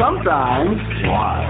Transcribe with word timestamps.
Sometimes. 0.00 0.80
Wild. 1.12 1.44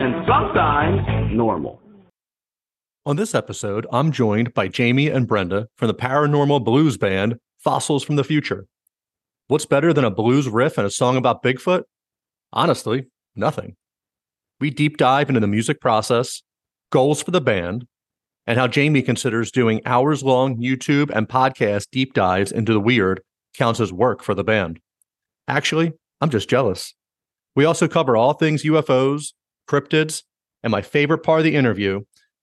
And 0.00 0.26
sometimes 0.26 1.32
normal. 1.32 1.80
On 3.06 3.14
this 3.14 3.34
episode, 3.36 3.86
I'm 3.92 4.10
joined 4.10 4.52
by 4.52 4.66
Jamie 4.66 5.08
and 5.08 5.28
Brenda 5.28 5.68
from 5.76 5.86
the 5.86 5.94
paranormal 5.94 6.64
blues 6.64 6.96
band 6.96 7.38
Fossils 7.58 8.02
from 8.02 8.16
the 8.16 8.24
Future. 8.24 8.66
What's 9.46 9.66
better 9.66 9.92
than 9.92 10.04
a 10.04 10.10
blues 10.10 10.48
riff 10.48 10.76
and 10.76 10.86
a 10.86 10.90
song 10.90 11.16
about 11.16 11.44
Bigfoot? 11.44 11.84
Honestly, 12.52 13.06
nothing. 13.36 13.76
We 14.60 14.70
deep 14.70 14.98
dive 14.98 15.28
into 15.28 15.40
the 15.40 15.46
music 15.46 15.80
process, 15.80 16.42
goals 16.90 17.22
for 17.22 17.30
the 17.30 17.40
band, 17.40 17.86
and 18.46 18.58
how 18.58 18.66
Jamie 18.66 19.02
considers 19.02 19.50
doing 19.50 19.80
hours 19.86 20.22
long 20.22 20.60
YouTube 20.60 21.10
and 21.14 21.28
podcast 21.28 21.86
deep 21.90 22.12
dives 22.12 22.52
into 22.52 22.72
the 22.72 22.80
weird 22.80 23.22
counts 23.54 23.80
as 23.80 23.92
work 23.92 24.22
for 24.22 24.34
the 24.34 24.44
band. 24.44 24.80
Actually, 25.48 25.92
I'm 26.20 26.30
just 26.30 26.50
jealous. 26.50 26.94
We 27.56 27.64
also 27.64 27.88
cover 27.88 28.16
all 28.16 28.34
things 28.34 28.62
UFOs, 28.64 29.32
cryptids, 29.68 30.22
and 30.62 30.70
my 30.70 30.82
favorite 30.82 31.22
part 31.22 31.40
of 31.40 31.44
the 31.44 31.56
interview 31.56 32.02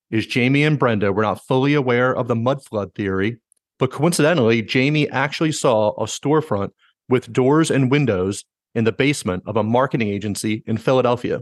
is 0.10 0.26
Jamie 0.26 0.64
and 0.64 0.80
Brenda 0.80 1.14
were 1.14 1.24
not 1.24 1.46
fully 1.46 1.74
aware 1.74 2.16
of 2.16 2.28
the 2.28 2.36
mud 2.36 2.64
flood 2.64 2.96
theory, 2.96 3.38
but 3.78 3.92
coincidentally, 3.92 4.62
Jamie 4.62 5.10
actually 5.10 5.52
saw 5.52 5.92
a 5.92 6.06
storefront 6.06 6.70
with 7.10 7.32
doors 7.32 7.70
and 7.70 7.92
windows 7.92 8.44
in 8.74 8.86
the 8.86 8.92
basement 8.92 9.44
of 9.46 9.56
a 9.56 9.64
marketing 9.64 10.10
agency 10.10 10.64
in 10.66 10.78
Philadelphia. 10.78 11.42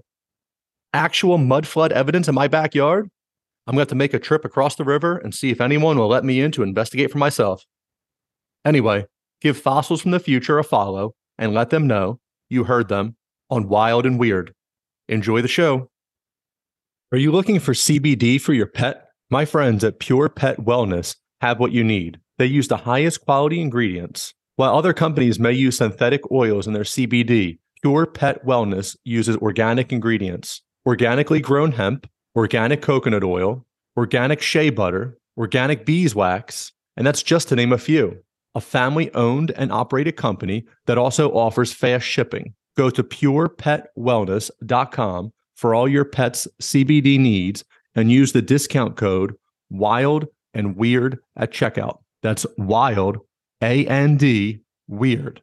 Actual 0.95 1.38
mud 1.38 1.67
flood 1.67 1.91
evidence 1.91 2.29
in 2.29 2.35
my 2.35 2.47
backyard? 2.47 3.09
I'm 3.67 3.73
going 3.73 3.79
to 3.79 3.81
have 3.81 3.88
to 3.89 3.95
make 3.95 4.13
a 4.13 4.19
trip 4.19 4.45
across 4.45 4.77
the 4.77 4.85
river 4.85 5.17
and 5.17 5.35
see 5.35 5.49
if 5.49 5.59
anyone 5.59 5.99
will 5.99 6.07
let 6.07 6.23
me 6.23 6.39
in 6.39 6.53
to 6.53 6.63
investigate 6.63 7.11
for 7.11 7.17
myself. 7.17 7.65
Anyway, 8.63 9.05
give 9.41 9.57
Fossils 9.57 10.02
from 10.02 10.11
the 10.11 10.21
Future 10.21 10.57
a 10.57 10.63
follow 10.63 11.13
and 11.37 11.53
let 11.53 11.69
them 11.69 11.85
know 11.85 12.21
you 12.47 12.63
heard 12.63 12.87
them 12.87 13.17
on 13.49 13.67
Wild 13.67 14.05
and 14.05 14.17
Weird. 14.17 14.53
Enjoy 15.09 15.41
the 15.41 15.49
show. 15.49 15.89
Are 17.11 17.17
you 17.17 17.30
looking 17.30 17.59
for 17.59 17.73
CBD 17.73 18.39
for 18.39 18.53
your 18.53 18.65
pet? 18.65 19.09
My 19.30 19.43
friends 19.43 19.83
at 19.83 19.99
Pure 19.99 20.30
Pet 20.30 20.61
Wellness 20.61 21.17
have 21.41 21.59
what 21.59 21.73
you 21.73 21.83
need. 21.83 22.21
They 22.37 22.45
use 22.45 22.69
the 22.69 22.77
highest 22.77 23.19
quality 23.19 23.59
ingredients. 23.59 24.33
While 24.55 24.73
other 24.73 24.93
companies 24.93 25.39
may 25.41 25.52
use 25.52 25.80
synthetic 25.80 26.21
oils 26.31 26.67
in 26.67 26.71
their 26.71 26.83
CBD, 26.83 27.57
Pure 27.81 28.05
Pet 28.05 28.45
Wellness 28.45 28.95
uses 29.03 29.35
organic 29.35 29.91
ingredients 29.91 30.61
organically 30.86 31.39
grown 31.39 31.72
hemp, 31.72 32.09
organic 32.36 32.81
coconut 32.81 33.23
oil, 33.23 33.66
organic 33.97 34.41
shea 34.41 34.69
butter, 34.69 35.17
organic 35.38 35.86
beeswax, 35.86 36.73
and 36.97 37.08
that's 37.08 37.23
just 37.23 37.47
to 37.50 37.55
name 37.55 37.73
a 37.73 37.77
few. 37.77 38.17
A 38.55 38.61
family 38.61 39.14
owned 39.14 39.52
and 39.52 39.71
operated 39.71 40.15
company 40.15 40.65
that 40.86 40.98
also 40.98 41.30
offers 41.32 41.73
fast 41.73 42.05
shipping. 42.05 42.55
Go 42.77 42.89
to 42.89 43.04
purepetwellness.com 43.04 45.33
for 45.55 45.76
all 45.76 45.87
your 45.87 46.05
pet's 46.05 46.48
CBD 46.61 47.20
needs 47.20 47.64
and 47.95 48.11
use 48.11 48.33
the 48.33 48.42
discount 48.42 48.98
code 48.98 49.36
WILD 49.70 50.27
and 50.54 50.76
WEIRD 50.77 51.17
at 51.38 51.52
checkout. 51.52 51.99
That's 52.21 52.45
WILD, 52.58 53.20
A 53.61 53.86
N 53.88 54.17
D, 54.17 54.59
WEIRD. 54.89 55.39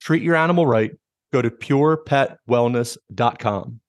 Treat 0.00 0.22
your 0.22 0.36
animal 0.36 0.66
right. 0.66 0.92
Go 1.32 1.42
to 1.42 1.50
purepetwellness.com. 1.50 3.80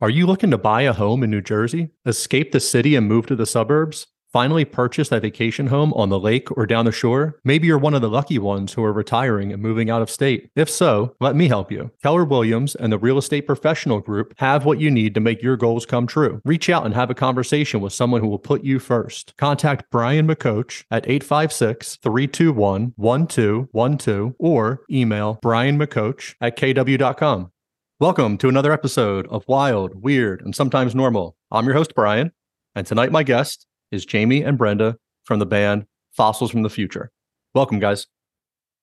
Are 0.00 0.10
you 0.10 0.26
looking 0.26 0.52
to 0.52 0.58
buy 0.58 0.82
a 0.82 0.92
home 0.92 1.24
in 1.24 1.30
New 1.30 1.40
Jersey, 1.40 1.90
escape 2.06 2.52
the 2.52 2.60
city 2.60 2.94
and 2.94 3.08
move 3.08 3.26
to 3.26 3.34
the 3.34 3.46
suburbs? 3.46 4.06
Finally, 4.32 4.64
purchase 4.64 5.08
that 5.08 5.22
vacation 5.22 5.66
home 5.66 5.92
on 5.94 6.08
the 6.08 6.20
lake 6.20 6.56
or 6.56 6.66
down 6.66 6.84
the 6.84 6.92
shore? 6.92 7.40
Maybe 7.42 7.66
you're 7.66 7.78
one 7.78 7.94
of 7.94 8.00
the 8.00 8.08
lucky 8.08 8.38
ones 8.38 8.74
who 8.74 8.84
are 8.84 8.92
retiring 8.92 9.52
and 9.52 9.60
moving 9.60 9.90
out 9.90 10.00
of 10.00 10.08
state. 10.08 10.52
If 10.54 10.70
so, 10.70 11.16
let 11.18 11.34
me 11.34 11.48
help 11.48 11.72
you. 11.72 11.90
Keller 12.00 12.24
Williams 12.24 12.76
and 12.76 12.92
the 12.92 12.98
Real 12.98 13.18
Estate 13.18 13.44
Professional 13.44 13.98
Group 13.98 14.34
have 14.36 14.64
what 14.64 14.78
you 14.78 14.88
need 14.88 15.14
to 15.14 15.20
make 15.20 15.42
your 15.42 15.56
goals 15.56 15.84
come 15.84 16.06
true. 16.06 16.40
Reach 16.44 16.70
out 16.70 16.86
and 16.86 16.94
have 16.94 17.10
a 17.10 17.14
conversation 17.14 17.80
with 17.80 17.92
someone 17.92 18.20
who 18.20 18.28
will 18.28 18.38
put 18.38 18.62
you 18.62 18.78
first. 18.78 19.34
Contact 19.36 19.90
Brian 19.90 20.28
McCoach 20.28 20.84
at 20.92 21.08
856 21.08 21.96
321 21.96 22.92
1212 22.94 24.34
or 24.38 24.84
email 24.88 25.40
Brian 25.42 25.76
McCoach 25.76 26.36
at 26.40 26.56
kw.com. 26.56 27.50
Welcome 28.00 28.38
to 28.38 28.48
another 28.48 28.70
episode 28.70 29.26
of 29.26 29.42
Wild, 29.48 30.04
Weird, 30.04 30.40
and 30.42 30.54
Sometimes 30.54 30.94
Normal. 30.94 31.34
I'm 31.50 31.64
your 31.64 31.74
host, 31.74 31.96
Brian, 31.96 32.30
and 32.76 32.86
tonight 32.86 33.10
my 33.10 33.24
guest 33.24 33.66
is 33.90 34.06
Jamie 34.06 34.44
and 34.44 34.56
Brenda 34.56 34.96
from 35.24 35.40
the 35.40 35.46
band 35.46 35.84
Fossils 36.12 36.52
from 36.52 36.62
the 36.62 36.70
Future. 36.70 37.10
Welcome, 37.56 37.80
guys. 37.80 38.06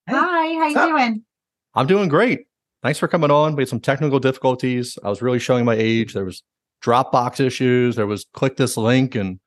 Hi, 0.10 0.56
how 0.56 0.68
you 0.68 0.92
doing? 0.92 1.24
I'm 1.76 1.88
doing 1.88 2.10
great. 2.10 2.48
Thanks 2.84 3.00
for 3.00 3.08
coming 3.08 3.32
on. 3.32 3.56
We 3.56 3.62
had 3.62 3.70
some 3.70 3.80
technical 3.80 4.20
difficulties. 4.20 5.00
I 5.02 5.08
was 5.08 5.22
really 5.22 5.40
showing 5.40 5.64
my 5.64 5.76
age. 5.76 6.14
There 6.14 6.26
was 6.26 6.44
Dropbox 6.84 7.40
issues. 7.40 7.96
There 7.96 8.08
was 8.08 8.26
click 8.34 8.58
this 8.58 8.76
link, 8.76 9.16
and 9.16 9.40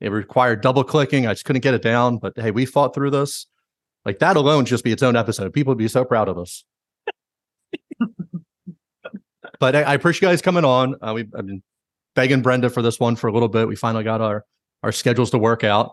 it 0.00 0.12
required 0.12 0.60
double 0.60 0.84
clicking. 0.84 1.26
I 1.26 1.32
just 1.32 1.44
couldn't 1.44 1.62
get 1.62 1.74
it 1.74 1.82
down. 1.82 2.18
But 2.18 2.34
hey, 2.36 2.52
we 2.52 2.64
fought 2.64 2.94
through 2.94 3.10
this. 3.10 3.48
Like 4.04 4.20
that 4.20 4.36
alone, 4.36 4.66
just 4.66 4.84
be 4.84 4.92
its 4.92 5.02
own 5.02 5.16
episode. 5.16 5.52
People 5.52 5.72
would 5.72 5.78
be 5.78 5.88
so 5.88 6.04
proud 6.04 6.28
of 6.28 6.38
us. 6.38 6.62
but 9.60 9.76
I, 9.76 9.82
I, 9.82 9.94
appreciate 9.94 10.28
you 10.28 10.32
guys 10.32 10.42
coming 10.42 10.64
on. 10.64 10.94
Uh, 11.00 11.12
we've 11.14 11.32
I've 11.34 11.46
been 11.46 11.62
begging 12.14 12.42
Brenda 12.42 12.70
for 12.70 12.82
this 12.82 12.98
one 12.98 13.16
for 13.16 13.28
a 13.28 13.32
little 13.32 13.48
bit. 13.48 13.68
We 13.68 13.76
finally 13.76 14.04
got 14.04 14.20
our 14.20 14.44
our 14.82 14.92
schedules 14.92 15.30
to 15.30 15.38
work 15.38 15.64
out. 15.64 15.92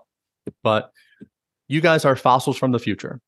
But 0.62 0.92
you 1.68 1.82
guys 1.82 2.06
are 2.06 2.16
fossils 2.16 2.58
from 2.58 2.72
the 2.72 2.80
future. 2.80 3.20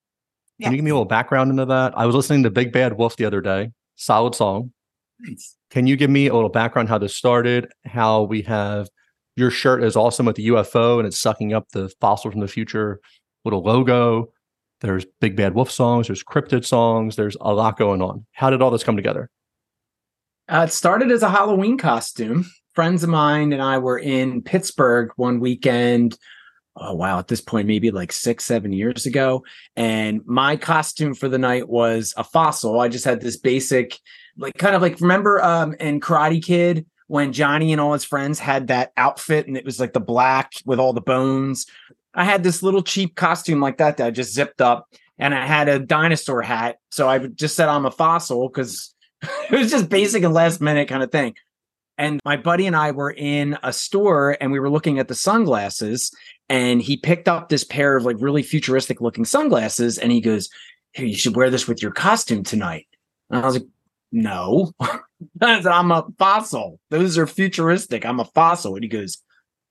Can 0.62 0.72
you 0.72 0.78
give 0.78 0.86
me 0.86 0.92
a 0.92 0.94
little 0.94 1.06
background 1.06 1.52
into 1.52 1.66
that? 1.66 1.98
I 1.98 2.06
was 2.06 2.16
listening 2.16 2.44
to 2.44 2.50
Big 2.50 2.72
Bad 2.72 2.98
Wolf 2.98 3.18
the 3.18 3.26
other 3.26 3.42
day. 3.42 3.72
Solid 3.96 4.36
song. 4.36 4.72
Nice. 5.20 5.56
Can 5.70 5.88
you 5.88 5.98
give 5.98 6.10
me 6.10 6.28
a 6.28 6.34
little 6.34 6.50
background 6.50 6.88
how 6.88 6.98
this 6.98 7.16
started? 7.16 7.68
How 7.86 8.24
we 8.24 8.42
have 8.44 8.88
your 9.36 9.52
shirt 9.52 9.84
is 9.84 9.96
awesome 9.96 10.26
with 10.26 10.38
the 10.38 10.48
UFO 10.48 10.98
and 10.98 11.08
it's 11.08 11.18
sucking 11.18 11.54
up 11.54 11.70
the 11.70 11.90
fossil 12.00 12.32
from 12.32 12.40
the 12.40 12.48
future 12.48 13.02
little 13.44 13.64
logo. 13.64 14.32
There's 14.82 15.06
Big 15.20 15.36
Bad 15.36 15.56
Wolf 15.56 15.72
songs. 15.72 16.08
There's 16.08 16.24
cryptid 16.24 16.66
songs. 16.66 17.16
There's 17.16 17.36
a 17.42 17.54
lot 17.54 17.78
going 17.78 18.02
on. 18.02 18.26
How 18.32 18.50
did 18.50 18.62
all 18.62 18.72
this 18.72 18.84
come 18.84 18.96
together? 18.96 19.30
Uh, 20.48 20.66
it 20.68 20.74
started 20.74 21.12
as 21.12 21.24
a 21.24 21.30
Halloween 21.30 21.78
costume. 21.78 22.46
Friends 22.74 23.04
of 23.04 23.10
mine 23.10 23.54
and 23.54 23.62
I 23.62 23.78
were 23.78 23.98
in 23.98 24.42
Pittsburgh 24.42 25.12
one 25.16 25.40
weekend. 25.40 26.18
Oh, 26.76 26.94
wow. 26.94 27.20
At 27.20 27.30
this 27.30 27.42
point, 27.42 27.68
maybe 27.68 27.90
like 27.90 28.12
six, 28.12 28.44
seven 28.44 28.74
years 28.74 29.06
ago. 29.06 29.46
And 29.76 30.22
my 30.26 30.58
costume 30.58 31.14
for 31.14 31.30
the 31.30 31.38
night 31.38 31.70
was 31.70 32.14
a 32.18 32.24
fossil. 32.24 32.80
I 32.80 32.90
just 32.90 33.06
had 33.06 33.22
this 33.22 33.38
basic, 33.38 33.98
like, 34.38 34.58
kind 34.58 34.76
of 34.76 34.82
like, 34.82 35.00
remember 35.00 35.42
um, 35.42 35.74
in 35.80 36.02
Karate 36.02 36.44
Kid 36.44 36.86
when 37.08 37.32
Johnny 37.32 37.72
and 37.72 37.80
all 37.80 37.94
his 37.94 38.04
friends 38.04 38.40
had 38.40 38.68
that 38.68 38.92
outfit 38.98 39.48
and 39.48 39.56
it 39.56 39.64
was 39.64 39.80
like 39.80 39.94
the 39.94 40.00
black 40.02 40.52
with 40.66 40.80
all 40.80 40.92
the 40.92 41.02
bones? 41.02 41.66
I 42.14 42.26
had 42.26 42.44
this 42.44 42.62
little 42.62 42.84
cheap 42.84 43.16
costume 43.16 43.62
like 43.62 43.78
that 43.78 43.98
that 43.98 44.08
I 44.08 44.12
just 44.12 44.34
zipped 44.34 44.62
up 44.62 44.90
and 45.18 45.34
I 45.34 45.46
had 45.46 45.70
a 45.70 45.80
dinosaur 45.80 46.42
hat. 46.42 46.78
So 46.92 47.08
I 47.08 47.20
just 47.20 47.56
said 47.56 47.70
I'm 47.70 47.86
a 47.86 47.92
fossil 47.92 48.50
because 48.50 48.95
it 49.52 49.58
was 49.58 49.72
just 49.72 49.90
basic 49.90 50.24
and 50.24 50.34
last 50.34 50.62
minute 50.62 50.88
kind 50.88 51.04
of 51.04 51.12
thing. 51.12 51.36
And 51.98 52.20
my 52.26 52.36
buddy 52.36 52.68
and 52.68 52.76
I 52.76 52.92
were 52.92 53.12
in 53.12 53.58
a 53.64 53.72
store 53.72 54.38
and 54.42 54.52
we 54.52 54.60
were 54.60 54.70
looking 54.70 55.00
at 55.00 55.08
the 55.08 55.16
sunglasses 55.16 56.14
and 56.50 56.82
he 56.82 56.98
picked 56.98 57.28
up 57.28 57.50
this 57.50 57.64
pair 57.64 57.96
of 57.96 58.04
like 58.04 58.18
really 58.20 58.44
futuristic 58.44 59.02
looking 59.02 59.26
sunglasses 59.26 59.98
and 59.98 60.12
he 60.12 60.22
goes, 60.22 60.50
Hey, 60.92 61.06
you 61.06 61.16
should 61.16 61.36
wear 61.36 61.50
this 61.50 61.68
with 61.68 61.82
your 61.82 61.92
costume 61.92 62.44
tonight. 62.44 62.88
And 63.30 63.42
I 63.42 63.46
was 63.46 63.56
like, 63.56 63.68
No. 64.12 64.74
I 65.42 65.62
said, 65.62 65.72
I'm 65.72 65.92
a 65.92 66.06
fossil. 66.18 66.80
Those 66.90 67.18
are 67.18 67.28
futuristic. 67.28 68.06
I'm 68.06 68.20
a 68.20 68.26
fossil. 68.26 68.76
And 68.76 68.84
he 68.84 68.90
goes, 68.90 69.24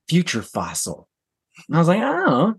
Future 0.09 0.41
fossil. 0.41 1.07
And 1.67 1.77
I 1.77 1.79
was 1.79 1.87
like, 1.87 2.01
Oh, 2.01 2.55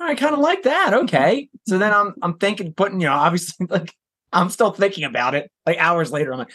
I 0.00 0.14
kind 0.16 0.34
of 0.34 0.40
like 0.40 0.64
that. 0.64 0.94
Okay. 0.94 1.48
So 1.66 1.78
then 1.78 1.92
I'm 1.92 2.14
I'm 2.22 2.38
thinking 2.38 2.72
putting, 2.72 3.00
you 3.00 3.06
know, 3.06 3.14
obviously 3.14 3.66
like 3.70 3.94
I'm 4.32 4.50
still 4.50 4.70
thinking 4.72 5.04
about 5.04 5.34
it. 5.34 5.50
Like 5.66 5.78
hours 5.78 6.10
later, 6.12 6.32
I'm 6.32 6.38
like, 6.38 6.52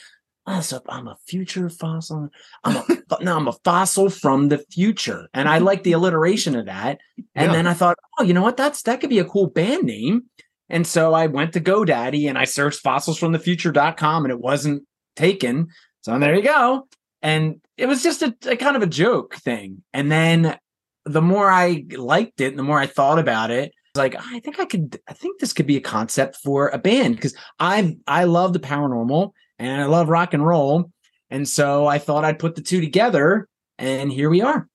oh, 0.48 0.62
so 0.62 0.81
I'm 0.88 1.07
a 1.07 1.18
future 1.27 1.69
fossil. 1.69 2.30
I'm 2.63 2.75
a 2.77 2.86
no, 3.24 3.36
I'm 3.38 3.48
a 3.48 3.54
fossil 3.63 4.10
from 4.10 4.50
the 4.50 4.60
future, 4.72 5.27
and 5.33 5.48
I 5.50 5.57
like 5.60 5.83
the 5.83 5.92
alliteration 5.98 6.56
of 6.56 6.66
that. 6.68 7.00
And 7.36 7.48
Yeah. 7.48 7.51
then 7.51 7.68
I 7.68 7.74
thought, 7.74 7.98
oh, 8.19 8.24
you 8.24 8.33
know 8.33 8.42
what? 8.44 8.57
That's 8.57 8.81
that 8.83 9.01
could 9.01 9.10
be 9.10 9.19
a 9.19 9.25
cool 9.25 9.48
band 9.48 9.83
name. 9.83 10.24
And 10.69 10.88
so 10.88 11.13
I 11.13 11.27
went 11.27 11.54
to 11.54 11.62
GoDaddy 11.62 12.27
and 12.27 12.39
I 12.39 12.45
searched 12.45 12.83
fossilsfromthefuture.com 12.83 14.25
and 14.25 14.31
it 14.31 14.39
wasn't 14.39 14.83
taken. 15.16 15.68
So 16.01 16.18
there 16.18 16.33
you 16.36 16.42
go. 16.42 16.88
And 17.22 17.62
it 17.77 17.86
was 17.88 18.01
just 18.01 18.22
a, 18.24 18.36
a 18.48 18.56
kind 18.56 18.75
of 18.75 18.81
a 18.81 18.88
joke 18.88 19.36
thing. 19.36 19.83
And 19.94 20.12
then 20.12 20.57
the 21.06 21.22
more 21.22 21.51
I 21.51 21.86
liked 21.95 22.42
it, 22.42 22.48
and 22.48 22.57
the 22.60 22.63
more 22.63 22.80
I 22.80 22.88
thought 22.88 23.19
about 23.19 23.51
it, 23.51 23.74
like, 23.95 24.15
I 24.15 24.39
think 24.39 24.59
I 24.59 24.65
could, 24.65 25.00
I 25.07 25.13
think 25.13 25.39
this 25.39 25.53
could 25.53 25.68
be 25.68 25.77
a 25.77 25.81
concept 25.81 26.38
for 26.38 26.69
a 26.69 26.77
band 26.77 27.15
because 27.15 27.36
I 27.59 27.97
I 28.07 28.25
love 28.25 28.53
the 28.53 28.59
paranormal 28.59 29.31
and 29.59 29.81
I 29.81 29.86
love 29.86 30.09
rock 30.09 30.33
and 30.33 30.45
roll. 30.45 30.92
And 31.30 31.47
so 31.47 31.88
I 31.88 31.97
thought 31.97 32.25
I'd 32.25 32.39
put 32.39 32.56
the 32.56 32.62
two 32.62 32.81
together, 32.81 33.47
and 33.77 34.12
here 34.12 34.30
we 34.30 34.42
are. 34.42 34.68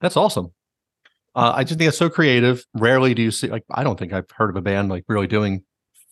That's 0.00 0.16
awesome. 0.16 0.52
Uh, 1.34 1.52
I 1.56 1.64
just 1.64 1.78
think 1.78 1.88
it's 1.88 1.98
so 1.98 2.10
creative. 2.10 2.64
Rarely 2.74 3.14
do 3.14 3.22
you 3.22 3.30
see 3.30 3.48
like 3.48 3.64
I 3.70 3.84
don't 3.84 3.98
think 3.98 4.12
I've 4.12 4.30
heard 4.30 4.50
of 4.50 4.56
a 4.56 4.62
band 4.62 4.88
like 4.88 5.04
really 5.08 5.26
doing 5.26 5.64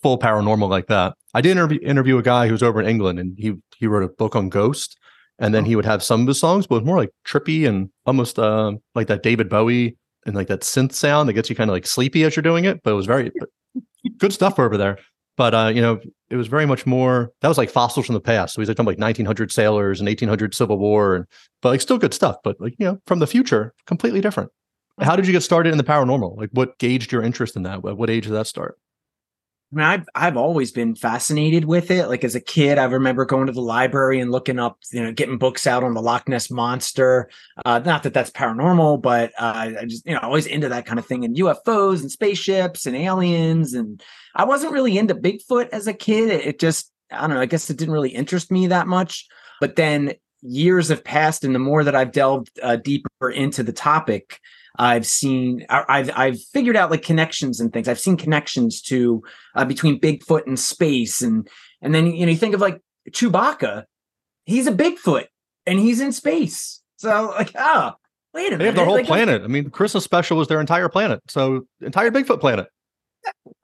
full 0.03 0.19
paranormal 0.19 0.69
like 0.69 0.89
that. 0.89 1.15
I 1.35 1.41
did 1.41 1.53
interview 1.53 1.79
interview 1.83 2.19
a 2.19 2.23
guy 2.23 2.47
who 2.47 2.53
was 2.53 2.63
over 2.63 2.81
in 2.81 2.89
England 2.89 3.19
and 3.19 3.37
he 3.39 3.55
he 3.77 3.87
wrote 3.87 4.03
a 4.03 4.09
book 4.09 4.35
on 4.35 4.49
ghost 4.49 4.99
and 5.39 5.55
then 5.55 5.65
he 5.65 5.77
would 5.77 5.85
have 5.85 6.03
some 6.03 6.23
of 6.23 6.29
his 6.29 6.41
songs, 6.41 6.67
but 6.67 6.77
it 6.77 6.79
was 6.79 6.87
more 6.87 6.99
like 6.99 7.11
trippy 7.27 7.67
and 7.67 7.91
almost 8.07 8.39
uh, 8.39 8.73
like 8.95 9.07
that 9.09 9.23
David 9.23 9.49
Bowie 9.49 9.97
and 10.27 10.35
like 10.35 10.49
that 10.49 10.61
synth 10.61 10.93
sound 10.93 11.29
that 11.29 11.35
gets 11.35 11.51
you 11.51 11.57
kind 11.57 11.71
of 11.71 11.75
like 11.75 11.87
sleepy 11.87 12.25
as 12.25 12.37
you're 12.37 12.43
doing 12.43 12.65
it. 12.65 12.83
But 12.83 12.93
it 12.93 12.95
was 12.95 13.07
very 13.07 13.33
good 14.19 14.33
stuff 14.33 14.59
over 14.59 14.77
there. 14.77 14.99
But 15.37 15.55
uh, 15.55 15.73
you 15.75 15.81
know, 15.81 16.01
it 16.31 16.37
was 16.37 16.49
very 16.49 16.67
much 16.67 16.87
more 16.87 17.33
that 17.41 17.49
was 17.49 17.59
like 17.59 17.71
fossils 17.71 18.07
from 18.07 18.15
the 18.15 18.21
past. 18.21 18.55
So 18.55 18.61
he's 18.61 18.69
like 18.69 18.77
talking 18.77 18.87
like 18.87 18.99
1900 18.99 19.51
sailors 19.51 20.01
and 20.01 20.07
1800 20.07 20.55
Civil 20.55 20.79
War, 20.79 21.17
and 21.17 21.25
but 21.63 21.71
like 21.71 21.81
still 21.81 21.99
good 21.99 22.15
stuff. 22.15 22.37
But 22.45 22.61
like 22.61 22.75
you 22.79 22.87
know, 22.87 22.99
from 23.07 23.19
the 23.19 23.27
future, 23.27 23.73
completely 23.87 24.21
different. 24.21 24.51
How 25.01 25.17
did 25.17 25.27
you 25.27 25.33
get 25.33 25.43
started 25.43 25.71
in 25.71 25.79
the 25.79 25.85
paranormal? 25.85 26.37
Like, 26.37 26.51
what 26.53 26.79
gauged 26.79 27.13
your 27.13 27.23
interest 27.23 27.57
in 27.57 27.63
that? 27.63 27.85
At 27.85 27.97
what 27.97 28.11
age 28.11 28.25
did 28.25 28.35
that 28.35 28.47
start? 28.47 28.77
I 29.73 29.77
mean, 29.77 29.85
I've 29.87 30.09
I've 30.15 30.37
always 30.37 30.71
been 30.71 30.95
fascinated 30.95 31.65
with 31.65 31.91
it. 31.91 32.09
Like 32.09 32.25
as 32.25 32.35
a 32.35 32.41
kid, 32.41 32.77
I 32.77 32.85
remember 32.85 33.25
going 33.25 33.47
to 33.47 33.53
the 33.53 33.63
library 33.63 34.21
and 34.21 34.31
looking 34.31 34.59
up, 34.59 34.79
you 34.93 35.03
know, 35.03 35.13
getting 35.13 35.39
books 35.39 35.67
out 35.67 35.83
on 35.83 35.95
the 35.95 36.03
Loch 36.03 36.29
Ness 36.29 36.51
monster. 36.51 37.31
Uh, 37.65 37.79
not 37.79 38.03
that 38.03 38.13
that's 38.13 38.31
paranormal, 38.31 39.01
but 39.01 39.33
uh, 39.39 39.71
I 39.81 39.85
just, 39.87 40.07
you 40.07 40.13
know, 40.13 40.21
always 40.21 40.47
into 40.47 40.69
that 40.69 40.85
kind 40.85 40.99
of 40.99 41.07
thing 41.07 41.25
and 41.25 41.37
UFOs 41.37 42.03
and 42.03 42.11
spaceships 42.11 42.85
and 42.85 42.95
aliens. 42.95 43.73
And 43.73 44.03
I 44.35 44.45
wasn't 44.45 44.75
really 44.75 44.99
into 44.99 45.15
Bigfoot 45.15 45.71
as 45.71 45.87
a 45.87 45.95
kid. 45.95 46.29
It, 46.29 46.47
it 46.47 46.59
just, 46.59 46.93
I 47.11 47.23
don't 47.23 47.31
know. 47.31 47.41
I 47.41 47.47
guess 47.47 47.71
it 47.71 47.79
didn't 47.79 47.95
really 47.95 48.11
interest 48.11 48.51
me 48.51 48.67
that 48.67 48.87
much. 48.87 49.27
But 49.59 49.77
then 49.77 50.15
years 50.43 50.89
have 50.89 51.05
passed, 51.05 51.45
and 51.45 51.55
the 51.55 51.61
more 51.61 51.85
that 51.85 51.95
I've 51.95 52.13
delved 52.13 52.51
uh, 52.63 52.77
deeper 52.77 53.31
into 53.31 53.63
the 53.63 53.73
topic, 53.73 54.39
I've 54.79 55.07
seen, 55.07 55.67
I've 55.69 56.11
I've 56.15 56.41
figured 56.41 56.77
out 56.77 56.91
like 56.91 57.03
connections 57.03 57.61
and 57.61 57.73
things. 57.73 57.89
I've 57.89 58.01
seen 58.01 58.17
connections 58.17 58.81
to 58.83 59.23
uh, 59.55 59.65
between 59.65 60.01
Bigfoot 60.01 60.47
and 60.47 60.59
space, 60.59 61.21
and 61.21 61.49
and 61.81 61.95
then 61.95 62.07
you 62.07 62.25
know 62.27 62.33
you 62.33 62.39
think 62.39 62.55
of 62.55 62.61
like 62.61 62.81
Chewbacca, 63.11 63.85
he's 64.45 64.67
a 64.67 64.73
Bigfoot 64.73 65.27
and 65.67 65.79
he's 65.79 66.01
in 66.01 66.13
space. 66.13 66.81
So 66.97 67.35
like, 67.37 67.53
ah, 67.57 67.97
wait 68.35 68.53
a 68.53 68.57
They 68.57 68.67
have 68.67 68.75
their 68.75 68.85
whole 68.85 68.95
like, 68.95 69.07
planet. 69.07 69.43
I 69.43 69.47
mean, 69.47 69.71
Christmas 69.71 70.05
special 70.05 70.37
was 70.37 70.49
their 70.49 70.61
entire 70.61 70.89
planet. 70.89 71.21
So 71.29 71.67
entire 71.81 72.11
Bigfoot 72.11 72.41
planet. 72.41 72.67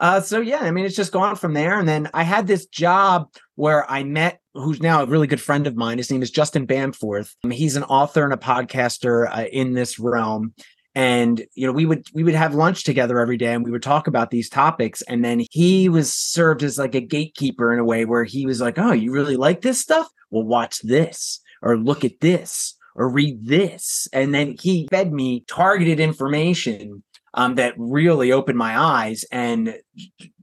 Uh, 0.01 0.21
so 0.21 0.41
yeah, 0.41 0.61
I 0.61 0.71
mean, 0.71 0.85
it's 0.85 0.95
just 0.95 1.13
gone 1.13 1.35
from 1.37 1.55
there. 1.55 1.79
And 1.79 1.89
then 1.89 2.09
I 2.15 2.23
had 2.23 2.47
this 2.47 2.67
job 2.67 3.29
where 3.57 3.91
I 3.91 4.05
met 4.05 4.41
who's 4.55 4.81
now 4.81 5.03
a 5.03 5.07
really 5.07 5.27
good 5.27 5.41
friend 5.41 5.67
of 5.67 5.77
mine. 5.77 5.99
His 5.99 6.11
name 6.11 6.23
is 6.23 6.31
Justin 6.31 6.67
Bamforth. 6.67 7.35
He's 7.51 7.77
an 7.77 7.85
author 7.85 8.25
and 8.25 8.33
a 8.33 8.37
podcaster 8.37 9.29
uh, 9.31 9.47
in 9.53 9.73
this 9.73 9.99
realm. 9.99 10.55
And 10.95 11.45
you 11.55 11.67
know, 11.67 11.73
we 11.73 11.87
would 11.87 12.07
we 12.13 12.25
would 12.25 12.35
have 12.35 12.55
lunch 12.55 12.85
together 12.85 13.21
every 13.21 13.37
day, 13.37 13.55
and 13.55 13.65
we 13.65 13.71
would 13.71 13.83
talk 13.83 14.07
about 14.07 14.31
these 14.31 14.49
topics. 14.49 15.03
And 15.03 15.25
then 15.25 15.45
he 15.51 15.89
was 15.89 16.13
served 16.13 16.63
as 16.63 16.79
like 16.79 16.95
a 16.95 17.01
gatekeeper 17.01 17.73
in 17.73 17.79
a 17.79 17.85
way 17.85 18.05
where 18.05 18.25
he 18.25 18.47
was 18.47 18.61
like, 18.61 18.79
"Oh, 18.79 18.93
you 18.93 19.13
really 19.13 19.37
like 19.37 19.61
this 19.61 19.81
stuff? 19.81 20.09
Well, 20.31 20.45
watch 20.45 20.81
this, 20.81 21.41
or 21.63 21.77
look 21.77 22.05
at 22.05 22.21
this, 22.21 22.77
or 22.97 23.09
read 23.09 23.47
this." 23.47 24.09
And 24.13 24.35
then 24.35 24.57
he 24.61 24.89
fed 24.91 25.13
me 25.13 25.45
targeted 25.47 26.01
information 26.01 27.05
um, 27.35 27.55
that 27.57 27.75
really 27.77 28.33
opened 28.33 28.59
my 28.59 28.79
eyes 28.79 29.25
and 29.31 29.79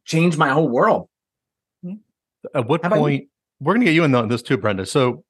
changed 0.05 0.37
my 0.37 0.49
whole 0.49 0.69
world. 0.69 1.09
At 2.53 2.67
what 2.67 2.83
How 2.83 2.89
point 2.89 3.27
we're 3.59 3.73
gonna 3.73 3.85
get 3.85 3.93
you 3.93 4.03
in 4.03 4.13
on 4.15 4.27
this 4.27 4.41
too, 4.41 4.57
Brenda. 4.57 4.85
So 4.85 5.23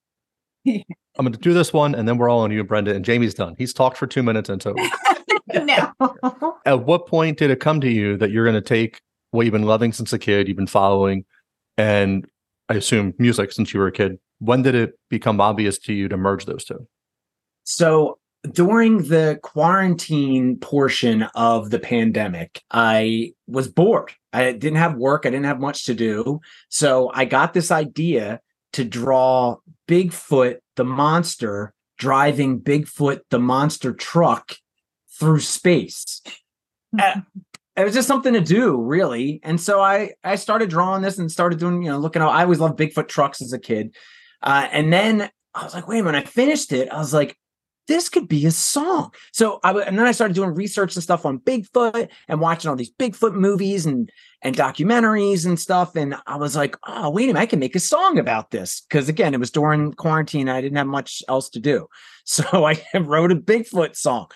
I'm 1.17 1.25
gonna 1.25 1.38
do 1.38 1.53
this 1.53 1.71
one 1.73 1.95
and 1.95 2.07
then 2.07 2.17
we're 2.17 2.29
all 2.29 2.41
on 2.41 2.51
you, 2.51 2.63
Brenda, 2.63 2.94
and 2.94 3.06
Jamie's 3.06 3.33
done. 3.33 3.56
He's 3.57 3.73
talked 3.73 3.97
for 3.97 4.07
two 4.07 4.23
minutes 4.23 4.50
and 4.50 4.62
so 4.62 4.75
no. 5.53 5.91
at 6.65 6.85
what 6.85 7.07
point 7.07 7.38
did 7.38 7.51
it 7.51 7.59
come 7.59 7.81
to 7.81 7.89
you 7.89 8.17
that 8.17 8.31
you're 8.31 8.45
gonna 8.45 8.62
take 8.62 9.01
what 9.31 9.45
you've 9.45 9.53
been 9.53 9.63
loving 9.63 9.91
since 9.91 10.13
a 10.13 10.19
kid, 10.19 10.47
you've 10.47 10.57
been 10.57 10.67
following, 10.67 11.25
and 11.77 12.25
I 12.69 12.75
assume 12.75 13.13
music 13.17 13.51
since 13.51 13.73
you 13.73 13.79
were 13.79 13.88
a 13.88 13.91
kid. 13.91 14.17
When 14.39 14.62
did 14.62 14.75
it 14.75 14.97
become 15.09 15.39
obvious 15.39 15.77
to 15.79 15.94
you 15.94 16.07
to 16.09 16.17
merge 16.17 16.45
those 16.45 16.65
two? 16.65 16.88
So 17.63 18.19
during 18.51 19.03
the 19.03 19.39
quarantine 19.44 20.57
portion 20.57 21.23
of 21.35 21.69
the 21.69 21.79
pandemic, 21.79 22.61
I 22.71 23.33
was 23.47 23.68
bored. 23.68 24.11
I 24.33 24.51
didn't 24.51 24.77
have 24.77 24.95
work. 24.95 25.25
I 25.25 25.29
didn't 25.29 25.45
have 25.45 25.59
much 25.59 25.85
to 25.85 25.94
do. 25.94 26.41
So 26.69 27.11
I 27.13 27.25
got 27.25 27.53
this 27.53 27.71
idea 27.71 28.41
to 28.75 28.83
draw 28.83 29.57
Bigfoot 29.88 30.57
the 30.75 30.83
monster 30.83 31.74
driving 31.98 32.60
Bigfoot 32.60 33.22
the 33.30 33.39
monster 33.39 33.94
truck 33.94 34.56
through 35.19 35.39
space. 35.39 36.22
Uh, 36.98 37.19
it 37.75 37.83
was 37.83 37.94
just 37.94 38.07
something 38.07 38.31
to 38.31 38.39
do 38.39 38.81
really. 38.81 39.42
And 39.44 39.60
so 39.60 39.81
i 39.81 40.12
i 40.24 40.36
started 40.36 40.69
drawing 40.69 41.01
this 41.01 41.18
and 41.18 41.30
started 41.30 41.60
doing 41.60 41.83
you 41.83 41.89
know 41.89 41.98
looking 41.98 42.22
out. 42.22 42.30
I 42.30 42.44
always 42.44 42.62
loved 42.62 42.80
bigfoot 42.80 43.10
trucks 43.10 43.42
as 43.42 43.51
a 43.51 43.60
kid. 43.60 43.94
Uh, 44.42 44.69
and 44.72 44.94
then 44.94 45.30
i 45.54 45.63
was 45.66 45.74
like 45.74 45.86
wait 45.86 46.00
a 46.00 46.04
minute 46.04 46.24
i 46.24 46.25
finished 46.25 46.71
it. 46.71 46.88
I 46.88 47.00
was 47.00 47.13
like 47.13 47.38
this 47.87 48.09
could 48.09 48.27
be 48.27 48.45
a 48.45 48.51
song 48.51 49.11
so 49.31 49.59
I 49.63 49.71
and 49.71 49.97
then 49.97 50.05
i 50.05 50.11
started 50.11 50.33
doing 50.33 50.53
research 50.53 50.95
and 50.95 51.03
stuff 51.03 51.25
on 51.25 51.39
bigfoot 51.39 52.09
and 52.27 52.41
watching 52.41 52.69
all 52.69 52.75
these 52.75 52.93
bigfoot 52.93 53.33
movies 53.33 53.85
and 53.85 54.11
and 54.41 54.55
documentaries 54.55 55.45
and 55.45 55.59
stuff 55.59 55.95
and 55.95 56.15
i 56.27 56.35
was 56.35 56.55
like 56.55 56.75
oh 56.87 57.09
wait 57.09 57.25
a 57.25 57.27
minute 57.27 57.39
i 57.39 57.45
can 57.45 57.59
make 57.59 57.75
a 57.75 57.79
song 57.79 58.17
about 58.17 58.51
this 58.51 58.81
because 58.81 59.09
again 59.09 59.33
it 59.33 59.39
was 59.39 59.51
during 59.51 59.93
quarantine 59.93 60.49
i 60.49 60.61
didn't 60.61 60.77
have 60.77 60.87
much 60.87 61.23
else 61.27 61.49
to 61.49 61.59
do 61.59 61.87
so 62.25 62.65
i 62.65 62.81
wrote 62.99 63.31
a 63.31 63.35
bigfoot 63.35 63.95
song 63.95 64.27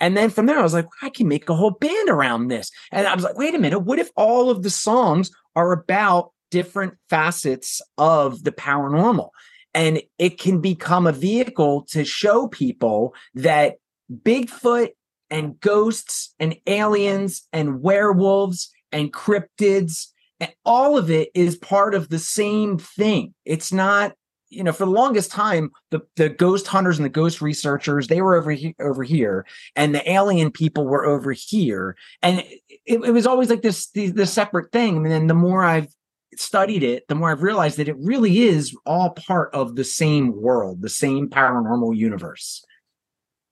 and 0.00 0.16
then 0.16 0.30
from 0.30 0.46
there, 0.46 0.58
I 0.58 0.62
was 0.62 0.74
like, 0.74 0.86
I 1.02 1.08
can 1.08 1.28
make 1.28 1.48
a 1.48 1.54
whole 1.54 1.70
band 1.70 2.08
around 2.08 2.48
this. 2.48 2.70
And 2.92 3.06
I 3.06 3.14
was 3.14 3.24
like, 3.24 3.38
wait 3.38 3.54
a 3.54 3.58
minute, 3.58 3.80
what 3.80 3.98
if 3.98 4.10
all 4.16 4.50
of 4.50 4.62
the 4.62 4.70
songs 4.70 5.30
are 5.54 5.72
about 5.72 6.32
different 6.50 6.94
facets 7.08 7.80
of 7.96 8.44
the 8.44 8.52
paranormal? 8.52 9.30
And 9.76 10.02
it 10.18 10.40
can 10.40 10.60
become 10.60 11.06
a 11.06 11.12
vehicle 11.12 11.82
to 11.90 12.04
show 12.04 12.48
people 12.48 13.14
that 13.34 13.76
Bigfoot 14.10 14.88
and 15.30 15.60
ghosts 15.60 16.34
and 16.40 16.56
aliens 16.66 17.46
and 17.52 17.82
werewolves 17.82 18.72
and 18.90 19.12
cryptids 19.12 20.08
and 20.40 20.52
all 20.64 20.98
of 20.98 21.10
it 21.10 21.30
is 21.34 21.56
part 21.56 21.94
of 21.94 22.08
the 22.08 22.18
same 22.18 22.78
thing. 22.78 23.34
It's 23.44 23.72
not 23.72 24.14
you 24.48 24.62
know, 24.62 24.72
for 24.72 24.84
the 24.84 24.92
longest 24.92 25.32
time, 25.32 25.70
the, 25.90 26.00
the 26.14 26.28
ghost 26.28 26.68
hunters 26.68 26.98
and 26.98 27.04
the 27.04 27.10
ghost 27.10 27.42
researchers, 27.42 28.06
they 28.06 28.22
were 28.22 28.36
over 28.36 28.52
here, 28.52 28.74
over 28.80 29.02
here, 29.02 29.44
and 29.74 29.92
the 29.92 30.08
alien 30.10 30.52
people 30.52 30.86
were 30.86 31.04
over 31.04 31.32
here. 31.32 31.96
And 32.22 32.44
it, 32.68 32.80
it 32.86 33.12
was 33.12 33.26
always 33.26 33.50
like 33.50 33.62
this, 33.62 33.88
this 33.88 34.32
separate 34.32 34.70
thing. 34.70 34.98
And 34.98 35.06
then 35.06 35.26
the 35.26 35.34
more 35.34 35.64
I've 35.64 35.92
studied 36.40 36.82
it, 36.82 37.08
the 37.08 37.14
more 37.14 37.30
I've 37.30 37.42
realized 37.42 37.76
that 37.78 37.88
it 37.88 37.96
really 37.98 38.40
is 38.40 38.76
all 38.84 39.10
part 39.10 39.54
of 39.54 39.76
the 39.76 39.84
same 39.84 40.40
world, 40.40 40.82
the 40.82 40.88
same 40.88 41.28
paranormal 41.28 41.96
universe. 41.96 42.64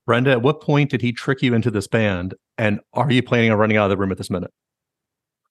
Brenda, 0.06 0.32
at 0.32 0.42
what 0.42 0.60
point 0.60 0.90
did 0.90 1.00
he 1.00 1.12
trick 1.12 1.42
you 1.42 1.54
into 1.54 1.70
this 1.70 1.86
band? 1.86 2.34
And 2.58 2.80
are 2.92 3.10
you 3.10 3.22
planning 3.22 3.50
on 3.50 3.58
running 3.58 3.76
out 3.76 3.84
of 3.84 3.90
the 3.90 3.96
room 3.96 4.12
at 4.12 4.18
this 4.18 4.30
minute? 4.30 4.52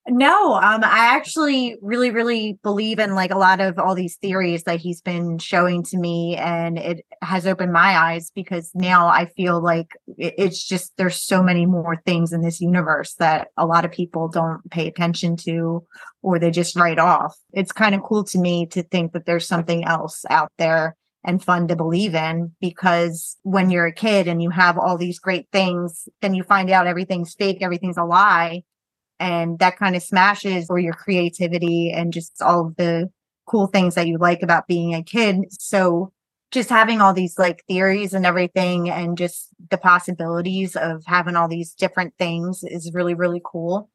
No, 0.06 0.56
um, 0.56 0.84
I 0.84 1.16
actually 1.16 1.78
really, 1.82 2.12
really 2.12 2.60
believe 2.62 3.00
in 3.00 3.16
like 3.16 3.32
a 3.32 3.38
lot 3.38 3.62
of 3.62 3.80
all 3.80 3.96
these 3.96 4.18
theories 4.18 4.64
that 4.64 4.82
he's 4.82 5.00
been 5.00 5.38
showing 5.38 5.82
to 5.84 5.98
me, 5.98 6.36
and 6.36 6.78
it 6.78 7.06
has 7.22 7.48
opened 7.48 7.72
my 7.72 7.98
eyes 7.98 8.30
because 8.36 8.70
now 8.76 9.08
I 9.08 9.28
feel 9.28 9.62
like 9.62 9.96
it's 10.18 10.62
just 10.62 10.92
there's 10.98 11.16
so 11.24 11.42
many 11.42 11.66
more 11.66 12.02
things 12.06 12.34
in 12.34 12.42
this 12.42 12.60
universe 12.60 13.14
that 13.20 13.48
a 13.56 13.66
lot 13.66 13.86
of 13.86 13.94
people 13.94 14.28
don't 14.28 14.70
pay 14.70 14.88
attention 14.88 15.38
to 15.38 15.86
or 16.22 16.38
they 16.38 16.52
just 16.52 16.76
write 16.76 17.00
off. 17.00 17.38
It's 17.54 17.72
kind 17.72 17.96
of 17.96 18.04
cool 18.04 18.26
to 18.26 18.40
me 18.40 18.66
to 18.68 18.84
think 18.84 19.14
that 19.14 19.26
there's 19.26 19.48
something 19.48 19.86
else 19.86 20.26
out 20.30 20.52
there 20.58 20.98
and 21.24 21.42
fun 21.42 21.70
to 21.70 21.78
believe 21.78 22.14
in 22.14 22.52
because 22.60 23.38
when 23.44 23.70
you're 23.70 23.86
a 23.86 23.94
kid 23.94 24.28
and 24.28 24.44
you 24.44 24.50
have 24.50 24.78
all 24.78 24.98
these 24.98 25.20
great 25.20 25.48
things, 25.54 26.10
then 26.22 26.34
you 26.34 26.44
find 26.44 26.70
out 26.70 26.88
everything's 26.88 27.36
fake, 27.36 27.60
everything's 27.62 27.98
a 27.98 28.04
lie 28.04 28.64
and 29.24 29.58
that 29.60 29.78
kind 29.78 29.96
of 29.96 30.04
smashes 30.04 30.66
for 30.66 30.78
your 30.78 30.92
creativity 30.92 31.90
and 31.92 32.12
just 32.12 32.42
all 32.42 32.68
of 32.68 32.76
the 32.76 33.10
cool 33.48 33.68
things 33.68 33.96
that 33.96 34.06
you 34.06 34.18
like 34.18 34.44
about 34.44 34.68
being 34.68 34.94
a 34.94 35.02
kid. 35.02 35.46
So 35.50 36.12
just 36.52 36.70
having 36.70 37.00
all 37.00 37.14
these 37.14 37.40
like 37.40 37.64
theories 37.66 38.14
and 38.14 38.26
everything 38.26 38.90
and 38.90 39.18
just 39.18 39.48
the 39.72 39.78
possibilities 39.78 40.76
of 40.76 41.04
having 41.06 41.38
all 41.38 41.48
these 41.48 41.74
different 41.74 42.14
things 42.20 42.66
is 42.66 42.94
really 42.94 43.14
really 43.14 43.42
cool. 43.44 43.90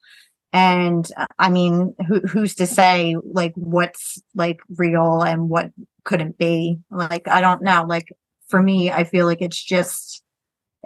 And 0.54 1.06
uh, 1.14 1.26
i 1.38 1.50
mean 1.50 1.94
who, 2.06 2.20
who's 2.20 2.54
to 2.54 2.66
say 2.66 3.14
like 3.22 3.52
what's 3.54 4.22
like 4.34 4.60
real 4.78 5.20
and 5.20 5.50
what 5.50 5.72
couldn't 6.04 6.38
be? 6.38 6.78
Like 6.90 7.28
i 7.28 7.42
don't 7.42 7.62
know. 7.62 7.84
Like 7.86 8.08
for 8.48 8.62
me 8.62 8.90
i 8.90 9.04
feel 9.04 9.26
like 9.26 9.42
it's 9.42 9.62
just 9.62 10.22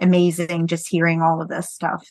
amazing 0.01 0.67
just 0.67 0.89
hearing 0.89 1.21
all 1.21 1.41
of 1.41 1.47
this 1.47 1.69
stuff 1.69 2.05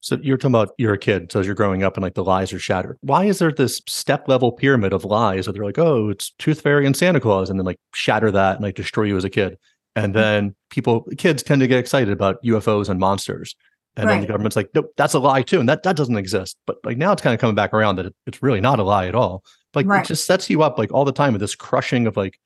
So 0.00 0.18
you're 0.22 0.36
talking 0.36 0.52
about 0.52 0.74
you're 0.78 0.94
a 0.94 0.98
kid, 0.98 1.32
so 1.32 1.40
as 1.40 1.46
you're 1.46 1.54
growing 1.54 1.82
up 1.82 1.96
and 1.96 2.02
like 2.02 2.14
the 2.14 2.24
lies 2.24 2.52
are 2.52 2.58
shattered. 2.58 2.98
Why 3.00 3.24
is 3.24 3.40
there 3.40 3.50
this 3.50 3.82
step 3.88 4.28
level 4.28 4.52
pyramid 4.52 4.92
of 4.92 5.04
lies 5.04 5.46
that 5.46 5.52
they're 5.52 5.64
like, 5.64 5.78
oh, 5.78 6.10
it's 6.10 6.30
Tooth 6.38 6.60
Fairy 6.60 6.86
and 6.86 6.96
Santa 6.96 7.20
Claus, 7.20 7.50
and 7.50 7.58
then 7.58 7.66
like 7.66 7.80
shatter 7.94 8.30
that 8.30 8.56
and 8.56 8.64
like 8.64 8.76
destroy 8.76 9.04
you 9.04 9.16
as 9.16 9.24
a 9.24 9.30
kid. 9.30 9.58
And 9.96 10.12
hmm. 10.12 10.18
then 10.18 10.54
people, 10.70 11.04
kids 11.18 11.42
tend 11.42 11.60
to 11.60 11.66
get 11.66 11.78
excited 11.78 12.10
about 12.10 12.42
UFOs 12.44 12.88
and 12.88 13.00
monsters. 13.00 13.56
And 13.96 14.08
then 14.08 14.20
the 14.20 14.28
government's 14.28 14.54
like, 14.54 14.70
nope, 14.74 14.92
that's 14.96 15.14
a 15.14 15.18
lie 15.18 15.42
too. 15.42 15.58
And 15.58 15.68
that, 15.68 15.82
that 15.82 15.96
doesn't 15.96 16.16
exist. 16.16 16.56
But 16.66 16.76
like 16.84 16.96
now 16.96 17.10
it's 17.10 17.20
kind 17.20 17.34
of 17.34 17.40
coming 17.40 17.56
back 17.56 17.74
around 17.74 17.96
that 17.96 18.06
it, 18.06 18.14
it's 18.28 18.40
really 18.40 18.60
not 18.60 18.78
a 18.78 18.84
lie 18.84 19.08
at 19.08 19.16
all. 19.16 19.42
Like 19.74 19.86
Right. 19.86 20.04
it 20.04 20.06
just 20.06 20.24
sets 20.24 20.48
you 20.48 20.62
up 20.62 20.78
like 20.78 20.92
all 20.92 21.04
the 21.04 21.10
time 21.10 21.32
with 21.32 21.40
this 21.40 21.56
crushing 21.56 22.06
of 22.06 22.16
like, 22.16 22.38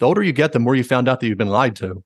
the 0.00 0.06
older 0.06 0.22
you 0.22 0.32
get, 0.32 0.52
the 0.52 0.58
more 0.58 0.74
you 0.74 0.82
found 0.82 1.08
out 1.08 1.20
that 1.20 1.28
you've 1.28 1.38
been 1.38 1.48
lied 1.48 1.76
to, 1.76 2.02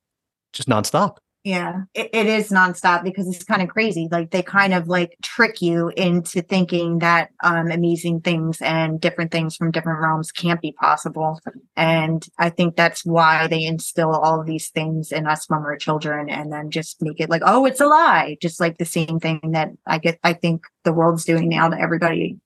just 0.53 0.69
nonstop. 0.69 1.17
Yeah, 1.44 1.82
it, 1.92 2.08
it 2.14 2.26
is 2.26 2.48
nonstop 2.48 3.04
because 3.04 3.28
it's 3.28 3.44
kind 3.44 3.60
of 3.60 3.68
crazy. 3.68 4.08
Like 4.10 4.30
they 4.30 4.42
kind 4.42 4.72
of 4.72 4.88
like 4.88 5.14
trick 5.20 5.60
you 5.60 5.92
into 5.94 6.40
thinking 6.40 7.00
that 7.00 7.32
um, 7.42 7.70
amazing 7.70 8.22
things 8.22 8.62
and 8.62 8.98
different 8.98 9.30
things 9.30 9.54
from 9.54 9.70
different 9.70 10.00
realms 10.00 10.32
can't 10.32 10.62
be 10.62 10.72
possible. 10.72 11.38
And 11.76 12.26
I 12.38 12.48
think 12.48 12.76
that's 12.76 13.04
why 13.04 13.46
they 13.46 13.62
instill 13.62 14.12
all 14.12 14.40
of 14.40 14.46
these 14.46 14.70
things 14.70 15.12
in 15.12 15.26
us 15.26 15.44
when 15.50 15.62
we're 15.62 15.76
children 15.76 16.30
and 16.30 16.50
then 16.50 16.70
just 16.70 17.02
make 17.02 17.20
it 17.20 17.28
like, 17.28 17.42
oh, 17.44 17.66
it's 17.66 17.80
a 17.80 17.86
lie. 17.86 18.38
Just 18.40 18.58
like 18.58 18.78
the 18.78 18.86
same 18.86 19.20
thing 19.20 19.40
that 19.52 19.68
I 19.86 19.98
get, 19.98 20.18
I 20.24 20.32
think 20.32 20.64
the 20.84 20.94
world's 20.94 21.26
doing 21.26 21.50
now 21.50 21.68
to 21.68 21.78
everybody. 21.78 22.38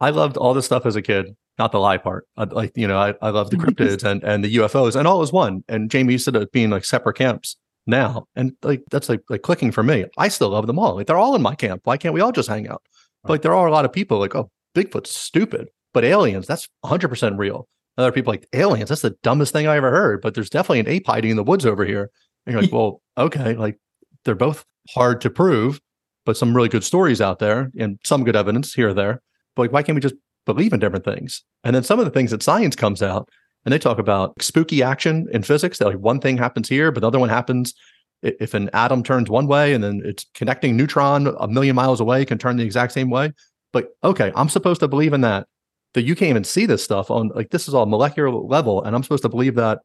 I 0.00 0.08
loved 0.08 0.38
all 0.38 0.54
this 0.54 0.64
stuff 0.64 0.86
as 0.86 0.96
a 0.96 1.02
kid, 1.02 1.36
not 1.58 1.70
the 1.70 1.80
lie 1.80 1.98
part. 1.98 2.26
I, 2.38 2.44
like, 2.44 2.78
you 2.78 2.88
know, 2.88 2.98
I, 2.98 3.14
I 3.20 3.28
love 3.28 3.50
the 3.50 3.56
cryptids 3.58 4.04
and, 4.04 4.24
and 4.24 4.42
the 4.42 4.56
UFOs 4.56 4.96
and 4.96 5.06
all 5.06 5.20
as 5.20 5.34
one. 5.34 5.64
And 5.68 5.90
Jamie 5.90 6.14
used 6.14 6.24
to 6.24 6.46
being 6.46 6.70
like 6.70 6.86
separate 6.86 7.18
camps 7.18 7.58
now. 7.88 8.26
And 8.36 8.52
like, 8.62 8.82
that's 8.90 9.08
like, 9.08 9.22
like 9.28 9.42
clicking 9.42 9.72
for 9.72 9.82
me. 9.82 10.04
I 10.16 10.28
still 10.28 10.50
love 10.50 10.66
them 10.66 10.78
all. 10.78 10.96
Like, 10.96 11.06
they're 11.06 11.16
all 11.16 11.34
in 11.34 11.42
my 11.42 11.54
camp. 11.54 11.82
Why 11.84 11.96
can't 11.96 12.14
we 12.14 12.20
all 12.20 12.32
just 12.32 12.48
hang 12.48 12.68
out? 12.68 12.82
But, 13.24 13.30
like, 13.30 13.42
there 13.42 13.54
are 13.54 13.66
a 13.66 13.72
lot 13.72 13.84
of 13.84 13.92
people 13.92 14.18
like, 14.18 14.34
oh, 14.34 14.50
Bigfoot's 14.74 15.14
stupid, 15.14 15.68
but 15.92 16.04
aliens, 16.04 16.46
that's 16.46 16.68
100% 16.84 17.38
real. 17.38 17.66
Other 17.96 18.12
people 18.12 18.32
like, 18.32 18.46
aliens, 18.52 18.90
that's 18.90 19.02
the 19.02 19.16
dumbest 19.22 19.52
thing 19.52 19.66
I 19.66 19.76
ever 19.76 19.90
heard. 19.90 20.20
But 20.20 20.34
there's 20.34 20.50
definitely 20.50 20.80
an 20.80 20.88
ape 20.88 21.06
hiding 21.06 21.32
in 21.32 21.36
the 21.36 21.42
woods 21.42 21.66
over 21.66 21.84
here. 21.84 22.10
And 22.46 22.52
you're 22.52 22.62
like, 22.62 22.72
well, 22.72 23.00
okay. 23.16 23.54
Like, 23.54 23.78
they're 24.24 24.34
both 24.34 24.64
hard 24.90 25.20
to 25.22 25.30
prove, 25.30 25.80
but 26.24 26.36
some 26.36 26.54
really 26.54 26.68
good 26.68 26.84
stories 26.84 27.20
out 27.20 27.38
there 27.38 27.70
and 27.78 27.98
some 28.04 28.24
good 28.24 28.36
evidence 28.36 28.74
here 28.74 28.90
or 28.90 28.94
there. 28.94 29.22
But 29.56 29.62
like, 29.62 29.72
why 29.72 29.82
can't 29.82 29.96
we 29.96 30.00
just 30.00 30.14
believe 30.46 30.72
in 30.72 30.80
different 30.80 31.04
things? 31.04 31.42
And 31.64 31.74
then 31.74 31.82
some 31.82 31.98
of 31.98 32.04
the 32.04 32.10
things 32.10 32.30
that 32.30 32.42
science 32.42 32.76
comes 32.76 33.02
out 33.02 33.28
and 33.68 33.72
they 33.74 33.78
talk 33.78 33.98
about 33.98 34.32
spooky 34.40 34.82
action 34.82 35.28
in 35.30 35.42
physics 35.42 35.76
that 35.76 35.84
like 35.84 35.98
one 35.98 36.20
thing 36.20 36.38
happens 36.38 36.70
here, 36.70 36.90
but 36.90 37.00
the 37.00 37.06
other 37.06 37.18
one 37.18 37.28
happens 37.28 37.74
if 38.22 38.54
an 38.54 38.70
atom 38.72 39.02
turns 39.02 39.28
one 39.28 39.46
way 39.46 39.74
and 39.74 39.84
then 39.84 40.00
it's 40.06 40.24
connecting 40.32 40.74
neutron 40.74 41.26
a 41.38 41.46
million 41.46 41.76
miles 41.76 42.00
away 42.00 42.24
can 42.24 42.38
turn 42.38 42.56
the 42.56 42.64
exact 42.64 42.94
same 42.94 43.10
way. 43.10 43.30
But 43.74 43.90
okay, 44.02 44.32
I'm 44.34 44.48
supposed 44.48 44.80
to 44.80 44.88
believe 44.88 45.12
in 45.12 45.20
that. 45.20 45.48
That 45.92 46.04
you 46.04 46.14
can't 46.14 46.30
even 46.30 46.44
see 46.44 46.64
this 46.64 46.82
stuff 46.82 47.10
on 47.10 47.28
like 47.34 47.50
this 47.50 47.68
is 47.68 47.74
all 47.74 47.84
molecular 47.84 48.30
level, 48.30 48.82
and 48.84 48.96
I'm 48.96 49.02
supposed 49.02 49.24
to 49.24 49.28
believe 49.28 49.54
that 49.56 49.80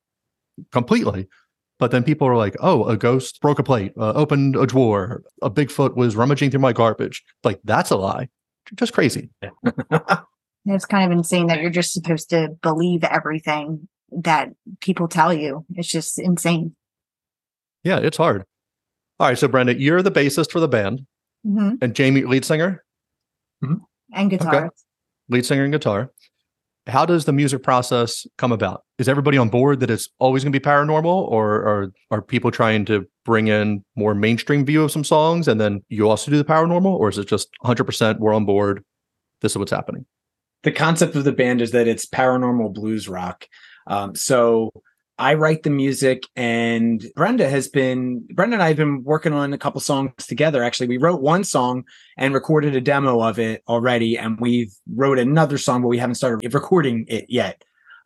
completely. 0.72 1.28
But 1.78 1.92
then 1.92 2.06
people 2.06 2.25
are 2.25 2.38
like, 2.38 2.56
"Oh, 2.62 2.86
a 2.86 2.96
ghost 2.96 3.42
broke 3.42 3.60
a 3.60 3.63
plate, 3.63 3.92
uh, 3.98 4.13
opened 4.13 4.56
a 4.56 4.66
drawer, 4.66 5.24
a 5.42 5.50
Bigfoot 5.50 5.98
was 5.98 6.16
rummaging 6.16 6.52
through 6.52 6.62
my 6.62 6.72
garbage." 6.72 7.22
Like 7.44 7.60
that's 7.66 7.90
a 7.90 7.98
lie. 7.98 8.30
Just 8.75 8.94
crazy. 8.94 9.30
It's 10.65 10.86
kind 10.86 11.12
of 11.12 11.17
insane 11.17 11.48
that 11.48 11.62
you're 11.62 11.70
just 11.70 11.91
supposed 11.93 12.29
to 12.29 12.50
believe 12.62 13.03
everything 13.03 13.88
that 14.12 14.50
people 14.79 15.08
tell 15.08 15.34
you. 15.34 15.65
It's 15.75 15.88
just 15.89 16.20
insane. 16.20 16.75
Yeah, 17.84 17.98
it's 17.98 18.17
hard. 18.17 18.46
All 19.20 19.27
right, 19.27 19.38
so 19.38 19.48
Brenda, 19.48 19.79
you're 19.79 20.01
the 20.01 20.12
bassist 20.12 20.51
for 20.51 20.60
the 20.60 20.67
band, 20.67 21.05
Mhm. 21.46 21.77
and 21.82 21.93
Jamie, 21.96 22.24
lead 22.24 22.46
singer, 22.46 22.84
And 24.13 24.29
guitars. 24.29 24.72
lead 25.29 25.46
singer 25.46 25.63
and 25.63 25.74
guitar. 25.74 26.12
How 26.88 27.05
does 27.05 27.25
the 27.25 27.32
music 27.34 27.63
process 27.63 28.25
come 28.38 28.51
about? 28.51 28.84
Is 28.98 29.08
everybody 29.08 29.38
on 29.38 29.50
board 29.50 29.79
that 29.79 29.89
it's 29.89 30.10
always 30.20 30.43
going 30.43 30.51
to 30.53 30.60
be 30.60 30.63
paranormal, 30.63 31.05
or 31.32 31.55
are 31.65 31.91
are 32.12 32.22
people 32.22 32.51
trying 32.51 32.86
to 32.86 33.05
bring 33.25 33.48
in 33.48 33.84
more 33.96 34.13
mainstream 34.13 34.65
view 34.65 34.84
of 34.84 34.91
some 34.91 35.03
songs, 35.05 35.48
and 35.48 35.60
then 35.62 35.82
you 35.89 36.10
also 36.10 36.29
do 36.29 36.38
the 36.38 36.43
paranormal, 36.43 36.93
or 36.93 37.10
is 37.10 37.17
it 37.17 37.27
just 37.27 37.48
100 37.62 37.86
percent 37.86 38.20
we're 38.20 38.34
on 38.34 38.46
board? 38.46 38.84
This 39.41 39.53
is 39.53 39.58
what's 39.58 39.72
happening. 39.72 40.05
The 40.63 40.72
concept 40.72 41.15
of 41.15 41.24
the 41.24 41.32
band 41.32 41.62
is 41.62 41.72
that 41.72 41.88
it's 41.88 42.05
paranormal 42.05 42.74
blues 42.74 43.08
rock. 43.08 43.48
Um, 43.88 44.15
so 44.15 44.72
I 45.20 45.36
write 45.36 45.63
the 45.63 45.70
music, 45.70 46.24
and 46.36 47.05
Brenda 47.15 47.48
has 47.48 47.67
been 47.67 48.25
Brenda 48.34 48.55
and 48.55 48.63
I 48.63 48.70
have 48.70 48.77
been 48.77 49.03
working 49.03 49.34
on 49.34 49.53
a 49.53 49.58
couple 49.58 49.79
songs 49.82 50.12
together. 50.25 50.63
Actually, 50.63 50.88
we 50.88 50.98
wrote 50.98 51.22
one 51.22 51.43
song 51.43 51.84
and 52.17 52.34
recorded 52.34 52.75
a 52.75 52.82
demo 52.82 53.22
of 53.22 53.38
it 53.38 53.62
already, 53.67 54.17
and 54.17 54.39
we've 54.39 54.74
wrote 54.96 55.20
another 55.20 55.58
song, 55.58 55.82
but 55.82 55.89
we 55.89 56.00
haven't 56.00 56.15
started 56.15 56.53
recording 56.53 57.05
it 57.08 57.25
yet. 57.29 57.63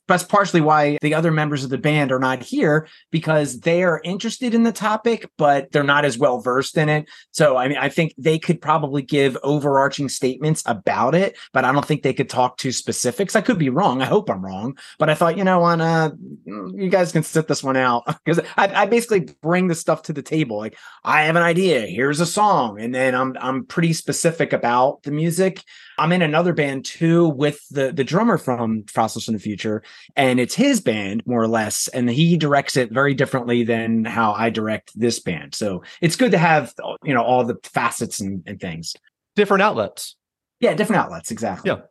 That's 0.08 0.24
partially 0.24 0.62
why 0.62 0.98
the 1.02 1.14
other 1.14 1.32
members 1.32 1.64
of 1.64 1.70
the 1.70 1.78
band 1.78 2.12
are 2.12 2.20
not 2.20 2.42
here 2.42 2.88
because 3.12 3.60
they 3.60 3.84
are 3.84 4.02
interested 4.04 4.54
in 4.54 4.64
the 4.64 4.72
topic, 4.72 5.30
but 5.38 5.72
they're 5.72 5.84
not 5.84 6.06
as 6.06 6.18
well 6.18 6.40
versed 6.40 6.78
in 6.78 6.90
it. 6.90 7.10
So, 7.32 7.58
I 7.58 7.68
mean, 7.68 7.78
I 7.78 7.90
think 7.90 8.14
they 8.18 8.40
could 8.40 8.62
probably 8.62 9.02
give 9.02 9.38
overarching 9.44 10.10
statements 10.10 10.64
about 10.66 11.16
it, 11.16 11.38
but 11.54 11.66
I 11.66 11.72
don't 11.72 11.86
think 11.86 12.04
they 12.04 12.14
could 12.14 12.30
talk 12.30 12.58
to 12.58 12.72
specifics. 12.72 13.36
I 13.36 13.42
could 13.42 13.58
be 13.58 13.70
wrong. 13.70 14.02
I 14.02 14.06
hope 14.06 14.30
I'm 14.30 14.44
wrong, 14.44 14.78
but 14.98 15.10
I 15.10 15.14
thought, 15.14 15.38
you 15.38 15.44
know, 15.44 15.64
on 15.64 15.82
uh, 15.82 16.12
you 16.46 16.90
guys 16.90 17.12
can 17.12 17.24
sit 17.24 17.48
this 17.48 17.64
one 17.64 17.78
out 17.78 18.06
because 18.26 18.40
I, 18.58 18.84
I 18.84 18.86
basically 18.86 19.30
bring 19.42 19.68
the 19.68 19.76
stuff 19.76 20.04
to 20.04 20.14
the 20.14 20.22
table. 20.22 20.58
Like, 20.58 20.78
I 21.04 21.24
have 21.24 21.36
an 21.36 21.44
idea. 21.44 21.82
Here's 21.82 22.20
a 22.20 22.26
song, 22.26 22.80
and 22.80 22.94
then 22.94 23.16
I'm 23.16 23.36
I'm 23.40 23.66
pretty 23.66 23.94
specific 23.94 24.54
about 24.54 25.04
the 25.04 25.12
music. 25.12 25.64
I'm 25.98 26.12
in 26.12 26.22
another 26.22 26.54
band 26.54 26.86
too 26.86 27.30
with 27.30 27.68
the 27.70 27.92
the 27.92 28.04
drummer 28.04 28.38
from 28.38 28.84
Fossils 28.84 29.28
in 29.28 29.34
the 29.34 29.40
Future, 29.40 29.84
and 30.16 30.40
it's 30.40 30.56
his 30.56 30.80
band 30.80 31.26
more 31.26 31.42
or 31.42 31.48
less, 31.48 31.88
and 31.90 32.10
he 32.10 32.38
directs 32.38 32.78
it 32.78 32.92
very 32.92 33.14
differently 33.14 33.64
than 33.64 34.06
how 34.06 34.34
I 34.34 34.50
direct 34.50 34.92
this 35.00 35.20
band. 35.20 35.56
So 35.56 35.84
it's 36.02 36.16
good 36.16 36.32
to 36.32 36.38
have 36.38 36.74
you 37.04 37.14
know 37.14 37.24
all 37.24 37.44
the 37.44 37.58
facets 37.64 38.20
and, 38.20 38.44
and 38.46 38.60
things. 38.60 38.96
Different 39.36 39.64
outlets. 39.64 40.16
Yeah, 40.60 40.74
different 40.74 41.02
outlets 41.02 41.32
exactly. 41.32 41.72
Yeah. 41.72 41.82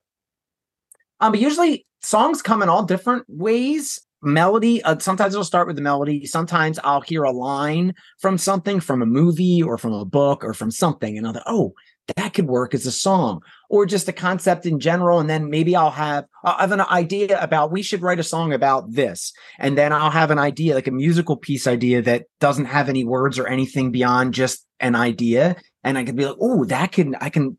Um, 1.20 1.32
but 1.32 1.40
usually 1.40 1.86
songs 2.02 2.42
come 2.42 2.62
in 2.62 2.68
all 2.68 2.84
different 2.84 3.24
ways. 3.28 4.00
Melody. 4.22 4.82
Uh, 4.82 4.98
sometimes 4.98 5.34
it'll 5.34 5.44
start 5.44 5.66
with 5.66 5.76
the 5.76 5.82
melody. 5.82 6.26
Sometimes 6.26 6.78
I'll 6.82 7.02
hear 7.02 7.22
a 7.22 7.30
line 7.30 7.94
from 8.18 8.38
something, 8.38 8.80
from 8.80 9.02
a 9.02 9.06
movie 9.06 9.62
or 9.62 9.78
from 9.78 9.92
a 9.92 10.04
book 10.04 10.42
or 10.42 10.52
from 10.52 10.70
something, 10.70 11.16
and 11.16 11.26
I'll 11.26 11.34
think, 11.34 11.44
oh, 11.46 11.74
that 12.14 12.34
could 12.34 12.46
work 12.46 12.74
as 12.74 12.86
a 12.86 12.92
song 12.92 13.42
or 13.68 13.84
just 13.86 14.08
a 14.08 14.12
concept 14.12 14.64
in 14.64 14.78
general. 14.78 15.18
And 15.18 15.28
then 15.28 15.50
maybe 15.50 15.74
I'll 15.74 15.90
have 15.90 16.26
I'll 16.44 16.58
have 16.58 16.72
an 16.72 16.80
idea 16.80 17.40
about 17.40 17.72
we 17.72 17.82
should 17.82 18.02
write 18.02 18.20
a 18.20 18.24
song 18.24 18.52
about 18.52 18.92
this, 18.92 19.32
and 19.58 19.76
then 19.76 19.92
I'll 19.92 20.10
have 20.10 20.30
an 20.30 20.38
idea 20.38 20.74
like 20.74 20.86
a 20.86 20.92
musical 20.92 21.36
piece 21.36 21.66
idea 21.66 22.02
that 22.02 22.26
doesn't 22.40 22.66
have 22.66 22.88
any 22.88 23.04
words 23.04 23.38
or 23.38 23.46
anything 23.46 23.90
beyond 23.90 24.34
just 24.34 24.64
an 24.78 24.94
idea, 24.94 25.56
and 25.82 25.98
I 25.98 26.04
could 26.04 26.16
be 26.16 26.26
like, 26.26 26.36
oh, 26.40 26.64
that 26.66 26.92
can 26.92 27.16
I 27.16 27.30
can 27.30 27.58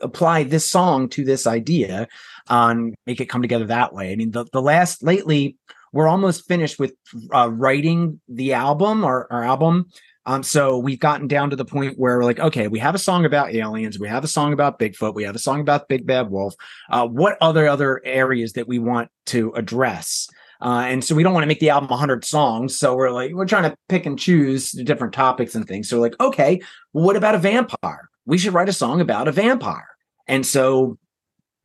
apply 0.00 0.44
this 0.44 0.68
song 0.70 1.08
to 1.10 1.24
this 1.24 1.46
idea 1.46 2.08
and 2.48 2.94
make 3.06 3.20
it 3.20 3.26
come 3.26 3.42
together 3.42 3.66
that 3.66 3.92
way. 3.92 4.12
I 4.12 4.16
mean, 4.16 4.30
the, 4.30 4.44
the 4.52 4.62
last 4.62 5.02
lately, 5.02 5.56
we're 5.92 6.08
almost 6.08 6.46
finished 6.46 6.78
with 6.78 6.94
uh, 7.34 7.50
writing 7.50 8.20
the 8.28 8.52
album, 8.52 9.04
our, 9.04 9.26
our 9.30 9.44
album. 9.44 9.86
Um, 10.26 10.42
so 10.42 10.76
we've 10.76 10.98
gotten 10.98 11.28
down 11.28 11.50
to 11.50 11.56
the 11.56 11.64
point 11.64 11.98
where 11.98 12.18
we're 12.18 12.24
like, 12.24 12.40
okay, 12.40 12.66
we 12.68 12.78
have 12.80 12.94
a 12.94 12.98
song 12.98 13.24
about 13.24 13.54
aliens, 13.54 13.98
we 13.98 14.08
have 14.08 14.24
a 14.24 14.28
song 14.28 14.52
about 14.52 14.78
Bigfoot, 14.78 15.14
we 15.14 15.22
have 15.22 15.36
a 15.36 15.38
song 15.38 15.60
about 15.60 15.88
Big 15.88 16.04
Bad 16.06 16.30
Wolf. 16.30 16.54
Uh, 16.90 17.06
what 17.06 17.38
other 17.40 17.68
other 17.68 18.02
areas 18.04 18.52
that 18.54 18.66
we 18.66 18.78
want 18.80 19.08
to 19.26 19.52
address? 19.52 20.28
Uh, 20.60 20.84
and 20.86 21.04
so 21.04 21.14
we 21.14 21.22
don't 21.22 21.32
want 21.34 21.44
to 21.44 21.48
make 21.48 21.60
the 21.60 21.70
album 21.70 21.88
100 21.90 22.24
songs. 22.24 22.76
So 22.78 22.96
we're 22.96 23.10
like, 23.10 23.32
we're 23.34 23.46
trying 23.46 23.70
to 23.70 23.76
pick 23.88 24.04
and 24.06 24.18
choose 24.18 24.72
the 24.72 24.82
different 24.84 25.12
topics 25.12 25.54
and 25.54 25.66
things. 25.68 25.88
So 25.88 25.96
we're 25.98 26.02
like, 26.08 26.18
okay, 26.20 26.60
well, 26.92 27.04
what 27.04 27.14
about 27.14 27.34
a 27.34 27.38
vampire? 27.38 28.08
We 28.24 28.38
should 28.38 28.54
write 28.54 28.68
a 28.68 28.72
song 28.72 29.00
about 29.00 29.28
a 29.28 29.32
vampire. 29.32 29.88
And 30.26 30.44
so 30.44 30.98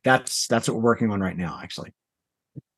that's 0.04 0.46
that's 0.46 0.68
what 0.68 0.76
we're 0.76 0.82
working 0.84 1.10
on 1.10 1.20
right 1.20 1.36
now, 1.36 1.58
actually. 1.62 1.92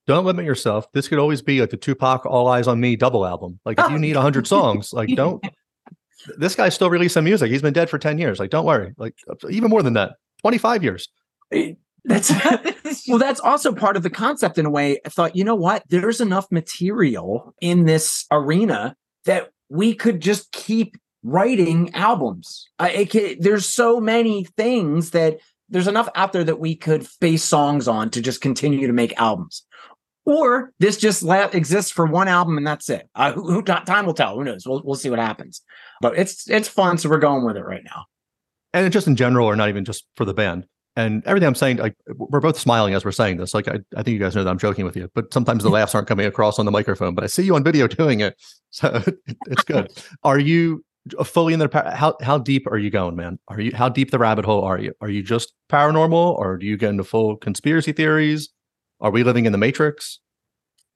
Don't 0.06 0.24
limit 0.24 0.44
yourself. 0.44 0.86
This 0.92 1.08
could 1.08 1.18
always 1.18 1.42
be 1.42 1.60
like 1.60 1.70
the 1.70 1.76
Tupac 1.76 2.24
All 2.26 2.46
Eyez 2.46 2.68
on 2.68 2.78
Me 2.80 2.94
double 2.94 3.26
album. 3.26 3.58
Like 3.64 3.78
if 3.78 3.88
you 3.90 3.96
Oh. 3.96 3.98
need 3.98 4.14
100 4.16 4.46
songs, 4.46 4.92
like 4.92 5.08
don't 5.16 5.44
this 6.36 6.54
guy's 6.54 6.74
still 6.74 6.90
releasing 6.90 7.24
music. 7.24 7.50
He's 7.50 7.62
been 7.62 7.72
dead 7.72 7.90
for 7.90 7.98
10 7.98 8.18
years. 8.18 8.38
Like 8.38 8.50
don't 8.50 8.66
worry. 8.66 8.94
Like 8.96 9.14
even 9.50 9.70
more 9.70 9.82
than 9.82 9.94
that. 9.94 10.14
25 10.42 10.82
years. 10.82 11.08
Eh, 11.52 11.74
That's 12.04 12.30
well, 13.08 13.18
that's 13.18 13.40
also 13.40 13.72
part 13.72 13.96
of 13.96 14.02
the 14.02 14.10
concept 14.10 14.58
in 14.58 14.66
a 14.66 14.70
way. 14.70 15.00
I 15.04 15.08
thought, 15.08 15.36
you 15.36 15.44
know 15.44 15.54
what? 15.54 15.84
There's 15.88 16.20
enough 16.20 16.46
material 16.50 17.54
in 17.60 17.86
this 17.86 18.26
arena 18.30 18.96
that 19.24 19.50
we 19.68 19.94
could 19.94 20.20
just 20.20 20.52
keep 20.52 20.96
writing 21.22 21.94
albums. 21.94 22.68
Uh, 22.78 22.90
it 22.92 23.10
can, 23.10 23.36
there's 23.40 23.66
so 23.66 24.00
many 24.00 24.44
things 24.44 25.10
that 25.10 25.38
there's 25.70 25.88
enough 25.88 26.08
out 26.14 26.32
there 26.32 26.44
that 26.44 26.60
we 26.60 26.76
could 26.76 27.06
base 27.20 27.42
songs 27.42 27.88
on 27.88 28.10
to 28.10 28.20
just 28.20 28.42
continue 28.42 28.86
to 28.86 28.92
make 28.92 29.18
albums. 29.18 29.64
Or 30.26 30.72
this 30.78 30.96
just 30.96 31.22
la- 31.22 31.48
exists 31.52 31.90
for 31.90 32.06
one 32.06 32.28
album 32.28 32.56
and 32.56 32.66
that's 32.66 32.88
it. 32.88 33.08
Uh, 33.14 33.32
who, 33.32 33.50
who, 33.50 33.62
time 33.62 34.06
will 34.06 34.14
tell. 34.14 34.36
Who 34.36 34.44
knows? 34.44 34.66
We'll 34.66 34.82
we'll 34.84 34.94
see 34.94 35.10
what 35.10 35.18
happens. 35.18 35.62
But 36.00 36.18
it's 36.18 36.48
it's 36.48 36.68
fun, 36.68 36.98
so 36.98 37.08
we're 37.08 37.18
going 37.18 37.44
with 37.44 37.56
it 37.56 37.64
right 37.64 37.84
now. 37.84 38.04
And 38.72 38.92
just 38.92 39.06
in 39.06 39.16
general, 39.16 39.46
or 39.46 39.56
not 39.56 39.68
even 39.68 39.84
just 39.84 40.06
for 40.16 40.24
the 40.24 40.34
band. 40.34 40.66
And 40.96 41.24
everything 41.26 41.48
I'm 41.48 41.54
saying, 41.56 41.78
like 41.78 41.96
we're 42.06 42.40
both 42.40 42.58
smiling 42.58 42.94
as 42.94 43.04
we're 43.04 43.12
saying 43.12 43.38
this. 43.38 43.52
Like 43.52 43.66
I, 43.68 43.80
I 43.96 44.02
think 44.02 44.14
you 44.14 44.18
guys 44.18 44.36
know 44.36 44.44
that 44.44 44.50
I'm 44.50 44.58
joking 44.58 44.84
with 44.84 44.96
you, 44.96 45.10
but 45.14 45.32
sometimes 45.32 45.64
the 45.64 45.70
laughs 45.70 45.94
aren't 45.94 46.06
coming 46.06 46.26
across 46.26 46.58
on 46.58 46.66
the 46.66 46.72
microphone. 46.72 47.14
But 47.14 47.24
I 47.24 47.26
see 47.26 47.42
you 47.42 47.56
on 47.56 47.64
video 47.64 47.88
doing 47.88 48.20
it, 48.20 48.40
so 48.70 49.02
it's 49.46 49.64
good. 49.64 49.90
Are 50.22 50.38
you 50.38 50.84
fully 51.24 51.52
in 51.52 51.58
the 51.60 51.94
how 51.94 52.16
how 52.22 52.38
deep 52.38 52.66
are 52.66 52.78
you 52.78 52.90
going, 52.90 53.16
man? 53.16 53.38
Are 53.48 53.60
you 53.60 53.74
how 53.74 53.88
deep 53.88 54.10
the 54.10 54.18
rabbit 54.18 54.44
hole 54.44 54.62
are 54.62 54.78
you? 54.78 54.92
Are 55.00 55.10
you 55.10 55.22
just 55.22 55.52
paranormal, 55.70 56.38
or 56.38 56.56
do 56.56 56.66
you 56.66 56.76
get 56.76 56.90
into 56.90 57.04
full 57.04 57.36
conspiracy 57.36 57.92
theories? 57.92 58.50
Are 59.00 59.10
we 59.10 59.24
living 59.24 59.46
in 59.46 59.52
the 59.52 59.58
Matrix? 59.58 60.20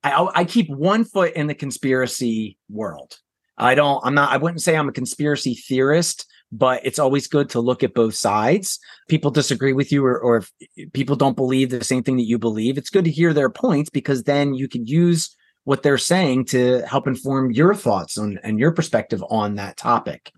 I, 0.05 0.29
I 0.35 0.45
keep 0.45 0.71
one 0.71 1.05
foot 1.05 1.35
in 1.35 1.49
the 1.49 1.55
conspiracy 1.55 2.57
world. 2.71 3.19
I 3.59 3.75
don't. 3.75 4.01
I'm 4.05 4.15
not. 4.15 4.31
I 4.31 4.37
wouldn't 4.37 4.63
say 4.63 4.77
I'm 4.77 4.89
a 4.89 4.93
conspiracy 4.93 5.55
theorist, 5.55 6.27
but 6.53 6.81
it's 6.85 6.99
always 6.99 7.27
good 7.27 7.51
to 7.51 7.61
look 7.61 7.83
at 7.83 7.93
both 7.93 8.15
sides. 8.15 8.79
People 9.09 9.31
disagree 9.31 9.73
with 9.73 9.91
you, 9.91 10.05
or, 10.05 10.19
or 10.19 10.37
if 10.37 10.53
eh, 10.79 10.85
people 10.93 11.17
don't 11.17 11.37
believe 11.37 11.71
the 11.71 11.85
same 11.85 12.03
thing 12.03 12.17
that 12.17 12.27
you 12.27 12.39
believe, 12.39 12.79
it's 12.79 12.91
good 12.91 13.05
to 13.05 13.11
hear 13.11 13.35
their 13.35 13.51
points 13.51 13.91
because 13.91 14.23
then 14.23 14.55
you 14.55 14.69
can 14.69 14.87
use 14.87 15.35
what 15.65 15.83
they're 15.83 15.99
saying 15.99 16.47
to 16.47 16.81
help 16.87 17.07
inform 17.07 17.51
your 17.51 17.75
thoughts 17.75 18.17
on 18.17 18.39
and 18.43 18.59
your 18.59 18.73
perspective 18.73 19.23
on 19.29 19.57
that 19.57 19.77
topic. 19.77 20.33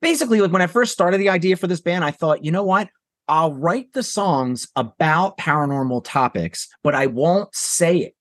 Basically, 0.00 0.40
like 0.40 0.52
when 0.52 0.62
I 0.62 0.66
first 0.66 0.92
started 0.92 1.18
the 1.18 1.28
idea 1.28 1.56
for 1.56 1.66
this 1.66 1.80
band, 1.80 2.04
I 2.04 2.10
thought, 2.10 2.44
you 2.44 2.50
know 2.50 2.64
what? 2.64 2.88
I'll 3.28 3.54
write 3.54 3.92
the 3.92 4.02
songs 4.02 4.68
about 4.74 5.36
paranormal 5.38 6.02
topics, 6.04 6.68
but 6.82 6.94
I 6.94 7.06
won't 7.06 7.54
say 7.54 7.98
it 7.98 8.14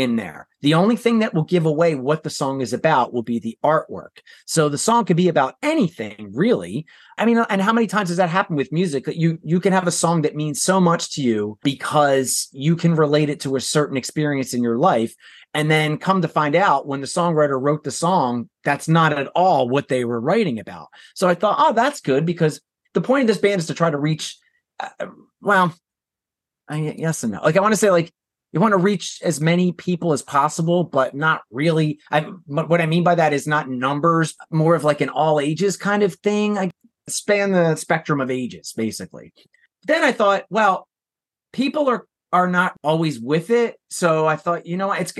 in 0.00 0.16
there. 0.16 0.48
The 0.60 0.74
only 0.74 0.96
thing 0.96 1.20
that 1.20 1.34
will 1.34 1.44
give 1.44 1.66
away 1.66 1.94
what 1.94 2.22
the 2.22 2.30
song 2.30 2.60
is 2.60 2.72
about 2.72 3.12
will 3.12 3.22
be 3.22 3.38
the 3.38 3.58
artwork. 3.64 4.18
So 4.46 4.68
the 4.68 4.78
song 4.78 5.04
could 5.04 5.16
be 5.16 5.28
about 5.28 5.56
anything, 5.62 6.30
really. 6.32 6.86
I 7.16 7.24
mean, 7.24 7.38
and 7.48 7.62
how 7.62 7.72
many 7.72 7.86
times 7.86 8.08
does 8.08 8.16
that 8.16 8.28
happen 8.28 8.56
with 8.56 8.72
music 8.72 9.06
you 9.08 9.38
you 9.42 9.60
can 9.60 9.72
have 9.72 9.86
a 9.86 9.92
song 9.92 10.22
that 10.22 10.36
means 10.36 10.62
so 10.62 10.80
much 10.80 11.14
to 11.14 11.22
you 11.22 11.58
because 11.62 12.48
you 12.52 12.76
can 12.76 12.94
relate 12.94 13.28
it 13.28 13.40
to 13.40 13.56
a 13.56 13.60
certain 13.60 13.96
experience 13.96 14.54
in 14.54 14.62
your 14.62 14.78
life 14.78 15.14
and 15.54 15.70
then 15.70 15.98
come 15.98 16.22
to 16.22 16.28
find 16.28 16.54
out 16.54 16.86
when 16.86 17.00
the 17.00 17.06
songwriter 17.06 17.60
wrote 17.60 17.84
the 17.84 17.90
song, 17.90 18.48
that's 18.64 18.88
not 18.88 19.12
at 19.12 19.28
all 19.28 19.68
what 19.68 19.88
they 19.88 20.04
were 20.04 20.20
writing 20.20 20.58
about. 20.60 20.88
So 21.14 21.28
I 21.28 21.34
thought, 21.34 21.56
oh, 21.58 21.72
that's 21.72 22.00
good 22.00 22.26
because 22.26 22.60
the 22.94 23.00
point 23.00 23.22
of 23.22 23.26
this 23.28 23.38
band 23.38 23.60
is 23.60 23.66
to 23.68 23.74
try 23.74 23.90
to 23.90 23.98
reach, 23.98 24.36
uh, 24.78 25.06
well, 25.40 25.74
I, 26.68 26.94
yes 26.96 27.22
and 27.22 27.32
no. 27.32 27.40
Like 27.42 27.56
I 27.56 27.60
want 27.60 27.72
to 27.72 27.78
say, 27.78 27.90
like 27.90 28.12
you 28.52 28.60
want 28.60 28.72
to 28.72 28.78
reach 28.78 29.20
as 29.22 29.40
many 29.40 29.72
people 29.72 30.12
as 30.12 30.22
possible, 30.22 30.84
but 30.84 31.14
not 31.14 31.42
really. 31.50 31.98
I 32.10 32.22
what 32.46 32.80
I 32.80 32.86
mean 32.86 33.04
by 33.04 33.14
that 33.14 33.32
is 33.32 33.46
not 33.46 33.68
numbers, 33.68 34.34
more 34.50 34.74
of 34.74 34.84
like 34.84 35.00
an 35.00 35.10
all 35.10 35.38
ages 35.38 35.76
kind 35.76 36.02
of 36.02 36.14
thing. 36.14 36.58
I 36.58 36.70
span 37.08 37.52
the 37.52 37.76
spectrum 37.76 38.20
of 38.20 38.30
ages, 38.30 38.72
basically. 38.74 39.32
Then 39.84 40.02
I 40.02 40.12
thought, 40.12 40.44
well, 40.50 40.88
people 41.52 41.88
are 41.88 42.06
are 42.32 42.48
not 42.48 42.74
always 42.82 43.20
with 43.20 43.50
it, 43.50 43.76
so 43.90 44.26
I 44.26 44.36
thought, 44.36 44.66
you 44.66 44.76
know, 44.76 44.92
it's 44.92 45.12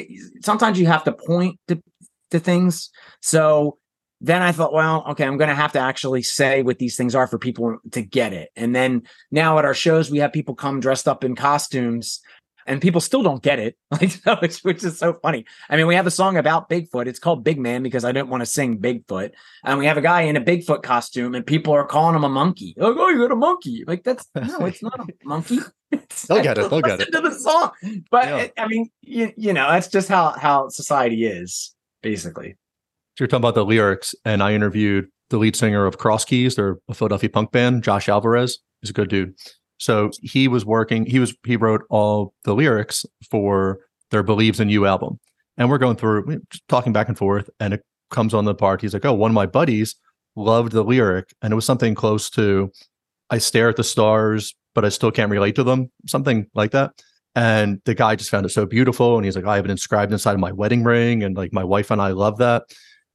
sometimes 0.42 0.78
you 0.78 0.86
have 0.86 1.04
to 1.04 1.12
point 1.12 1.58
to 1.68 1.82
to 2.30 2.40
things. 2.40 2.90
So 3.20 3.78
then 4.20 4.42
I 4.42 4.52
thought, 4.52 4.72
well, 4.72 5.04
okay, 5.10 5.24
I'm 5.24 5.36
going 5.36 5.48
to 5.48 5.54
have 5.54 5.72
to 5.72 5.78
actually 5.78 6.22
say 6.22 6.62
what 6.62 6.78
these 6.78 6.96
things 6.96 7.14
are 7.14 7.26
for 7.26 7.38
people 7.38 7.78
to 7.92 8.02
get 8.02 8.32
it. 8.32 8.50
And 8.56 8.74
then 8.74 9.02
now 9.30 9.58
at 9.58 9.64
our 9.64 9.74
shows, 9.74 10.10
we 10.10 10.18
have 10.18 10.32
people 10.32 10.56
come 10.56 10.80
dressed 10.80 11.06
up 11.06 11.22
in 11.22 11.36
costumes 11.36 12.20
and 12.68 12.82
people 12.82 13.00
still 13.00 13.22
don't 13.22 13.42
get 13.42 13.58
it, 13.58 13.76
like 13.90 14.12
which, 14.40 14.58
which 14.60 14.84
is 14.84 14.98
so 14.98 15.14
funny. 15.14 15.44
I 15.68 15.76
mean, 15.76 15.86
we 15.86 15.94
have 15.94 16.06
a 16.06 16.10
song 16.10 16.36
about 16.36 16.68
Bigfoot. 16.68 17.06
It's 17.06 17.18
called 17.18 17.42
Big 17.42 17.58
Man 17.58 17.82
because 17.82 18.04
I 18.04 18.12
didn't 18.12 18.28
want 18.28 18.42
to 18.42 18.46
sing 18.46 18.78
Bigfoot, 18.78 19.32
and 19.64 19.78
we 19.78 19.86
have 19.86 19.96
a 19.96 20.02
guy 20.02 20.22
in 20.22 20.36
a 20.36 20.40
Bigfoot 20.40 20.82
costume, 20.82 21.34
and 21.34 21.44
people 21.44 21.72
are 21.72 21.86
calling 21.86 22.14
him 22.14 22.24
a 22.24 22.28
monkey. 22.28 22.74
Like, 22.76 22.94
oh, 22.96 23.08
you 23.08 23.18
got 23.18 23.32
a 23.32 23.36
monkey? 23.36 23.84
Like 23.86 24.04
that's 24.04 24.28
no, 24.34 24.42
it's 24.66 24.82
not 24.82 25.00
a 25.00 25.06
monkey. 25.24 25.58
they'll 26.28 26.42
get 26.42 26.58
it. 26.58 26.70
They'll 26.70 26.82
get 26.82 27.00
it 27.00 27.10
to 27.12 27.20
the 27.20 27.32
song. 27.32 27.70
But 28.10 28.24
yeah. 28.26 28.36
it, 28.36 28.52
I 28.58 28.68
mean, 28.68 28.90
you, 29.00 29.32
you 29.36 29.52
know, 29.52 29.68
that's 29.70 29.88
just 29.88 30.08
how 30.08 30.30
how 30.30 30.68
society 30.68 31.24
is 31.24 31.74
basically. 32.02 32.56
So 33.16 33.24
you're 33.24 33.28
talking 33.28 33.42
about 33.42 33.54
the 33.54 33.64
lyrics, 33.64 34.14
and 34.24 34.42
I 34.42 34.52
interviewed 34.52 35.08
the 35.30 35.38
lead 35.38 35.56
singer 35.56 35.86
of 35.86 35.98
Cross 35.98 36.26
Keys. 36.26 36.56
They're 36.56 36.78
a 36.88 36.94
Philadelphia 36.94 37.30
punk 37.30 37.50
band. 37.50 37.82
Josh 37.82 38.08
Alvarez. 38.08 38.58
He's 38.80 38.90
a 38.90 38.92
good 38.92 39.08
dude. 39.08 39.34
So 39.78 40.10
he 40.22 40.48
was 40.48 40.64
working, 40.64 41.06
he 41.06 41.18
was 41.18 41.34
he 41.46 41.56
wrote 41.56 41.82
all 41.90 42.34
the 42.44 42.54
lyrics 42.54 43.06
for 43.30 43.80
their 44.10 44.22
Believes 44.22 44.60
in 44.60 44.68
You 44.68 44.86
album. 44.86 45.18
And 45.56 45.68
we're 45.68 45.78
going 45.78 45.96
through 45.96 46.40
talking 46.68 46.92
back 46.92 47.08
and 47.08 47.18
forth, 47.18 47.50
and 47.58 47.74
it 47.74 47.84
comes 48.10 48.34
on 48.34 48.44
the 48.44 48.54
part. 48.54 48.80
He's 48.80 48.94
like, 48.94 49.04
Oh, 49.04 49.12
one 49.12 49.30
of 49.30 49.34
my 49.34 49.46
buddies 49.46 49.96
loved 50.36 50.72
the 50.72 50.84
lyric, 50.84 51.34
and 51.42 51.52
it 51.52 51.56
was 51.56 51.64
something 51.64 51.94
close 51.94 52.30
to 52.30 52.70
I 53.30 53.38
stare 53.38 53.68
at 53.68 53.76
the 53.76 53.84
stars, 53.84 54.54
but 54.74 54.84
I 54.84 54.88
still 54.88 55.10
can't 55.10 55.30
relate 55.30 55.54
to 55.56 55.64
them, 55.64 55.90
something 56.06 56.46
like 56.54 56.70
that. 56.72 56.92
And 57.34 57.80
the 57.84 57.94
guy 57.94 58.16
just 58.16 58.30
found 58.30 58.46
it 58.46 58.50
so 58.50 58.66
beautiful. 58.66 59.16
And 59.16 59.24
he's 59.24 59.36
like, 59.36 59.44
I 59.44 59.56
have 59.56 59.64
it 59.64 59.70
inscribed 59.70 60.12
inside 60.12 60.32
of 60.32 60.40
my 60.40 60.52
wedding 60.52 60.82
ring. 60.82 61.22
And 61.22 61.36
like 61.36 61.52
my 61.52 61.62
wife 61.62 61.90
and 61.90 62.00
I 62.00 62.10
love 62.10 62.38
that. 62.38 62.64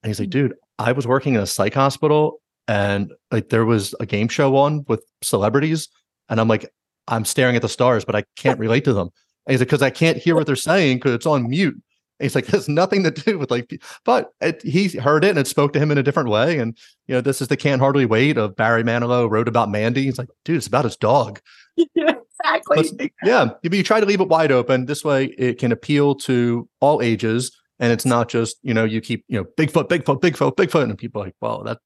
And 0.01 0.09
he's 0.09 0.19
like, 0.19 0.29
mm-hmm. 0.29 0.47
dude, 0.47 0.53
I 0.79 0.91
was 0.91 1.07
working 1.07 1.35
in 1.35 1.41
a 1.41 1.47
psych 1.47 1.73
hospital 1.73 2.39
and 2.67 3.11
like 3.31 3.49
there 3.49 3.65
was 3.65 3.93
a 3.99 4.05
game 4.05 4.27
show 4.27 4.55
on 4.55 4.85
with 4.87 5.03
celebrities 5.21 5.89
and 6.29 6.39
I'm 6.39 6.47
like, 6.47 6.71
I'm 7.07 7.25
staring 7.25 7.55
at 7.55 7.61
the 7.61 7.69
stars, 7.69 8.05
but 8.05 8.15
I 8.15 8.23
can't 8.35 8.59
relate 8.59 8.85
to 8.85 8.93
them. 8.93 9.09
And 9.45 9.53
he's 9.53 9.59
like, 9.59 9.67
because 9.67 9.81
I 9.81 9.89
can't 9.89 10.17
hear 10.17 10.35
what 10.35 10.47
they're 10.47 10.55
saying 10.55 10.97
because 10.97 11.13
it's 11.13 11.25
on 11.25 11.49
mute. 11.49 11.75
And 12.19 12.25
he's 12.25 12.35
like, 12.35 12.45
there's 12.47 12.69
nothing 12.69 13.03
to 13.03 13.11
do 13.11 13.37
with 13.37 13.51
like, 13.51 13.81
but 14.05 14.31
it, 14.39 14.61
he 14.63 14.87
heard 14.89 15.25
it 15.25 15.31
and 15.31 15.39
it 15.39 15.47
spoke 15.47 15.73
to 15.73 15.79
him 15.79 15.91
in 15.91 15.97
a 15.97 16.03
different 16.03 16.29
way. 16.29 16.59
And, 16.59 16.77
you 17.07 17.15
know, 17.15 17.21
this 17.21 17.41
is 17.41 17.49
the 17.49 17.57
Can't 17.57 17.81
Hardly 17.81 18.05
Wait 18.05 18.37
of 18.37 18.55
Barry 18.55 18.83
Manilow 18.83 19.29
wrote 19.29 19.47
about 19.47 19.69
Mandy. 19.69 20.03
He's 20.03 20.17
like, 20.17 20.29
dude, 20.45 20.57
it's 20.57 20.67
about 20.67 20.85
his 20.85 20.95
dog. 20.95 21.41
Yeah, 21.75 21.85
exactly. 22.41 22.89
But, 22.97 23.11
yeah. 23.23 23.49
If 23.63 23.73
you 23.73 23.83
try 23.83 23.99
to 23.99 24.05
leave 24.05 24.21
it 24.21 24.29
wide 24.29 24.51
open, 24.51 24.85
this 24.85 25.03
way 25.03 25.25
it 25.37 25.57
can 25.57 25.71
appeal 25.71 26.15
to 26.15 26.69
all 26.79 27.01
ages 27.01 27.51
and 27.79 27.91
it's 27.91 28.05
not 28.05 28.29
just 28.29 28.57
you 28.61 28.73
know 28.73 28.85
you 28.85 29.01
keep 29.01 29.25
you 29.27 29.37
know 29.37 29.45
Bigfoot, 29.57 29.89
Bigfoot, 29.89 30.21
Bigfoot, 30.21 30.55
Bigfoot, 30.55 30.83
and 30.83 30.97
people 30.97 31.21
are 31.21 31.25
like, 31.25 31.35
well, 31.41 31.63
that 31.63 31.79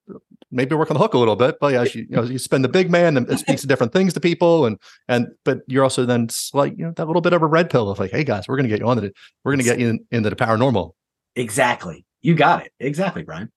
maybe 0.52 0.76
work 0.76 0.90
on 0.90 0.96
the 0.96 1.00
hook 1.00 1.14
a 1.14 1.18
little 1.18 1.36
bit, 1.36 1.58
but 1.60 1.74
yeah, 1.74 1.84
you, 1.84 2.08
you 2.10 2.16
know 2.16 2.24
you 2.24 2.38
spend 2.38 2.64
the 2.64 2.70
big 2.70 2.90
man 2.90 3.18
and 3.18 3.30
it 3.30 3.40
speaks 3.40 3.62
to 3.62 3.68
different 3.68 3.94
things 3.94 4.14
to 4.14 4.20
people, 4.20 4.66
and 4.66 4.78
and 5.08 5.28
but 5.44 5.62
you're 5.68 5.84
also 5.84 6.06
then 6.06 6.28
like 6.54 6.78
you 6.78 6.86
know 6.86 6.94
that 6.96 7.08
little 7.08 7.22
bit 7.22 7.34
of 7.34 7.42
a 7.42 7.48
red 7.48 7.70
pill 7.70 7.90
of 7.90 8.00
like, 8.00 8.12
hey 8.12 8.24
guys, 8.24 8.48
we're 8.48 8.58
gonna 8.58 8.70
get 8.70 8.80
you 8.80 8.88
on 8.88 9.04
it, 9.04 9.14
we're 9.44 9.52
gonna 9.52 9.64
get 9.64 9.80
you 9.80 9.90
in, 9.90 10.06
into 10.12 10.30
the 10.30 10.36
paranormal. 10.36 10.92
Exactly, 11.36 12.06
you 12.22 12.36
got 12.36 12.66
it 12.66 12.72
exactly, 12.80 13.24
Brian. 13.24 13.52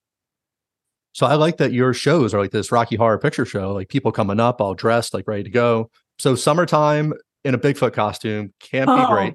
So 1.13 1.25
I 1.25 1.35
like 1.35 1.57
that 1.57 1.73
your 1.73 1.93
shows 1.93 2.33
are 2.33 2.39
like 2.39 2.51
this 2.51 2.71
Rocky 2.71 2.95
Horror 2.95 3.17
Picture 3.17 3.45
Show, 3.45 3.73
like 3.73 3.89
people 3.89 4.11
coming 4.11 4.39
up 4.39 4.61
all 4.61 4.73
dressed, 4.73 5.13
like 5.13 5.27
ready 5.27 5.43
to 5.43 5.49
go. 5.49 5.89
So 6.19 6.35
summertime 6.35 7.13
in 7.43 7.53
a 7.53 7.57
Bigfoot 7.57 7.93
costume 7.93 8.53
can't 8.59 8.89
oh. 8.89 8.97
be 8.97 9.11
great. 9.11 9.33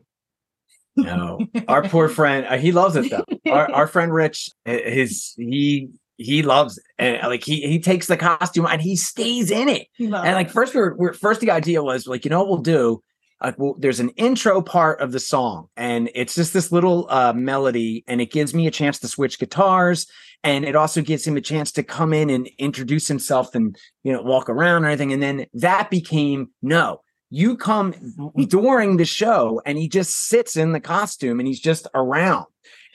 No, 0.99 1.41
our 1.69 1.83
poor 1.83 2.09
friend, 2.09 2.47
uh, 2.47 2.57
he 2.57 2.73
loves 2.73 2.97
it 2.97 3.11
though. 3.11 3.25
Our, 3.53 3.71
our 3.75 3.87
friend 3.87 4.13
Rich, 4.13 4.49
his 4.65 5.35
he 5.37 5.91
he 6.17 6.43
loves 6.43 6.79
it, 6.79 6.85
and 6.99 7.29
like 7.29 7.45
he 7.45 7.61
he 7.63 7.79
takes 7.79 8.07
the 8.07 8.17
costume 8.17 8.67
and 8.67 8.81
he 8.81 8.97
stays 8.97 9.51
in 9.51 9.69
it. 9.69 9.89
And 10.25 10.35
like 10.35 10.51
first 10.51 10.75
we 10.75 10.81
were, 10.81 10.97
we 10.99 11.13
first 11.13 11.41
the 11.41 11.51
idea 11.51 11.83
was 11.83 12.07
like 12.07 12.25
you 12.25 12.31
know 12.31 12.41
what 12.41 12.49
we'll 12.49 12.59
do. 12.59 13.03
Like 13.43 13.59
well, 13.59 13.77
there's 13.79 14.01
an 14.01 14.11
intro 14.11 14.63
part 14.63 15.01
of 15.01 15.13
the 15.13 15.21
song, 15.21 15.69
and 15.77 16.11
it's 16.15 16.35
just 16.35 16.53
this 16.53 16.73
little 16.73 17.07
uh, 17.11 17.35
melody, 17.35 18.05
and 18.07 18.21
it 18.21 18.33
gives 18.33 18.55
me 18.55 18.67
a 18.67 18.71
chance 18.71 18.99
to 19.01 19.09
switch 19.09 19.39
guitars, 19.39 20.07
and 20.43 20.65
it 20.65 20.75
also 20.75 21.03
gives 21.03 21.27
him 21.27 21.37
a 21.37 21.43
chance 21.43 21.71
to 21.73 21.83
come 21.83 22.15
in 22.15 22.31
and 22.31 22.49
introduce 22.59 23.09
himself 23.09 23.55
and 23.55 23.77
you 24.05 24.13
know 24.13 24.23
walk 24.23 24.49
around 24.49 24.77
and 24.77 24.87
everything. 24.87 25.13
And 25.13 25.23
then 25.23 25.47
that 25.53 25.91
became 25.91 26.49
no, 26.63 27.03
you 27.31 27.57
come 27.57 27.95
during 28.49 28.97
the 28.97 29.05
show 29.05 29.61
and 29.67 29.77
he 29.77 29.89
just 29.89 30.29
sits 30.29 30.57
in 30.57 30.73
the 30.73 30.81
costume 30.81 31.41
and 31.41 31.47
he's 31.47 31.61
just 31.61 31.87
around 31.95 32.47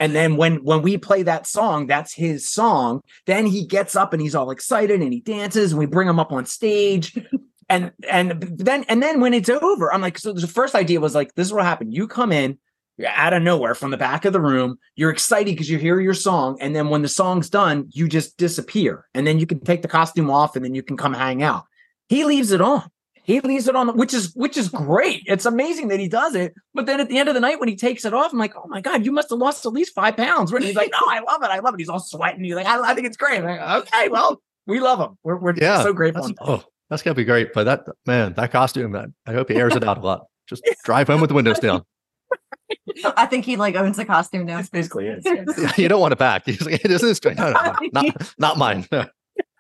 and 0.02 0.16
then 0.16 0.36
when 0.36 0.56
when 0.64 0.82
we 0.82 0.98
play 0.98 1.24
that 1.24 1.48
song 1.48 1.86
that's 1.88 2.14
his 2.14 2.50
song 2.50 3.02
then 3.28 3.46
he 3.46 3.66
gets 3.66 3.96
up 3.96 4.12
and 4.12 4.22
he's 4.22 4.36
all 4.36 4.50
excited 4.50 5.00
and 5.00 5.14
he 5.14 5.22
dances 5.22 5.72
and 5.72 5.80
we 5.80 5.86
bring 5.86 6.10
him 6.10 6.20
up 6.20 6.34
on 6.34 6.46
stage. 6.46 7.18
And 7.70 7.94
and 8.10 8.42
then 8.42 8.84
and 8.90 9.02
then 9.02 9.22
when 9.22 9.34
it's 9.34 9.48
over 9.48 9.94
i'm 9.94 10.02
like 10.02 10.18
so 10.18 10.34
the 10.34 10.46
first 10.46 10.76
idea 10.76 11.00
was 11.00 11.16
like 11.16 11.34
this 11.36 11.48
is 11.48 11.54
what 11.54 11.64
happened. 11.64 11.94
You 11.94 12.06
come 12.06 12.34
in 12.34 12.60
you're 12.98 13.08
out 13.08 13.32
of 13.32 13.44
nowhere 13.44 13.76
from 13.76 13.92
the 13.92 13.98
back 13.98 14.26
of 14.26 14.34
the 14.34 14.42
room 14.42 14.78
you're 14.98 15.10
excited 15.10 15.54
because 15.54 15.70
you 15.70 15.78
hear 15.78 15.98
your 16.02 16.14
song 16.14 16.58
and 16.60 16.76
then 16.76 16.90
when 16.90 17.02
the 17.02 17.08
song's 17.08 17.50
done 17.50 17.86
you 17.92 18.10
just 18.10 18.36
disappear. 18.36 19.08
And 19.14 19.26
then 19.26 19.40
you 19.40 19.46
can 19.46 19.62
take 19.62 19.84
the 19.84 19.88
costume 19.88 20.30
off 20.30 20.58
and 20.58 20.66
then 20.66 20.76
you 20.76 20.84
can 20.84 20.98
come 20.98 21.14
hang 21.14 21.44
out. 21.44 21.64
He 22.10 22.26
leaves 22.26 22.52
it 22.52 22.60
on 22.60 22.84
he 23.24 23.40
leaves 23.42 23.68
it 23.68 23.76
on 23.76 23.88
the 23.88 23.94
which 23.94 24.14
is 24.14 24.34
which 24.36 24.58
is 24.58 24.70
great. 24.70 25.24
It's 25.28 25.46
amazing 25.46 25.90
that 25.90 26.00
he 26.00 26.08
does 26.08 26.36
it. 26.36 26.54
But 26.74 26.86
then 26.86 27.00
at 27.00 27.10
the 27.10 27.18
end 27.18 27.30
of 27.30 27.36
the 27.36 27.42
night 27.42 27.60
when 27.60 27.70
he 27.70 27.76
takes 27.76 28.06
it 28.06 28.14
off, 28.14 28.32
I'm 28.32 28.40
like, 28.40 28.56
oh 28.56 28.68
my 28.68 28.82
god, 28.82 29.06
you 29.06 29.12
must 29.12 29.30
have 29.30 29.40
lost 29.40 29.66
at 29.66 29.72
least 29.72 29.94
five 29.94 30.18
pounds. 30.18 30.52
And 30.52 30.64
he's 30.64 30.76
like, 30.76 30.92
no, 30.92 31.00
I 31.08 31.20
love 31.20 31.44
it, 31.44 31.50
I 31.50 31.60
love 31.60 31.74
it. 31.76 31.80
He's 31.80 31.90
all 31.90 32.00
sweating. 32.00 32.44
He's 32.44 32.56
like, 32.56 32.66
I, 32.66 32.92
I 32.92 32.94
think 32.94 33.08
it's 33.08 33.18
great. 33.18 33.40
I'm 33.40 33.46
like, 33.46 33.86
okay, 33.88 34.10
well, 34.10 34.42
we 34.68 34.80
love 34.80 35.00
him. 35.00 35.18
We're, 35.24 35.38
we're 35.38 35.54
Yeah, 35.56 35.84
so 35.84 35.94
grateful. 35.94 36.24
That's, 36.24 36.38
oh, 36.42 36.64
that's 36.90 37.04
gonna 37.04 37.16
be 37.16 37.26
great. 37.26 37.54
But 37.54 37.66
that 37.66 37.86
man, 38.06 38.34
that 38.34 38.52
costume, 38.52 38.92
man, 38.92 39.14
I 39.26 39.34
hope 39.34 39.50
he 39.50 39.56
airs 39.56 39.76
it 39.76 39.84
out 39.84 39.98
a 39.98 40.02
lot. 40.02 40.26
Just 40.48 40.64
drive 40.84 41.08
home 41.08 41.22
with 41.22 41.30
the 41.30 41.36
windows 41.36 41.60
down. 41.60 41.84
I 43.18 43.26
think 43.26 43.46
he 43.46 43.56
like 43.56 43.76
owns 43.76 43.98
the 43.98 44.06
costume 44.06 44.46
now. 44.46 44.58
That's 44.58 44.70
basically 44.70 45.08
it. 45.08 45.78
you 45.78 45.88
don't 45.88 46.02
want 46.02 46.14
it 46.14 46.20
back. 46.20 46.44
He's 46.46 46.66
like, 46.66 46.82
this 46.82 47.04
is 47.04 47.24
no, 47.24 47.32
no, 47.34 47.52
no, 47.52 47.90
not, 47.94 48.34
not 48.38 48.58
mine. 48.58 48.88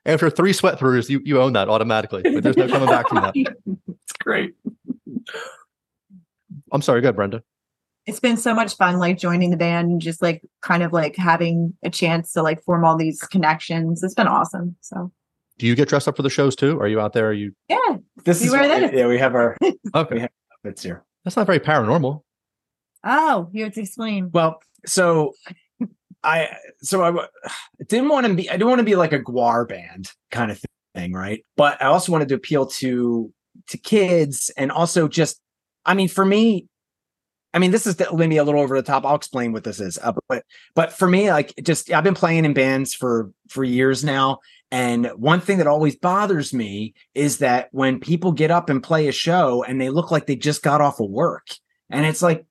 After 0.06 0.30
three 0.30 0.54
sweat 0.54 0.80
throughs, 0.80 1.10
you, 1.10 1.22
you 1.24 1.40
own 1.42 1.54
that 1.54 1.70
automatically. 1.70 2.24
But 2.24 2.44
there's 2.44 2.58
no 2.58 2.68
coming 2.68 2.90
back 2.90 3.08
from 3.08 3.18
that. 3.22 3.34
it's 3.36 4.12
great. 4.20 4.54
I'm 6.72 6.82
sorry, 6.82 7.02
go 7.02 7.08
ahead, 7.08 7.16
Brenda. 7.16 7.44
It's 8.08 8.20
been 8.20 8.38
so 8.38 8.56
much 8.56 8.76
fun, 8.78 8.98
like 8.98 9.20
joining 9.20 9.52
the 9.52 9.58
band 9.58 9.92
and 9.92 10.02
just 10.02 10.22
like 10.22 10.42
kind 10.62 10.82
of 10.82 10.92
like 10.92 11.16
having 11.16 11.76
a 11.84 11.90
chance 11.90 12.34
to 12.34 12.42
like 12.42 12.64
form 12.64 12.84
all 12.84 12.98
these 12.98 13.22
connections. 13.22 14.02
It's 14.02 14.16
been 14.16 14.28
awesome. 14.28 14.76
So 14.82 15.12
Do 15.60 15.68
you 15.68 15.76
get 15.76 15.88
dressed 15.88 16.08
up 16.08 16.16
for 16.16 16.24
the 16.24 16.30
shows 16.30 16.56
too? 16.56 16.80
Are 16.80 16.88
you 16.88 17.00
out 17.00 17.14
there? 17.14 17.28
Are 17.28 17.34
you 17.34 17.54
yeah, 17.70 17.78
This 18.26 18.42
You 18.42 18.48
is 18.48 18.52
wear 18.54 18.68
what- 18.82 18.94
yeah, 18.94 19.08
we 19.08 19.20
have 19.20 19.36
our 19.36 19.56
okay? 19.96 20.28
outfits 20.66 20.82
here. 20.82 21.04
That's 21.24 21.38
not 21.38 21.46
very 21.46 21.60
paranormal. 21.60 22.24
Oh, 23.04 23.50
you 23.52 23.64
have 23.66 23.74
to 23.74 23.82
explain. 23.82 24.32
Well, 24.32 24.60
so 24.88 25.34
I 26.24 26.56
so 26.82 27.04
I 27.04 27.28
didn't 27.88 28.10
want 28.10 28.28
to 28.28 28.34
be 28.34 28.50
I 28.50 28.54
didn't 28.54 28.70
want 28.70 28.80
to 28.80 28.86
be 28.86 28.96
like 28.96 29.14
a 29.14 29.20
GWAR 29.20 29.68
band 29.68 30.12
kind 30.32 30.52
of 30.52 30.62
thing, 30.96 31.14
right? 31.14 31.46
But 31.58 31.82
I 31.82 31.86
also 31.86 32.12
wanted 32.12 32.30
to 32.30 32.36
appeal 32.36 32.66
to 32.68 33.34
to 33.68 33.78
kids 33.78 34.52
and 34.58 34.72
also 34.72 35.08
just 35.08 35.40
I 35.86 35.94
mean 35.94 36.08
for 36.08 36.26
me 36.26 36.68
I 37.54 37.60
mean 37.60 37.72
this 37.72 37.86
is 37.86 38.02
maybe 38.14 38.38
a 38.38 38.44
little 38.44 38.62
over 38.62 38.76
the 38.76 38.86
top. 38.86 39.06
I'll 39.06 39.16
explain 39.16 39.52
what 39.52 39.64
this 39.64 39.80
is. 39.80 39.98
Uh, 40.02 40.14
but 40.28 40.44
but 40.76 40.94
for 40.94 41.08
me 41.08 41.32
like 41.32 41.54
just 41.64 41.92
I've 41.92 42.04
been 42.04 42.16
playing 42.16 42.46
in 42.46 42.54
bands 42.54 42.94
for 42.94 43.32
for 43.50 43.64
years 43.64 44.04
now 44.04 44.40
and 44.72 45.08
one 45.18 45.42
thing 45.42 45.58
that 45.58 45.68
always 45.68 45.98
bothers 45.98 46.54
me 46.54 46.94
is 47.14 47.40
that 47.40 47.68
when 47.72 48.00
people 48.00 48.32
get 48.32 48.52
up 48.52 48.70
and 48.70 48.82
play 48.82 49.08
a 49.10 49.12
show 49.12 49.64
and 49.64 49.82
they 49.82 49.90
look 49.90 50.12
like 50.12 50.28
they 50.28 50.38
just 50.38 50.64
got 50.64 50.80
off 50.80 51.02
of 51.02 51.10
work 51.10 51.48
and 51.90 52.06
it's 52.06 52.22
like 52.22 52.46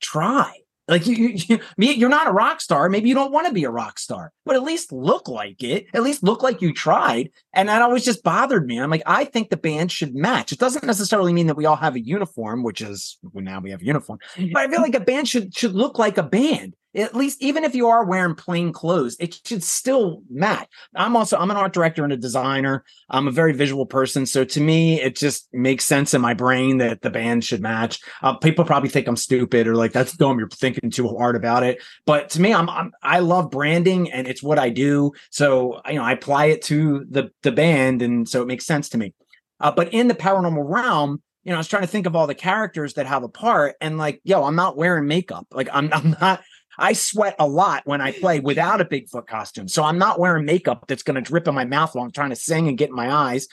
try 0.00 0.52
like 0.88 1.06
you, 1.06 1.14
you, 1.14 1.58
you. 1.78 1.92
You're 1.96 2.08
not 2.08 2.28
a 2.28 2.32
rock 2.32 2.60
star. 2.60 2.88
Maybe 2.88 3.08
you 3.08 3.14
don't 3.14 3.32
want 3.32 3.46
to 3.46 3.52
be 3.52 3.64
a 3.64 3.70
rock 3.70 3.98
star 3.98 4.32
but 4.46 4.54
at 4.54 4.62
least 4.62 4.92
look 4.92 5.28
like 5.28 5.62
it 5.62 5.86
at 5.92 6.02
least 6.02 6.22
look 6.22 6.42
like 6.42 6.62
you 6.62 6.72
tried. 6.72 7.30
And 7.52 7.68
that 7.68 7.82
always 7.82 8.04
just 8.04 8.22
bothered 8.22 8.66
me. 8.66 8.80
I'm 8.80 8.90
like 8.90 9.02
i 9.04 9.24
think 9.24 9.50
the 9.50 9.56
band 9.56 9.92
should 9.92 10.14
match. 10.14 10.52
It 10.52 10.58
doesn't 10.58 10.84
necessarily 10.84 11.32
mean 11.32 11.48
that 11.48 11.56
we 11.56 11.66
all 11.66 11.76
have 11.76 11.96
a 11.96 12.00
uniform 12.00 12.62
which 12.62 12.80
is 12.80 13.18
well, 13.22 13.44
now 13.44 13.60
we 13.60 13.70
have 13.70 13.82
a 13.82 13.84
uniform 13.84 14.18
but 14.52 14.62
i 14.62 14.68
feel 14.68 14.80
like 14.80 14.94
a 14.94 15.00
band 15.00 15.28
should 15.28 15.54
should 15.54 15.72
look 15.72 15.98
like 15.98 16.16
a 16.16 16.22
band 16.22 16.74
at 16.96 17.14
least 17.14 17.42
even 17.42 17.64
if 17.64 17.74
you 17.74 17.88
are 17.88 18.04
wearing 18.04 18.34
plain 18.34 18.72
clothes 18.72 19.16
it 19.20 19.38
should 19.44 19.62
still 19.62 20.22
match 20.30 20.68
i'm 20.94 21.14
also 21.14 21.36
i'm 21.36 21.50
an 21.50 21.56
art 21.56 21.72
director 21.72 22.04
and 22.04 22.12
a 22.12 22.16
designer. 22.16 22.84
I'm 23.08 23.28
a 23.28 23.30
very 23.30 23.52
visual 23.52 23.86
person 23.86 24.26
so 24.26 24.44
to 24.44 24.60
me 24.60 25.00
it 25.00 25.16
just 25.16 25.48
makes 25.52 25.84
sense 25.84 26.14
in 26.14 26.20
my 26.20 26.34
brain 26.34 26.78
that 26.78 27.02
the 27.02 27.10
band 27.10 27.44
should 27.44 27.60
match. 27.60 28.00
Uh, 28.22 28.34
people 28.34 28.64
probably 28.64 28.88
think 28.88 29.06
i'm 29.06 29.16
stupid 29.16 29.66
or 29.66 29.76
like 29.76 29.92
that's 29.92 30.16
dumb 30.16 30.38
you're 30.38 30.48
thinking 30.48 30.90
too 30.90 31.08
hard 31.08 31.36
about 31.36 31.62
it. 31.62 31.82
But 32.04 32.30
to 32.30 32.40
me 32.40 32.52
I'm, 32.52 32.68
I'm 32.68 32.92
i 33.02 33.20
love 33.20 33.50
branding 33.50 34.10
and 34.10 34.26
it's 34.26 34.42
what 34.42 34.58
i 34.58 34.70
do. 34.70 35.12
So 35.30 35.80
you 35.86 35.94
know 35.94 36.04
i 36.04 36.12
apply 36.12 36.46
it 36.46 36.62
to 36.62 37.04
the 37.10 37.30
the 37.42 37.52
band 37.52 38.02
and 38.02 38.28
so 38.28 38.42
it 38.42 38.48
makes 38.48 38.66
sense 38.66 38.88
to 38.90 38.98
me. 38.98 39.14
Uh, 39.60 39.70
but 39.70 39.92
in 39.92 40.08
the 40.08 40.14
paranormal 40.14 40.64
realm 40.68 41.22
you 41.44 41.50
know 41.50 41.56
i 41.56 41.58
was 41.58 41.68
trying 41.68 41.82
to 41.82 41.88
think 41.88 42.06
of 42.06 42.16
all 42.16 42.26
the 42.26 42.34
characters 42.34 42.94
that 42.94 43.06
have 43.06 43.22
a 43.22 43.28
part 43.28 43.76
and 43.80 43.98
like 43.98 44.20
yo 44.24 44.44
i'm 44.44 44.56
not 44.56 44.76
wearing 44.76 45.06
makeup. 45.06 45.46
Like 45.52 45.68
i'm, 45.72 45.92
I'm 45.92 46.16
not 46.20 46.42
I 46.78 46.92
sweat 46.92 47.36
a 47.38 47.46
lot 47.46 47.82
when 47.86 48.00
I 48.00 48.12
play 48.12 48.40
without 48.40 48.80
a 48.80 48.84
Bigfoot 48.84 49.26
costume. 49.26 49.68
So 49.68 49.82
I'm 49.82 49.98
not 49.98 50.18
wearing 50.18 50.44
makeup 50.44 50.84
that's 50.88 51.02
going 51.02 51.14
to 51.14 51.20
drip 51.20 51.48
in 51.48 51.54
my 51.54 51.64
mouth 51.64 51.94
while 51.94 52.04
I'm 52.04 52.12
trying 52.12 52.30
to 52.30 52.36
sing 52.36 52.68
and 52.68 52.78
get 52.78 52.90
in 52.90 52.96
my 52.96 53.12
eyes. 53.12 53.48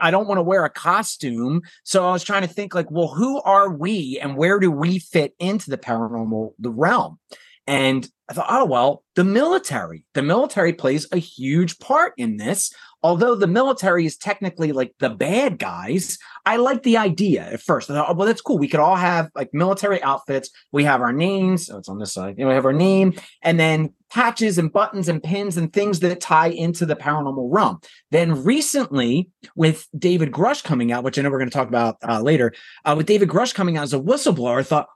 I 0.00 0.10
don't 0.10 0.28
want 0.28 0.38
to 0.38 0.42
wear 0.42 0.64
a 0.64 0.70
costume. 0.70 1.62
So 1.82 2.06
I 2.06 2.12
was 2.12 2.22
trying 2.22 2.42
to 2.42 2.48
think 2.48 2.74
like, 2.74 2.90
well, 2.90 3.08
who 3.08 3.40
are 3.42 3.70
we 3.70 4.18
and 4.20 4.36
where 4.36 4.60
do 4.60 4.70
we 4.70 4.98
fit 4.98 5.34
into 5.38 5.70
the 5.70 5.78
paranormal 5.78 6.52
the 6.58 6.70
realm? 6.70 7.18
And 7.66 8.08
I 8.28 8.34
thought, 8.34 8.46
oh 8.48 8.64
well, 8.64 9.04
the 9.14 9.24
military. 9.24 10.04
The 10.14 10.22
military 10.22 10.72
plays 10.72 11.06
a 11.12 11.18
huge 11.18 11.78
part 11.78 12.14
in 12.16 12.36
this. 12.36 12.72
Although 13.02 13.34
the 13.34 13.46
military 13.46 14.06
is 14.06 14.16
technically 14.16 14.72
like 14.72 14.94
the 14.98 15.10
bad 15.10 15.58
guys, 15.58 16.18
I 16.46 16.56
like 16.56 16.82
the 16.82 16.96
idea 16.96 17.42
at 17.42 17.60
first. 17.60 17.90
I 17.90 17.94
thought, 17.94 18.10
oh, 18.10 18.14
well, 18.14 18.26
that's 18.26 18.40
cool. 18.40 18.58
We 18.58 18.68
could 18.68 18.80
all 18.80 18.96
have 18.96 19.28
like 19.34 19.52
military 19.52 20.02
outfits. 20.02 20.50
We 20.70 20.84
have 20.84 21.00
our 21.00 21.12
names. 21.12 21.68
Oh, 21.68 21.78
it's 21.78 21.88
on 21.88 21.98
this 21.98 22.12
side. 22.12 22.36
You 22.38 22.44
know, 22.44 22.50
we 22.50 22.54
have 22.54 22.64
our 22.64 22.72
name 22.72 23.14
and 23.42 23.58
then 23.58 23.92
patches 24.10 24.58
and 24.58 24.72
buttons 24.72 25.08
and 25.08 25.22
pins 25.22 25.56
and 25.56 25.72
things 25.72 26.00
that 26.00 26.20
tie 26.20 26.48
into 26.48 26.86
the 26.86 26.94
paranormal 26.94 27.48
realm. 27.50 27.80
Then 28.10 28.44
recently, 28.44 29.30
with 29.56 29.88
David 29.98 30.30
Grusch 30.30 30.62
coming 30.62 30.92
out, 30.92 31.02
which 31.02 31.18
I 31.18 31.22
know 31.22 31.30
we're 31.30 31.38
going 31.38 31.50
to 31.50 31.56
talk 31.56 31.68
about 31.68 31.96
uh, 32.06 32.20
later, 32.20 32.52
uh, 32.84 32.94
with 32.96 33.06
David 33.06 33.28
Grusch 33.28 33.54
coming 33.54 33.76
out 33.76 33.84
as 33.84 33.94
a 33.94 33.98
whistleblower, 33.98 34.60
I 34.60 34.62
thought 34.62 34.88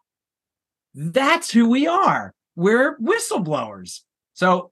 that's 0.95 1.51
who 1.51 1.69
we 1.69 1.87
are. 1.87 2.35
We're 2.55 2.99
whistleblowers. 2.99 4.01
So 4.35 4.71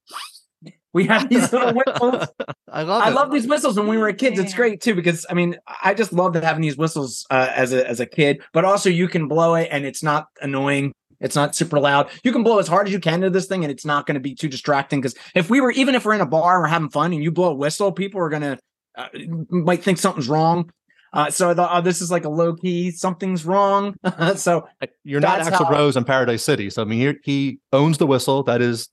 we 0.95 1.05
have 1.07 1.29
these 1.29 1.53
little 1.53 1.75
whistles. 1.75 2.27
I 2.69 2.83
love 2.83 3.03
I 3.03 3.11
it. 3.11 3.15
love 3.15 3.31
these 3.31 3.47
whistles 3.47 3.77
when 3.77 3.89
we 3.89 3.99
were 3.99 4.13
kids. 4.15 4.39
It's 4.39 4.55
great 4.55 4.81
too 4.81 4.95
because 4.95 5.27
I 5.29 5.35
mean 5.35 5.57
I 5.83 5.93
just 5.93 6.13
loved 6.13 6.37
having 6.37 6.63
these 6.63 6.79
whistles 6.79 7.27
uh, 7.31 7.51
as 7.55 7.73
a 7.75 7.87
as 7.87 8.01
a 8.01 8.07
kid. 8.07 8.43
But 8.55 8.65
also 8.65 8.89
you 8.89 9.09
can 9.09 9.29
blow 9.29 9.55
it 9.57 9.69
and 9.71 9.85
it's 9.85 10.03
not 10.03 10.29
annoying. 10.41 10.93
It's 11.21 11.37
not 11.37 11.55
super 11.55 11.79
loud. 11.79 12.11
You 12.23 12.33
can 12.33 12.43
blow 12.43 12.59
as 12.59 12.69
hard 12.69 12.87
as 12.87 12.93
you 12.93 13.01
can 13.01 13.21
to 13.21 13.31
this 13.31 13.47
thing 13.47 13.65
and 13.65 13.71
it's 13.71 13.85
not 13.85 14.07
going 14.07 14.15
to 14.15 14.21
be 14.21 14.35
too 14.35 14.49
distracting. 14.49 15.01
Because 15.01 15.15
if 15.35 15.51
we 15.51 15.61
were 15.61 15.71
even 15.73 15.95
if 15.95 16.05
we're 16.05 16.15
in 16.15 16.21
a 16.21 16.27
bar 16.27 16.55
and 16.57 16.63
we're 16.63 16.69
having 16.69 16.91
fun 16.91 17.13
and 17.13 17.23
you 17.23 17.31
blow 17.31 17.51
a 17.51 17.55
whistle, 17.55 17.93
people 17.93 18.21
are 18.21 18.29
gonna 18.31 18.59
uh, 18.97 19.09
might 19.51 19.83
think 19.83 19.99
something's 19.99 20.29
wrong. 20.29 20.71
Uh, 21.13 21.31
so 21.31 21.49
I 21.49 21.55
thought, 21.55 21.71
oh, 21.73 21.81
this 21.81 22.03
is 22.03 22.11
like 22.11 22.25
a 22.25 22.29
low 22.29 22.55
key, 22.55 22.91
something's 22.91 23.45
wrong. 23.45 23.95
so 24.35 24.67
You're 25.05 25.21
not 25.21 25.41
Axl 25.41 25.65
how- 25.65 25.71
Rose 25.71 25.97
in 25.97 26.03
Paradise 26.05 26.43
City. 26.43 26.71
So 26.71 26.83
I 26.83 26.85
mean, 26.85 26.99
he, 27.01 27.15
he 27.23 27.59
owns 27.73 27.99
the 27.99 28.07
whistle. 28.07 28.43
That 28.43 28.61
is 28.61 28.89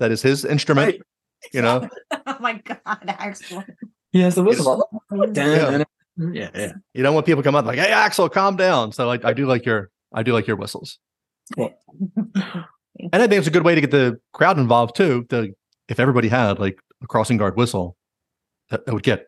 that 0.00 0.10
is 0.10 0.20
his 0.20 0.44
instrument. 0.44 0.86
Right. 0.86 1.00
You 1.52 1.62
know, 1.62 1.88
oh 2.26 2.36
my 2.38 2.54
god, 2.64 2.98
actually. 3.08 3.64
he 4.12 4.20
has 4.20 4.34
the 4.34 4.42
whistle. 4.44 4.88
yeah, 5.10 6.50
yeah. 6.54 6.72
you 6.92 7.02
don't 7.02 7.14
want 7.14 7.26
people 7.26 7.42
to 7.42 7.46
come 7.46 7.54
up 7.54 7.64
like, 7.64 7.78
"Hey, 7.78 7.90
Axl, 7.90 8.30
calm 8.30 8.56
down." 8.56 8.92
So 8.92 9.10
I, 9.10 9.18
I 9.24 9.32
do 9.32 9.46
like 9.46 9.64
your 9.64 9.90
I 10.12 10.22
do 10.22 10.32
like 10.32 10.46
your 10.46 10.56
whistles, 10.56 10.98
and 11.56 11.72
I 13.12 13.18
think 13.20 13.32
it's 13.32 13.46
a 13.46 13.50
good 13.50 13.64
way 13.64 13.74
to 13.74 13.80
get 13.80 13.90
the 13.90 14.20
crowd 14.32 14.58
involved 14.58 14.96
too. 14.96 15.24
To 15.30 15.54
if 15.88 15.98
everybody 15.98 16.28
had 16.28 16.58
like 16.58 16.78
a 17.02 17.06
crossing 17.06 17.38
guard 17.38 17.56
whistle, 17.56 17.96
that, 18.68 18.84
that 18.84 18.92
would 18.92 19.02
get 19.02 19.26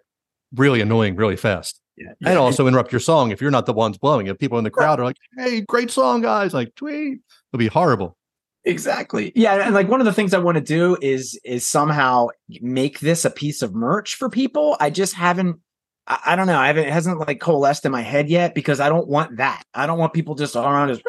really 0.54 0.80
annoying 0.82 1.16
really 1.16 1.36
fast. 1.36 1.80
yeah. 1.96 2.12
and 2.24 2.38
also 2.38 2.66
interrupt 2.66 2.92
your 2.92 3.00
song 3.00 3.30
if 3.30 3.40
you're 3.40 3.50
not 3.50 3.64
the 3.64 3.72
ones 3.72 3.96
blowing 3.96 4.26
it. 4.26 4.38
People 4.38 4.58
in 4.58 4.64
the 4.64 4.70
crowd 4.70 5.00
are 5.00 5.04
like, 5.04 5.16
"Hey, 5.38 5.62
great 5.62 5.90
song, 5.90 6.20
guys!" 6.20 6.52
Like, 6.52 6.74
tweet. 6.74 7.20
It'll 7.52 7.58
be 7.58 7.68
horrible. 7.68 8.16
Exactly. 8.64 9.32
Yeah, 9.34 9.66
and 9.66 9.74
like 9.74 9.88
one 9.88 10.00
of 10.00 10.06
the 10.06 10.12
things 10.12 10.32
I 10.32 10.38
want 10.38 10.56
to 10.56 10.62
do 10.62 10.96
is 11.00 11.38
is 11.44 11.66
somehow 11.66 12.28
make 12.60 13.00
this 13.00 13.24
a 13.24 13.30
piece 13.30 13.60
of 13.60 13.74
merch 13.74 14.14
for 14.14 14.28
people. 14.28 14.76
I 14.78 14.90
just 14.90 15.14
haven't 15.14 15.58
I, 16.06 16.34
don't 16.34 16.46
know. 16.46 16.58
I 16.58 16.66
haven't 16.66 16.84
it 16.84 16.92
hasn't 16.92 17.18
like 17.20 17.40
coalesced 17.40 17.86
in 17.86 17.92
my 17.92 18.02
head 18.02 18.28
yet 18.28 18.54
because 18.54 18.80
I 18.80 18.88
don't 18.88 19.06
want 19.06 19.36
that. 19.36 19.62
I 19.74 19.86
don't 19.86 19.98
want 19.98 20.12
people 20.12 20.34
just 20.34 20.56
all 20.56 20.66
around 20.66 20.88
just. 20.88 21.02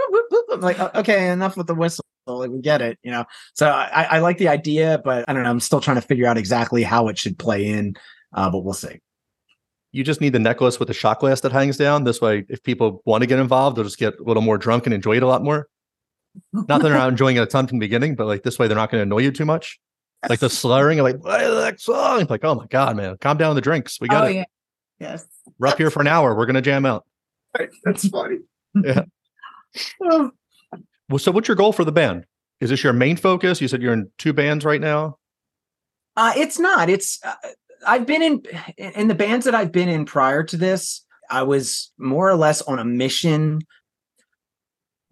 Like 0.57 0.79
okay, 0.95 1.29
enough 1.29 1.57
with 1.57 1.67
the 1.67 1.75
whistle. 1.75 2.05
Like 2.27 2.51
we 2.51 2.61
get 2.61 2.81
it, 2.81 2.99
you 3.03 3.11
know. 3.11 3.25
So 3.53 3.69
I, 3.69 4.03
I 4.03 4.19
like 4.19 4.37
the 4.37 4.47
idea, 4.47 5.01
but 5.03 5.25
I 5.27 5.33
don't 5.33 5.43
know. 5.43 5.49
I'm 5.49 5.59
still 5.59 5.81
trying 5.81 5.95
to 5.95 6.01
figure 6.01 6.27
out 6.27 6.37
exactly 6.37 6.83
how 6.83 7.07
it 7.07 7.17
should 7.17 7.37
play 7.39 7.67
in. 7.67 7.95
Uh, 8.33 8.49
but 8.49 8.59
we'll 8.59 8.73
see. 8.73 8.99
You 9.91 10.03
just 10.03 10.21
need 10.21 10.33
the 10.33 10.39
necklace 10.39 10.79
with 10.79 10.87
the 10.87 10.93
shot 10.93 11.19
glass 11.19 11.41
that 11.41 11.51
hangs 11.51 11.77
down. 11.77 12.03
This 12.03 12.21
way, 12.21 12.45
if 12.49 12.63
people 12.63 13.01
want 13.05 13.23
to 13.23 13.27
get 13.27 13.39
involved, 13.39 13.77
they'll 13.77 13.83
just 13.83 13.97
get 13.97 14.19
a 14.19 14.23
little 14.23 14.41
more 14.41 14.57
drunk 14.57 14.85
and 14.85 14.93
enjoy 14.93 15.17
it 15.17 15.23
a 15.23 15.27
lot 15.27 15.43
more. 15.43 15.67
Not 16.51 16.67
that 16.67 16.81
they're 16.81 16.93
not 16.93 17.09
enjoying 17.09 17.35
it 17.35 17.41
a 17.43 17.45
ton 17.45 17.67
from 17.67 17.79
the 17.79 17.85
beginning, 17.85 18.15
but 18.15 18.25
like 18.27 18.43
this 18.43 18.57
way, 18.57 18.67
they're 18.67 18.77
not 18.77 18.89
going 18.91 18.99
to 18.99 19.03
annoy 19.03 19.19
you 19.19 19.31
too 19.31 19.45
much. 19.45 19.79
Like 20.29 20.39
the 20.39 20.49
slurring, 20.49 20.99
like 20.99 21.21
"Play 21.21 21.45
the 21.49 21.63
next 21.65 21.83
song. 21.83 22.25
Like, 22.29 22.43
oh 22.45 22.55
my 22.55 22.65
god, 22.67 22.95
man, 22.95 23.17
calm 23.19 23.37
down 23.37 23.55
the 23.55 23.61
drinks. 23.61 23.99
We 23.99 24.07
got 24.07 24.23
Oh 24.23 24.27
it. 24.27 24.35
yeah. 24.35 24.43
Yes. 24.99 25.25
We're 25.59 25.67
up 25.67 25.77
here 25.77 25.91
for 25.91 25.99
an 26.01 26.07
hour. 26.07 26.35
We're 26.35 26.45
going 26.45 26.55
to 26.55 26.61
jam 26.61 26.85
out. 26.85 27.05
That's 27.83 28.07
funny. 28.07 28.37
Yeah. 28.75 29.03
Well, 31.09 31.19
so 31.19 31.31
what's 31.31 31.47
your 31.47 31.55
goal 31.57 31.73
for 31.73 31.83
the 31.83 31.91
band? 31.91 32.25
Is 32.61 32.69
this 32.69 32.83
your 32.83 32.93
main 32.93 33.17
focus? 33.17 33.59
You 33.61 33.67
said 33.67 33.81
you're 33.81 33.93
in 33.93 34.09
two 34.17 34.33
bands 34.33 34.63
right 34.65 34.79
now. 34.79 35.17
Uh, 36.15 36.31
it's 36.37 36.59
not. 36.59 36.89
It's 36.89 37.19
uh, 37.23 37.33
I've 37.85 38.05
been 38.05 38.21
in 38.21 38.43
in 38.77 39.07
the 39.09 39.15
bands 39.15 39.45
that 39.45 39.53
I've 39.53 39.71
been 39.71 39.89
in 39.89 40.05
prior 40.05 40.43
to 40.43 40.57
this. 40.57 41.05
I 41.29 41.43
was 41.43 41.91
more 41.97 42.29
or 42.29 42.35
less 42.35 42.61
on 42.61 42.79
a 42.79 42.85
mission. 42.85 43.61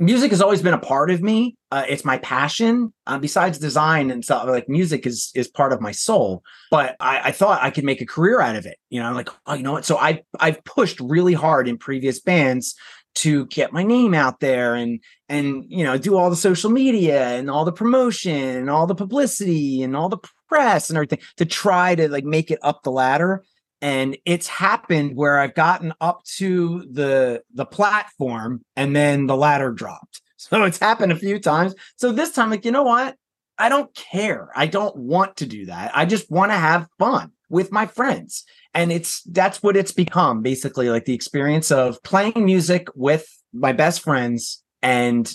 Music 0.02 0.32
has 0.32 0.42
always 0.42 0.62
been 0.62 0.74
a 0.74 0.80
part 0.80 1.12
of 1.12 1.22
me. 1.22 1.56
Uh, 1.72 1.86
it's 1.88 2.04
my 2.04 2.18
passion. 2.18 2.92
Uh, 3.08 3.20
besides 3.20 3.60
design 3.60 4.12
and 4.12 4.26
stuff, 4.26 4.48
like 4.48 4.68
music 4.68 5.06
is 5.06 5.32
is 5.36 5.48
part 5.48 5.72
of 5.72 5.80
my 5.80 5.92
soul. 5.92 6.44
But 6.72 6.96
I, 7.00 7.30
I 7.30 7.32
thought 7.32 7.62
I 7.62 7.70
could 7.70 7.86
make 7.86 8.02
a 8.02 8.06
career 8.06 8.42
out 8.42 8.56
of 8.56 8.66
it. 8.66 8.78
You 8.90 9.02
know, 9.02 9.14
like 9.14 9.30
oh, 9.46 9.54
you 9.54 9.64
know 9.64 9.74
what? 9.74 9.86
So 9.86 9.98
I 9.98 10.24
I've 10.40 10.64
pushed 10.66 11.00
really 11.00 11.34
hard 11.34 11.68
in 11.68 11.78
previous 11.78 12.20
bands 12.20 12.76
to 13.14 13.46
get 13.48 13.74
my 13.74 13.84
name 13.84 14.14
out 14.14 14.40
there 14.40 14.74
and 14.74 15.00
and 15.30 15.66
you 15.68 15.84
know 15.84 15.98
do 15.98 16.18
all 16.18 16.30
the 16.30 16.36
social 16.36 16.70
media 16.70 17.28
and 17.38 17.50
all 17.50 17.66
the 17.66 17.72
promotion 17.72 18.34
and 18.34 18.70
all 18.70 18.88
the 18.88 18.96
publicity 18.96 19.84
and 19.84 19.96
all 19.96 20.10
the 20.10 20.20
press 20.48 20.90
and 20.90 20.98
everything 20.98 21.20
to 21.38 21.46
try 21.46 21.94
to 21.96 22.10
like 22.10 22.24
make 22.24 22.52
it 22.52 22.60
up 22.62 22.84
the 22.84 22.92
ladder 22.92 23.44
and 23.82 24.18
it's 24.26 24.48
happened 24.48 25.16
where 25.16 25.40
I've 25.40 25.56
gotten 25.56 25.94
up 26.00 26.24
to 26.38 26.86
the 26.92 27.42
the 27.54 27.66
platform 27.66 28.64
and 28.76 28.96
then 28.96 29.28
the 29.28 29.36
ladder 29.36 29.72
dropped. 29.72 30.22
So 30.42 30.64
it's 30.64 30.80
happened 30.80 31.12
a 31.12 31.16
few 31.16 31.38
times. 31.38 31.76
So 31.98 32.12
this 32.12 32.32
time, 32.32 32.50
like, 32.50 32.66
you 32.66 32.72
know 32.72 32.82
what? 32.82 33.16
I 33.60 33.70
don't 33.70 33.94
care. 33.94 34.50
I 34.56 34.66
don't 34.66 34.96
want 34.98 35.36
to 35.38 35.46
do 35.46 35.68
that. 35.68 35.92
I 35.94 36.06
just 36.06 36.32
want 36.32 36.52
to 36.52 36.58
have 36.58 36.88
fun 36.98 37.32
with 37.48 37.72
my 37.72 37.86
friends. 37.86 38.44
And 38.74 38.92
it's 38.92 39.22
that's 39.22 39.62
what 39.62 39.78
it's 39.78 39.92
become 39.92 40.42
basically 40.42 40.90
like 40.90 41.06
the 41.06 41.14
experience 41.14 41.70
of 41.70 42.02
playing 42.02 42.44
music 42.44 42.88
with 42.96 43.28
my 43.54 43.72
best 43.72 44.02
friends. 44.02 44.64
And, 44.82 45.32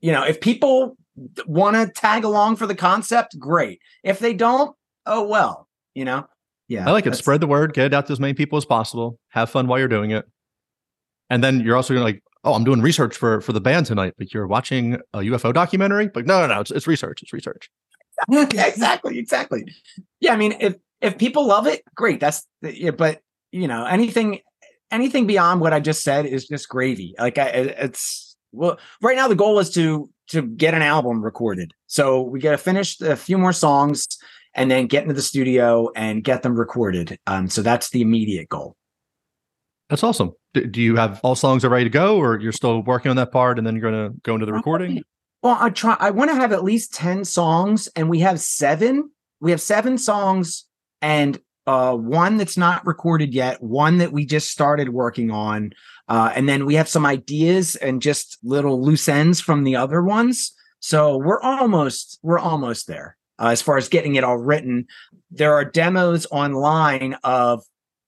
you 0.00 0.12
know, 0.12 0.24
if 0.24 0.40
people 0.40 0.96
want 1.46 1.74
to 1.74 1.92
tag 1.92 2.22
along 2.22 2.54
for 2.54 2.68
the 2.68 2.76
concept, 2.76 3.36
great. 3.36 3.80
If 4.04 4.20
they 4.20 4.34
don't, 4.34 4.76
oh 5.04 5.26
well, 5.26 5.68
you 5.94 6.04
know, 6.04 6.28
yeah. 6.68 6.88
I 6.88 6.92
like 6.92 7.06
it. 7.06 7.14
Spread 7.14 7.40
the 7.40 7.46
word, 7.46 7.74
get 7.74 7.86
it 7.86 7.94
out 7.94 8.06
to 8.06 8.12
as 8.12 8.20
many 8.20 8.34
people 8.34 8.56
as 8.56 8.64
possible. 8.64 9.18
Have 9.28 9.50
fun 9.50 9.66
while 9.66 9.78
you're 9.78 9.88
doing 9.88 10.10
it. 10.10 10.26
And 11.30 11.42
then 11.42 11.60
you're 11.60 11.76
also 11.76 11.94
gonna 11.94 12.04
like, 12.04 12.22
oh, 12.44 12.54
I'm 12.54 12.64
doing 12.64 12.80
research 12.80 13.16
for 13.16 13.40
for 13.40 13.52
the 13.52 13.60
band 13.60 13.86
tonight, 13.86 14.14
but 14.18 14.32
you're 14.32 14.46
watching 14.46 14.94
a 15.12 15.18
UFO 15.18 15.52
documentary. 15.52 16.08
But 16.08 16.26
no, 16.26 16.40
no, 16.40 16.54
no, 16.54 16.60
it's, 16.60 16.70
it's 16.70 16.86
research. 16.86 17.22
It's 17.22 17.32
research. 17.32 17.70
exactly, 18.30 19.18
exactly. 19.18 19.64
Yeah, 20.20 20.32
I 20.32 20.36
mean, 20.36 20.56
if 20.60 20.76
if 21.00 21.18
people 21.18 21.46
love 21.46 21.66
it, 21.66 21.82
great. 21.94 22.20
That's 22.20 22.46
yeah, 22.62 22.92
but 22.92 23.20
you 23.52 23.68
know, 23.68 23.84
anything 23.84 24.40
anything 24.90 25.26
beyond 25.26 25.60
what 25.60 25.72
I 25.72 25.80
just 25.80 26.02
said 26.02 26.26
is 26.26 26.46
just 26.46 26.68
gravy. 26.68 27.14
Like 27.18 27.38
I, 27.38 27.48
it's 27.48 28.36
well, 28.52 28.78
right 29.02 29.16
now 29.16 29.28
the 29.28 29.34
goal 29.34 29.58
is 29.58 29.70
to 29.72 30.08
to 30.28 30.42
get 30.42 30.74
an 30.74 30.82
album 30.82 31.22
recorded. 31.22 31.72
So 31.86 32.22
we 32.22 32.40
got 32.40 32.52
to 32.52 32.58
finish 32.58 33.00
a 33.00 33.16
few 33.16 33.36
more 33.36 33.52
songs 33.52 34.08
and 34.54 34.70
then 34.70 34.86
get 34.86 35.02
into 35.02 35.14
the 35.14 35.22
studio 35.22 35.90
and 35.96 36.22
get 36.22 36.42
them 36.42 36.54
recorded. 36.54 37.18
Um, 37.26 37.48
so 37.48 37.62
that's 37.62 37.90
the 37.90 38.00
immediate 38.00 38.48
goal. 38.48 38.76
That's 39.90 40.02
awesome. 40.02 40.32
D- 40.54 40.66
do 40.66 40.80
you 40.80 40.96
have 40.96 41.20
all 41.22 41.34
songs 41.34 41.64
are 41.64 41.68
ready 41.68 41.84
to 41.84 41.90
go, 41.90 42.16
or 42.16 42.40
you're 42.40 42.52
still 42.52 42.82
working 42.82 43.10
on 43.10 43.16
that 43.16 43.32
part, 43.32 43.58
and 43.58 43.66
then 43.66 43.76
you're 43.76 43.90
going 43.90 44.12
to 44.12 44.20
go 44.22 44.34
into 44.34 44.46
the 44.46 44.52
recording? 44.52 45.02
Well, 45.42 45.58
I 45.60 45.70
try. 45.70 45.96
I 46.00 46.10
want 46.10 46.30
to 46.30 46.36
have 46.36 46.52
at 46.52 46.64
least 46.64 46.94
ten 46.94 47.24
songs, 47.24 47.88
and 47.94 48.08
we 48.08 48.20
have 48.20 48.40
seven. 48.40 49.10
We 49.40 49.50
have 49.50 49.60
seven 49.60 49.98
songs, 49.98 50.64
and 51.02 51.38
uh, 51.66 51.94
one 51.94 52.38
that's 52.38 52.56
not 52.56 52.86
recorded 52.86 53.34
yet, 53.34 53.62
one 53.62 53.98
that 53.98 54.12
we 54.12 54.24
just 54.24 54.50
started 54.50 54.88
working 54.88 55.30
on, 55.30 55.72
uh, 56.08 56.32
and 56.34 56.48
then 56.48 56.64
we 56.64 56.74
have 56.76 56.88
some 56.88 57.04
ideas 57.04 57.76
and 57.76 58.00
just 58.00 58.38
little 58.42 58.82
loose 58.82 59.08
ends 59.08 59.40
from 59.40 59.64
the 59.64 59.76
other 59.76 60.02
ones. 60.02 60.52
So 60.80 61.18
we're 61.18 61.40
almost 61.40 62.18
we're 62.22 62.38
almost 62.38 62.86
there 62.86 63.16
uh, 63.38 63.48
as 63.48 63.62
far 63.62 63.76
as 63.76 63.88
getting 63.88 64.14
it 64.14 64.24
all 64.24 64.36
written. 64.36 64.86
There 65.30 65.54
are 65.54 65.64
demos 65.64 66.26
online 66.30 67.16
of 67.24 67.64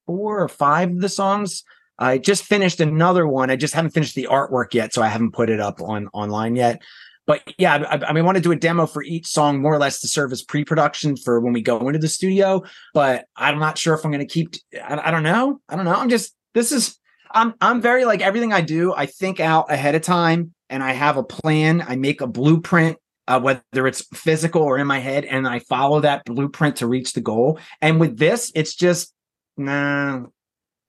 four 0.07 0.41
or 0.41 0.49
five 0.49 0.91
of 0.91 1.01
the 1.01 1.09
songs. 1.09 1.65
I 1.99 2.19
just 2.19 2.45
finished 2.45 2.81
another 2.81 3.27
one. 3.27 3.51
I 3.51 3.57
just 3.57 3.75
haven't 3.75 3.93
finished 3.93 4.15
the 4.15 4.29
artwork 4.31 4.75
yet, 4.75 4.93
so 4.93 5.03
I 5.03 5.09
haven't 5.09 5.33
put 5.33 5.51
it 5.51 5.61
up 5.61 5.81
on 5.81 6.09
online 6.13 6.57
yet. 6.57 6.83
But 7.27 7.43
yeah, 7.59 7.75
I, 7.75 7.95
I 7.95 8.13
mean, 8.13 8.23
I 8.23 8.27
want 8.27 8.37
to 8.37 8.43
do 8.43 8.53
a 8.53 8.57
demo 8.57 8.87
for 8.87 9.03
each 9.03 9.27
song, 9.27 9.61
more 9.61 9.75
or 9.75 9.79
less 9.79 10.01
to 10.01 10.09
serve 10.09 10.31
as 10.31 10.43
pre-production 10.43 11.17
for 11.17 11.41
when 11.41 11.53
we 11.53 11.61
go 11.61 11.87
into 11.89 11.99
the 11.99 12.09
studio. 12.09 12.63
But 12.95 13.27
I'm 13.37 13.59
not 13.59 13.79
sure 13.79 13.95
if 13.95 14.05
I'm 14.05 14.13
going 14.13 14.27
to 14.27 14.33
keep. 14.33 14.55
I, 14.81 15.09
I 15.09 15.11
don't 15.11 15.25
know. 15.25 15.61
I 15.69 15.77
don't 15.77 15.85
know. 15.85 15.95
I'm 15.95 16.09
just. 16.09 16.35
This 16.55 16.71
is. 16.71 16.97
I'm. 17.33 17.55
I'm 17.61 17.81
very 17.81 18.05
like 18.05 18.21
everything 18.21 18.53
I 18.53 18.61
do. 18.61 18.95
I 18.95 19.07
think 19.07 19.41
out 19.41 19.73
ahead 19.73 19.95
of 19.95 20.03
time, 20.03 20.55
and 20.71 20.83
I 20.83 20.93
have 20.93 21.17
a 21.17 21.25
plan. 21.25 21.83
I 21.87 21.97
make 21.97 22.21
a 22.21 22.27
blueprint 22.27 22.99
uh, 23.29 23.41
whether 23.41 23.87
it's 23.87 24.07
physical 24.15 24.63
or 24.63 24.79
in 24.79 24.87
my 24.87 24.99
head, 24.99 25.25
and 25.25 25.47
I 25.47 25.61
follow 25.61 26.01
that 26.01 26.25
blueprint 26.25 26.77
to 26.77 26.87
reach 26.87 27.13
the 27.13 27.21
goal. 27.21 27.59
And 27.81 28.01
with 28.01 28.19
this, 28.19 28.53
it's 28.55 28.75
just 28.75 29.13
nah. 29.57 30.27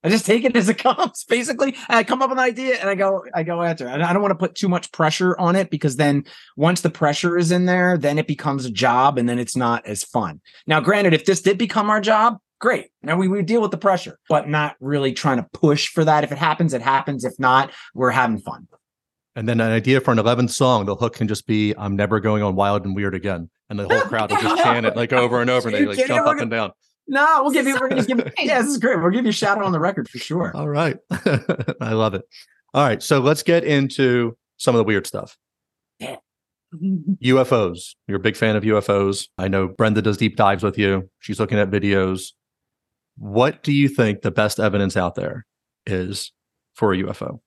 I 0.04 0.10
just 0.10 0.26
take 0.26 0.46
it 0.46 0.56
as 0.56 0.70
it 0.70 0.78
comes, 0.84 1.26
basically. 1.28 1.76
And 1.90 1.98
I 1.98 2.04
come 2.04 2.22
up 2.22 2.30
with 2.30 2.38
an 2.38 2.44
idea 2.44 2.80
and 2.80 2.90
I 2.90 2.96
go, 2.96 3.24
I 3.34 3.44
go 3.44 3.62
after. 3.62 3.88
It. 3.88 4.02
I 4.02 4.14
don't 4.14 4.22
want 4.22 4.32
to 4.32 4.38
put 4.38 4.56
too 4.56 4.70
much 4.70 4.92
pressure 4.92 5.38
on 5.38 5.56
it 5.56 5.70
because 5.70 5.96
then 5.98 6.24
once 6.56 6.82
the 6.82 6.90
pressure 6.90 7.38
is 7.38 7.52
in 7.52 7.66
there, 7.66 7.98
then 7.98 8.18
it 8.18 8.28
becomes 8.28 8.66
a 8.66 8.72
job 8.72 9.18
and 9.18 9.28
then 9.28 9.40
it's 9.40 9.56
not 9.56 9.86
as 9.86 10.04
fun. 10.04 10.40
Now, 10.68 10.80
granted, 10.80 11.14
if 11.14 11.26
this 11.26 11.42
did 11.42 11.58
become 11.58 11.90
our 11.90 12.00
job, 12.00 12.38
great. 12.60 12.92
Now 13.02 13.18
we, 13.18 13.28
we 13.28 13.42
deal 13.42 13.62
with 13.62 13.72
the 13.72 13.78
pressure, 13.78 14.20
but 14.30 14.48
not 14.48 14.76
really 14.80 15.14
trying 15.14 15.38
to 15.38 15.48
push 15.52 15.88
for 15.88 16.06
that. 16.06 16.24
If 16.24 16.32
it 16.32 16.38
happens, 16.38 16.74
it 16.74 16.82
happens. 16.82 17.26
If 17.26 17.34
not, 17.40 17.72
we're 17.94 18.12
having 18.12 18.40
fun. 18.40 18.68
And 19.38 19.48
then 19.48 19.62
an 19.62 19.72
idea 19.72 20.02
for 20.02 20.12
an 20.12 20.18
11th 20.18 20.50
song, 20.50 20.88
the 20.88 20.96
hook 20.96 21.14
can 21.14 21.28
just 21.28 21.46
be, 21.46 21.72
I'm 21.78 21.96
never 21.96 22.20
going 22.20 22.42
on 22.42 22.56
wild 22.56 22.86
and 22.86 22.96
weird 22.96 23.14
again. 23.14 23.52
And 23.70 23.78
the 23.78 23.88
whole 23.88 24.02
crowd 24.10 24.32
will 24.32 24.42
just 24.42 24.64
chant 24.64 24.84
it 24.88 24.96
like 24.96 25.14
over 25.14 25.42
and 25.42 25.50
over 25.52 25.68
and 25.68 25.78
they 25.78 25.86
like 25.86 26.08
jump 26.08 26.26
up 26.26 26.40
and 26.40 26.50
down. 26.50 26.72
No, 27.08 27.42
we'll 27.44 27.52
give 27.52 27.68
you, 27.68 27.78
we're 27.80 27.88
going 27.88 28.02
to 28.02 28.08
give 28.08 28.18
you, 28.26 28.32
yeah, 28.40 28.64
this 28.64 28.72
is 28.72 28.80
great. 28.80 29.00
We'll 29.00 29.12
give 29.12 29.26
you 29.26 29.30
a 29.30 29.34
shout 29.34 29.60
out 29.60 29.64
on 29.64 29.74
the 29.74 29.80
record 29.80 30.10
for 30.10 30.18
sure. 30.18 30.52
All 30.56 30.68
right. 30.68 30.98
I 31.80 31.94
love 31.94 32.16
it. 32.16 32.24
All 32.74 32.84
right. 32.84 33.02
So 33.04 33.20
let's 33.20 33.44
get 33.44 33.64
into 33.64 34.36
some 34.58 34.74
of 34.74 34.80
the 34.80 34.86
weird 34.86 35.06
stuff. 35.06 35.38
Yeah. 36.00 36.16
UFOs. 36.74 37.94
You're 38.08 38.18
a 38.18 38.22
big 38.22 38.36
fan 38.36 38.56
of 38.56 38.64
UFOs. 38.64 39.28
I 39.38 39.50
know 39.50 39.68
Brenda 39.68 40.02
does 40.02 40.18
deep 40.18 40.36
dives 40.36 40.64
with 40.64 40.80
you. 40.80 41.12
She's 41.20 41.40
looking 41.40 41.60
at 41.60 41.70
videos. 41.70 42.32
What 43.20 43.62
do 43.62 43.72
you 43.72 43.88
think 43.88 44.24
the 44.24 44.32
best 44.32 44.60
evidence 44.60 44.98
out 44.98 45.14
there 45.14 45.46
is 45.86 46.32
for 46.74 46.92
a 46.92 46.98
UFO? 46.98 47.40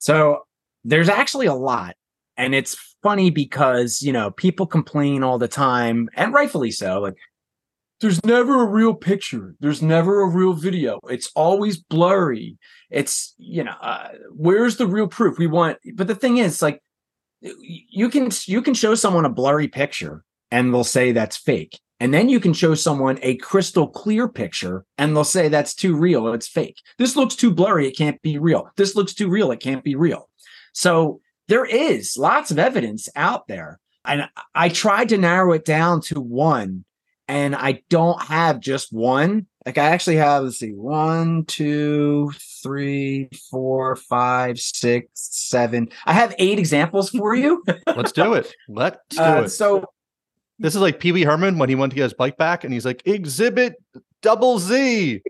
So 0.00 0.42
there's 0.84 1.08
actually 1.08 1.46
a 1.46 1.54
lot. 1.54 1.96
And 2.36 2.54
it's 2.54 2.76
funny 3.02 3.30
because, 3.30 4.00
you 4.00 4.12
know, 4.12 4.30
people 4.30 4.66
complain 4.66 5.22
all 5.22 5.38
the 5.38 5.48
time, 5.48 6.08
and 6.14 6.32
rightfully 6.32 6.70
so. 6.70 7.00
Like, 7.00 7.16
there's 8.00 8.24
never 8.24 8.62
a 8.62 8.66
real 8.66 8.94
picture. 8.94 9.56
There's 9.58 9.82
never 9.82 10.22
a 10.22 10.28
real 10.28 10.52
video. 10.52 11.00
It's 11.08 11.32
always 11.34 11.78
blurry. 11.78 12.56
It's, 12.90 13.34
you 13.38 13.64
know, 13.64 13.74
uh, 13.80 14.10
where's 14.30 14.76
the 14.76 14.86
real 14.86 15.08
proof? 15.08 15.36
We 15.36 15.48
want, 15.48 15.78
but 15.94 16.06
the 16.06 16.14
thing 16.14 16.38
is, 16.38 16.62
like, 16.62 16.80
you 17.40 18.08
can 18.08 18.30
you 18.46 18.62
can 18.62 18.74
show 18.74 18.94
someone 18.94 19.24
a 19.24 19.30
blurry 19.30 19.68
picture 19.68 20.24
and 20.50 20.72
they'll 20.72 20.84
say 20.84 21.12
that's 21.12 21.36
fake 21.36 21.78
and 22.00 22.12
then 22.12 22.28
you 22.28 22.40
can 22.40 22.52
show 22.52 22.74
someone 22.74 23.18
a 23.22 23.36
crystal 23.36 23.86
clear 23.88 24.28
picture 24.28 24.84
and 24.96 25.14
they'll 25.14 25.24
say 25.24 25.48
that's 25.48 25.74
too 25.74 25.94
real 25.94 26.32
it's 26.32 26.48
fake 26.48 26.80
this 26.98 27.16
looks 27.16 27.36
too 27.36 27.52
blurry 27.52 27.86
it 27.86 27.96
can't 27.96 28.20
be 28.22 28.38
real 28.38 28.68
this 28.76 28.96
looks 28.96 29.14
too 29.14 29.28
real 29.28 29.52
it 29.52 29.60
can't 29.60 29.84
be 29.84 29.94
real 29.94 30.27
so 30.78 31.20
there 31.48 31.64
is 31.64 32.16
lots 32.16 32.50
of 32.52 32.58
evidence 32.60 33.08
out 33.16 33.48
there. 33.48 33.80
And 34.04 34.28
I 34.54 34.68
tried 34.68 35.08
to 35.08 35.18
narrow 35.18 35.52
it 35.52 35.64
down 35.64 36.00
to 36.02 36.20
one, 36.20 36.84
and 37.26 37.56
I 37.56 37.82
don't 37.90 38.22
have 38.22 38.60
just 38.60 38.92
one. 38.92 39.46
Like 39.66 39.76
I 39.76 39.86
actually 39.86 40.16
have, 40.16 40.44
let's 40.44 40.58
see, 40.58 40.70
one, 40.72 41.44
two, 41.46 42.32
three, 42.62 43.28
four, 43.50 43.96
five, 43.96 44.58
six, 44.60 45.08
seven. 45.14 45.88
I 46.06 46.12
have 46.12 46.34
eight 46.38 46.58
examples 46.58 47.10
for 47.10 47.34
you. 47.34 47.62
Let's 47.86 48.12
do 48.12 48.34
it. 48.34 48.54
Let's 48.68 48.98
do 49.10 49.20
Uh, 49.22 49.42
it. 49.42 49.48
so 49.50 49.84
This 50.58 50.74
is 50.74 50.80
like 50.80 51.00
Pee 51.00 51.12
Wee 51.12 51.22
Herman 51.24 51.58
when 51.58 51.68
he 51.68 51.74
went 51.74 51.90
to 51.90 51.96
get 51.96 52.04
his 52.04 52.14
bike 52.14 52.38
back 52.38 52.64
and 52.64 52.72
he's 52.72 52.86
like, 52.86 53.02
Exhibit 53.04 53.74
double 54.22 54.58
Z. 54.58 55.20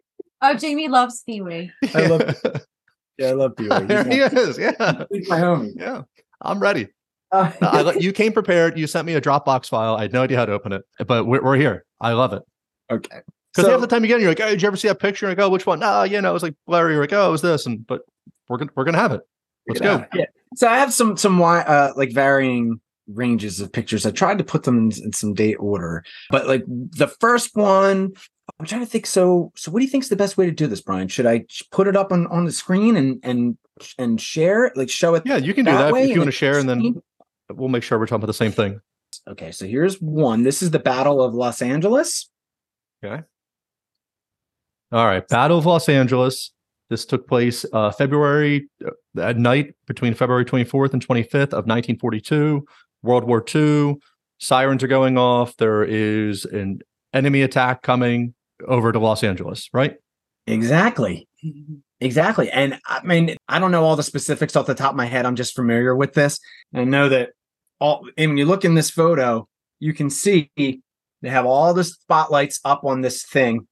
Oh, 0.41 0.55
Jamie 0.55 0.87
loves 0.89 1.23
Pee 1.25 1.41
Wee. 1.41 1.73
I 1.95 2.07
love- 2.07 2.37
yeah, 3.19 3.29
I 3.29 3.33
love 3.33 3.55
you. 3.59 3.69
There 3.87 4.05
he 4.05 4.19
is. 4.21 4.59
Yeah. 4.59 5.05
He's 5.13 5.29
my 5.29 5.39
homie. 5.41 5.73
Yeah. 5.77 6.03
I'm 6.41 6.61
ready. 6.61 6.89
Uh, 7.31 7.53
I, 7.61 7.93
you 7.99 8.13
came 8.13 8.33
prepared. 8.33 8.79
You 8.79 8.87
sent 8.87 9.07
me 9.07 9.15
a 9.15 9.21
Dropbox 9.21 9.69
file. 9.69 9.97
I 9.97 10.03
had 10.03 10.13
no 10.13 10.23
idea 10.23 10.39
how 10.39 10.47
to 10.47 10.53
open 10.53 10.73
it, 10.73 10.83
but 11.07 11.27
we're, 11.27 11.43
we're 11.43 11.57
here. 11.57 11.85
I 12.01 12.13
love 12.13 12.33
it. 12.33 12.43
okay. 12.91 13.21
Because 13.53 13.67
So- 13.67 13.71
half 13.73 13.81
the 13.81 13.87
time 13.87 14.03
you 14.03 14.09
get 14.09 14.19
it, 14.19 14.23
you're 14.23 14.31
like, 14.31 14.41
oh, 14.41 14.49
did 14.49 14.63
you 14.63 14.69
ever 14.69 14.77
see 14.77 14.89
that 14.89 15.01
picture? 15.01 15.27
And 15.27 15.33
I 15.33 15.35
go, 15.35 15.49
which 15.51 15.67
one? 15.67 15.81
No, 15.81 16.05
you 16.05 16.21
know, 16.21 16.31
it 16.31 16.33
was 16.35 16.43
like 16.43 16.55
blurry. 16.67 16.93
You're 16.95 17.03
like, 17.03 17.13
oh, 17.13 17.29
it 17.29 17.33
was 17.33 17.43
this. 17.43 17.67
And 17.67 17.87
but 17.87 18.03
we're 18.49 18.59
gonna 18.59 18.71
we're 18.77 18.85
gonna 18.85 18.99
have 18.99 19.13
it. 19.13 19.23
Let's 19.67 19.81
go. 19.81 20.05
Yeah. 20.15 20.27
So 20.57 20.69
I 20.69 20.79
have 20.79 20.93
some 20.93 21.17
some 21.17 21.41
uh 21.43 21.93
like 21.97 22.13
varying 22.13 22.81
ranges 23.09 23.61
of 23.61 23.73
pictures. 23.73 24.07
I 24.07 24.11
tried 24.11 24.39
to 24.39 24.45
put 24.45 24.63
them 24.65 24.79
in, 24.79 25.05
in 25.05 25.13
some 25.13 25.35
date 25.35 25.57
order, 25.57 26.05
but 26.31 26.47
like 26.47 26.65
the 26.67 27.09
first 27.21 27.57
one, 27.57 28.13
I'm 28.59 28.67
trying 28.67 28.81
to 28.81 28.87
think. 28.87 29.07
So 29.07 29.53
so 29.57 29.71
what 29.71 29.81
do 29.81 29.85
you 29.85 29.91
think 29.91 30.05
is 30.05 30.11
the 30.11 30.17
best 30.17 30.37
way 30.37 30.47
to 30.47 30.53
do 30.53 30.67
this, 30.67 30.81
Brian? 30.81 31.09
Should 31.09 31.27
I 31.27 31.45
put 31.71 31.87
it 31.87 31.97
up 31.97 32.13
on 32.13 32.27
on 32.29 32.45
the 32.45 32.53
screen 32.53 32.97
and 32.97 33.21
and 33.23 33.59
and 33.99 34.21
share 34.21 34.73
like 34.75 34.91
show 34.91 35.15
it? 35.15 35.23
Yeah, 35.25 35.37
you 35.37 35.55
can 35.55 35.65
do 35.65 35.73
that 35.73 35.85
that 35.85 35.93
way 35.93 36.05
if 36.05 36.11
you 36.11 36.21
want 36.21 36.29
to 36.29 36.33
share, 36.33 36.59
and 36.59 36.69
then 36.69 37.03
we'll 37.51 37.69
make 37.69 37.83
sure 37.83 37.99
we're 37.99 38.07
talking 38.07 38.17
about 38.17 38.27
the 38.27 38.35
same 38.35 38.53
thing. 38.53 38.81
Okay, 39.27 39.53
so 39.53 39.67
here's 39.67 40.01
one. 40.01 40.43
This 40.43 40.63
is 40.63 40.71
the 40.71 40.79
Battle 40.79 41.23
of 41.23 41.35
Los 41.35 41.63
Angeles. 41.63 42.31
Okay. 43.05 43.23
All 44.91 45.07
right. 45.07 45.27
Battle 45.29 45.59
of 45.59 45.67
Los 45.67 45.89
Angeles. 45.89 46.51
This 46.89 47.05
took 47.05 47.29
place 47.29 47.67
uh, 47.73 47.91
February 47.91 48.69
uh, 48.85 48.91
at 49.21 49.37
night 49.37 49.75
between 49.87 50.15
February 50.15 50.47
24th 50.47 50.95
and 50.95 51.07
25th 51.07 51.53
of 51.53 51.67
1942. 51.67 52.65
World 53.03 53.25
War 53.25 53.45
II. 53.55 53.97
Sirens 54.39 54.83
are 54.83 54.89
going 54.89 55.19
off. 55.19 55.57
There 55.59 55.85
is 55.85 56.47
an 56.47 56.81
enemy 57.13 57.43
attack 57.43 57.83
coming 57.83 58.35
over 58.67 58.93
to 58.93 58.99
Los 58.99 59.23
Angeles, 59.23 59.69
right? 59.73 59.97
Exactly. 60.47 61.29
Mm-hmm. 61.45 61.75
Exactly. 62.01 62.51
And 62.51 62.79
I 62.87 63.03
mean, 63.05 63.37
I 63.49 63.59
don't 63.59 63.73
know 63.73 63.85
all 63.85 63.97
the 63.97 64.03
specifics 64.03 64.55
off 64.57 64.67
the 64.67 64.75
top 64.75 64.91
of 64.91 64.97
my 64.97 65.07
head. 65.07 65.27
I'm 65.27 65.37
just 65.37 65.55
familiar 65.55 65.97
with 65.97 66.15
this. 66.15 66.39
And 66.73 66.81
I 66.81 66.85
know 66.85 67.09
that 67.09 67.31
all 67.81 68.09
and 68.17 68.31
when 68.31 68.39
you 68.39 68.45
look 68.45 68.65
in 68.65 68.75
this 68.75 68.91
photo, 68.91 69.49
you 69.81 69.93
can 69.93 70.11
see 70.11 70.51
they 70.57 71.29
have 71.29 71.47
all 71.47 71.75
the 71.75 71.85
spotlights 71.85 72.61
up 72.65 72.85
on 72.85 73.01
this 73.01 73.25
thing 73.25 73.67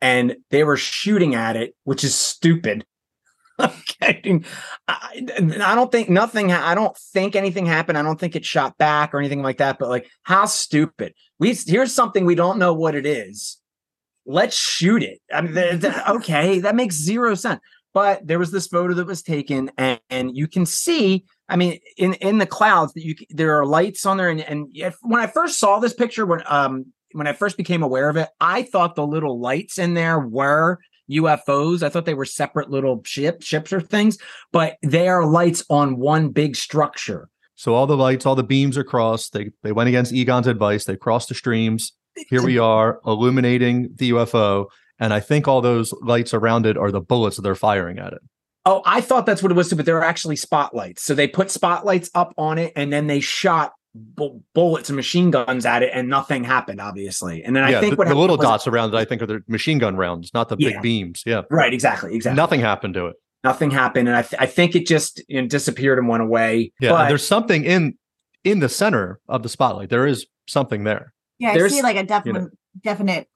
and 0.00 0.36
they 0.50 0.64
were 0.64 0.76
shooting 0.76 1.34
at 1.34 1.56
it, 1.56 1.74
which 1.84 2.04
is 2.04 2.14
stupid. 2.14 2.84
okay. 3.60 4.40
I, 4.86 5.26
I 5.36 5.74
don't 5.74 5.90
think 5.90 6.08
nothing, 6.08 6.52
I 6.52 6.74
don't 6.74 6.96
think 6.96 7.34
anything 7.34 7.66
happened. 7.66 7.98
I 7.98 8.02
don't 8.02 8.18
think 8.18 8.36
it 8.36 8.44
shot 8.44 8.78
back 8.78 9.12
or 9.12 9.18
anything 9.18 9.42
like 9.42 9.58
that. 9.58 9.78
But 9.78 9.88
like, 9.88 10.08
how 10.22 10.46
stupid. 10.46 11.14
We 11.40 11.54
here's 11.54 11.94
something 11.94 12.24
we 12.24 12.34
don't 12.34 12.58
know 12.58 12.74
what 12.74 12.94
it 12.94 13.06
is. 13.06 13.58
Let's 14.28 14.54
shoot 14.54 15.02
it. 15.02 15.20
I 15.32 15.40
mean, 15.40 15.54
th- 15.54 15.80
th- 15.80 15.94
okay, 16.08 16.60
that 16.60 16.76
makes 16.76 16.94
zero 16.94 17.34
sense. 17.34 17.60
But 17.94 18.26
there 18.26 18.38
was 18.38 18.52
this 18.52 18.66
photo 18.66 18.92
that 18.94 19.06
was 19.06 19.22
taken, 19.22 19.70
and, 19.78 19.98
and 20.10 20.36
you 20.36 20.46
can 20.46 20.66
see. 20.66 21.24
I 21.48 21.56
mean, 21.56 21.80
in 21.96 22.12
in 22.14 22.36
the 22.36 22.46
clouds 22.46 22.92
that 22.92 23.04
you 23.04 23.14
there 23.30 23.58
are 23.58 23.64
lights 23.64 24.04
on 24.04 24.18
there, 24.18 24.28
and 24.28 24.40
and 24.40 24.68
if, 24.74 24.96
when 25.00 25.20
I 25.20 25.26
first 25.26 25.58
saw 25.58 25.78
this 25.78 25.94
picture, 25.94 26.26
when 26.26 26.42
um 26.46 26.92
when 27.12 27.26
I 27.26 27.32
first 27.32 27.56
became 27.56 27.82
aware 27.82 28.10
of 28.10 28.18
it, 28.18 28.28
I 28.38 28.62
thought 28.64 28.94
the 28.94 29.06
little 29.06 29.40
lights 29.40 29.78
in 29.78 29.94
there 29.94 30.18
were 30.20 30.78
UFOs. 31.10 31.82
I 31.82 31.88
thought 31.88 32.04
they 32.04 32.12
were 32.12 32.26
separate 32.26 32.70
little 32.70 33.02
ship 33.04 33.42
ships 33.42 33.72
or 33.72 33.80
things, 33.80 34.18
but 34.52 34.76
they 34.82 35.08
are 35.08 35.26
lights 35.26 35.64
on 35.70 35.96
one 35.96 36.28
big 36.28 36.54
structure. 36.54 37.30
So 37.54 37.74
all 37.74 37.86
the 37.86 37.96
lights, 37.96 38.26
all 38.26 38.36
the 38.36 38.44
beams 38.44 38.76
are 38.76 38.84
crossed. 38.84 39.32
They 39.32 39.50
they 39.62 39.72
went 39.72 39.88
against 39.88 40.12
Egon's 40.12 40.46
advice. 40.46 40.84
They 40.84 40.96
crossed 40.96 41.30
the 41.30 41.34
streams. 41.34 41.94
Here 42.28 42.42
we 42.42 42.58
are 42.72 43.00
illuminating 43.06 43.90
the 43.94 44.10
UFO. 44.10 44.66
And 45.00 45.12
I 45.14 45.20
think 45.20 45.46
all 45.46 45.60
those 45.60 45.92
lights 46.02 46.34
around 46.34 46.66
it 46.66 46.76
are 46.76 46.90
the 46.90 47.00
bullets 47.00 47.36
that 47.36 47.42
they're 47.42 47.54
firing 47.54 47.98
at 47.98 48.12
it. 48.12 48.20
Oh, 48.66 48.82
I 48.84 49.00
thought 49.00 49.24
that's 49.26 49.42
what 49.42 49.52
it 49.52 49.54
was 49.54 49.70
too, 49.70 49.76
but 49.76 49.86
they're 49.86 50.02
actually 50.02 50.36
spotlights. 50.36 51.02
So 51.04 51.14
they 51.14 51.28
put 51.28 51.50
spotlights 51.50 52.10
up 52.14 52.34
on 52.36 52.58
it, 52.58 52.72
and 52.76 52.92
then 52.92 53.06
they 53.06 53.20
shot 53.20 53.72
bu- 53.94 54.40
bullets 54.54 54.90
and 54.90 54.96
machine 54.96 55.30
guns 55.30 55.64
at 55.64 55.82
it, 55.82 55.90
and 55.94 56.08
nothing 56.08 56.44
happened, 56.44 56.80
obviously. 56.80 57.42
And 57.44 57.54
then 57.56 57.64
I 57.64 57.70
yeah, 57.70 57.80
think 57.80 57.92
the, 57.92 57.96
what 57.96 58.08
the 58.08 58.14
little 58.14 58.36
dots 58.36 58.66
around 58.66 58.92
it, 58.92 58.96
I 58.98 59.04
think, 59.06 59.22
are 59.22 59.26
the 59.26 59.40
machine 59.48 59.78
gun 59.78 59.96
rounds, 59.96 60.32
not 60.34 60.48
the 60.50 60.56
Yeah. 60.58 60.70
big 60.70 60.82
beams. 60.82 61.22
Yeah. 61.24 61.42
right, 61.50 61.72
exactly, 61.72 62.14
exactly. 62.14 62.36
Nothing 62.36 62.60
happened 62.60 62.94
to 62.94 63.06
it. 63.06 63.16
nothing 63.44 63.70
happened, 63.70 64.08
and 64.08 64.16
I, 64.16 64.22
th- 64.22 64.42
I 64.42 64.46
think 64.46 64.74
it 64.74 64.86
just 64.86 65.22
you 65.28 65.40
know, 65.40 65.48
disappeared 65.48 65.98
and 65.98 66.08
went 66.08 66.24
away. 66.24 66.72
Yeah. 66.80 66.90
but 66.90 67.08
there's 67.08 67.26
something 67.26 67.64
in 67.64 67.94
in 68.44 68.58
the 68.58 68.68
center 68.68 69.20
of 69.28 69.42
the 69.44 69.48
spotlight. 69.48 69.88
There 69.88 70.06
is 70.06 70.26
something 70.46 70.84
there. 70.84 71.14
Yeah, 71.38 71.52
I 71.52 71.68
see 71.68 71.82
like 71.82 71.96
a 71.96 72.04
definite 72.04 72.50
definite 72.82 73.28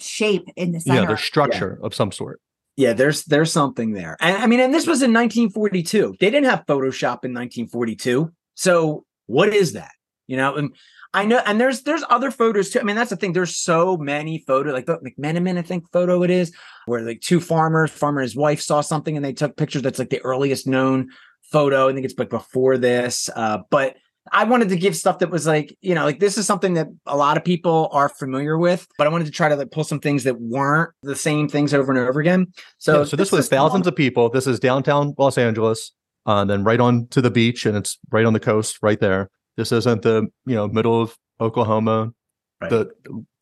shape 0.00 0.44
in 0.56 0.72
the 0.72 0.80
center. 0.80 1.00
Yeah, 1.00 1.06
there's 1.06 1.22
structure 1.22 1.78
of 1.82 1.94
some 1.94 2.12
sort. 2.12 2.40
yeah, 2.76 2.92
there's 2.92 3.24
there's 3.24 3.52
something 3.52 3.92
there, 3.92 4.16
and 4.20 4.36
I 4.36 4.46
mean, 4.46 4.60
and 4.60 4.72
this 4.72 4.86
was 4.86 5.02
in 5.02 5.12
1942. 5.12 6.16
They 6.20 6.30
didn't 6.30 6.48
have 6.48 6.64
Photoshop 6.66 7.24
in 7.24 7.34
1942, 7.34 8.32
so 8.54 9.04
what 9.26 9.48
is 9.52 9.72
that? 9.72 9.90
You 10.26 10.36
know, 10.36 10.54
and 10.56 10.74
I 11.14 11.24
know, 11.24 11.42
and 11.44 11.60
there's 11.60 11.82
there's 11.82 12.04
other 12.10 12.30
photos 12.30 12.70
too. 12.70 12.80
I 12.80 12.82
mean, 12.84 12.94
that's 12.94 13.10
the 13.10 13.16
thing. 13.16 13.32
There's 13.32 13.56
so 13.56 13.96
many 13.96 14.44
photos, 14.46 14.74
like 14.74 14.86
the 14.86 14.98
McMenamin, 14.98 15.58
I 15.58 15.62
think 15.62 15.90
photo 15.90 16.22
it 16.22 16.30
is, 16.30 16.54
where 16.86 17.00
like 17.02 17.20
two 17.20 17.40
farmers, 17.40 17.90
farmer 17.90 18.20
and 18.20 18.26
his 18.28 18.36
wife 18.36 18.60
saw 18.60 18.82
something, 18.82 19.16
and 19.16 19.24
they 19.24 19.32
took 19.32 19.56
pictures. 19.56 19.82
That's 19.82 19.98
like 19.98 20.10
the 20.10 20.22
earliest 20.22 20.66
known 20.66 21.08
photo. 21.50 21.88
I 21.88 21.92
think 21.92 22.04
it's 22.04 22.18
like 22.18 22.30
before 22.30 22.78
this, 22.78 23.28
uh, 23.34 23.58
but. 23.70 23.96
I 24.32 24.44
wanted 24.44 24.68
to 24.70 24.76
give 24.76 24.96
stuff 24.96 25.18
that 25.20 25.30
was 25.30 25.46
like, 25.46 25.76
you 25.80 25.94
know, 25.94 26.04
like 26.04 26.20
this 26.20 26.38
is 26.38 26.46
something 26.46 26.74
that 26.74 26.88
a 27.06 27.16
lot 27.16 27.36
of 27.36 27.44
people 27.44 27.88
are 27.92 28.08
familiar 28.08 28.58
with, 28.58 28.86
but 28.96 29.06
I 29.06 29.10
wanted 29.10 29.24
to 29.26 29.30
try 29.30 29.48
to 29.48 29.56
like 29.56 29.70
pull 29.70 29.84
some 29.84 30.00
things 30.00 30.24
that 30.24 30.40
weren't 30.40 30.90
the 31.02 31.16
same 31.16 31.48
things 31.48 31.72
over 31.74 31.92
and 31.92 32.00
over 32.00 32.20
again. 32.20 32.52
So, 32.78 33.04
So, 33.04 33.04
so 33.04 33.16
this 33.16 33.32
was 33.32 33.44
is 33.46 33.48
thousands 33.50 33.86
of 33.86 33.94
people. 33.96 34.30
This 34.30 34.46
is 34.46 34.58
downtown 34.60 35.14
Los 35.18 35.38
Angeles, 35.38 35.92
uh, 36.26 36.40
and 36.42 36.50
then 36.50 36.64
right 36.64 36.80
on 36.80 37.06
to 37.08 37.20
the 37.20 37.30
beach, 37.30 37.66
and 37.66 37.76
it's 37.76 37.98
right 38.10 38.24
on 38.24 38.32
the 38.32 38.40
coast, 38.40 38.78
right 38.82 39.00
there. 39.00 39.30
This 39.56 39.72
isn't 39.72 40.02
the 40.02 40.26
you 40.46 40.54
know 40.54 40.68
middle 40.68 41.00
of 41.00 41.16
Oklahoma, 41.40 42.12
Right. 42.60 42.70
the 42.70 42.90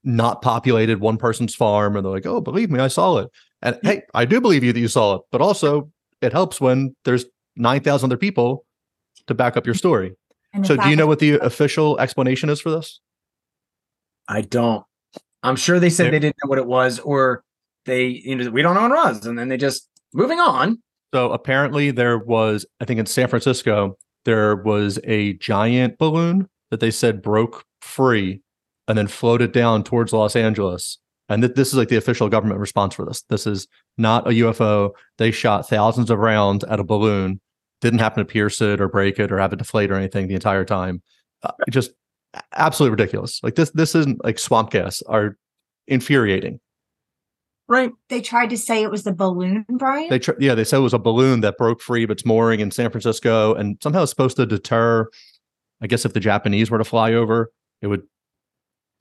not 0.05 0.43
populated 0.43 1.01
one 1.01 1.17
person's 1.17 1.55
farm, 1.55 1.97
and 1.97 2.05
they're 2.05 2.13
like, 2.13 2.27
oh, 2.27 2.41
believe 2.41 2.71
me, 2.71 2.81
I 2.81 2.89
saw 2.89 3.19
it. 3.19 3.29
And 3.63 3.79
hey, 3.83 4.03
I 4.15 4.25
do 4.27 4.41
believe 4.41 4.63
you 4.63 4.73
that 4.73 4.79
you 4.79 4.89
saw 4.89 5.17
it, 5.17 5.23
but 5.33 5.41
also 5.41 5.91
it 6.21 6.33
helps 6.33 6.61
when 6.61 6.95
there's 7.05 7.25
nine 7.57 7.81
thousand 7.83 8.09
other 8.09 8.19
people 8.19 8.65
to 9.27 9.35
back 9.35 9.57
up 9.57 9.65
your 9.67 9.75
story. 9.75 10.13
And 10.57 10.67
So, 10.67 10.77
do 10.77 10.89
you 10.89 10.97
know 10.97 11.07
what 11.07 11.19
the 11.19 11.35
official 11.45 11.99
explanation 12.01 12.49
is 12.49 12.61
for 12.61 12.71
this? 12.71 13.01
I 14.29 14.41
don't. 14.41 14.85
I'm 15.43 15.57
sure 15.57 15.79
they 15.79 15.91
said 15.91 16.07
Yeah. 16.07 16.11
they 16.13 16.19
didn't 16.19 16.37
know 16.43 16.49
what 16.49 16.59
it 16.59 16.67
was, 16.67 16.99
or 17.01 17.45
they, 17.85 18.07
you 18.07 18.35
know, 18.35 18.51
we 18.51 18.63
don't 18.63 18.75
know 18.75 18.83
what 18.83 18.91
it 18.91 18.95
was, 18.95 19.27
and 19.27 19.39
then 19.39 19.49
they 19.49 19.57
just 19.57 19.89
moving 20.13 20.41
on. 20.41 20.83
So 21.15 21.31
apparently 21.33 21.91
there 21.93 22.19
was, 22.19 22.67
I 22.81 22.85
think 22.85 22.99
in 22.99 23.07
San 23.07 23.29
Francisco, 23.29 23.97
there 24.25 24.57
was 24.57 24.99
a 25.05 25.35
giant 25.35 25.99
balloon 25.99 26.49
that 26.71 26.81
they 26.81 26.91
said 26.91 27.23
broke 27.23 27.65
free 27.81 28.41
and 28.89 28.99
then 28.99 29.07
floated 29.07 29.53
down 29.53 29.85
towards 29.85 30.13
Los 30.13 30.35
Angeles. 30.35 30.99
And 31.29 31.43
th- 31.43 31.55
this 31.55 31.69
is 31.69 31.75
like 31.75 31.89
the 31.89 31.97
official 31.97 32.29
government 32.29 32.59
response 32.61 32.95
for 32.95 33.05
this. 33.05 33.23
This 33.29 33.47
is 33.47 33.69
not 33.99 34.27
a 34.27 34.31
UFO. 34.31 34.91
They 35.19 35.31
shot 35.31 35.69
thousands 35.69 36.11
of 36.11 36.19
rounds 36.19 36.65
at 36.65 36.81
a 36.81 36.85
balloon, 36.85 37.41
didn't 37.87 38.01
happen 38.01 38.25
to 38.25 38.31
pierce 38.31 38.61
it 38.61 38.81
or 38.81 38.89
break 38.89 39.19
it 39.19 39.31
or 39.33 39.39
have 39.39 39.53
it 39.53 39.57
deflate 39.57 39.91
or 39.91 39.95
anything 39.95 40.29
the 40.29 40.35
entire 40.35 40.65
time. 40.65 41.03
Uh, 41.43 41.53
just 41.71 41.93
absolutely 42.55 42.91
ridiculous. 42.91 43.41
Like 43.43 43.55
this, 43.55 43.71
this 43.71 43.95
isn't 43.95 44.23
like 44.25 44.39
swamp 44.39 44.71
gas 44.71 45.03
are 45.03 45.37
infuriating. 45.87 46.61
Right. 47.69 47.91
they 48.11 48.21
tried 48.21 48.51
to 48.51 48.57
say 48.59 48.83
it 48.83 48.91
was 48.93 49.03
the 49.03 49.13
balloon, 49.13 49.65
Brian. 49.69 50.09
They 50.09 50.21
tr- 50.21 50.33
yeah, 50.39 50.55
they 50.55 50.63
said 50.63 50.77
it 50.79 50.83
was 50.83 50.95
a 50.95 50.99
balloon 51.01 51.41
that 51.41 51.57
broke 51.59 51.81
free 51.81 52.05
of 52.05 52.11
its 52.11 52.25
mooring 52.25 52.61
in 52.61 52.71
San 52.71 52.91
Francisco, 52.91 53.55
and 53.55 53.77
somehow 53.83 54.03
it's 54.03 54.11
supposed 54.11 54.37
to 54.37 54.47
deter. 54.47 55.09
I 55.81 55.87
guess 55.89 56.05
if 56.05 56.13
the 56.13 56.21
Japanese 56.21 56.71
were 56.71 56.79
to 56.79 56.85
fly 56.85 57.13
over, 57.13 57.51
it 57.83 57.89
would 57.89 58.03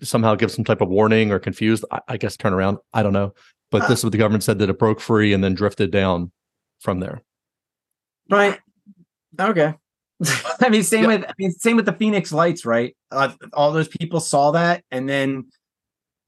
somehow 0.02 0.34
give 0.36 0.52
some 0.52 0.66
type 0.66 0.82
of 0.82 0.90
warning 0.90 1.32
or 1.32 1.38
confused. 1.38 1.86
I, 1.92 2.00
I 2.08 2.18
guess 2.18 2.36
turn 2.38 2.54
around. 2.54 2.80
I 2.92 3.04
don't 3.04 3.14
know, 3.14 3.34
but 3.70 3.84
Uh. 3.84 3.88
this 3.88 4.00
is 4.00 4.06
what 4.06 4.12
the 4.14 4.18
government 4.18 4.44
said 4.44 4.58
that 4.60 4.70
it 4.70 4.80
broke 4.80 5.00
free 5.00 5.32
and 5.32 5.44
then 5.44 5.54
drifted 5.54 5.92
down 5.92 6.32
from 6.80 7.00
there. 7.02 7.22
Right. 8.32 8.60
Okay. 9.40 9.74
I 10.62 10.70
mean, 10.70 10.84
same 10.84 11.04
Yeah. 11.04 11.08
with 11.18 11.26
I 11.26 11.34
mean, 11.38 11.52
same 11.52 11.76
with 11.76 11.86
the 11.86 11.94
Phoenix 11.94 12.32
Lights, 12.32 12.66
right? 12.66 12.96
Uh, 13.12 13.34
all 13.54 13.72
those 13.72 13.88
people 13.90 14.20
saw 14.20 14.52
that, 14.52 14.84
and 14.92 15.10
then 15.10 15.46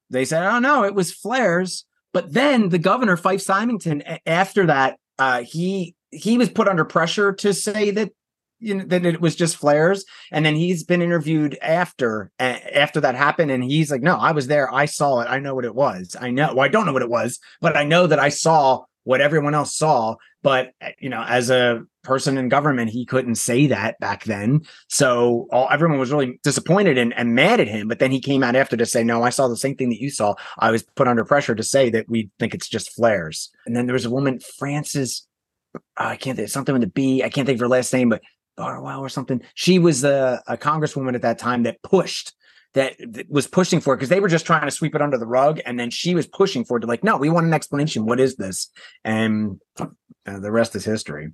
they 0.09 0.25
said, 0.25 0.43
"Oh 0.45 0.59
no, 0.59 0.83
it 0.83 0.93
was 0.95 1.13
flares." 1.13 1.85
But 2.13 2.33
then 2.33 2.69
the 2.69 2.79
governor, 2.79 3.15
Fife 3.17 3.41
Symington, 3.41 4.03
after 4.25 4.65
that, 4.65 4.97
uh, 5.19 5.43
he 5.43 5.95
he 6.11 6.37
was 6.37 6.49
put 6.49 6.67
under 6.67 6.83
pressure 6.85 7.31
to 7.33 7.53
say 7.53 7.91
that 7.91 8.11
you 8.59 8.75
know 8.75 8.83
that 8.85 9.05
it 9.05 9.21
was 9.21 9.35
just 9.35 9.55
flares, 9.55 10.03
and 10.31 10.45
then 10.45 10.55
he's 10.55 10.83
been 10.83 11.01
interviewed 11.01 11.57
after 11.61 12.31
a- 12.39 12.77
after 12.77 12.99
that 13.01 13.15
happened, 13.15 13.51
and 13.51 13.63
he's 13.63 13.89
like, 13.91 14.01
"No, 14.01 14.17
I 14.17 14.31
was 14.33 14.47
there, 14.47 14.73
I 14.73 14.85
saw 14.85 15.21
it, 15.21 15.27
I 15.29 15.39
know 15.39 15.55
what 15.55 15.65
it 15.65 15.75
was. 15.75 16.15
I 16.19 16.31
know, 16.31 16.53
well, 16.55 16.65
I 16.65 16.69
don't 16.69 16.85
know 16.85 16.93
what 16.93 17.01
it 17.03 17.09
was, 17.09 17.39
but 17.61 17.77
I 17.77 17.83
know 17.85 18.07
that 18.07 18.19
I 18.19 18.29
saw 18.29 18.83
what 19.05 19.21
everyone 19.21 19.53
else 19.55 19.75
saw." 19.77 20.15
But 20.43 20.71
uh, 20.81 20.89
you 20.99 21.09
know, 21.09 21.23
as 21.23 21.49
a 21.49 21.83
person 22.07 22.37
in 22.37 22.49
government, 22.49 22.89
he 22.89 23.05
couldn't 23.05 23.35
say 23.35 23.67
that 23.67 23.99
back 23.99 24.23
then. 24.23 24.61
So 24.87 25.47
all 25.51 25.67
everyone 25.69 25.99
was 25.99 26.11
really 26.11 26.39
disappointed 26.43 26.97
and, 26.97 27.13
and 27.13 27.35
mad 27.35 27.59
at 27.59 27.67
him. 27.67 27.87
But 27.87 27.99
then 27.99 28.11
he 28.11 28.21
came 28.21 28.43
out 28.43 28.55
after 28.55 28.77
to 28.77 28.85
say, 28.85 29.03
No, 29.03 29.21
I 29.21 29.29
saw 29.29 29.47
the 29.47 29.57
same 29.57 29.75
thing 29.75 29.89
that 29.89 30.01
you 30.01 30.09
saw. 30.09 30.33
I 30.57 30.71
was 30.71 30.83
put 30.83 31.07
under 31.07 31.25
pressure 31.25 31.53
to 31.53 31.63
say 31.63 31.89
that 31.91 32.09
we 32.09 32.29
think 32.39 32.53
it's 32.53 32.69
just 32.69 32.93
flares. 32.93 33.51
And 33.65 33.75
then 33.75 33.85
there 33.85 33.93
was 33.93 34.05
a 34.05 34.09
woman, 34.09 34.39
Frances, 34.57 35.27
uh, 35.75 35.79
I 35.97 36.15
can't 36.15 36.37
think 36.37 36.49
something 36.49 36.73
with 36.73 36.83
a 36.83 36.87
B. 36.87 37.21
I 37.23 37.29
can't 37.29 37.45
think 37.45 37.57
of 37.57 37.61
her 37.61 37.67
last 37.67 37.93
name, 37.93 38.09
but 38.09 38.21
Barwell 38.55 39.01
or 39.01 39.09
something. 39.09 39.41
She 39.53 39.77
was 39.77 40.03
a, 40.03 40.41
a 40.47 40.57
congresswoman 40.57 41.13
at 41.13 41.21
that 41.21 41.37
time 41.37 41.63
that 41.63 41.81
pushed 41.83 42.33
that, 42.73 42.95
that 42.99 43.29
was 43.29 43.47
pushing 43.47 43.79
for 43.79 43.93
it 43.93 43.97
because 43.97 44.09
they 44.09 44.19
were 44.19 44.27
just 44.27 44.45
trying 44.45 44.65
to 44.65 44.71
sweep 44.71 44.95
it 44.95 45.01
under 45.01 45.17
the 45.17 45.25
rug. 45.25 45.59
And 45.65 45.79
then 45.79 45.89
she 45.89 46.15
was 46.15 46.27
pushing 46.27 46.63
for 46.63 46.77
it 46.77 46.81
to 46.81 46.87
like, 46.87 47.03
no, 47.03 47.17
we 47.17 47.29
want 47.29 47.47
an 47.47 47.53
explanation. 47.53 48.05
What 48.05 48.19
is 48.19 48.35
this? 48.35 48.69
And 49.03 49.59
uh, 49.79 50.39
the 50.39 50.51
rest 50.51 50.75
is 50.75 50.85
history. 50.85 51.29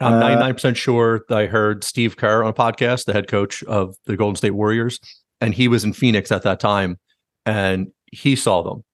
I'm 0.00 0.14
Uh, 0.14 0.20
99% 0.20 0.76
sure 0.76 1.24
that 1.28 1.38
I 1.38 1.46
heard 1.46 1.82
Steve 1.82 2.16
Kerr 2.16 2.42
on 2.42 2.50
a 2.50 2.54
podcast, 2.54 3.04
the 3.04 3.12
head 3.12 3.28
coach 3.28 3.62
of 3.64 3.96
the 4.06 4.16
Golden 4.16 4.36
State 4.36 4.52
Warriors, 4.52 5.00
and 5.40 5.54
he 5.54 5.68
was 5.68 5.84
in 5.84 5.92
Phoenix 5.92 6.30
at 6.30 6.42
that 6.42 6.60
time, 6.60 6.98
and 7.44 7.88
he 8.12 8.36
saw 8.36 8.62
them. 8.62 8.84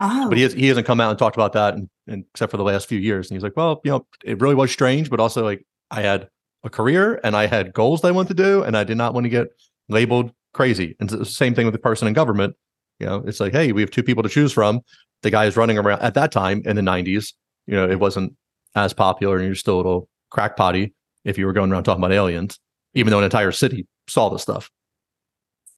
oh, 0.00 0.28
but 0.28 0.36
he, 0.36 0.42
has, 0.42 0.52
he 0.52 0.66
hasn't 0.68 0.86
come 0.86 1.00
out 1.00 1.10
and 1.10 1.18
talked 1.18 1.36
about 1.36 1.52
that 1.52 1.74
and, 1.74 1.88
and 2.08 2.24
except 2.34 2.50
for 2.50 2.56
the 2.56 2.64
last 2.64 2.88
few 2.88 2.98
years 2.98 3.30
and 3.30 3.36
he's 3.36 3.44
like 3.44 3.56
well 3.56 3.80
you 3.84 3.90
know 3.92 4.04
it 4.24 4.40
really 4.40 4.56
was 4.56 4.72
strange 4.72 5.08
but 5.08 5.20
also 5.20 5.44
like 5.44 5.64
i 5.92 6.02
had 6.02 6.28
a 6.64 6.68
career 6.68 7.20
and 7.22 7.36
i 7.36 7.46
had 7.46 7.72
goals 7.72 8.00
that 8.00 8.08
i 8.08 8.10
wanted 8.10 8.36
to 8.36 8.42
do 8.42 8.62
and 8.64 8.76
i 8.76 8.82
did 8.82 8.96
not 8.96 9.14
want 9.14 9.24
to 9.24 9.30
get 9.30 9.48
labeled 9.88 10.32
crazy. 10.52 10.96
And 10.98 11.10
it's 11.10 11.18
the 11.18 11.24
same 11.24 11.54
thing 11.54 11.64
with 11.66 11.74
the 11.74 11.78
person 11.78 12.08
in 12.08 12.14
government 12.14 12.56
you 12.98 13.06
know 13.06 13.22
it's 13.26 13.38
like 13.38 13.52
hey 13.52 13.70
we 13.72 13.80
have 13.82 13.90
two 13.90 14.02
people 14.02 14.22
to 14.24 14.28
choose 14.28 14.52
from. 14.52 14.80
The 15.22 15.30
guy 15.30 15.46
is 15.46 15.56
running 15.56 15.78
around 15.78 16.02
at 16.02 16.14
that 16.14 16.32
time 16.32 16.62
in 16.64 16.74
the 16.76 16.82
90s 16.82 17.32
you 17.66 17.74
know 17.74 17.88
it 17.88 18.00
wasn't 18.00 18.34
as 18.74 18.92
popular 18.92 19.36
and 19.36 19.46
you're 19.46 19.54
still 19.54 19.76
a 19.76 19.78
little 19.78 20.08
crackpotty 20.34 20.92
if 21.24 21.38
you 21.38 21.46
were 21.46 21.52
going 21.52 21.70
around 21.72 21.84
talking 21.84 22.02
about 22.02 22.12
aliens, 22.12 22.58
even 22.94 23.10
though 23.10 23.18
an 23.18 23.24
entire 23.24 23.52
city 23.52 23.86
saw 24.08 24.28
this 24.28 24.42
stuff. 24.42 24.70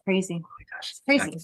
Crazy. 0.04 0.42
It's 0.80 1.02
crazy. 1.04 1.38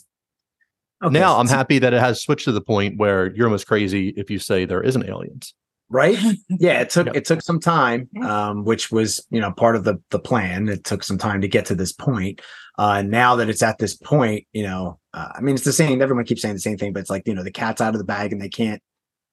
Okay, 1.05 1.13
now 1.19 1.39
I'm 1.39 1.49
happy 1.49 1.79
that 1.81 1.93
it 1.93 2.01
has 2.01 2.23
switched 2.23 2.45
to 2.45 2.53
the 2.53 2.61
point 2.61 2.97
where 2.99 3.33
you're 3.35 3.47
almost 3.47 3.67
crazy 3.67 4.11
if 4.11 4.31
you 4.31 4.39
say 4.39 4.65
there 4.65 4.83
isn't 4.83 5.05
aliens. 5.09 5.53
right 5.91 6.17
yeah 6.49 6.81
it 6.81 6.91
took 6.91 7.07
Yep. 7.07 7.17
it 7.17 7.25
took 7.25 7.43
some 7.43 7.59
time 7.61 8.09
um 8.23 8.65
which 8.65 8.91
was 8.93 9.27
you 9.31 9.41
know 9.41 9.51
part 9.53 9.75
of 9.77 9.83
the 9.85 10.01
the 10.11 10.19
plan 10.21 10.69
it 10.69 10.85
took 10.85 11.03
some 11.03 11.19
time 11.19 11.41
to 11.43 11.49
get 11.49 11.67
to 11.67 11.75
this 11.75 11.93
point 11.93 12.41
uh 12.79 13.03
now 13.03 13.35
that 13.37 13.49
it's 13.51 13.63
at 13.63 13.79
this 13.79 13.95
point 13.97 14.47
you 14.53 14.63
know 14.63 14.99
uh, 15.13 15.29
i 15.35 15.41
mean 15.41 15.55
it's 15.57 15.65
the 15.65 15.73
same 15.73 16.01
everyone 16.01 16.25
keeps 16.25 16.41
saying 16.43 16.55
the 16.55 16.61
same 16.61 16.79
thing 16.79 16.93
but 16.93 17.01
it's 17.01 17.11
like 17.11 17.27
you 17.27 17.35
know 17.35 17.43
the 17.43 17.51
cat's 17.51 17.81
out 17.83 17.95
of 17.95 17.99
the 17.99 18.05
bag 18.07 18.33
and 18.33 18.41
they 18.41 18.49
can't 18.49 18.81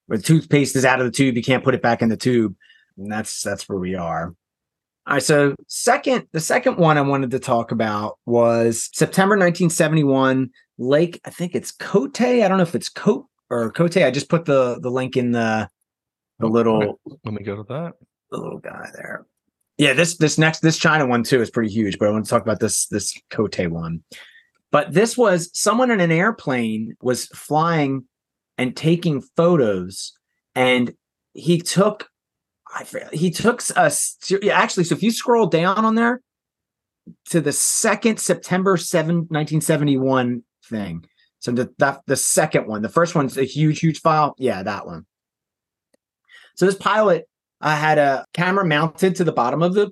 or 0.10 0.18
the 0.18 0.24
toothpaste 0.24 0.76
is 0.76 0.84
out 0.86 1.00
of 1.00 1.06
the 1.06 1.12
tube 1.12 1.38
you 1.38 1.44
can't 1.44 1.64
put 1.64 1.76
it 1.76 1.82
back 1.84 2.02
in 2.02 2.10
the 2.10 2.18
tube 2.18 2.56
and 3.00 3.12
that's 3.12 3.42
that's 3.42 3.68
where 3.68 3.80
we 3.80 3.96
are 3.96 4.34
all 5.08 5.14
right 5.14 5.24
so 5.24 5.56
second 5.68 6.28
the 6.32 6.40
second 6.40 6.78
one 6.78 6.98
i 6.98 7.02
wanted 7.02 7.32
to 7.32 7.40
talk 7.40 7.72
about 7.72 8.18
was 8.26 8.90
september 8.94 9.34
1971 9.36 10.50
lake 10.78 11.20
i 11.26 11.30
think 11.30 11.56
it's 11.56 11.72
cote 11.72 12.22
i 12.22 12.48
don't 12.48 12.58
know 12.58 12.64
if 12.64 12.76
it's 12.76 12.90
cote 12.90 13.26
or 13.50 13.72
cote 13.72 13.98
i 13.98 14.12
just 14.12 14.30
put 14.30 14.46
the 14.46 14.80
the 14.82 14.92
link 14.92 15.18
in 15.18 15.32
the 15.32 15.68
the 16.40 16.46
Oh, 16.46 16.50
little 16.50 16.84
okay. 16.84 17.18
Let 17.26 17.34
me 17.34 17.44
go 17.44 17.56
to 17.58 17.64
that. 17.64 17.94
the 18.32 18.38
little 18.38 18.60
guy 18.60 18.90
there. 18.96 19.26
Yeah, 19.78 19.94
this 19.94 20.18
this 20.18 20.38
next 20.38 20.60
this 20.60 20.78
China 20.78 21.06
one 21.06 21.24
too 21.24 21.42
is 21.42 21.50
pretty 21.50 21.72
huge, 21.72 21.98
but 22.00 22.08
I 22.08 22.12
want 22.12 22.26
to 22.26 22.30
talk 22.30 22.42
about 22.42 22.60
this 22.60 22.88
this 22.88 23.18
Cote 23.30 23.60
one. 23.70 24.04
But 24.72 24.94
this 24.94 25.18
was 25.18 25.50
someone 25.54 25.90
in 25.92 26.00
an 26.00 26.12
airplane 26.12 26.96
was 27.02 27.28
flying 27.28 28.06
and 28.58 28.76
taking 28.76 29.22
photos, 29.36 30.14
and 30.56 30.94
he 31.34 31.60
took 31.60 32.09
I 32.74 32.86
he 33.12 33.32
took 33.32 33.62
us 33.76 34.18
actually. 34.52 34.84
So 34.84 34.96
if 34.96 35.04
you 35.04 35.12
scroll 35.12 35.48
down 35.48 35.86
on 35.86 35.96
there 35.96 36.22
to 37.30 37.42
the 37.42 37.52
second 37.52 38.20
September 38.20 38.78
7, 38.78 39.16
1971 39.16 40.44
thing. 40.66 41.06
So 41.40 41.52
the 41.52 41.74
that 41.80 42.02
the 42.06 42.16
second 42.16 42.68
one, 42.68 42.82
the 42.82 42.90
first 42.90 43.16
one's 43.16 43.38
a 43.38 43.44
huge, 43.44 43.80
huge 43.80 44.02
file. 44.02 44.36
Yeah, 44.38 44.62
that 44.64 44.86
one. 44.86 45.06
So 46.56 46.66
this 46.66 46.76
pilot 46.76 47.28
uh, 47.62 47.76
had 47.76 47.98
a 47.98 48.26
camera 48.34 48.66
mounted 48.66 49.16
to 49.16 49.24
the 49.24 49.32
bottom 49.32 49.64
of 49.64 49.74
the 49.74 49.92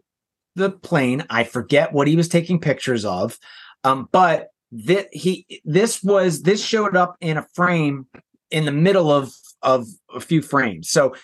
the 0.56 0.72
plane. 0.72 1.26
I 1.30 1.46
forget 1.46 1.94
what 1.94 2.08
he 2.08 2.16
was 2.16 2.28
taking 2.28 2.60
pictures 2.60 3.06
of, 3.06 3.38
um, 3.84 4.10
but 4.12 4.50
that 4.72 5.08
he 5.14 5.46
this 5.64 6.04
was 6.04 6.42
this 6.42 6.64
showed 6.64 6.98
up 6.98 7.16
in 7.22 7.38
a 7.38 7.48
frame 7.54 8.08
in 8.52 8.66
the 8.66 8.72
middle 8.72 9.12
of 9.12 9.32
of 9.62 9.88
a 10.14 10.20
few 10.20 10.42
frames. 10.42 10.90
So 10.90 11.16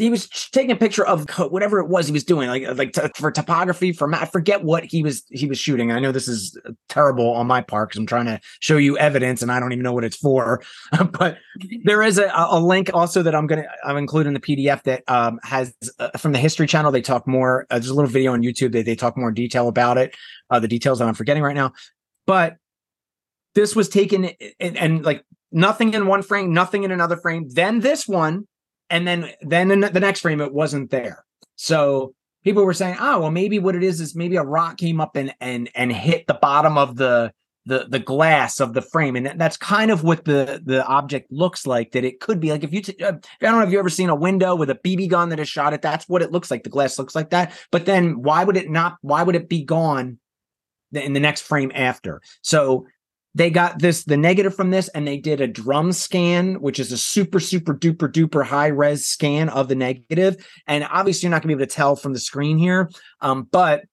he 0.00 0.10
was 0.10 0.28
taking 0.28 0.70
a 0.70 0.76
picture 0.76 1.06
of 1.06 1.28
whatever 1.38 1.78
it 1.78 1.88
was 1.88 2.06
he 2.06 2.12
was 2.12 2.24
doing, 2.24 2.48
like 2.48 2.64
like 2.76 3.16
for 3.16 3.30
topography. 3.30 3.92
For 3.92 4.12
I 4.14 4.24
forget 4.24 4.64
what 4.64 4.84
he 4.84 5.02
was 5.02 5.22
he 5.30 5.46
was 5.46 5.58
shooting. 5.58 5.92
I 5.92 5.98
know 5.98 6.10
this 6.10 6.26
is 6.26 6.58
terrible 6.88 7.30
on 7.32 7.46
my 7.46 7.60
part 7.60 7.90
because 7.90 7.98
I'm 7.98 8.06
trying 8.06 8.26
to 8.26 8.40
show 8.60 8.78
you 8.78 8.96
evidence 8.98 9.42
and 9.42 9.52
I 9.52 9.60
don't 9.60 9.72
even 9.72 9.82
know 9.82 9.92
what 9.92 10.04
it's 10.04 10.16
for. 10.16 10.62
but 11.12 11.38
there 11.84 12.02
is 12.02 12.18
a, 12.18 12.30
a 12.34 12.58
link 12.58 12.90
also 12.94 13.22
that 13.22 13.34
I'm 13.34 13.46
gonna 13.46 13.66
I'm 13.84 13.98
including 13.98 14.32
the 14.32 14.40
PDF 14.40 14.82
that 14.84 15.02
um, 15.06 15.38
has 15.42 15.74
uh, 15.98 16.10
from 16.16 16.32
the 16.32 16.38
History 16.38 16.66
Channel. 16.66 16.90
They 16.90 17.02
talk 17.02 17.26
more. 17.26 17.66
Uh, 17.70 17.78
there's 17.78 17.90
a 17.90 17.94
little 17.94 18.10
video 18.10 18.32
on 18.32 18.42
YouTube 18.42 18.72
that 18.72 18.86
they 18.86 18.96
talk 18.96 19.16
more 19.18 19.28
in 19.28 19.34
detail 19.34 19.68
about 19.68 19.98
it. 19.98 20.16
Uh, 20.48 20.58
the 20.58 20.68
details 20.68 20.98
that 20.98 21.08
I'm 21.08 21.14
forgetting 21.14 21.42
right 21.42 21.54
now, 21.54 21.72
but 22.26 22.56
this 23.54 23.76
was 23.76 23.88
taken 23.88 24.30
and, 24.58 24.76
and 24.76 25.04
like 25.04 25.24
nothing 25.52 25.94
in 25.94 26.06
one 26.06 26.22
frame, 26.22 26.52
nothing 26.52 26.84
in 26.84 26.90
another 26.90 27.16
frame. 27.16 27.48
Then 27.48 27.80
this 27.80 28.08
one, 28.08 28.46
and 28.90 29.06
then 29.06 29.30
then 29.40 29.68
the 29.68 30.00
next 30.00 30.20
frame 30.20 30.40
it 30.40 30.52
wasn't 30.52 30.90
there. 30.90 31.24
So 31.56 32.14
people 32.44 32.64
were 32.64 32.74
saying, 32.74 32.96
oh 33.00 33.20
well, 33.20 33.30
maybe 33.30 33.58
what 33.58 33.76
it 33.76 33.82
is 33.82 34.00
is 34.00 34.14
maybe 34.14 34.36
a 34.36 34.42
rock 34.42 34.78
came 34.78 35.00
up 35.00 35.16
and 35.16 35.34
and 35.40 35.70
and 35.74 35.92
hit 35.92 36.26
the 36.26 36.34
bottom 36.34 36.76
of 36.76 36.96
the 36.96 37.32
the 37.66 37.86
the 37.88 37.98
glass 37.98 38.60
of 38.60 38.74
the 38.74 38.82
frame. 38.82 39.16
And 39.16 39.40
that's 39.40 39.56
kind 39.56 39.90
of 39.90 40.02
what 40.02 40.24
the 40.24 40.60
the 40.64 40.84
object 40.86 41.30
looks 41.30 41.66
like 41.66 41.92
that 41.92 42.04
it 42.04 42.20
could 42.20 42.40
be. 42.40 42.50
Like 42.50 42.64
if 42.64 42.72
you 42.72 42.82
t- 42.82 43.02
uh, 43.04 43.12
i 43.12 43.44
don't 43.44 43.58
know 43.58 43.66
if 43.66 43.70
you 43.70 43.78
ever 43.78 43.90
seen 43.90 44.08
a 44.08 44.14
window 44.14 44.54
with 44.54 44.70
a 44.70 44.74
bb 44.74 45.08
gun 45.08 45.28
that 45.28 45.40
is 45.40 45.48
shot 45.48 45.72
at 45.72 45.82
that's 45.82 46.08
what 46.08 46.22
it 46.22 46.32
looks 46.32 46.50
like. 46.50 46.64
The 46.64 46.70
glass 46.70 46.98
looks 46.98 47.14
like 47.14 47.30
that. 47.30 47.52
But 47.70 47.86
then 47.86 48.22
why 48.22 48.44
would 48.44 48.56
it 48.56 48.70
not 48.70 48.96
why 49.02 49.22
would 49.22 49.36
it 49.36 49.48
be 49.48 49.62
gone 49.62 50.18
in 50.92 51.12
the 51.12 51.20
next 51.20 51.42
frame 51.42 51.70
after? 51.74 52.22
So 52.42 52.86
they 53.34 53.50
got 53.50 53.78
this 53.78 54.04
the 54.04 54.16
negative 54.16 54.54
from 54.54 54.70
this 54.70 54.88
and 54.88 55.06
they 55.06 55.16
did 55.16 55.40
a 55.40 55.46
drum 55.46 55.92
scan 55.92 56.60
which 56.60 56.80
is 56.80 56.90
a 56.92 56.98
super 56.98 57.38
super 57.38 57.74
duper 57.74 58.10
duper 58.10 58.44
high 58.44 58.68
res 58.68 59.06
scan 59.06 59.48
of 59.48 59.68
the 59.68 59.74
negative. 59.74 60.36
And 60.66 60.86
obviously 60.90 61.26
you're 61.26 61.30
not 61.30 61.42
going 61.42 61.50
to 61.50 61.56
be 61.56 61.62
able 61.62 61.68
to 61.68 61.74
tell 61.74 61.96
from 61.96 62.12
the 62.12 62.20
screen 62.20 62.58
here 62.58 62.90
um, 63.20 63.48
but 63.50 63.84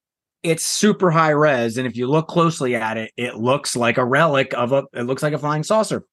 it's 0.43 0.63
super 0.63 1.11
high 1.11 1.31
res. 1.31 1.77
And 1.77 1.87
if 1.87 1.97
you 1.97 2.07
look 2.07 2.27
closely 2.27 2.75
at 2.75 2.97
it 2.97 3.11
it 3.17 3.35
looks 3.35 3.75
like 3.75 3.97
a 3.97 4.05
relic 4.05 4.53
of 4.53 4.71
a 4.71 4.83
it 4.93 5.03
looks 5.03 5.23
like 5.23 5.33
a 5.33 5.39
flying 5.39 5.63
saucer. 5.63 6.05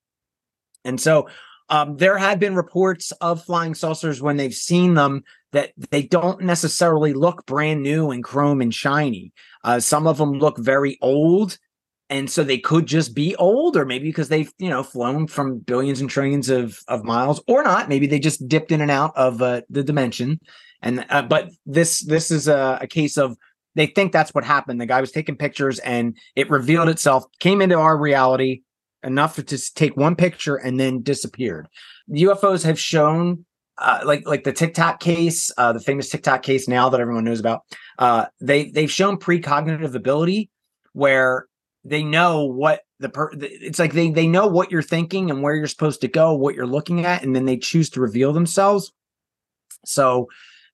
And 0.85 1.01
so 1.01 1.29
um, 1.71 1.97
there 1.97 2.19
have 2.19 2.39
been 2.39 2.55
reports 2.55 3.11
of 3.23 3.43
flying 3.43 3.75
saucers 3.75 4.21
when 4.21 4.37
they've 4.37 4.55
seen 4.55 4.95
them 4.95 5.23
that 5.53 5.73
they 5.91 6.03
don't 6.03 6.43
necessarily 6.43 7.15
look 7.15 7.47
brand 7.47 7.83
new 7.83 8.11
and 8.11 8.23
chrome 8.23 8.61
and 8.61 8.75
shiny. 8.75 9.33
Uh, 9.63 9.81
some 9.81 10.07
of 10.07 10.19
them 10.19 10.33
look 10.33 10.59
very 10.59 10.99
old 11.01 11.57
and 12.15 12.31
so 12.31 12.45
they 12.45 12.59
could 12.59 12.87
just 12.87 13.13
be 13.13 13.35
old 13.37 13.77
or 13.77 13.85
maybe 13.85 14.05
because 14.09 14.29
they've 14.29 14.53
you 14.59 14.71
know 14.71 14.85
flown 14.85 15.27
from 15.27 15.59
billions 15.59 16.01
and 16.01 16.09
trillions 16.09 16.49
of 16.49 16.79
of 16.87 17.03
miles 17.03 17.43
or 17.49 17.65
not. 17.65 17.89
Maybe 17.89 18.07
they 18.07 18.21
just 18.21 18.47
dipped 18.47 18.71
in 18.71 18.81
and 18.81 18.91
out 18.91 19.13
of 19.17 19.43
uh, 19.43 19.63
the 19.69 19.83
dimension. 19.83 20.39
And 20.81 21.05
uh, 21.11 21.23
but 21.23 21.51
this 21.67 22.05
this 22.05 22.31
is 22.31 22.47
a, 22.47 22.79
a 22.81 22.87
case 22.87 23.19
of 23.19 23.37
they 23.75 23.87
think 23.87 24.13
that's 24.13 24.33
what 24.33 24.45
happened. 24.45 24.81
The 24.81 24.87
guy 24.87 25.01
was 25.01 25.11
taking 25.11 25.37
pictures 25.37 25.81
and 25.81 26.17
it 26.37 26.49
revealed 26.49 26.89
itself 26.89 27.25
came 27.41 27.61
into 27.61 27.77
our 27.77 27.99
reality 27.99 28.63
enough 29.03 29.35
to 29.35 29.75
take 29.75 29.97
one 29.97 30.15
picture 30.15 30.55
and 30.55 30.79
then 30.79 31.03
disappeared. 31.03 31.67
Ufos 32.09 32.65
have 32.65 32.79
shown 32.79 33.45
uh, 33.79 34.03
like 34.05 34.25
like 34.25 34.45
the 34.45 34.53
Tic 34.53 34.75
Tac 34.75 35.01
case, 35.01 35.51
uh, 35.59 35.73
the 35.73 35.81
famous 35.81 36.11
Tic 36.11 36.23
Tac 36.23 36.45
case 36.45 36.69
now 36.69 36.89
that 36.91 37.01
everyone 37.01 37.25
knows 37.25 37.41
about. 37.41 37.63
Uh, 37.99 38.27
they 38.41 38.71
they've 38.71 38.91
shown 38.91 39.17
precognitive 39.17 39.97
ability 39.97 40.49
where 40.93 41.49
they 41.85 42.03
know 42.03 42.45
what 42.45 42.83
the 42.99 43.09
per 43.09 43.31
it's 43.35 43.79
like 43.79 43.93
they 43.93 44.11
they 44.11 44.27
know 44.27 44.47
what 44.47 44.71
you're 44.71 44.83
thinking 44.83 45.31
and 45.31 45.43
where 45.43 45.55
you're 45.55 45.67
supposed 45.67 46.01
to 46.01 46.09
go, 46.09 46.35
what 46.35 46.55
you're 46.55 46.67
looking 46.67 47.05
at, 47.05 47.23
and 47.23 47.35
then 47.37 47.45
they 47.45 47.57
choose 47.57 47.91
to 47.91 48.01
reveal 48.01 48.33
themselves. 48.33 48.93
So 49.85 50.29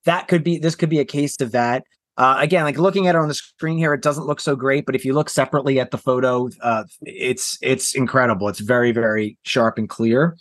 that 0.05 0.29
could 0.29 0.45
be 0.45 0.59
this 0.59 0.77
could 0.77 0.91
be 0.91 1.01
a 1.01 1.05
case 1.05 1.37
of 1.41 1.53
that. 1.53 1.85
Uh, 2.17 2.37
again, 2.39 2.65
like 2.65 2.79
looking 2.79 3.07
at 3.07 3.15
it 3.15 3.19
on 3.19 3.29
the 3.29 3.35
screen 3.35 3.79
here, 3.79 3.95
it 3.95 4.03
doesn't 4.03 4.27
look 4.27 4.41
so 4.41 4.55
great, 4.55 4.85
but 4.85 4.95
if 4.95 5.05
you 5.05 5.15
look 5.15 5.31
separately 5.31 5.81
at 5.81 5.91
the 5.91 5.99
photo, 5.99 6.49
uh, 6.63 6.85
it's 7.03 7.59
it's 7.63 7.95
incredible. 7.95 8.49
It's 8.49 8.61
very 8.61 8.93
very 8.93 9.39
sharp 9.43 9.79
and 9.79 9.89
clear. 9.89 10.37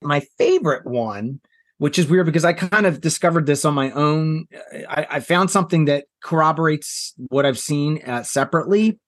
My 0.00 0.20
favorite 0.38 0.86
one, 0.86 1.40
which 1.78 1.98
is 1.98 2.06
weird 2.06 2.26
because 2.26 2.44
I 2.44 2.52
kind 2.52 2.86
of 2.86 3.00
discovered 3.00 3.46
this 3.46 3.64
on 3.64 3.74
my 3.74 3.90
own. 3.90 4.46
I, 4.88 5.06
I 5.10 5.20
found 5.20 5.50
something 5.50 5.86
that 5.86 6.04
corroborates 6.22 7.14
what 7.28 7.44
I've 7.44 7.58
seen 7.58 8.00
uh, 8.06 8.22
separately. 8.22 8.98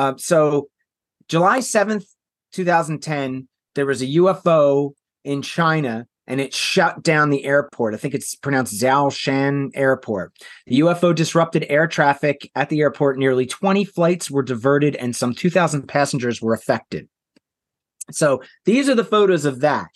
Uh, 0.00 0.14
so, 0.16 0.70
July 1.28 1.60
seventh, 1.60 2.06
two 2.52 2.64
thousand 2.64 3.02
ten, 3.02 3.48
there 3.74 3.84
was 3.84 4.00
a 4.00 4.06
UFO 4.06 4.92
in 5.24 5.42
China 5.42 6.06
and 6.26 6.40
it 6.40 6.54
shut 6.54 7.02
down 7.02 7.28
the 7.28 7.44
airport. 7.44 7.92
I 7.92 7.98
think 7.98 8.14
it's 8.14 8.34
pronounced 8.34 8.80
Zhoushan 8.80 9.72
Airport. 9.74 10.32
The 10.66 10.78
UFO 10.80 11.14
disrupted 11.14 11.66
air 11.68 11.86
traffic 11.86 12.50
at 12.54 12.70
the 12.70 12.80
airport. 12.80 13.18
Nearly 13.18 13.44
20 13.44 13.84
flights 13.84 14.30
were 14.30 14.42
diverted 14.42 14.96
and 14.96 15.14
some 15.14 15.34
2,000 15.34 15.86
passengers 15.86 16.40
were 16.40 16.54
affected. 16.54 17.06
So 18.10 18.42
these 18.64 18.88
are 18.88 18.94
the 18.94 19.04
photos 19.04 19.44
of 19.44 19.60
that. 19.60 19.88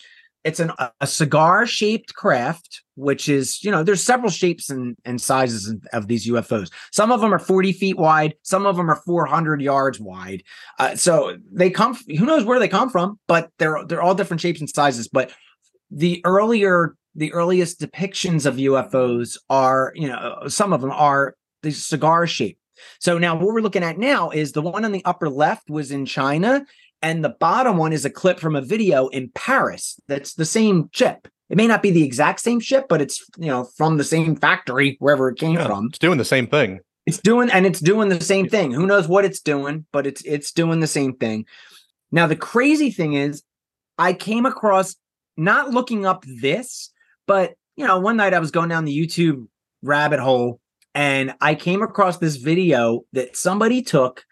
It's 0.44 0.60
an, 0.60 0.72
a 1.00 1.06
cigar 1.06 1.66
shaped 1.66 2.14
craft, 2.14 2.82
which 2.96 3.28
is, 3.28 3.62
you 3.64 3.70
know, 3.70 3.82
there's 3.82 4.02
several 4.02 4.30
shapes 4.30 4.70
and, 4.70 4.96
and 5.04 5.20
sizes 5.20 5.74
of, 5.92 6.06
these 6.06 6.26
UFOs. 6.28 6.70
Some 6.92 7.10
of 7.10 7.20
them 7.20 7.32
are 7.32 7.38
40 7.38 7.72
feet 7.72 7.96
wide, 7.96 8.34
some 8.42 8.66
of 8.66 8.76
them 8.76 8.90
are 8.90 9.02
400 9.06 9.60
yards 9.62 9.98
wide. 9.98 10.42
Uh, 10.78 10.94
so 10.94 11.36
they 11.50 11.70
come, 11.70 11.94
who 12.06 12.26
knows 12.26 12.44
where 12.44 12.58
they 12.58 12.68
come 12.68 12.90
from, 12.90 13.18
but 13.26 13.50
they're 13.58 13.84
they're 13.86 14.02
all 14.02 14.14
different 14.14 14.40
shapes 14.40 14.60
and 14.60 14.68
sizes. 14.68 15.08
But 15.08 15.32
the 15.90 16.20
earlier 16.24 16.96
the 17.14 17.32
earliest 17.32 17.80
depictions 17.80 18.44
of 18.44 18.56
UFOs 18.56 19.38
are, 19.48 19.92
you 19.94 20.08
know, 20.08 20.42
some 20.48 20.72
of 20.72 20.80
them 20.80 20.90
are 20.90 21.36
the 21.62 21.70
cigar 21.70 22.26
shape. 22.26 22.58
So 22.98 23.18
now 23.18 23.36
what 23.36 23.46
we're 23.46 23.60
looking 23.60 23.84
at 23.84 23.98
now 23.98 24.30
is 24.30 24.52
the 24.52 24.62
one 24.62 24.84
on 24.84 24.92
the 24.92 25.04
upper 25.04 25.28
left 25.28 25.70
was 25.70 25.90
in 25.90 26.06
China, 26.06 26.66
and 27.02 27.24
the 27.24 27.36
bottom 27.40 27.76
one 27.76 27.92
is 27.92 28.04
a 28.04 28.10
clip 28.10 28.40
from 28.40 28.56
a 28.56 28.60
video 28.60 29.08
in 29.08 29.30
Paris. 29.34 29.98
That's 30.08 30.34
the 30.34 30.44
same 30.44 30.88
chip. 30.92 31.28
It 31.50 31.56
may 31.56 31.66
not 31.66 31.82
be 31.82 31.90
the 31.90 32.02
exact 32.02 32.40
same 32.40 32.60
ship, 32.60 32.86
but 32.88 33.00
it's 33.02 33.24
you 33.38 33.48
know 33.48 33.64
from 33.76 33.96
the 33.98 34.04
same 34.04 34.36
factory 34.36 34.96
wherever 35.00 35.28
it 35.28 35.38
came 35.38 35.54
Yeah, 35.54 35.66
from. 35.66 35.86
it's 35.86 35.98
doing 35.98 36.18
the 36.18 36.24
same 36.24 36.46
thing. 36.46 36.80
It's 37.06 37.18
doing 37.18 37.50
and 37.50 37.66
it's 37.66 37.80
doing 37.80 38.08
the 38.08 38.20
same 38.20 38.48
thing. 38.48 38.72
Who 38.72 38.86
knows 38.86 39.08
what 39.08 39.24
it's 39.24 39.40
doing, 39.40 39.84
but 39.92 40.06
it's 40.06 40.22
it's 40.22 40.52
doing 40.52 40.80
the 40.80 40.86
same 40.86 41.14
thing. 41.14 41.44
Now 42.10 42.26
the 42.26 42.36
crazy 42.36 42.90
thing 42.90 43.12
is 43.14 43.42
I 43.98 44.12
came 44.14 44.46
across 44.46 44.96
not 45.36 45.70
looking 45.70 46.06
up 46.06 46.24
this, 46.40 46.90
but 47.26 47.54
you 47.76 47.86
know, 47.86 47.98
one 47.98 48.16
night 48.16 48.34
I 48.34 48.38
was 48.38 48.50
going 48.50 48.68
down 48.68 48.84
the 48.84 48.96
YouTube 48.98 49.46
rabbit 49.82 50.20
hole 50.20 50.60
and 50.94 51.34
I 51.40 51.54
came 51.56 51.82
across 51.82 52.18
this 52.18 52.36
video 52.36 53.00
that 53.12 53.36
somebody 53.36 53.82
took 53.82 54.24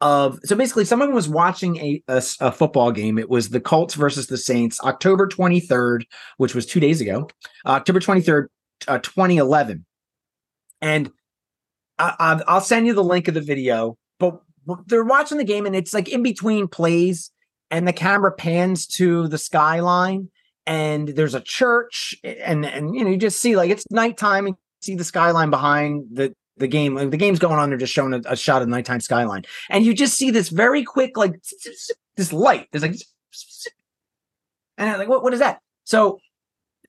of 0.00 0.38
so 0.44 0.54
basically 0.54 0.84
someone 0.84 1.14
was 1.14 1.28
watching 1.28 1.76
a, 1.78 2.02
a, 2.08 2.22
a 2.40 2.52
football 2.52 2.92
game. 2.92 3.18
It 3.18 3.30
was 3.30 3.48
the 3.48 3.60
colts 3.60 3.94
versus 3.94 4.26
the 4.26 4.36
saints 4.36 4.78
october 4.82 5.26
23rd 5.26 6.04
which 6.36 6.54
was 6.54 6.66
two 6.66 6.80
days 6.80 7.00
ago 7.00 7.28
october 7.64 8.00
23rd 8.00 8.46
uh, 8.88 8.98
2011 8.98 9.84
and 10.82 11.10
I, 11.98 12.42
i'll 12.46 12.60
send 12.60 12.86
you 12.86 12.92
the 12.92 13.02
link 13.02 13.26
of 13.28 13.34
the 13.34 13.40
video 13.40 13.96
but 14.18 14.40
they're 14.86 15.04
watching 15.04 15.38
the 15.38 15.44
game 15.44 15.64
and 15.64 15.74
it's 15.74 15.94
like 15.94 16.08
in 16.08 16.22
between 16.22 16.68
plays 16.68 17.30
and 17.70 17.88
the 17.88 17.92
camera 17.92 18.32
pans 18.32 18.86
to 18.86 19.28
the 19.28 19.38
skyline 19.38 20.28
and 20.66 21.08
there's 21.08 21.34
a 21.34 21.40
church 21.40 22.14
and 22.24 22.66
and 22.66 22.94
you 22.94 23.04
know 23.04 23.10
you 23.10 23.16
just 23.16 23.40
see 23.40 23.56
like 23.56 23.70
it's 23.70 23.84
nighttime 23.90 24.46
and 24.46 24.56
see 24.82 24.94
the 24.94 25.04
skyline 25.04 25.50
behind 25.50 26.04
the 26.12 26.34
the 26.56 26.68
game. 26.68 26.94
Like 26.94 27.10
the 27.10 27.16
game's 27.16 27.38
going 27.38 27.58
on, 27.58 27.68
they're 27.68 27.78
just 27.78 27.92
showing 27.92 28.14
a, 28.14 28.22
a 28.26 28.36
shot 28.36 28.62
of 28.62 28.68
the 28.68 28.70
nighttime 28.70 29.00
skyline, 29.00 29.44
and 29.70 29.84
you 29.84 29.94
just 29.94 30.16
see 30.16 30.30
this 30.30 30.48
very 30.48 30.82
quick, 30.82 31.16
like 31.16 31.34
this 32.16 32.32
light. 32.32 32.68
There's 32.72 32.82
like, 32.82 32.96
and 34.78 34.90
I'm 34.90 34.98
like, 34.98 35.08
what? 35.08 35.22
What 35.22 35.32
is 35.32 35.40
that? 35.40 35.60
So 35.84 36.20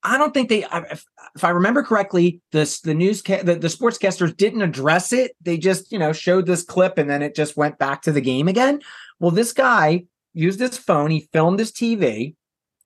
I 0.03 0.17
don't 0.17 0.33
think 0.33 0.49
they. 0.49 0.63
If, 0.63 1.05
if 1.35 1.43
I 1.43 1.49
remember 1.49 1.83
correctly, 1.83 2.41
this 2.51 2.81
the 2.81 2.93
news 2.93 3.21
the, 3.21 3.57
the 3.59 3.67
sportscasters 3.67 4.35
didn't 4.35 4.61
address 4.61 5.13
it. 5.13 5.31
They 5.41 5.57
just 5.57 5.91
you 5.91 5.99
know 5.99 6.13
showed 6.13 6.45
this 6.45 6.63
clip, 6.63 6.97
and 6.97 7.09
then 7.09 7.21
it 7.21 7.35
just 7.35 7.57
went 7.57 7.77
back 7.77 8.01
to 8.03 8.11
the 8.11 8.21
game 8.21 8.47
again. 8.47 8.81
Well, 9.19 9.31
this 9.31 9.53
guy 9.53 10.05
used 10.33 10.59
his 10.59 10.77
phone. 10.77 11.11
He 11.11 11.27
filmed 11.33 11.59
his 11.59 11.71
TV, 11.71 12.35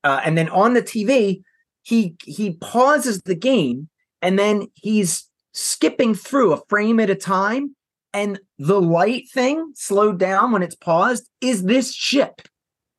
uh, 0.04 0.22
and 0.24 0.38
then 0.38 0.50
on 0.50 0.74
the 0.74 0.82
TV, 0.82 1.44
he 1.84 2.16
he 2.24 2.54
pauses 2.54 3.22
the 3.24 3.36
game, 3.36 3.90
and 4.22 4.40
then 4.40 4.68
he's 4.76 5.28
skipping 5.54 6.14
through 6.16 6.54
a 6.54 6.62
frame 6.70 7.00
at 7.00 7.10
a 7.10 7.16
time 7.16 7.76
and 8.14 8.40
the 8.58 8.82
light 8.82 9.30
thing 9.34 9.72
slowed 9.76 10.20
down 10.20 10.52
when 10.52 10.64
it's 10.64 10.76
paused 10.76 11.28
is 11.42 11.64
this 11.64 11.94
ship 11.94 12.42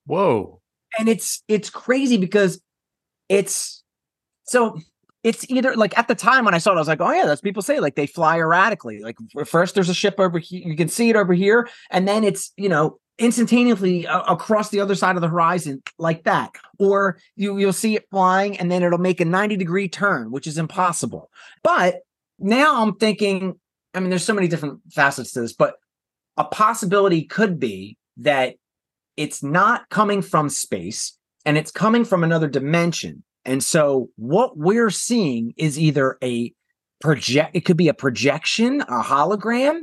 whoa 0.06 0.60
and 0.98 1.08
it's 1.08 1.42
it's 1.48 1.70
crazy 1.70 2.16
because 2.16 2.60
it's 3.28 3.82
so 4.44 4.78
it's 5.22 5.48
either 5.48 5.76
like 5.76 5.96
at 5.96 6.08
the 6.08 6.14
time 6.14 6.44
when 6.44 6.54
I 6.54 6.58
saw 6.58 6.72
it, 6.72 6.76
I 6.76 6.78
was 6.78 6.88
like, 6.88 7.00
oh 7.00 7.12
yeah, 7.12 7.26
that's 7.26 7.40
people 7.40 7.62
say 7.62 7.80
like 7.80 7.94
they 7.94 8.06
fly 8.06 8.38
erratically. 8.38 9.00
Like 9.00 9.16
first 9.46 9.74
there's 9.74 9.88
a 9.88 9.94
ship 9.94 10.16
over 10.18 10.38
here, 10.38 10.62
you 10.66 10.76
can 10.76 10.88
see 10.88 11.10
it 11.10 11.16
over 11.16 11.32
here, 11.32 11.68
and 11.90 12.08
then 12.08 12.24
it's 12.24 12.52
you 12.56 12.68
know 12.68 12.98
instantaneously 13.18 14.06
uh, 14.06 14.22
across 14.22 14.70
the 14.70 14.80
other 14.80 14.94
side 14.94 15.16
of 15.16 15.22
the 15.22 15.28
horizon 15.28 15.82
like 15.98 16.24
that. 16.24 16.50
Or 16.78 17.18
you 17.36 17.56
you'll 17.58 17.72
see 17.72 17.96
it 17.96 18.06
flying, 18.10 18.58
and 18.58 18.70
then 18.70 18.82
it'll 18.82 18.98
make 18.98 19.20
a 19.20 19.24
90 19.24 19.56
degree 19.56 19.88
turn, 19.88 20.32
which 20.32 20.46
is 20.46 20.58
impossible. 20.58 21.30
But 21.62 22.00
now 22.42 22.82
I'm 22.82 22.96
thinking, 22.96 23.54
I 23.94 24.00
mean, 24.00 24.10
there's 24.10 24.24
so 24.24 24.34
many 24.34 24.48
different 24.48 24.80
facets 24.90 25.32
to 25.32 25.40
this, 25.40 25.52
but 25.52 25.76
a 26.36 26.44
possibility 26.44 27.24
could 27.24 27.58
be 27.58 27.96
that 28.18 28.56
it's 29.16 29.42
not 29.42 29.88
coming 29.90 30.22
from 30.22 30.48
space 30.48 31.16
and 31.44 31.58
it's 31.58 31.70
coming 31.70 32.04
from 32.04 32.24
another 32.24 32.48
dimension. 32.48 33.22
And 33.44 33.62
so 33.62 34.08
what 34.16 34.56
we're 34.56 34.90
seeing 34.90 35.52
is 35.56 35.78
either 35.78 36.16
a 36.22 36.52
project, 37.00 37.50
it 37.54 37.62
could 37.62 37.76
be 37.76 37.88
a 37.88 37.94
projection, 37.94 38.80
a 38.82 39.02
hologram, 39.02 39.82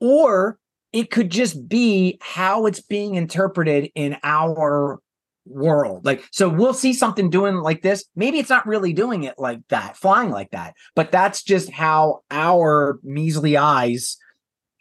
or 0.00 0.58
it 0.92 1.10
could 1.10 1.30
just 1.30 1.68
be 1.68 2.18
how 2.20 2.66
it's 2.66 2.80
being 2.80 3.14
interpreted 3.14 3.90
in 3.94 4.16
our 4.24 5.00
world. 5.46 6.04
Like, 6.04 6.26
so 6.30 6.48
we'll 6.48 6.74
see 6.74 6.92
something 6.92 7.30
doing 7.30 7.56
like 7.56 7.82
this. 7.82 8.04
Maybe 8.14 8.38
it's 8.38 8.50
not 8.50 8.66
really 8.66 8.92
doing 8.92 9.24
it 9.24 9.34
like 9.38 9.60
that, 9.68 9.96
flying 9.96 10.30
like 10.30 10.50
that, 10.50 10.74
but 10.94 11.12
that's 11.12 11.42
just 11.42 11.70
how 11.70 12.20
our 12.30 12.98
measly 13.02 13.56
eyes 13.56 14.16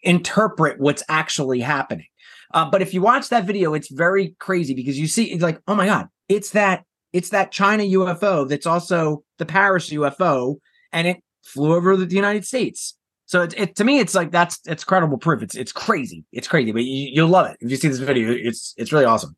interpret 0.04 0.80
what's 0.80 1.04
actually 1.10 1.60
happening. 1.60 2.08
Uh, 2.54 2.70
but 2.70 2.82
if 2.82 2.94
you 2.94 3.02
watch 3.02 3.30
that 3.30 3.46
video, 3.46 3.74
it's 3.74 3.92
very 3.92 4.36
crazy 4.40 4.74
because 4.74 4.98
you 4.98 5.08
see 5.08 5.26
it's 5.26 5.44
like, 5.44 5.62
oh 5.68 5.76
my 5.76 5.86
god, 5.86 6.08
it's 6.28 6.52
that 6.52 6.84
it's 7.14 7.30
that 7.30 7.52
China 7.52 7.84
UFO 7.84 8.48
that's 8.48 8.66
also 8.66 9.24
the 9.38 9.46
Paris 9.46 9.90
UFO, 9.90 10.58
and 10.92 11.08
it 11.08 11.18
flew 11.44 11.76
over 11.76 11.96
the 11.96 12.16
United 12.16 12.46
States. 12.46 12.96
So 13.26 13.44
it, 13.44 13.54
it 13.58 13.76
to 13.76 13.84
me, 13.84 14.00
it's 14.00 14.16
like 14.16 14.32
that's 14.32 14.60
it's 14.66 14.84
credible 14.84 15.18
proof. 15.18 15.44
It's 15.44 15.56
it's 15.56 15.72
crazy. 15.72 16.24
It's 16.32 16.48
crazy, 16.48 16.72
but 16.72 16.84
you, 16.84 17.10
you'll 17.14 17.30
love 17.30 17.48
it 17.48 17.58
if 17.60 17.70
you 17.70 17.78
see 17.78 17.88
this 17.88 18.00
video. 18.00 18.32
It's 18.32 18.74
it's 18.78 18.92
really 18.92 19.06
awesome. 19.06 19.36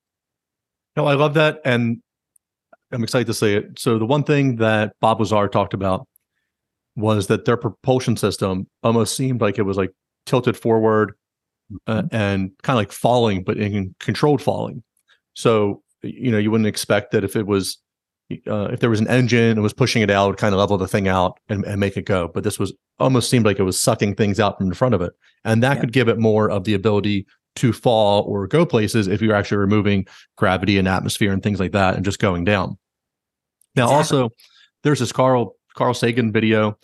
No, 0.96 1.06
I 1.06 1.14
love 1.14 1.34
that. 1.36 1.62
And 1.64 2.02
I'm 2.92 3.04
excited 3.04 3.28
to 3.28 3.34
see 3.34 3.54
it. 3.56 3.80
So 3.80 3.98
the 3.98 4.06
one 4.06 4.24
thing 4.24 4.58
that 4.58 4.94
Bob 5.00 5.20
Lazar 5.20 5.48
talked 5.48 5.74
about 5.74 6.08
was 6.96 7.28
that 7.28 7.46
their 7.46 7.58
propulsion 7.58 8.18
system 8.18 8.68
almost 8.84 9.16
seemed 9.16 9.42
like 9.42 9.58
it 9.58 9.64
was 9.64 9.78
like 9.78 9.92
tilted 10.26 10.58
forward 10.58 11.14
uh, 11.88 12.02
mm-hmm. 12.02 12.16
and 12.16 12.52
kind 12.64 12.76
of 12.76 12.82
like 12.82 12.92
falling, 12.92 13.44
but 13.44 13.58
in 13.58 13.96
controlled 14.00 14.42
falling. 14.42 14.84
So 15.34 15.82
you 16.04 16.32
know 16.32 16.38
you 16.38 16.52
wouldn't 16.52 16.68
expect 16.68 17.12
that 17.12 17.24
if 17.24 17.36
it 17.36 17.48
was 17.48 17.78
uh, 18.48 18.70
if 18.72 18.80
there 18.80 18.90
was 18.90 19.00
an 19.00 19.08
engine 19.08 19.52
and 19.52 19.62
was 19.62 19.74
pushing 19.74 20.02
it 20.02 20.10
out, 20.10 20.26
it 20.26 20.30
would 20.30 20.38
kind 20.38 20.54
of 20.54 20.60
level 20.60 20.78
the 20.78 20.88
thing 20.88 21.08
out 21.08 21.38
and, 21.50 21.66
and, 21.66 21.82
make 21.82 21.98
it 21.98 22.06
go. 22.06 22.30
But 22.30 22.46
this 22.46 22.58
was 22.58 22.74
almost 22.98 23.30
seemed 23.30 23.46
like 23.46 23.60
it 23.60 23.64
was 23.64 23.78
sucking 23.78 24.16
things 24.16 24.40
out 24.40 24.58
from 24.58 24.68
in 24.68 24.74
front 24.74 24.96
of 24.96 25.02
it, 25.02 25.14
and 25.44 25.62
that 25.64 25.76
yeah. 25.76 25.82
could 25.82 25.94
give 25.94 26.08
it 26.08 26.18
more 26.18 26.50
of 26.50 26.64
the 26.64 26.74
ability 26.74 27.26
to 27.58 27.74
fall 27.74 28.24
or 28.24 28.48
go 28.48 28.66
places 28.66 29.08
if 29.08 29.22
you're 29.22 29.36
actually 29.36 29.58
removing 29.58 30.06
gravity 30.38 30.78
and 30.78 30.88
atmosphere 30.88 31.32
and 31.32 31.44
things 31.44 31.60
like 31.60 31.72
that 31.74 31.96
and 31.96 32.06
just 32.06 32.20
going 32.20 32.44
down. 32.44 32.78
Now, 33.76 33.86
exactly. 33.86 33.98
also, 33.98 34.30
there's 34.84 35.00
this 35.00 35.12
Carl 35.12 35.56
Carl 35.76 35.94
Sagan 35.94 36.32
video 36.32 36.78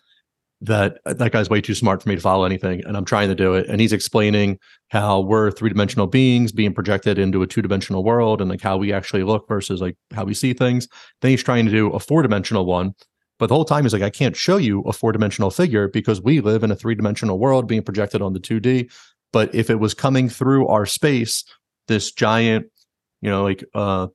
that 0.61 0.99
uh, 1.05 1.13
that 1.13 1.31
guy's 1.31 1.49
way 1.49 1.61
too 1.61 1.75
smart 1.75 2.01
for 2.01 2.09
me 2.09 2.15
to 2.15 2.21
follow 2.21 2.45
anything, 2.45 2.83
and 2.85 2.97
I'm 2.97 3.05
trying 3.05 3.29
to 3.29 3.35
do 3.35 3.53
it. 3.53 3.67
And 3.67 3.79
he's 3.79 3.93
explaining 3.93 4.57
how 4.89 5.19
we're 5.19 5.51
three 5.51 5.69
dimensional 5.69 6.07
beings 6.07 6.51
being 6.51 6.73
projected 6.73 7.19
into 7.19 7.41
a 7.41 7.47
two 7.47 7.61
dimensional 7.61 8.03
world, 8.03 8.41
and 8.41 8.49
like 8.49 8.61
how 8.61 8.77
we 8.77 8.93
actually 8.93 9.23
look 9.23 9.47
versus 9.47 9.81
like 9.81 9.95
how 10.13 10.23
we 10.23 10.33
see 10.33 10.53
things. 10.53 10.87
Then 11.21 11.31
he's 11.31 11.43
trying 11.43 11.65
to 11.65 11.71
do 11.71 11.89
a 11.91 11.99
four 11.99 12.21
dimensional 12.21 12.65
one, 12.65 12.93
but 13.39 13.47
the 13.47 13.55
whole 13.55 13.65
time 13.65 13.83
he's 13.83 13.93
like, 13.93 14.01
I 14.01 14.09
can't 14.09 14.35
show 14.35 14.57
you 14.57 14.81
a 14.81 14.93
four 14.93 15.11
dimensional 15.11 15.51
figure 15.51 15.87
because 15.87 16.21
we 16.21 16.41
live 16.41 16.63
in 16.63 16.71
a 16.71 16.75
three 16.75 16.95
dimensional 16.95 17.37
world 17.37 17.67
being 17.67 17.83
projected 17.83 18.21
on 18.21 18.33
the 18.33 18.39
2D. 18.39 18.91
But 19.33 19.53
if 19.53 19.69
it 19.69 19.79
was 19.79 19.93
coming 19.93 20.29
through 20.29 20.67
our 20.67 20.85
space, 20.85 21.43
this 21.87 22.11
giant, 22.11 22.67
you 23.21 23.29
know, 23.29 23.43
like 23.43 23.63
uh 23.73 24.07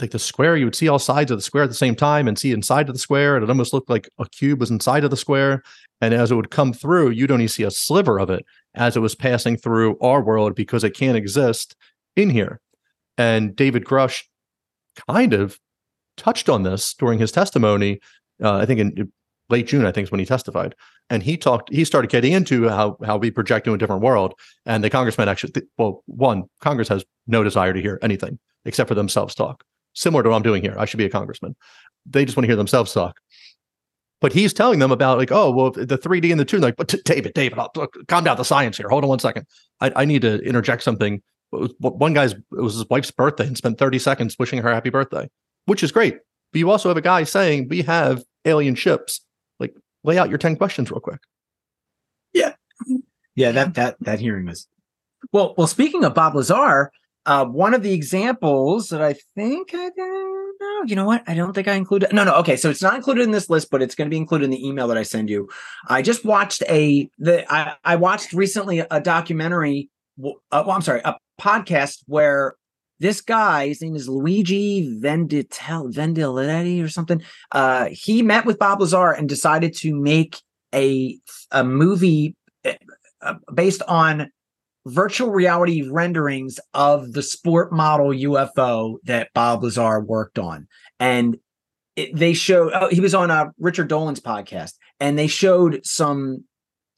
like 0.00 0.10
the 0.10 0.18
square, 0.18 0.56
you 0.56 0.64
would 0.64 0.74
see 0.74 0.88
all 0.88 0.98
sides 0.98 1.30
of 1.30 1.38
the 1.38 1.42
square 1.42 1.64
at 1.64 1.70
the 1.70 1.74
same 1.74 1.94
time 1.94 2.28
and 2.28 2.38
see 2.38 2.52
inside 2.52 2.88
of 2.88 2.94
the 2.94 3.00
square. 3.00 3.36
And 3.36 3.44
it 3.44 3.48
almost 3.48 3.72
looked 3.72 3.88
like 3.88 4.10
a 4.18 4.28
cube 4.28 4.60
was 4.60 4.70
inside 4.70 5.04
of 5.04 5.10
the 5.10 5.16
square. 5.16 5.62
And 6.00 6.12
as 6.12 6.30
it 6.30 6.34
would 6.34 6.50
come 6.50 6.72
through, 6.72 7.10
you'd 7.10 7.30
only 7.30 7.46
see 7.46 7.62
a 7.62 7.70
sliver 7.70 8.18
of 8.18 8.30
it 8.30 8.44
as 8.74 8.96
it 8.96 9.00
was 9.00 9.14
passing 9.14 9.56
through 9.56 9.98
our 10.00 10.22
world 10.22 10.54
because 10.54 10.84
it 10.84 10.96
can't 10.96 11.16
exist 11.16 11.76
in 12.16 12.30
here. 12.30 12.60
And 13.16 13.54
David 13.54 13.84
Grusch 13.84 14.24
kind 15.08 15.32
of 15.32 15.58
touched 16.16 16.48
on 16.48 16.62
this 16.62 16.94
during 16.94 17.18
his 17.18 17.32
testimony. 17.32 18.00
Uh, 18.42 18.56
I 18.56 18.66
think 18.66 18.80
in 18.80 19.12
late 19.48 19.66
June, 19.66 19.86
I 19.86 19.92
think 19.92 20.06
is 20.06 20.10
when 20.10 20.20
he 20.20 20.26
testified 20.26 20.74
and 21.10 21.22
he 21.22 21.36
talked 21.36 21.70
he 21.72 21.84
started 21.84 22.10
getting 22.10 22.32
into 22.32 22.68
how 22.68 22.96
how 23.04 23.18
we 23.18 23.30
project 23.30 23.66
into 23.66 23.74
a 23.74 23.78
different 23.78 24.02
world. 24.02 24.34
And 24.64 24.82
the 24.82 24.88
congressman 24.88 25.28
actually 25.28 25.52
well 25.76 26.02
one 26.06 26.44
congress 26.60 26.88
has 26.88 27.04
no 27.26 27.42
desire 27.42 27.72
to 27.74 27.82
hear 27.82 27.98
anything 28.00 28.38
except 28.64 28.88
for 28.88 28.94
themselves 28.94 29.34
talk 29.34 29.64
similar 29.92 30.22
to 30.22 30.30
what 30.30 30.36
i'm 30.36 30.42
doing 30.42 30.62
here. 30.62 30.74
I 30.78 30.84
should 30.84 30.98
be 30.98 31.04
a 31.04 31.10
congressman. 31.10 31.56
They 32.06 32.24
just 32.24 32.36
want 32.36 32.44
to 32.44 32.48
hear 32.48 32.56
themselves 32.56 32.92
talk. 32.92 33.20
But 34.20 34.32
he's 34.32 34.52
telling 34.52 34.78
them 34.78 34.92
about 34.92 35.18
like 35.18 35.32
oh 35.32 35.50
well 35.50 35.70
the 35.72 35.98
3d 35.98 36.30
and 36.30 36.40
the 36.40 36.44
2 36.44 36.58
like 36.58 36.76
but 36.76 36.94
david 37.04 37.34
david 37.34 37.58
oh, 37.58 37.68
look, 37.76 37.96
calm 38.08 38.24
down 38.24 38.36
the 38.36 38.44
science 38.44 38.76
here. 38.76 38.88
Hold 38.88 39.04
on 39.04 39.08
one 39.08 39.18
second. 39.18 39.46
I, 39.80 39.92
I 39.96 40.04
need 40.04 40.22
to 40.22 40.38
interject 40.40 40.82
something. 40.82 41.22
One 41.50 42.14
guy's 42.14 42.32
it 42.32 42.44
was 42.50 42.74
his 42.74 42.88
wife's 42.88 43.10
birthday 43.10 43.46
and 43.46 43.56
spent 43.56 43.78
30 43.78 43.98
seconds 43.98 44.36
wishing 44.38 44.62
her 44.62 44.72
happy 44.72 44.90
birthday 44.90 45.28
which 45.66 45.82
is 45.82 45.92
great. 45.92 46.18
But 46.52 46.58
you 46.58 46.70
also 46.70 46.88
have 46.88 46.96
a 46.96 47.02
guy 47.02 47.24
saying 47.24 47.68
we 47.68 47.82
have 47.82 48.24
alien 48.44 48.74
ships 48.74 49.20
lay 50.04 50.18
out 50.18 50.28
your 50.28 50.38
10 50.38 50.56
questions 50.56 50.90
real 50.90 51.00
quick. 51.00 51.20
Yeah. 52.32 52.54
Yeah, 53.34 53.52
that 53.52 53.74
that 53.74 53.96
that 54.00 54.20
hearing 54.20 54.46
was 54.46 54.66
well. 55.32 55.54
Well, 55.56 55.66
speaking 55.66 56.04
of 56.04 56.14
Bob 56.14 56.34
Lazar, 56.34 56.90
uh, 57.26 57.44
one 57.44 57.74
of 57.74 57.82
the 57.82 57.92
examples 57.92 58.88
that 58.88 59.02
I 59.02 59.14
think 59.34 59.70
I 59.72 59.90
don't 59.96 60.56
know, 60.60 60.82
you 60.86 60.96
know 60.96 61.04
what? 61.04 61.22
I 61.26 61.34
don't 61.34 61.52
think 61.52 61.68
I 61.68 61.74
included. 61.74 62.12
No, 62.12 62.24
no. 62.24 62.34
Okay, 62.36 62.56
so 62.56 62.70
it's 62.70 62.82
not 62.82 62.96
included 62.96 63.22
in 63.22 63.30
this 63.30 63.48
list, 63.48 63.70
but 63.70 63.82
it's 63.82 63.94
going 63.94 64.06
to 64.06 64.10
be 64.10 64.16
included 64.16 64.46
in 64.46 64.50
the 64.50 64.66
email 64.66 64.88
that 64.88 64.98
I 64.98 65.04
send 65.04 65.30
you. 65.30 65.48
I 65.88 66.02
just 66.02 66.24
watched 66.24 66.62
a 66.68 67.08
the 67.18 67.50
I, 67.52 67.76
I 67.84 67.96
watched 67.96 68.32
recently 68.32 68.80
a 68.80 69.00
documentary. 69.00 69.90
Uh, 70.22 70.32
well, 70.52 70.72
I'm 70.72 70.82
sorry, 70.82 71.00
a 71.04 71.16
podcast 71.40 72.02
where 72.06 72.56
this 73.00 73.22
guy, 73.22 73.68
his 73.68 73.80
name 73.80 73.96
is 73.96 74.08
Luigi 74.08 74.94
Venditel, 75.00 75.92
Vendiletti 75.92 76.84
or 76.84 76.88
something. 76.88 77.22
Uh, 77.50 77.88
he 77.90 78.22
met 78.22 78.44
with 78.44 78.58
Bob 78.58 78.80
Lazar 78.80 79.10
and 79.10 79.28
decided 79.28 79.74
to 79.78 79.94
make 79.94 80.40
a 80.74 81.18
a 81.50 81.64
movie 81.64 82.36
uh, 82.64 82.72
uh, 83.22 83.34
based 83.52 83.82
on 83.88 84.30
virtual 84.86 85.30
reality 85.30 85.82
renderings 85.82 86.60
of 86.74 87.12
the 87.12 87.22
sport 87.22 87.72
model 87.72 88.08
UFO 88.10 88.96
that 89.04 89.30
Bob 89.34 89.62
Lazar 89.62 90.00
worked 90.00 90.38
on. 90.38 90.68
And 90.98 91.38
it, 91.96 92.14
they 92.14 92.34
showed 92.34 92.72
oh, 92.74 92.88
he 92.88 93.00
was 93.00 93.14
on 93.14 93.30
uh, 93.30 93.46
Richard 93.58 93.88
Dolan's 93.88 94.20
podcast, 94.20 94.74
and 95.00 95.18
they 95.18 95.26
showed 95.26 95.80
some 95.84 96.44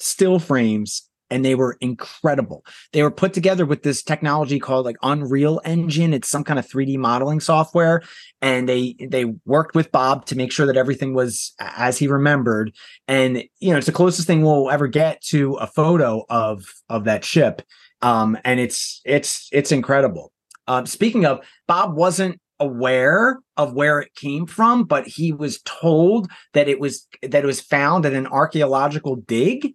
still 0.00 0.40
frames 0.40 1.09
and 1.33 1.43
they 1.43 1.55
were 1.55 1.78
incredible. 1.80 2.62
They 2.93 3.03
were 3.03 3.11
put 3.11 3.33
together 3.33 3.64
with 3.64 3.83
this 3.83 4.03
technology 4.03 4.61
called 4.61 4.85
like 4.85 4.99
Unreal 5.03 5.62
Engine. 5.64 6.12
It's 6.12 6.28
some 6.28 6.45
kind 6.45 6.59
of 6.59 6.68
3D 6.68 6.99
modeling 6.99 7.41
software, 7.41 8.03
and 8.43 8.68
they 8.68 8.95
they 9.01 9.24
worked 9.47 9.74
with 9.74 9.91
Bob 9.91 10.26
to 10.26 10.37
make 10.37 10.53
sure 10.53 10.66
that 10.66 10.76
everything 10.76 11.14
was 11.14 11.55
as 11.59 11.97
he 11.97 12.07
remembered. 12.07 12.74
And 13.09 13.45
you 13.61 13.70
know, 13.70 13.78
it's 13.78 13.87
the 13.87 13.93
closest 13.93 14.26
thing 14.26 14.43
we'll 14.43 14.70
ever 14.70 14.89
get 14.89 15.22
to 15.28 15.55
a 15.55 15.66
photo 15.66 16.26
of 16.28 16.64
of 16.91 17.05
that 17.05 17.24
ship. 17.24 17.62
Um, 18.03 18.37
and 18.45 18.61
it's 18.61 19.01
it's 19.07 19.49
it's 19.53 19.72
incredible. 19.72 20.33
Um, 20.68 20.85
speaking 20.85 21.24
of, 21.24 21.41
Bob 21.66 21.97
wasn't 21.97 22.39
aware 22.61 23.41
of 23.57 23.72
where 23.72 24.01
it 24.01 24.14
came 24.14 24.45
from, 24.45 24.85
but 24.85 25.07
he 25.07 25.33
was 25.33 25.62
told 25.62 26.30
that 26.53 26.68
it 26.68 26.78
was 26.78 27.09
that 27.22 27.43
it 27.43 27.47
was 27.47 27.62
found 27.62 28.05
at 28.05 28.12
an 28.12 28.26
archaeological 28.26 29.16
dig 29.16 29.74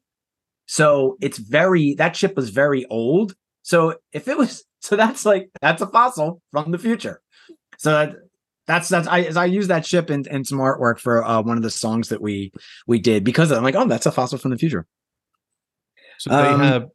so 0.67 1.17
it's 1.21 1.37
very 1.39 1.95
that 1.95 2.15
ship 2.15 2.35
was 2.35 2.51
very 2.51 2.85
old. 2.85 3.33
So 3.63 3.95
if 4.13 4.27
it 4.27 4.37
was 4.37 4.63
so 4.81 4.95
that's 4.95 5.25
like 5.25 5.49
that's 5.61 5.81
a 5.81 5.87
fossil 5.87 6.41
from 6.51 6.71
the 6.71 6.77
future. 6.77 7.21
So 7.79 7.91
that, 7.91 8.15
that's 8.67 8.89
that's 8.89 9.07
I 9.07 9.21
as 9.21 9.37
I 9.37 9.45
use 9.45 9.67
that 9.69 9.85
ship 9.85 10.11
in, 10.11 10.25
in 10.29 10.43
some 10.43 10.59
artwork 10.59 10.99
for 10.99 11.23
uh, 11.23 11.41
one 11.41 11.57
of 11.57 11.63
the 11.63 11.71
songs 11.71 12.09
that 12.09 12.21
we 12.21 12.51
we 12.85 12.99
did 12.99 13.23
because 13.23 13.51
I'm 13.51 13.63
like, 13.63 13.75
oh, 13.75 13.87
that's 13.87 14.05
a 14.05 14.11
fossil 14.11 14.37
from 14.37 14.51
the 14.51 14.57
future. 14.57 14.85
So 16.19 16.29
they 16.29 16.35
Um, 16.35 16.59
have 16.59 16.85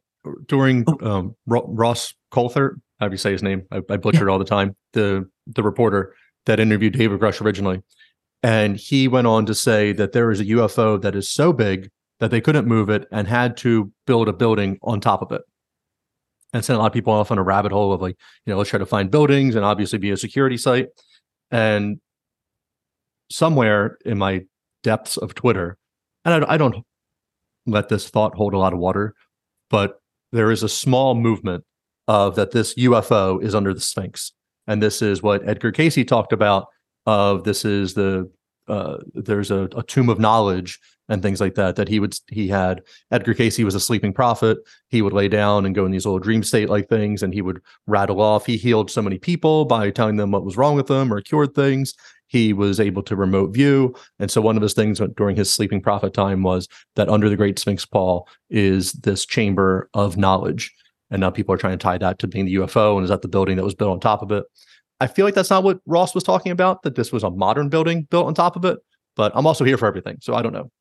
during 0.47 0.85
um, 1.01 1.35
Ro- 1.45 1.65
Ross 1.67 2.13
Coulthard, 2.31 2.79
how 2.99 3.07
do 3.07 3.13
you 3.13 3.17
say 3.17 3.31
his 3.31 3.43
name? 3.43 3.63
I, 3.71 3.81
I 3.89 3.97
butcher 3.97 4.27
it 4.27 4.31
all 4.31 4.39
the 4.39 4.45
time. 4.45 4.75
The 4.93 5.27
the 5.47 5.63
reporter 5.63 6.15
that 6.45 6.59
interviewed 6.59 6.93
David 6.93 7.19
Grusch 7.19 7.41
originally, 7.41 7.81
and 8.43 8.77
he 8.77 9.07
went 9.07 9.27
on 9.27 9.45
to 9.47 9.55
say 9.55 9.93
that 9.93 10.11
there 10.11 10.29
is 10.29 10.39
a 10.39 10.45
UFO 10.45 11.01
that 11.01 11.15
is 11.15 11.29
so 11.29 11.53
big 11.53 11.89
that 12.23 12.31
they 12.31 12.39
couldn't 12.39 12.65
move 12.65 12.89
it 12.89 13.05
and 13.11 13.27
had 13.27 13.57
to 13.57 13.91
build 14.07 14.29
a 14.29 14.33
building 14.33 14.79
on 14.81 15.01
top 15.01 15.21
of 15.21 15.33
it. 15.33 15.41
And 16.53 16.63
sent 16.63 16.79
a 16.79 16.81
lot 16.81 16.87
of 16.87 16.93
people 16.93 17.11
off 17.11 17.31
on 17.31 17.37
a 17.37 17.43
rabbit 17.43 17.73
hole 17.73 17.91
of 17.91 18.01
like, 18.01 18.15
you 18.45 18.53
know, 18.53 18.57
let's 18.57 18.69
try 18.69 18.79
to 18.79 18.85
find 18.85 19.11
buildings 19.11 19.55
and 19.55 19.65
obviously 19.65 19.99
be 19.99 20.09
a 20.09 20.15
security 20.15 20.55
site. 20.55 20.87
And 21.51 21.99
somewhere 23.29 23.97
in 24.05 24.17
my 24.17 24.45
depths 24.83 25.17
of 25.17 25.35
Twitter, 25.35 25.77
and 26.23 26.33
I, 26.33 26.39
don't- 26.39 26.49
I 26.49 26.55
don't 26.55 26.85
let 27.65 27.89
this 27.89 28.07
thought 28.09 28.35
hold 28.35 28.53
a 28.53 28.57
lot 28.57 28.71
of 28.71 28.79
water, 28.79 29.15
but 29.69 29.99
there 30.31 30.49
is 30.49 30.63
a 30.63 30.69
small 30.69 31.15
movement 31.15 31.65
of 32.07 32.37
that 32.37 32.51
this 32.51 32.73
UFO 32.75 33.43
is 33.43 33.53
under 33.53 33.73
the 33.73 33.81
Sphinx, 33.81 34.31
and 34.65 34.81
this 34.81 35.01
is 35.01 35.21
what 35.21 35.45
Edgar 35.45 35.73
Cayce 35.73 36.05
talked 36.07 36.31
about. 36.31 36.67
Of 37.05 37.43
this 37.43 37.65
is 37.65 37.95
the 37.95 38.31
uh, 38.67 38.97
there's 39.13 39.51
a, 39.51 39.69
a 39.75 39.83
tomb 39.83 40.09
of 40.09 40.19
knowledge 40.19 40.79
and 41.09 41.21
things 41.21 41.41
like 41.41 41.55
that 41.55 41.75
that 41.75 41.87
he 41.87 41.99
would 41.99 42.17
he 42.29 42.47
had 42.47 42.81
Edgar 43.11 43.33
Cayce 43.33 43.59
was 43.59 43.75
a 43.75 43.79
sleeping 43.79 44.13
prophet. 44.13 44.57
He 44.89 45.01
would 45.01 45.13
lay 45.13 45.27
down 45.27 45.65
and 45.65 45.75
go 45.75 45.85
in 45.85 45.91
these 45.91 46.05
little 46.05 46.19
dream 46.19 46.43
state 46.43 46.69
like 46.69 46.87
things, 46.87 47.23
and 47.23 47.33
he 47.33 47.41
would 47.41 47.61
rattle 47.87 48.21
off. 48.21 48.45
He 48.45 48.57
healed 48.57 48.89
so 48.89 49.01
many 49.01 49.19
people 49.19 49.65
by 49.65 49.91
telling 49.91 50.17
them 50.17 50.31
what 50.31 50.45
was 50.45 50.57
wrong 50.57 50.75
with 50.75 50.87
them 50.87 51.13
or 51.13 51.21
cured 51.21 51.55
things. 51.55 51.93
He 52.27 52.51
was 52.53 52.79
able 52.79 53.03
to 53.03 53.15
remote 53.15 53.53
view, 53.53 53.95
and 54.19 54.31
so 54.31 54.41
one 54.41 54.55
of 54.55 54.63
his 54.63 54.73
things 54.73 55.01
during 55.15 55.35
his 55.35 55.51
sleeping 55.51 55.81
prophet 55.81 56.13
time 56.13 56.41
was 56.41 56.67
that 56.95 57.09
under 57.09 57.29
the 57.29 57.35
Great 57.35 57.59
Sphinx 57.59 57.85
Paul 57.85 58.27
is 58.49 58.93
this 58.93 59.25
chamber 59.25 59.89
of 59.93 60.17
knowledge. 60.17 60.73
And 61.11 61.19
now 61.19 61.29
people 61.29 61.53
are 61.53 61.59
trying 61.59 61.77
to 61.77 61.83
tie 61.83 61.99
that 61.99 62.17
to 62.19 62.27
being 62.27 62.45
the 62.45 62.55
UFO 62.55 62.95
and 62.95 63.03
is 63.03 63.09
that 63.09 63.21
the 63.21 63.27
building 63.27 63.55
that 63.57 63.63
was 63.63 63.75
built 63.75 63.91
on 63.91 63.99
top 63.99 64.23
of 64.23 64.31
it? 64.31 64.45
I 65.03 65.07
feel 65.07 65.25
like 65.25 65.35
that's 65.35 65.49
not 65.49 65.63
what 65.63 65.79
Ross 65.85 66.15
was 66.15 66.23
talking 66.23 66.51
about, 66.51 66.83
that 66.83 66.95
this 66.95 67.11
was 67.11 67.23
a 67.23 67.29
modern 67.29 67.67
building 67.67 68.03
built 68.03 68.25
on 68.25 68.33
top 68.33 68.55
of 68.55 68.63
it. 68.63 68.79
But 69.15 69.33
I'm 69.35 69.45
also 69.45 69.65
here 69.65 69.77
for 69.77 69.85
everything. 69.85 70.17
So 70.21 70.33
I 70.33 70.41
don't 70.41 70.53
know. 70.53 70.71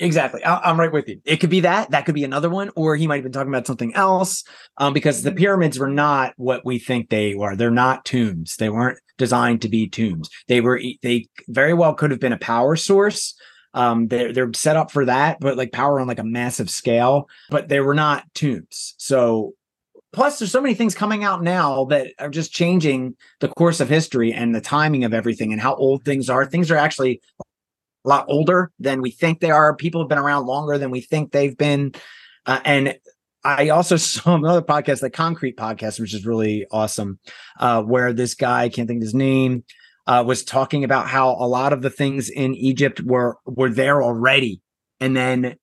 Exactly. 0.00 0.44
I, 0.44 0.58
I'm 0.58 0.78
right 0.78 0.92
with 0.92 1.08
you. 1.08 1.20
It 1.24 1.38
could 1.38 1.50
be 1.50 1.60
that. 1.60 1.90
That 1.90 2.06
could 2.06 2.14
be 2.14 2.24
another 2.24 2.50
one, 2.50 2.70
or 2.76 2.96
he 2.96 3.06
might 3.06 3.16
have 3.16 3.24
been 3.24 3.32
talking 3.32 3.52
about 3.52 3.66
something 3.66 3.94
else. 3.94 4.44
Um, 4.78 4.92
because 4.92 5.22
the 5.22 5.32
pyramids 5.32 5.78
were 5.78 5.88
not 5.88 6.34
what 6.36 6.64
we 6.64 6.78
think 6.78 7.08
they 7.08 7.34
were. 7.34 7.56
They're 7.56 7.70
not 7.70 8.04
tombs. 8.04 8.56
They 8.56 8.68
weren't 8.68 8.98
designed 9.16 9.62
to 9.62 9.68
be 9.68 9.88
tombs. 9.88 10.28
They 10.48 10.60
were. 10.60 10.80
They 11.02 11.28
very 11.48 11.74
well 11.74 11.94
could 11.94 12.10
have 12.10 12.20
been 12.20 12.32
a 12.32 12.38
power 12.38 12.76
source. 12.76 13.34
Um, 13.74 14.08
they're 14.08 14.32
they're 14.32 14.52
set 14.54 14.76
up 14.76 14.90
for 14.90 15.04
that, 15.04 15.38
but 15.40 15.56
like 15.56 15.72
power 15.72 16.00
on 16.00 16.06
like 16.06 16.18
a 16.18 16.24
massive 16.24 16.70
scale. 16.70 17.28
But 17.50 17.68
they 17.68 17.80
were 17.80 17.94
not 17.94 18.24
tombs. 18.34 18.94
So 18.98 19.54
plus 20.12 20.38
there's 20.38 20.52
so 20.52 20.60
many 20.60 20.74
things 20.74 20.94
coming 20.94 21.24
out 21.24 21.42
now 21.42 21.84
that 21.86 22.12
are 22.18 22.30
just 22.30 22.52
changing 22.52 23.16
the 23.40 23.48
course 23.48 23.80
of 23.80 23.88
history 23.88 24.32
and 24.32 24.54
the 24.54 24.60
timing 24.60 25.04
of 25.04 25.14
everything 25.14 25.52
and 25.52 25.60
how 25.60 25.74
old 25.74 26.04
things 26.04 26.30
are. 26.30 26.46
Things 26.46 26.70
are 26.70 26.76
actually 26.76 27.20
a 27.40 28.08
lot 28.08 28.26
older 28.28 28.70
than 28.78 29.02
we 29.02 29.10
think 29.10 29.40
they 29.40 29.50
are. 29.50 29.74
People 29.74 30.00
have 30.02 30.08
been 30.08 30.18
around 30.18 30.46
longer 30.46 30.78
than 30.78 30.90
we 30.90 31.00
think 31.00 31.32
they've 31.32 31.56
been. 31.56 31.94
Uh, 32.46 32.60
and 32.64 32.98
i 33.44 33.68
also 33.68 33.96
saw 33.96 34.34
another 34.34 34.62
podcast 34.62 35.00
the 35.00 35.08
concrete 35.08 35.56
podcast 35.56 36.00
which 36.00 36.12
is 36.12 36.26
really 36.26 36.66
awesome 36.72 37.20
uh, 37.60 37.80
where 37.80 38.12
this 38.12 38.34
guy 38.34 38.68
can't 38.68 38.88
think 38.88 38.98
of 38.98 39.02
his 39.02 39.14
name 39.14 39.62
uh, 40.08 40.24
was 40.26 40.42
talking 40.42 40.84
about 40.84 41.06
how 41.06 41.36
a 41.38 41.46
lot 41.46 41.72
of 41.72 41.82
the 41.82 41.90
things 41.90 42.30
in 42.30 42.54
egypt 42.54 43.00
were 43.02 43.36
were 43.44 43.70
there 43.70 44.02
already. 44.02 44.60
And 45.00 45.16
then 45.16 45.56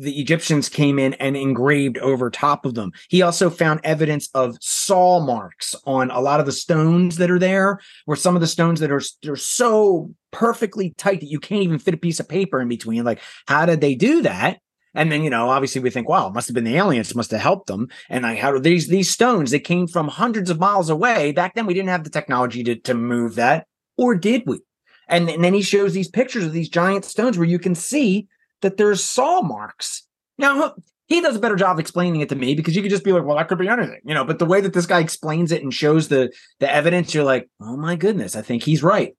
the 0.00 0.18
Egyptians 0.18 0.68
came 0.68 0.98
in 0.98 1.14
and 1.14 1.36
engraved 1.36 1.98
over 1.98 2.30
top 2.30 2.64
of 2.64 2.74
them. 2.74 2.92
He 3.08 3.22
also 3.22 3.50
found 3.50 3.80
evidence 3.84 4.28
of 4.34 4.56
saw 4.60 5.20
marks 5.20 5.74
on 5.84 6.10
a 6.10 6.20
lot 6.20 6.40
of 6.40 6.46
the 6.46 6.52
stones 6.52 7.16
that 7.18 7.30
are 7.30 7.38
there, 7.38 7.80
where 8.06 8.16
some 8.16 8.34
of 8.34 8.40
the 8.40 8.46
stones 8.46 8.80
that 8.80 8.90
are 8.90 9.02
they're 9.22 9.36
so 9.36 10.14
perfectly 10.30 10.94
tight 10.96 11.20
that 11.20 11.30
you 11.30 11.38
can't 11.38 11.62
even 11.62 11.78
fit 11.78 11.94
a 11.94 11.98
piece 11.98 12.20
of 12.20 12.28
paper 12.28 12.60
in 12.60 12.68
between. 12.68 13.04
Like, 13.04 13.20
how 13.46 13.66
did 13.66 13.80
they 13.80 13.94
do 13.94 14.22
that? 14.22 14.60
And 14.94 15.12
then, 15.12 15.22
you 15.22 15.30
know, 15.30 15.50
obviously 15.50 15.80
we 15.80 15.90
think, 15.90 16.08
wow, 16.08 16.28
it 16.28 16.34
must 16.34 16.48
have 16.48 16.54
been 16.54 16.64
the 16.64 16.76
aliens, 16.76 17.14
must 17.14 17.30
have 17.30 17.40
helped 17.40 17.68
them. 17.68 17.88
And 18.08 18.24
like, 18.24 18.38
how 18.38 18.52
do 18.52 18.58
these 18.58 18.88
these 18.88 19.10
stones 19.10 19.50
that 19.50 19.60
came 19.60 19.86
from 19.86 20.08
hundreds 20.08 20.50
of 20.50 20.58
miles 20.58 20.90
away? 20.90 21.32
Back 21.32 21.54
then, 21.54 21.66
we 21.66 21.74
didn't 21.74 21.90
have 21.90 22.04
the 22.04 22.10
technology 22.10 22.64
to, 22.64 22.76
to 22.76 22.94
move 22.94 23.36
that, 23.36 23.66
or 23.96 24.14
did 24.14 24.44
we? 24.46 24.60
And, 25.08 25.28
and 25.28 25.42
then 25.42 25.54
he 25.54 25.62
shows 25.62 25.92
these 25.92 26.08
pictures 26.08 26.44
of 26.44 26.52
these 26.52 26.68
giant 26.68 27.04
stones 27.04 27.36
where 27.36 27.46
you 27.46 27.58
can 27.58 27.74
see 27.74 28.28
that 28.62 28.76
there's 28.76 29.02
saw 29.02 29.42
marks. 29.42 30.06
Now 30.38 30.74
he 31.10 31.20
does 31.20 31.36
a 31.36 31.40
better 31.40 31.56
job 31.56 31.78
explaining 31.78 32.20
it 32.20 32.28
to 32.28 32.36
me 32.36 32.54
because 32.54 32.76
you 32.76 32.82
could 32.82 32.90
just 32.90 33.04
be 33.04 33.12
like, 33.12 33.24
well, 33.24 33.36
that 33.36 33.48
could 33.48 33.58
be 33.58 33.68
anything, 33.68 34.00
you 34.04 34.14
know. 34.14 34.24
But 34.24 34.38
the 34.38 34.46
way 34.46 34.60
that 34.60 34.72
this 34.72 34.86
guy 34.86 35.00
explains 35.00 35.50
it 35.52 35.62
and 35.62 35.74
shows 35.74 36.08
the 36.08 36.32
the 36.60 36.72
evidence, 36.72 37.12
you're 37.12 37.24
like, 37.24 37.48
oh 37.60 37.76
my 37.76 37.96
goodness, 37.96 38.36
I 38.36 38.42
think 38.42 38.62
he's 38.62 38.82
right. 38.82 39.14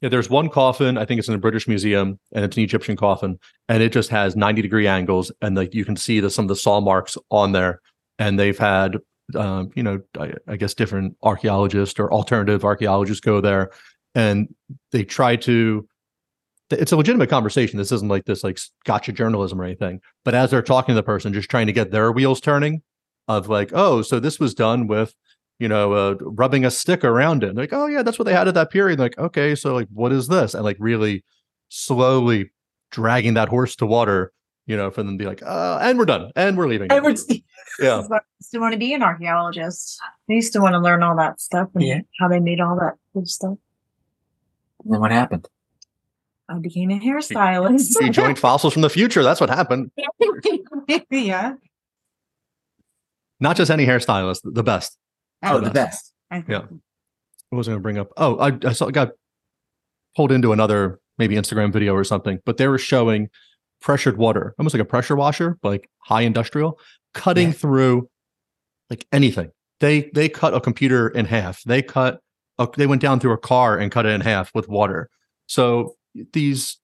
Yeah, 0.00 0.08
there's 0.08 0.30
one 0.30 0.48
coffin. 0.48 0.98
I 0.98 1.04
think 1.04 1.20
it's 1.20 1.28
in 1.28 1.32
the 1.32 1.38
British 1.38 1.68
Museum, 1.68 2.18
and 2.32 2.44
it's 2.44 2.56
an 2.56 2.62
Egyptian 2.62 2.96
coffin, 2.96 3.38
and 3.68 3.82
it 3.82 3.92
just 3.92 4.10
has 4.10 4.34
90 4.34 4.62
degree 4.62 4.88
angles, 4.88 5.30
and 5.40 5.56
like 5.56 5.74
you 5.74 5.84
can 5.84 5.96
see 5.96 6.20
the 6.20 6.30
some 6.30 6.44
of 6.44 6.48
the 6.48 6.56
saw 6.56 6.80
marks 6.80 7.16
on 7.30 7.52
there. 7.52 7.80
And 8.18 8.38
they've 8.38 8.58
had, 8.58 8.98
um, 9.34 9.70
you 9.74 9.82
know, 9.82 10.00
I, 10.18 10.34
I 10.46 10.56
guess 10.56 10.74
different 10.74 11.16
archaeologists 11.22 11.98
or 11.98 12.12
alternative 12.12 12.64
archaeologists 12.64 13.20
go 13.20 13.40
there, 13.40 13.70
and 14.14 14.54
they 14.92 15.04
try 15.04 15.36
to. 15.36 15.86
It's 16.72 16.92
a 16.92 16.96
legitimate 16.96 17.30
conversation. 17.30 17.78
This 17.78 17.92
isn't 17.92 18.08
like 18.08 18.24
this 18.24 18.42
like 18.44 18.58
gotcha 18.84 19.12
journalism 19.12 19.60
or 19.60 19.64
anything. 19.64 20.00
But 20.24 20.34
as 20.34 20.50
they're 20.50 20.62
talking 20.62 20.92
to 20.92 20.96
the 20.96 21.02
person, 21.02 21.32
just 21.32 21.50
trying 21.50 21.66
to 21.66 21.72
get 21.72 21.90
their 21.90 22.12
wheels 22.12 22.40
turning, 22.40 22.82
of 23.28 23.48
like, 23.48 23.70
oh, 23.72 24.02
so 24.02 24.18
this 24.20 24.40
was 24.40 24.54
done 24.54 24.86
with 24.86 25.14
you 25.58 25.68
know, 25.68 25.92
uh, 25.92 26.14
rubbing 26.22 26.64
a 26.64 26.70
stick 26.72 27.04
around 27.04 27.44
it. 27.44 27.54
Like, 27.54 27.72
oh 27.72 27.86
yeah, 27.86 28.02
that's 28.02 28.18
what 28.18 28.24
they 28.24 28.32
had 28.32 28.48
at 28.48 28.54
that 28.54 28.70
period. 28.72 28.98
Like, 28.98 29.16
okay, 29.16 29.54
so 29.54 29.72
like, 29.74 29.86
what 29.92 30.10
is 30.10 30.26
this? 30.26 30.54
And 30.54 30.64
like, 30.64 30.76
really 30.80 31.22
slowly 31.68 32.50
dragging 32.90 33.34
that 33.34 33.48
horse 33.48 33.76
to 33.76 33.86
water. 33.86 34.32
You 34.66 34.76
know, 34.76 34.90
for 34.90 35.02
them 35.02 35.18
to 35.18 35.22
be 35.22 35.28
like, 35.28 35.42
uh, 35.42 35.78
and 35.82 35.98
we're 35.98 36.04
done, 36.04 36.30
and 36.36 36.56
we're 36.56 36.68
leaving. 36.68 36.90
And 36.90 37.04
we're- 37.04 37.16
yeah, 37.80 38.02
I 38.10 38.20
used 38.40 38.52
to 38.52 38.58
want 38.58 38.72
to 38.72 38.78
be 38.78 38.94
an 38.94 39.02
archaeologist. 39.02 40.00
I 40.30 40.32
used 40.32 40.52
to 40.54 40.60
want 40.60 40.74
to 40.74 40.78
learn 40.80 41.02
all 41.02 41.16
that 41.16 41.40
stuff 41.40 41.68
and 41.74 41.84
Yeah. 41.84 42.00
how 42.20 42.28
they 42.28 42.38
made 42.40 42.60
all 42.60 42.76
that 42.76 42.94
good 43.14 43.28
stuff. 43.28 43.58
And 44.84 44.94
then 44.94 45.00
what 45.00 45.10
happened? 45.10 45.48
I 46.52 46.58
became 46.58 46.90
a 46.90 46.98
hairstylist. 47.00 47.88
you 48.00 48.10
joined 48.10 48.38
fossils 48.38 48.72
from 48.72 48.82
the 48.82 48.90
future. 48.90 49.22
That's 49.22 49.40
what 49.40 49.48
happened. 49.50 49.90
yeah. 51.10 51.54
Not 53.40 53.56
just 53.56 53.70
any 53.70 53.86
hairstylist, 53.86 54.40
the 54.44 54.62
best. 54.62 54.96
Oh, 55.42 55.58
the 55.58 55.66
the 55.66 55.70
best. 55.72 56.12
Yeah. 56.48 56.62
What 57.50 57.58
was 57.58 57.68
I 57.68 57.72
going 57.72 57.80
to 57.80 57.82
bring 57.82 57.98
up? 57.98 58.10
Oh, 58.16 58.38
I, 58.38 58.56
I 58.64 58.72
saw 58.72 58.88
got 58.90 59.10
pulled 60.16 60.32
into 60.32 60.52
another 60.52 61.00
maybe 61.18 61.34
Instagram 61.36 61.72
video 61.72 61.94
or 61.94 62.04
something, 62.04 62.38
but 62.46 62.56
they 62.56 62.68
were 62.68 62.78
showing 62.78 63.28
pressured 63.80 64.16
water, 64.16 64.54
almost 64.58 64.74
like 64.74 64.80
a 64.80 64.84
pressure 64.86 65.16
washer, 65.16 65.58
but 65.60 65.68
like 65.70 65.90
high 65.98 66.22
industrial, 66.22 66.78
cutting 67.14 67.48
Yeah. 67.48 67.52
through 67.54 68.08
like 68.90 69.06
anything. 69.12 69.50
They 69.80 70.10
they 70.14 70.28
cut 70.28 70.54
a 70.54 70.60
computer 70.60 71.08
in 71.08 71.24
half. 71.24 71.62
They 71.64 71.82
cut 71.82 72.20
a, 72.58 72.68
they 72.76 72.86
went 72.86 73.02
down 73.02 73.18
through 73.20 73.32
a 73.32 73.38
car 73.38 73.76
and 73.76 73.90
cut 73.90 74.06
it 74.06 74.10
in 74.10 74.20
half 74.20 74.54
with 74.54 74.68
water. 74.68 75.10
So 75.46 75.96
these 76.32 76.78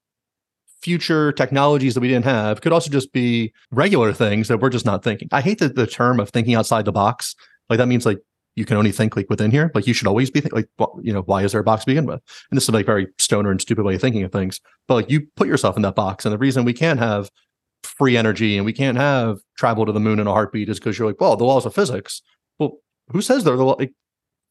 future 0.81 1.33
technologies 1.33 1.95
that 1.95 2.01
we 2.01 2.09
didn't 2.09 2.25
have 2.25 2.61
could 2.61 2.73
also 2.73 2.91
just 2.91 3.13
be 3.13 3.53
regular 3.71 4.13
things 4.13 4.49
that 4.49 4.59
we're 4.59 4.71
just 4.71 4.87
not 4.87 5.03
thinking. 5.03 5.29
I 5.33 5.41
hate 5.41 5.59
the, 5.59 5.69
the 5.69 5.87
term 5.87 6.21
of 6.21 6.31
thinking 6.31 6.55
outside 6.55 6.85
the 6.85 6.93
box. 6.93 7.35
Like 7.69 7.79
that 7.79 7.89
means 7.89 8.07
like 8.07 8.19
you 8.55 8.65
can 8.65 8.77
only 8.77 8.93
think 8.93 9.17
like 9.17 9.29
within 9.29 9.51
here. 9.51 9.71
Like 9.75 9.87
you 9.87 9.95
should 9.95 10.07
always 10.07 10.31
be 10.31 10.41
think, 10.41 10.55
like, 10.55 10.69
well, 10.79 10.99
you 11.03 11.13
know, 11.13 11.23
why 11.23 11.43
is 11.43 11.53
there 11.53 11.61
a 11.61 11.65
box 11.65 11.85
to 11.85 11.91
begin 11.91 12.07
with? 12.07 12.21
And 12.51 12.57
this 12.57 12.65
is 12.65 12.71
like 12.71 12.87
very 12.87 13.09
stoner 13.19 13.51
and 13.51 13.61
stupid 13.61 13.85
way 13.85 13.95
of 13.95 14.01
thinking 14.01 14.23
of 14.23 14.33
things. 14.33 14.61
But 14.87 14.95
like 14.95 15.11
you 15.11 15.27
put 15.37 15.49
yourself 15.49 15.77
in 15.77 15.83
that 15.83 15.95
box, 15.95 16.25
and 16.25 16.33
the 16.33 16.39
reason 16.39 16.65
we 16.65 16.73
can't 16.73 16.99
have 16.99 17.31
free 17.85 18.17
energy 18.17 18.57
and 18.57 18.67
we 18.67 18.73
can't 18.73 18.99
have 18.99 19.39
travel 19.57 19.87
to 19.87 19.93
the 19.93 20.01
moon 20.01 20.19
in 20.19 20.27
a 20.27 20.33
heartbeat 20.33 20.69
is 20.69 20.79
because 20.79 20.99
you're 20.99 21.09
like, 21.09 21.21
well, 21.21 21.37
the 21.37 21.45
laws 21.45 21.67
of 21.67 21.75
physics. 21.75 22.23
Well, 22.59 22.79
who 23.11 23.21
says 23.23 23.45
they're 23.45 23.57
the 23.57 23.65
like 23.65 23.93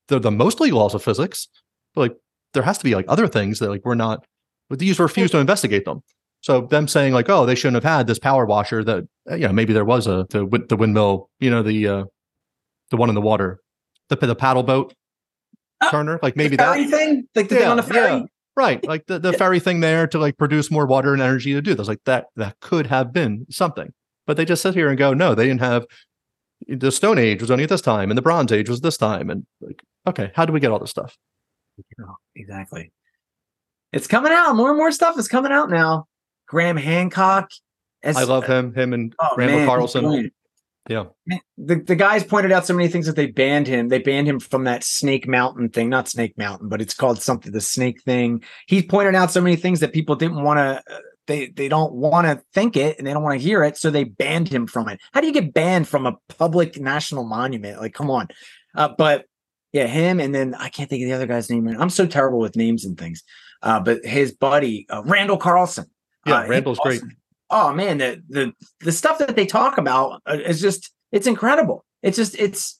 they're 0.07 0.19
the 0.19 0.31
mostly 0.31 0.71
laws 0.71 0.93
of 0.93 1.03
physics? 1.03 1.47
But 1.93 2.01
like 2.01 2.17
there 2.53 2.63
has 2.63 2.77
to 2.77 2.83
be 2.83 2.95
like 2.95 3.05
other 3.07 3.27
things 3.27 3.59
that 3.59 3.69
like 3.69 3.85
we're 3.85 3.95
not. 3.95 4.25
But 4.69 4.79
these 4.79 4.99
refuse 4.99 5.31
to 5.31 5.37
investigate 5.37 5.85
them. 5.85 6.01
So 6.41 6.61
them 6.61 6.87
saying 6.87 7.13
like, 7.13 7.29
oh, 7.29 7.45
they 7.45 7.55
shouldn't 7.55 7.83
have 7.83 7.97
had 7.97 8.07
this 8.07 8.19
power 8.19 8.45
washer 8.45 8.83
that 8.83 9.03
uh, 9.29 9.35
you 9.35 9.47
know 9.47 9.53
maybe 9.53 9.73
there 9.73 9.85
was 9.85 10.07
a 10.07 10.25
the 10.29 10.45
the 10.69 10.75
windmill, 10.75 11.29
you 11.39 11.49
know 11.49 11.63
the 11.63 11.87
uh 11.87 12.03
the 12.91 12.97
one 12.97 13.09
in 13.09 13.15
the 13.15 13.21
water, 13.21 13.59
the 14.09 14.15
the 14.15 14.35
paddle 14.35 14.63
boat 14.63 14.93
Oh, 15.79 15.91
turner, 15.91 16.19
like 16.23 16.35
maybe 16.35 16.55
the 16.55 16.63
that 16.63 16.89
thing, 16.89 17.27
like 17.35 17.49
the 17.49 17.55
thing 17.55 17.63
Yeah, 17.63 17.69
on 17.71 17.77
the 17.77 17.83
ferry. 17.83 18.17
yeah. 18.17 18.23
right, 18.55 18.83
like 18.87 19.05
the 19.05 19.19
the 19.19 19.31
ferry 19.33 19.59
thing 19.59 19.79
there 19.79 20.07
to 20.07 20.17
like 20.17 20.35
produce 20.37 20.71
more 20.71 20.87
water 20.87 21.13
and 21.13 21.21
energy 21.21 21.53
to 21.53 21.61
do 21.61 21.75
this, 21.75 21.87
like 21.87 22.03
that 22.05 22.27
that 22.35 22.59
could 22.61 22.87
have 22.87 23.13
been 23.13 23.45
something, 23.51 23.93
but 24.25 24.37
they 24.37 24.45
just 24.45 24.63
sit 24.63 24.73
here 24.73 24.89
and 24.89 24.97
go, 24.97 25.13
no, 25.13 25.35
they 25.35 25.45
didn't 25.45 25.61
have. 25.61 25.85
The 26.67 26.91
Stone 26.91 27.19
Age 27.19 27.41
was 27.41 27.51
only 27.51 27.63
at 27.65 27.69
this 27.69 27.81
time, 27.81 28.09
and 28.09 28.17
the 28.17 28.23
Bronze 28.23 28.51
Age 28.51 28.67
was 28.69 28.81
this 28.81 28.97
time, 28.97 29.29
and 29.29 29.45
like, 29.61 29.83
okay, 30.07 30.31
how 30.33 30.45
do 30.45 30.51
we 30.53 30.59
get 30.59 30.71
all 30.71 30.79
this 30.79 30.89
stuff? 30.89 31.15
Oh, 32.01 32.15
exactly. 32.35 32.91
It's 33.97 34.07
coming 34.07 34.31
out. 34.31 34.55
More 34.55 34.69
and 34.69 34.77
more 34.77 34.91
stuff 34.91 35.17
is 35.17 35.27
coming 35.27 35.51
out 35.51 35.69
now. 35.69 36.07
Graham 36.47 36.77
Hancock. 36.77 37.49
as- 38.03 38.15
I 38.15 38.23
love 38.23 38.45
him, 38.45 38.73
him 38.75 38.93
and 38.93 39.13
Oh, 39.19 39.35
Randall 39.35 39.57
man, 39.57 39.67
Carlson. 39.67 40.31
Yeah. 40.87 41.05
The 41.57 41.75
the 41.75 41.95
guys 41.95 42.23
pointed 42.23 42.51
out 42.51 42.65
so 42.65 42.73
many 42.73 42.87
things 42.87 43.07
that 43.07 43.15
they 43.17 43.25
banned 43.25 43.67
him. 43.67 43.89
They 43.89 43.99
banned 43.99 44.27
him 44.27 44.39
from 44.39 44.63
that 44.65 44.83
Snake 44.85 45.27
Mountain 45.27 45.69
thing, 45.69 45.89
not 45.89 46.07
Snake 46.07 46.37
Mountain, 46.37 46.69
but 46.69 46.79
it's 46.79 46.93
called 46.93 47.21
something 47.21 47.51
the 47.51 47.59
Snake 47.59 48.01
thing. 48.03 48.43
He 48.67 48.81
pointed 48.81 49.15
out 49.15 49.31
so 49.31 49.41
many 49.41 49.57
things 49.57 49.81
that 49.81 49.91
people 49.91 50.15
didn't 50.15 50.43
want 50.43 50.59
to. 50.59 50.81
They 51.25 51.47
they 51.47 51.67
don't 51.67 51.91
want 51.93 52.27
to 52.27 52.41
think 52.53 52.77
it 52.77 52.97
and 52.97 53.05
they 53.05 53.11
don't 53.11 53.23
want 53.23 53.37
to 53.37 53.45
hear 53.45 53.63
it, 53.63 53.75
so 53.77 53.89
they 53.89 54.05
banned 54.05 54.47
him 54.47 54.65
from 54.67 54.87
it. 54.87 55.01
How 55.11 55.19
do 55.19 55.27
you 55.27 55.33
get 55.33 55.53
banned 55.53 55.89
from 55.89 56.05
a 56.05 56.15
public 56.37 56.79
national 56.79 57.25
monument? 57.25 57.81
Like, 57.81 57.93
come 57.93 58.09
on. 58.09 58.29
Uh, 58.73 58.89
but 58.97 59.25
yeah, 59.73 59.87
him 59.87 60.21
and 60.21 60.33
then 60.33 60.55
I 60.55 60.69
can't 60.69 60.89
think 60.89 61.03
of 61.03 61.09
the 61.09 61.15
other 61.15 61.27
guy's 61.27 61.49
name. 61.49 61.67
I'm 61.67 61.89
so 61.89 62.05
terrible 62.05 62.39
with 62.39 62.55
names 62.55 62.85
and 62.85 62.97
things. 62.97 63.23
Uh, 63.67 63.81
but 63.81 64.05
his 64.05 64.31
buddy 64.31 64.87
uh, 64.89 65.03
Randall 65.05 65.37
Carlson. 65.37 65.85
Yeah, 66.25 66.39
Uh, 66.39 66.47
Randall's 66.47 66.79
great. 66.79 67.01
Oh 67.49 67.73
man, 67.73 67.97
the 67.97 68.23
the 68.29 68.53
the 68.79 68.93
stuff 68.93 69.17
that 69.19 69.35
they 69.35 69.45
talk 69.45 69.77
about 69.77 70.21
uh, 70.25 70.37
is 70.37 70.61
just 70.61 70.91
it's 71.11 71.27
incredible. 71.27 71.83
It's 72.01 72.15
just 72.15 72.39
it's 72.39 72.79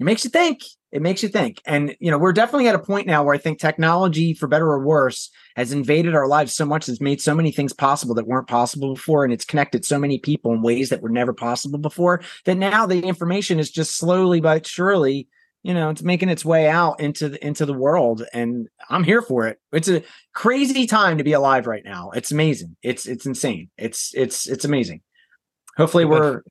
it 0.00 0.04
makes 0.04 0.24
you 0.24 0.30
think. 0.30 0.62
It 0.92 1.02
makes 1.02 1.22
you 1.22 1.28
think. 1.28 1.60
And 1.66 1.94
you 2.00 2.10
know, 2.10 2.18
we're 2.18 2.32
definitely 2.32 2.68
at 2.68 2.74
a 2.74 2.78
point 2.78 3.06
now 3.06 3.22
where 3.22 3.34
I 3.34 3.38
think 3.38 3.58
technology, 3.58 4.32
for 4.32 4.46
better 4.46 4.66
or 4.66 4.82
worse, 4.82 5.30
has 5.56 5.72
invaded 5.72 6.14
our 6.14 6.26
lives 6.26 6.54
so 6.54 6.64
much. 6.64 6.88
It's 6.88 7.00
made 7.00 7.20
so 7.20 7.34
many 7.34 7.52
things 7.52 7.74
possible 7.74 8.14
that 8.14 8.26
weren't 8.26 8.48
possible 8.48 8.94
before, 8.94 9.24
and 9.24 9.32
it's 9.32 9.44
connected 9.44 9.84
so 9.84 9.98
many 9.98 10.18
people 10.18 10.54
in 10.54 10.62
ways 10.62 10.88
that 10.88 11.02
were 11.02 11.08
never 11.10 11.34
possible 11.34 11.78
before. 11.78 12.22
That 12.46 12.56
now 12.56 12.86
the 12.86 13.00
information 13.00 13.58
is 13.58 13.70
just 13.70 13.96
slowly 13.96 14.40
but 14.40 14.66
surely, 14.66 15.28
you 15.62 15.74
know, 15.74 15.90
it's 15.90 16.02
making 16.02 16.28
its 16.28 16.44
way 16.44 16.68
out 16.68 17.00
into 17.00 17.28
the 17.28 17.46
into 17.46 17.66
the 17.66 17.72
world. 17.72 18.24
And 18.32 18.68
I'm 18.90 19.04
here 19.04 19.22
for 19.22 19.46
it. 19.46 19.60
It's 19.72 19.88
a 19.88 20.02
crazy 20.32 20.86
time 20.86 21.18
to 21.18 21.24
be 21.24 21.32
alive 21.32 21.66
right 21.66 21.84
now. 21.84 22.10
It's 22.10 22.32
amazing. 22.32 22.76
It's 22.82 23.06
it's 23.06 23.26
insane. 23.26 23.70
It's 23.78 24.12
it's 24.14 24.48
it's 24.48 24.64
amazing. 24.64 25.02
Hopefully, 25.76 26.04
we're 26.04 26.42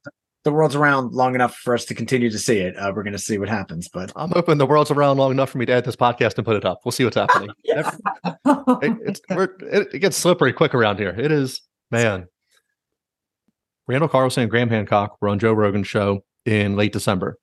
the 0.44 0.52
world's 0.52 0.76
around 0.76 1.14
long 1.14 1.36
enough 1.36 1.56
for 1.56 1.74
us 1.76 1.86
to 1.86 1.94
continue 1.94 2.30
to 2.30 2.40
see 2.40 2.60
it. 2.60 2.76
Uh, 2.76 2.92
we're 2.96 3.04
going 3.04 3.14
to 3.14 3.20
see 3.20 3.38
what 3.38 3.50
happens, 3.50 3.88
but 3.88 4.12
I'm 4.16 4.32
hoping 4.32 4.58
the 4.58 4.66
world's 4.66 4.90
around 4.90 5.18
long 5.18 5.32
enough 5.32 5.52
for 5.52 5.60
me 5.60 5.66
to 5.68 5.74
add 5.74 5.86
this 5.86 5.96
podcast 5.96 6.38
and 6.38 6.46
put 6.46 6.56
it 6.56 6.66
up. 6.66 6.80
We'll 6.84 6.92
see 6.92 7.04
what's 7.04 7.18
happening. 7.18 7.50
Yeah. 7.64 7.92
it, 8.82 8.98
it's 9.06 9.22
we're, 9.30 9.56
it, 9.62 9.94
it 9.94 10.00
gets 10.00 10.18
slippery 10.18 10.52
quick 10.52 10.74
around 10.74 10.98
here. 10.98 11.16
It 11.18 11.32
is 11.32 11.62
man. 11.90 12.28
Randall 13.88 14.10
Carlson 14.10 14.44
and 14.44 14.50
Graham 14.50 14.70
Hancock 14.70 15.18
were 15.22 15.30
on 15.30 15.40
Joe 15.40 15.54
Rogan's 15.54 15.88
show 15.88 16.24
in 16.46 16.76
late 16.76 16.92
December, 16.92 17.38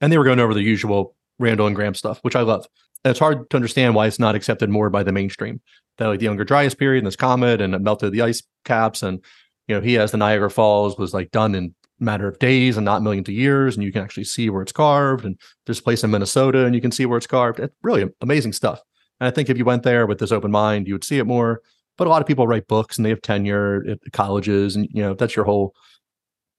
and 0.00 0.12
they 0.12 0.18
were 0.18 0.24
going 0.24 0.40
over 0.40 0.54
the 0.54 0.62
usual 0.62 1.14
Randall 1.38 1.66
and 1.66 1.76
Graham 1.76 1.94
stuff, 1.94 2.18
which 2.22 2.36
I 2.36 2.40
love. 2.40 2.66
And 3.04 3.10
it's 3.10 3.20
hard 3.20 3.48
to 3.50 3.56
understand 3.56 3.94
why 3.94 4.06
it's 4.06 4.18
not 4.18 4.34
accepted 4.34 4.70
more 4.70 4.90
by 4.90 5.02
the 5.02 5.12
mainstream. 5.12 5.60
That 5.98 6.06
like 6.06 6.18
the 6.18 6.26
Younger 6.26 6.44
Dryas 6.44 6.74
period 6.74 6.98
and 6.98 7.06
this 7.06 7.16
comet 7.16 7.60
and 7.60 7.74
it 7.74 7.80
melted 7.80 8.12
the 8.12 8.22
ice 8.22 8.42
caps, 8.64 9.02
and 9.02 9.22
you 9.66 9.74
know 9.74 9.80
he 9.80 9.94
has 9.94 10.10
the 10.10 10.16
Niagara 10.16 10.50
Falls 10.50 10.98
was 10.98 11.14
like 11.14 11.30
done 11.30 11.54
in 11.54 11.74
matter 12.00 12.28
of 12.28 12.38
days 12.38 12.76
and 12.76 12.84
not 12.84 13.02
millions 13.02 13.28
of 13.28 13.34
years, 13.34 13.74
and 13.74 13.84
you 13.84 13.92
can 13.92 14.02
actually 14.02 14.24
see 14.24 14.50
where 14.50 14.62
it's 14.62 14.72
carved. 14.72 15.24
And 15.24 15.38
there's 15.66 15.80
a 15.80 15.82
place 15.82 16.04
in 16.04 16.10
Minnesota, 16.10 16.64
and 16.64 16.74
you 16.74 16.80
can 16.80 16.92
see 16.92 17.06
where 17.06 17.18
it's 17.18 17.26
carved. 17.26 17.60
It's 17.60 17.74
really 17.82 18.08
amazing 18.20 18.52
stuff. 18.52 18.80
And 19.20 19.26
I 19.26 19.30
think 19.30 19.50
if 19.50 19.58
you 19.58 19.64
went 19.64 19.82
there 19.82 20.06
with 20.06 20.18
this 20.18 20.32
open 20.32 20.50
mind, 20.50 20.86
you 20.86 20.94
would 20.94 21.04
see 21.04 21.18
it 21.18 21.26
more. 21.26 21.62
But 21.96 22.06
a 22.06 22.10
lot 22.10 22.22
of 22.22 22.28
people 22.28 22.46
write 22.46 22.68
books 22.68 22.96
and 22.96 23.04
they 23.04 23.10
have 23.10 23.22
tenure 23.22 23.84
at 23.90 23.98
colleges, 24.12 24.76
and 24.76 24.88
you 24.92 25.02
know 25.02 25.14
that's 25.14 25.34
your 25.34 25.44
whole 25.44 25.74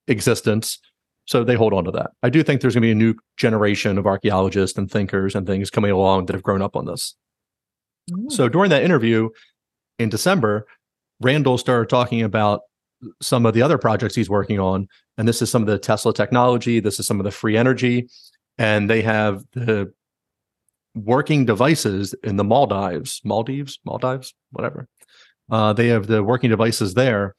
existence. 0.06 0.78
So 1.30 1.44
they 1.44 1.54
hold 1.54 1.72
on 1.72 1.84
to 1.84 1.92
that. 1.92 2.10
I 2.24 2.28
do 2.28 2.42
think 2.42 2.60
there's 2.60 2.74
going 2.74 2.82
to 2.82 2.86
be 2.88 2.90
a 2.90 2.94
new 2.96 3.14
generation 3.36 3.98
of 3.98 4.06
archaeologists 4.06 4.76
and 4.76 4.90
thinkers 4.90 5.36
and 5.36 5.46
things 5.46 5.70
coming 5.70 5.92
along 5.92 6.26
that 6.26 6.32
have 6.32 6.42
grown 6.42 6.60
up 6.60 6.74
on 6.74 6.86
this. 6.86 7.14
So 8.30 8.48
during 8.48 8.70
that 8.70 8.82
interview 8.82 9.28
in 10.00 10.08
December, 10.08 10.66
Randall 11.20 11.56
started 11.56 11.88
talking 11.88 12.22
about 12.22 12.62
some 13.22 13.46
of 13.46 13.54
the 13.54 13.62
other 13.62 13.78
projects 13.78 14.16
he's 14.16 14.28
working 14.28 14.58
on. 14.58 14.88
And 15.18 15.28
this 15.28 15.40
is 15.40 15.48
some 15.48 15.62
of 15.62 15.68
the 15.68 15.78
Tesla 15.78 16.12
technology, 16.12 16.80
this 16.80 16.98
is 16.98 17.06
some 17.06 17.20
of 17.20 17.24
the 17.24 17.30
free 17.30 17.56
energy. 17.56 18.08
And 18.58 18.90
they 18.90 19.00
have 19.02 19.44
the 19.52 19.92
working 20.96 21.44
devices 21.44 22.12
in 22.24 22.38
the 22.38 22.44
Maldives, 22.44 23.20
Maldives, 23.22 23.78
Maldives, 23.84 24.34
whatever. 24.50 24.88
Uh, 25.48 25.74
they 25.74 25.86
have 25.88 26.08
the 26.08 26.24
working 26.24 26.50
devices 26.50 26.94
there. 26.94 27.36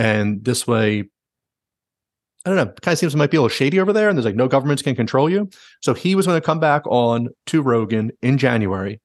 And 0.00 0.44
this 0.44 0.66
way, 0.66 1.04
I 2.44 2.50
don't 2.50 2.56
know, 2.56 2.72
kind 2.80 2.92
of 2.94 2.98
seems 2.98 3.14
it 3.14 3.18
might 3.18 3.30
be 3.30 3.36
a 3.36 3.42
little 3.42 3.54
shady 3.54 3.78
over 3.80 3.92
there. 3.92 4.08
And 4.08 4.16
there's 4.16 4.24
like 4.24 4.34
no 4.34 4.48
governments 4.48 4.82
can 4.82 4.96
control 4.96 5.28
you. 5.28 5.50
So 5.82 5.92
he 5.92 6.14
was 6.14 6.26
going 6.26 6.40
to 6.40 6.44
come 6.44 6.60
back 6.60 6.86
on 6.86 7.28
to 7.46 7.62
Rogan 7.62 8.12
in 8.22 8.38
January 8.38 9.00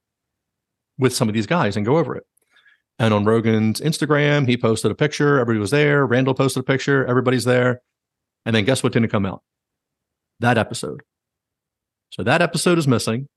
with 0.98 1.14
some 1.14 1.28
of 1.28 1.34
these 1.34 1.48
guys 1.48 1.76
and 1.76 1.86
go 1.86 1.98
over 1.98 2.16
it. 2.16 2.24
And 2.98 3.14
on 3.14 3.26
Rogan's 3.26 3.82
Instagram, 3.82 4.48
he 4.48 4.56
posted 4.56 4.90
a 4.90 4.96
picture. 4.96 5.38
Everybody 5.38 5.60
was 5.60 5.72
there. 5.72 6.06
Randall 6.06 6.34
posted 6.34 6.62
a 6.62 6.64
picture. 6.64 7.06
Everybody's 7.06 7.44
there. 7.44 7.82
And 8.46 8.56
then 8.56 8.64
guess 8.64 8.84
what 8.84 8.94
didn't 8.94 9.10
come 9.10 9.26
out? 9.26 9.44
That 10.40 10.58
episode. 10.58 11.04
So 12.12 12.24
that 12.24 12.42
episode 12.42 12.78
is 12.78 12.88
missing. 12.88 13.28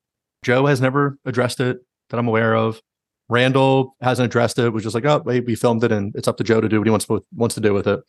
Joe 0.44 0.66
has 0.66 0.80
never 0.80 1.18
addressed 1.24 1.58
it 1.58 1.78
that 2.10 2.18
I'm 2.18 2.28
aware 2.28 2.54
of. 2.54 2.80
Randall 3.28 3.96
hasn't 4.00 4.26
addressed 4.26 4.58
it. 4.58 4.70
Was 4.70 4.84
just 4.84 4.94
like, 4.94 5.04
oh, 5.04 5.22
wait, 5.24 5.44
we 5.44 5.54
filmed 5.54 5.82
it, 5.84 5.92
and 5.92 6.14
it's 6.14 6.28
up 6.28 6.36
to 6.36 6.44
Joe 6.44 6.60
to 6.60 6.68
do 6.68 6.78
what 6.78 6.86
he 6.86 6.90
wants 6.90 7.08
wants 7.34 7.54
to 7.56 7.60
do 7.60 7.74
with 7.74 7.86
it. 7.86 8.00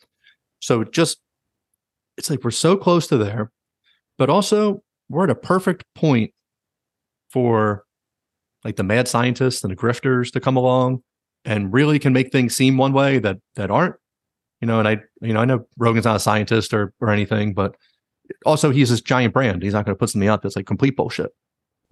So 0.60 0.84
just, 0.84 1.18
it's 2.20 2.30
like 2.30 2.44
we're 2.44 2.52
so 2.52 2.76
close 2.76 3.08
to 3.08 3.18
there, 3.18 3.50
but 4.16 4.30
also 4.30 4.82
we're 5.08 5.24
at 5.24 5.30
a 5.30 5.34
perfect 5.34 5.84
point 5.96 6.32
for 7.30 7.84
like 8.64 8.76
the 8.76 8.84
mad 8.84 9.08
scientists 9.08 9.64
and 9.64 9.72
the 9.72 9.76
grifters 9.76 10.30
to 10.32 10.40
come 10.40 10.56
along 10.56 11.02
and 11.44 11.72
really 11.72 11.98
can 11.98 12.12
make 12.12 12.30
things 12.30 12.54
seem 12.54 12.76
one 12.76 12.92
way 12.92 13.18
that 13.18 13.38
that 13.54 13.70
aren't 13.70 13.94
you 14.60 14.66
know 14.66 14.78
and 14.78 14.86
i 14.86 14.98
you 15.22 15.32
know 15.32 15.40
i 15.40 15.44
know 15.46 15.64
rogan's 15.78 16.04
not 16.04 16.16
a 16.16 16.20
scientist 16.20 16.74
or 16.74 16.92
or 17.00 17.08
anything 17.08 17.54
but 17.54 17.74
also 18.46 18.70
he's 18.70 18.90
this 18.90 19.00
giant 19.00 19.34
brand. 19.34 19.62
He's 19.62 19.72
not 19.72 19.84
going 19.84 19.94
to 19.94 19.98
put 19.98 20.10
something 20.10 20.28
out 20.28 20.42
that's 20.42 20.56
like 20.56 20.66
complete 20.66 20.96
bullshit. 20.96 21.32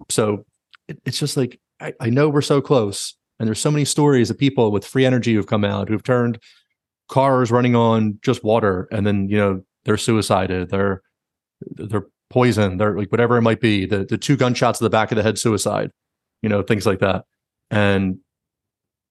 So 0.09 0.45
it, 0.87 0.99
it's 1.05 1.19
just 1.19 1.37
like 1.37 1.59
I, 1.79 1.93
I 1.99 2.09
know 2.09 2.29
we're 2.29 2.41
so 2.41 2.61
close 2.61 3.15
and 3.39 3.47
there's 3.47 3.59
so 3.59 3.71
many 3.71 3.85
stories 3.85 4.29
of 4.29 4.37
people 4.37 4.71
with 4.71 4.85
free 4.85 5.05
energy 5.05 5.33
who've 5.33 5.47
come 5.47 5.65
out 5.65 5.89
who've 5.89 6.03
turned 6.03 6.39
cars 7.09 7.51
running 7.51 7.75
on 7.75 8.19
just 8.21 8.43
water 8.43 8.87
and 8.91 9.05
then 9.05 9.27
you 9.29 9.37
know 9.37 9.63
they're 9.89 9.97
suicided 9.97 10.69
they're 10.69 11.01
they're 11.71 12.05
poisoned 12.29 12.79
they're 12.79 12.95
like 12.95 13.11
whatever 13.11 13.37
it 13.37 13.41
might 13.41 13.59
be 13.59 13.87
the 13.87 14.05
the 14.05 14.17
two 14.17 14.37
gunshots 14.37 14.77
to 14.77 14.83
the 14.83 14.89
back 14.89 15.11
of 15.11 15.15
the 15.15 15.23
head 15.23 15.39
suicide 15.39 15.89
you 16.41 16.49
know 16.49 16.61
things 16.61 16.85
like 16.85 16.99
that. 16.99 17.25
And 17.71 18.19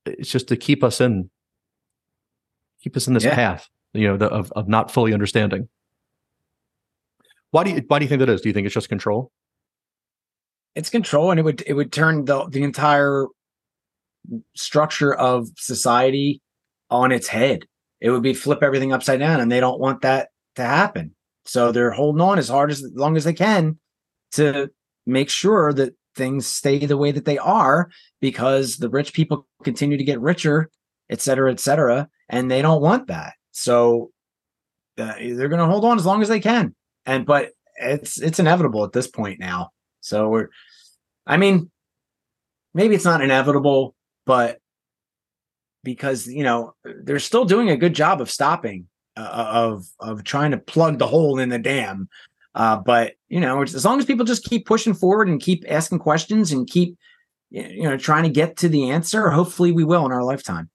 it's 0.06 0.30
just 0.30 0.48
to 0.48 0.56
keep 0.56 0.82
us 0.82 1.00
in 1.00 1.30
keep 2.82 2.96
us 2.96 3.06
in 3.06 3.14
this 3.14 3.24
Yeah. 3.24 3.34
path 3.34 3.68
you 3.92 4.06
know 4.06 4.16
the, 4.16 4.26
of, 4.26 4.52
of 4.52 4.68
not 4.68 4.90
fully 4.90 5.12
understanding. 5.12 5.68
Why 7.50 7.64
do 7.64 7.70
you 7.70 7.82
why 7.88 7.98
do 7.98 8.04
you 8.04 8.08
think 8.08 8.20
that 8.20 8.28
is? 8.28 8.40
Do 8.40 8.48
you 8.48 8.52
think 8.52 8.66
it's 8.66 8.74
just 8.74 8.88
control? 8.88 9.32
It's 10.74 10.90
control 10.90 11.30
and 11.30 11.40
it 11.40 11.42
would 11.42 11.62
it 11.66 11.74
would 11.74 11.92
turn 11.92 12.24
the 12.24 12.46
the 12.48 12.62
entire 12.62 13.26
structure 14.54 15.14
of 15.14 15.48
society 15.56 16.40
on 16.90 17.12
its 17.12 17.28
head. 17.28 17.64
It 18.00 18.10
would 18.10 18.22
be 18.22 18.32
flip 18.34 18.62
everything 18.62 18.92
upside 18.92 19.18
down 19.18 19.40
and 19.40 19.50
they 19.50 19.60
don't 19.60 19.80
want 19.80 20.02
that 20.02 20.28
to 20.58 20.64
happen. 20.64 21.14
So 21.44 21.72
they're 21.72 21.90
holding 21.90 22.20
on 22.20 22.38
as 22.38 22.48
hard 22.48 22.70
as 22.70 22.84
long 22.94 23.16
as 23.16 23.24
they 23.24 23.32
can 23.32 23.78
to 24.32 24.70
make 25.06 25.30
sure 25.30 25.72
that 25.72 25.94
things 26.14 26.46
stay 26.46 26.84
the 26.84 26.96
way 26.96 27.10
that 27.10 27.24
they 27.24 27.38
are 27.38 27.90
because 28.20 28.76
the 28.76 28.90
rich 28.90 29.12
people 29.12 29.46
continue 29.62 29.96
to 29.96 30.04
get 30.04 30.20
richer 30.20 30.68
et 31.10 31.20
cetera 31.20 31.50
et 31.50 31.60
cetera 31.60 32.08
and 32.28 32.50
they 32.50 32.60
don't 32.60 32.82
want 32.82 33.06
that. 33.06 33.34
So 33.52 34.10
uh, 34.98 35.14
they're 35.18 35.48
going 35.48 35.60
to 35.60 35.66
hold 35.66 35.84
on 35.84 35.96
as 35.96 36.04
long 36.04 36.22
as 36.22 36.28
they 36.28 36.40
can. 36.40 36.74
And 37.06 37.24
but 37.24 37.50
it's 37.76 38.20
it's 38.20 38.38
inevitable 38.38 38.84
at 38.84 38.92
this 38.92 39.06
point 39.06 39.40
now. 39.40 39.70
So 40.00 40.28
we're, 40.28 40.48
I 41.26 41.36
mean, 41.36 41.70
maybe 42.74 42.94
it's 42.94 43.04
not 43.04 43.22
inevitable, 43.22 43.94
but 44.26 44.58
because 45.84 46.26
you 46.26 46.42
know 46.42 46.74
they're 46.84 47.18
still 47.18 47.44
doing 47.44 47.70
a 47.70 47.76
good 47.76 47.94
job 47.94 48.20
of 48.20 48.30
stopping 48.30 48.88
uh, 49.18 49.50
of 49.52 49.86
of 50.00 50.24
trying 50.24 50.50
to 50.52 50.58
plug 50.58 50.98
the 50.98 51.06
hole 51.06 51.38
in 51.38 51.48
the 51.48 51.58
dam. 51.58 52.08
Uh, 52.54 52.76
but 52.76 53.14
you 53.28 53.40
know, 53.40 53.62
as 53.62 53.84
long 53.84 53.98
as 53.98 54.04
people 54.04 54.24
just 54.24 54.44
keep 54.44 54.66
pushing 54.66 54.94
forward 54.94 55.28
and 55.28 55.40
keep 55.40 55.64
asking 55.68 55.98
questions 55.98 56.52
and 56.52 56.68
keep 56.68 56.96
you 57.50 57.82
know 57.82 57.96
trying 57.96 58.24
to 58.24 58.30
get 58.30 58.56
to 58.56 58.68
the 58.68 58.90
answer, 58.90 59.30
hopefully 59.30 59.72
we 59.72 59.84
will 59.84 60.06
in 60.06 60.12
our 60.12 60.24
lifetime. 60.24 60.70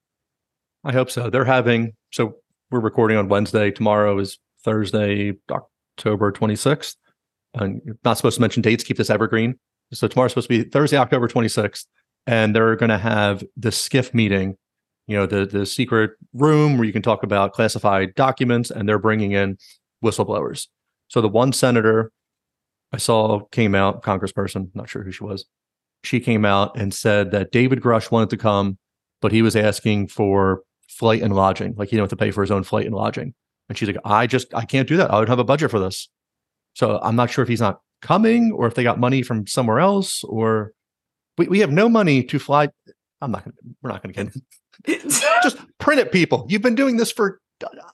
I 0.83 0.91
hope 0.91 1.09
so. 1.09 1.29
They're 1.29 1.45
having 1.45 1.93
so 2.11 2.35
we're 2.71 2.79
recording 2.79 3.17
on 3.17 3.29
Wednesday. 3.29 3.71
Tomorrow 3.71 4.19
is 4.19 4.39
Thursday, 4.63 5.33
October 5.51 6.31
26th. 6.31 6.95
And 7.53 7.81
you're 7.85 7.97
not 8.03 8.17
supposed 8.17 8.35
to 8.35 8.41
mention 8.41 8.61
dates, 8.61 8.83
keep 8.83 8.97
this 8.97 9.09
evergreen. 9.09 9.59
So 9.91 10.07
tomorrow's 10.07 10.31
supposed 10.31 10.49
to 10.49 10.63
be 10.63 10.69
Thursday, 10.69 10.97
October 10.97 11.27
26th. 11.27 11.85
And 12.25 12.55
they're 12.55 12.75
going 12.75 12.89
to 12.89 12.97
have 12.97 13.43
the 13.57 13.69
SCIF 13.69 14.13
meeting, 14.13 14.57
you 15.07 15.17
know, 15.17 15.25
the, 15.25 15.45
the 15.45 15.65
secret 15.65 16.11
room 16.33 16.77
where 16.77 16.85
you 16.85 16.93
can 16.93 17.01
talk 17.01 17.23
about 17.23 17.53
classified 17.53 18.15
documents, 18.15 18.71
and 18.71 18.87
they're 18.87 18.99
bringing 18.99 19.31
in 19.33 19.57
whistleblowers. 20.03 20.67
So 21.07 21.21
the 21.21 21.29
one 21.29 21.53
senator 21.53 22.11
I 22.91 22.97
saw 22.97 23.39
came 23.45 23.75
out, 23.75 24.03
congressperson, 24.03 24.69
not 24.75 24.87
sure 24.87 25.03
who 25.03 25.11
she 25.11 25.23
was. 25.23 25.45
She 26.03 26.19
came 26.19 26.45
out 26.45 26.77
and 26.77 26.93
said 26.93 27.31
that 27.31 27.51
David 27.51 27.81
Grusch 27.81 28.11
wanted 28.11 28.29
to 28.29 28.37
come, 28.37 28.77
but 29.21 29.31
he 29.31 29.41
was 29.41 29.55
asking 29.55 30.09
for 30.09 30.61
flight 30.89 31.21
and 31.21 31.35
lodging. 31.35 31.73
Like 31.75 31.89
he 31.89 31.95
didn't 31.95 32.03
have 32.03 32.17
to 32.17 32.23
pay 32.23 32.31
for 32.31 32.41
his 32.41 32.51
own 32.51 32.63
flight 32.63 32.85
and 32.85 32.93
lodging. 32.93 33.33
And 33.67 33.77
she's 33.77 33.87
like, 33.87 33.97
I 34.05 34.27
just 34.27 34.53
I 34.53 34.65
can't 34.65 34.87
do 34.87 34.97
that. 34.97 35.11
I 35.11 35.17
don't 35.17 35.29
have 35.29 35.39
a 35.39 35.43
budget 35.43 35.71
for 35.71 35.79
this. 35.79 36.09
So 36.75 36.99
I'm 37.01 37.15
not 37.15 37.31
sure 37.31 37.41
if 37.41 37.49
he's 37.49 37.61
not 37.61 37.79
coming 38.01 38.51
or 38.51 38.67
if 38.67 38.75
they 38.75 38.83
got 38.83 38.99
money 38.99 39.23
from 39.23 39.47
somewhere 39.47 39.79
else 39.79 40.23
or 40.23 40.73
we, 41.37 41.47
we 41.47 41.59
have 41.59 41.71
no 41.71 41.89
money 41.89 42.23
to 42.23 42.37
fly. 42.37 42.67
I'm 43.21 43.31
not 43.31 43.45
gonna 43.45 43.55
we're 43.81 43.89
not 43.89 44.03
gonna 44.03 44.13
get 44.13 44.33
just 44.87 45.57
print 45.79 45.99
it, 45.99 46.11
people. 46.11 46.45
You've 46.49 46.61
been 46.61 46.75
doing 46.75 46.97
this 46.97 47.11
for 47.11 47.39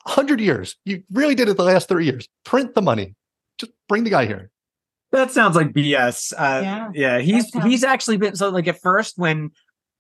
hundred 0.05 0.39
years. 0.39 0.75
You 0.86 1.03
really 1.11 1.36
did 1.36 1.47
it 1.49 1.57
the 1.57 1.63
last 1.63 1.88
three 1.88 2.05
years. 2.05 2.27
Print 2.45 2.73
the 2.75 2.82
money. 2.82 3.15
Just 3.59 3.71
bring 3.88 4.03
the 4.03 4.09
guy 4.09 4.25
here. 4.25 4.49
That 5.11 5.32
sounds 5.32 5.55
like 5.55 5.73
BS. 5.73 6.34
Uh, 6.38 6.61
yeah. 6.63 6.89
yeah, 6.93 7.19
he's 7.19 7.51
sounds- 7.51 7.65
he's 7.65 7.84
actually 7.84 8.17
been 8.17 8.36
so 8.36 8.49
like 8.49 8.67
at 8.67 8.80
first 8.82 9.17
when 9.17 9.51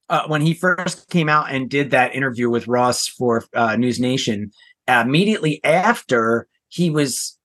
uh, 0.09 0.27
when 0.27 0.41
he 0.41 0.53
first 0.53 1.09
came 1.09 1.29
out 1.29 1.51
and 1.51 1.69
did 1.69 1.91
that 1.91 2.15
interview 2.15 2.49
with 2.49 2.67
Ross 2.67 3.07
for 3.07 3.43
uh, 3.53 3.69
NewsNation, 3.69 4.51
uh, 4.87 5.03
immediately 5.05 5.63
after 5.63 6.47
he 6.67 6.89
was 6.89 7.37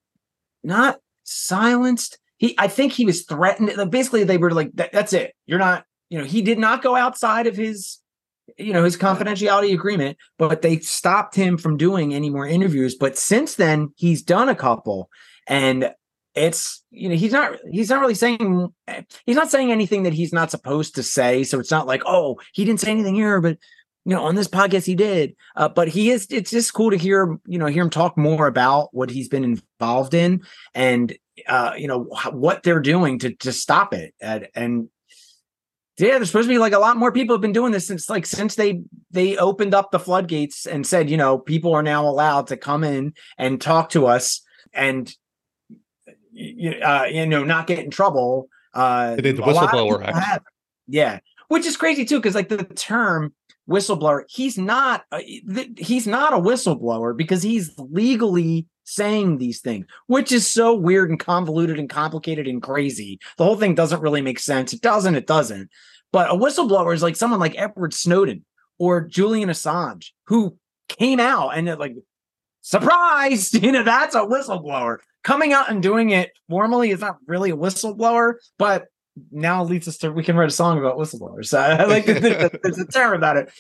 not 0.63 0.99
silenced. 1.25 2.19
He, 2.39 2.55
I 2.59 2.69
think 2.69 2.93
he 2.93 3.05
was 3.07 3.23
threatened. 3.25 3.91
Basically, 3.91 4.25
they 4.25 4.39
were 4.39 4.51
like, 4.51 4.71
"That- 4.75 4.93
"That's 4.93 5.13
it. 5.13 5.35
You're 5.47 5.59
not." 5.59 5.85
You 6.11 6.19
know, 6.19 6.25
he 6.25 6.43
did 6.43 6.59
not 6.59 6.83
go 6.83 6.95
outside 6.97 7.47
of 7.47 7.57
his, 7.57 7.99
you 8.59 8.73
know, 8.73 8.85
his 8.85 8.97
confidentiality 8.97 9.73
agreement, 9.73 10.19
but 10.39 10.63
they 10.63 10.79
stopped 10.79 11.35
him 11.35 11.57
from 11.57 11.77
doing 11.77 12.15
any 12.15 12.31
more 12.31 12.47
interviews. 12.47 12.95
But 12.95 13.17
since 13.17 13.55
then, 13.55 13.93
he's 13.97 14.23
done 14.23 14.49
a 14.49 14.55
couple, 14.55 15.09
and 15.47 15.93
it's 16.35 16.83
you 16.91 17.09
know 17.09 17.15
he's 17.15 17.33
not 17.33 17.59
he's 17.71 17.91
not 17.91 18.01
really 18.01 18.15
saying 18.15 18.69
he's 19.25 19.37
not 19.37 19.51
saying 19.51 19.71
anything 19.71 20.03
that 20.03 20.13
he's 20.13 20.33
not 20.33 20.51
supposed 20.51 20.95
to 20.97 21.03
say. 21.03 21.45
So 21.45 21.61
it's 21.61 21.71
not 21.71 21.87
like 21.87 22.03
oh 22.07 22.39
he 22.53 22.65
didn't 22.65 22.81
say 22.81 22.91
anything 22.91 23.15
here 23.15 23.41
but 23.41 23.57
you 24.05 24.15
know 24.15 24.25
on 24.25 24.35
this 24.35 24.49
podcast 24.49 24.85
he 24.85 24.97
did. 24.97 25.37
Uh, 25.55 25.69
but 25.69 25.89
he 25.89 26.11
is 26.11 26.27
it's 26.31 26.51
just 26.51 26.75
cool 26.75 26.91
to 26.91 26.97
hear 26.97 27.39
you 27.47 27.59
know 27.59 27.67
hear 27.67 27.85
him 27.85 27.91
talk 27.91 28.17
more 28.17 28.47
about 28.47 28.89
what 28.93 29.11
he's 29.11 29.29
been 29.29 29.45
involved 29.45 30.13
in 30.13 30.43
and 30.75 31.17
uh 31.47 31.73
you 31.77 31.87
know 31.87 32.05
wh- 32.05 32.35
what 32.35 32.65
they're 32.65 32.81
doing 32.81 33.19
to 33.21 33.35
to 33.37 33.53
stop 33.53 33.95
it. 33.95 34.13
And, 34.21 34.49
and 34.57 34.89
yeah 35.99 36.17
there's 36.17 36.29
supposed 36.29 36.49
to 36.49 36.55
be 36.55 36.59
like 36.59 36.73
a 36.73 36.79
lot 36.79 36.97
more 36.97 37.13
people 37.13 37.35
have 37.35 37.41
been 37.43 37.53
doing 37.53 37.73
this 37.73 37.87
since 37.87 38.09
like 38.11 38.27
since 38.27 38.55
they 38.57 38.83
they 39.11 39.37
opened 39.37 39.75
up 39.75 39.91
the 39.91 39.99
floodgates 39.99 40.67
and 40.67 40.87
said 40.87 41.09
you 41.09 41.17
know 41.17 41.39
people 41.39 41.73
are 41.75 41.83
now 41.83 42.07
allowed 42.07 42.47
to 42.49 42.57
come 42.57 42.85
in 42.85 43.13
and 43.39 43.61
talk 43.61 43.91
to 43.91 44.07
us 44.07 44.41
and 44.73 45.15
you, 46.35 46.73
uh, 46.73 47.05
you 47.11 47.27
know, 47.27 47.45
not 47.45 47.67
get 47.67 47.79
in 47.79 47.91
trouble. 47.91 48.49
Uh, 48.75 49.17
They 49.17 49.23
did 49.23 49.37
the 49.37 49.45
a 49.45 49.47
lot 49.51 49.65
of 49.65 49.71
Whistleblower 49.71 50.05
Act. 50.05 50.19
have. 50.19 50.43
Yeah, 50.87 51.21
which 51.49 51.65
is 51.65 51.77
crazy 51.77 52.05
too, 52.05 52.19
because 52.19 52.35
like 52.35 52.49
the 52.49 52.65
term 52.65 53.33
whistleblower, 53.69 54.25
he's 54.29 54.59
not 54.59 55.05
uh, 55.13 55.21
he's 55.79 56.07
not 56.07 56.33
a 56.33 56.37
whistleblower 56.37 57.17
because 57.17 57.43
he's 57.43 57.73
legally 57.79 58.67
saying 58.85 59.39
these 59.39 59.61
things, 59.61 59.87
which 60.07 60.33
is 60.33 60.49
so 60.49 60.75
weird 60.75 61.11
and 61.11 61.19
convoluted 61.19 61.79
and 61.79 61.91
complicated 61.91 62.47
and 62.47 62.63
crazy. 62.63 63.19
The 63.37 63.45
whole 63.45 63.57
thing 63.57 63.75
doesn't 63.75 64.01
really 64.01 64.23
make 64.23 64.39
sense. 64.39 64.73
It 64.73 64.81
doesn't. 64.81 65.15
It 65.15 65.27
doesn't. 65.27 65.71
But 66.13 66.31
a 66.31 66.35
whistleblower 66.35 66.95
is 66.95 67.03
like 67.03 67.17
someone 67.17 67.41
like 67.41 67.59
Edward 67.59 67.93
Snowden 67.93 68.45
or 68.79 69.01
Julian 69.01 69.49
Assange 69.49 70.11
who 70.27 70.57
came 70.89 71.21
out 71.21 71.51
and 71.51 71.67
like 71.79 71.97
surprise 72.61 73.53
you 73.63 73.73
know 73.73 73.83
that's 73.83 74.15
a 74.15 74.21
whistleblower 74.21 74.99
coming 75.23 75.53
out 75.53 75.71
and 75.71 75.83
doing 75.83 76.11
it 76.11 76.31
formally 76.49 76.91
is 76.91 77.01
not 77.01 77.17
really 77.27 77.51
a 77.51 77.57
whistleblower 77.57 78.35
but 78.59 78.87
now 79.31 79.63
it 79.63 79.67
leads 79.67 79.87
us 79.87 79.99
to 79.99 80.11
we 80.11 80.23
can 80.25 80.37
write 80.37 80.49
a 80.49 80.53
song 80.53 80.79
about 80.79 80.97
whistleblowers 80.97 81.47
so 81.47 81.59
I 81.59 81.85
like 81.85 82.05
there's, 82.05 82.79
a- 82.79 82.87
term 82.87 83.15
about 83.15 83.37
it 83.37 83.51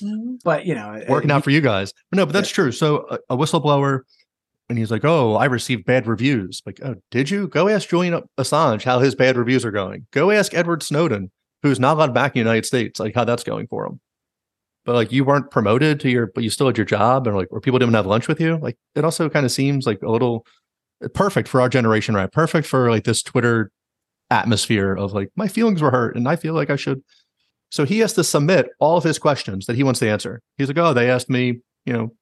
but 0.43 0.67
you 0.67 0.75
know 0.75 1.03
Working 1.09 1.31
uh, 1.31 1.37
out 1.37 1.45
for 1.45 1.51
you 1.51 1.61
guys. 1.61 1.93
No, 2.13 2.27
but 2.27 2.33
that's 2.33 2.51
true. 2.51 2.73
So 2.73 3.07
a, 3.11 3.35
a 3.35 3.37
whistleblower, 3.37 4.01
and 4.69 4.79
he's 4.79 4.91
like, 4.91 5.05
"Oh, 5.05 5.35
I 5.35 5.47
received 5.47 5.85
bad 5.85 6.07
reviews." 6.07 6.63
Like, 6.65 6.81
"Oh, 6.83 6.97
did 7.11 7.31
you?" 7.31 7.49
Go 7.49 7.69
ask 7.69 7.89
Julian 7.89 8.23
Assange 8.39 8.83
how 8.83 8.99
his 8.99 9.15
bad 9.15 9.37
reviews 9.37 9.65
are 9.65 9.71
going. 9.71 10.07
Go 10.13 10.31
ask 10.31 10.55
Edward 10.55 10.83
Snowden, 10.83 11.31
who's 11.63 11.81
not 11.81 11.97
allowed 11.97 12.15
back 12.15 12.33
in 12.33 12.41
the 12.41 12.51
United 12.51 12.67
States, 12.67 13.01
like 13.01 13.15
how 13.15 13.25
that's 13.25 13.45
going 13.45 13.67
for 13.67 13.87
him. 13.87 14.01
But 14.85 14.95
like, 14.95 15.13
you 15.13 15.25
weren't 15.25 15.51
promoted 15.51 15.99
to 16.01 16.11
your, 16.11 16.27
but 16.35 16.45
you 16.45 16.51
still 16.51 16.67
had 16.67 16.77
your 16.77 16.85
job, 16.85 17.27
and 17.27 17.37
like, 17.37 17.49
or 17.51 17.61
people 17.61 17.79
didn't 17.79 17.95
have 17.95 18.07
lunch 18.07 18.29
with 18.29 18.41
you. 18.41 18.59
Like, 18.59 18.77
it 18.95 19.05
also 19.05 19.31
kind 19.31 19.47
of 19.47 19.53
seems 19.53 19.87
like 19.87 20.03
a 20.03 20.11
little 20.11 20.47
uh, 21.03 21.09
perfect 21.09 21.49
for 21.49 21.61
our 21.61 21.69
generation, 21.69 22.15
right? 22.15 22.31
Perfect 22.31 22.67
for 22.67 22.91
like 22.91 23.05
this 23.05 23.23
Twitter 23.23 23.71
atmosphere 24.31 24.95
of 24.95 25.13
like, 25.13 25.31
my 25.37 25.49
feelings 25.49 25.81
were 25.81 25.91
hurt, 25.91 26.17
and 26.17 26.29
I 26.29 26.37
feel 26.37 26.55
like 26.55 26.71
I 26.71 26.77
should. 26.77 27.03
So 27.71 27.85
he 27.85 27.99
has 28.01 28.13
to 28.13 28.25
submit 28.25 28.69
all 28.79 28.97
of 28.97 29.05
his 29.05 29.19
questions 29.19 29.67
that 29.67 29.77
he 29.77 29.83
wants 29.83 30.01
to 30.01 30.09
answer. 30.09 30.41
He's 30.59 30.69
like, 30.69 30.79
oh, 30.79 30.93
they 30.93 31.11
asked 31.11 31.31
me, 31.31 31.61
you 31.87 31.93
know, 31.93 32.13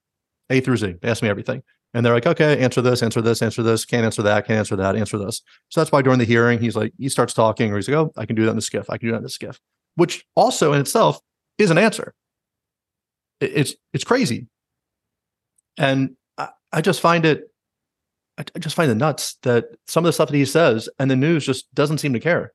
A 0.49 0.61
through 0.61 0.78
Z. 0.78 0.95
They 1.03 1.09
asked 1.09 1.22
me 1.22 1.28
everything. 1.28 1.62
And 1.95 2.05
they're 2.05 2.14
like, 2.14 2.26
okay, 2.26 2.59
answer 2.59 2.80
this, 2.80 3.03
answer 3.03 3.20
this, 3.20 3.43
answer 3.43 3.62
this, 3.62 3.84
can't 3.84 4.05
answer 4.05 4.22
that, 4.22 4.47
can't 4.47 4.59
answer 4.59 4.76
that, 4.76 4.97
answer 4.97 5.18
this. 5.18 5.43
So 5.68 5.80
that's 5.80 5.93
why 5.93 6.01
during 6.01 6.18
the 6.18 6.24
hearing, 6.24 6.59
he's 6.59 6.74
like, 6.74 6.93
he 6.99 7.09
starts 7.09 7.34
talking, 7.34 7.70
or 7.70 7.76
he's 7.76 7.88
like, 7.88 7.97
oh, 7.97 8.12
I 8.16 8.24
can 8.24 8.34
do 8.34 8.45
that 8.45 8.51
in 8.51 8.57
the 8.57 8.62
SCIF. 8.62 8.86
I 8.88 8.97
can 8.97 9.09
do 9.09 9.12
that 9.12 9.18
in 9.18 9.22
the 9.24 9.28
SCIF, 9.28 9.59
which 9.97 10.24
also 10.34 10.72
in 10.72 10.80
itself 10.80 11.20
is 11.59 11.70
an 11.70 11.78
answer. 11.78 12.14
It's 13.40 13.74
it's 13.93 14.05
crazy. 14.05 14.47
And 15.76 16.16
I, 16.38 16.49
I 16.72 16.80
just 16.80 17.01
find 17.01 17.26
it, 17.26 17.51
I 18.38 18.59
just 18.59 18.76
find 18.76 18.90
it 18.90 18.95
nuts 18.95 19.36
that 19.43 19.66
some 19.86 20.05
of 20.05 20.09
the 20.09 20.12
stuff 20.12 20.28
that 20.28 20.36
he 20.36 20.45
says 20.45 20.88
and 20.99 21.11
the 21.11 21.16
news 21.16 21.45
just 21.45 21.72
doesn't 21.74 21.99
seem 21.99 22.12
to 22.12 22.20
care. 22.20 22.53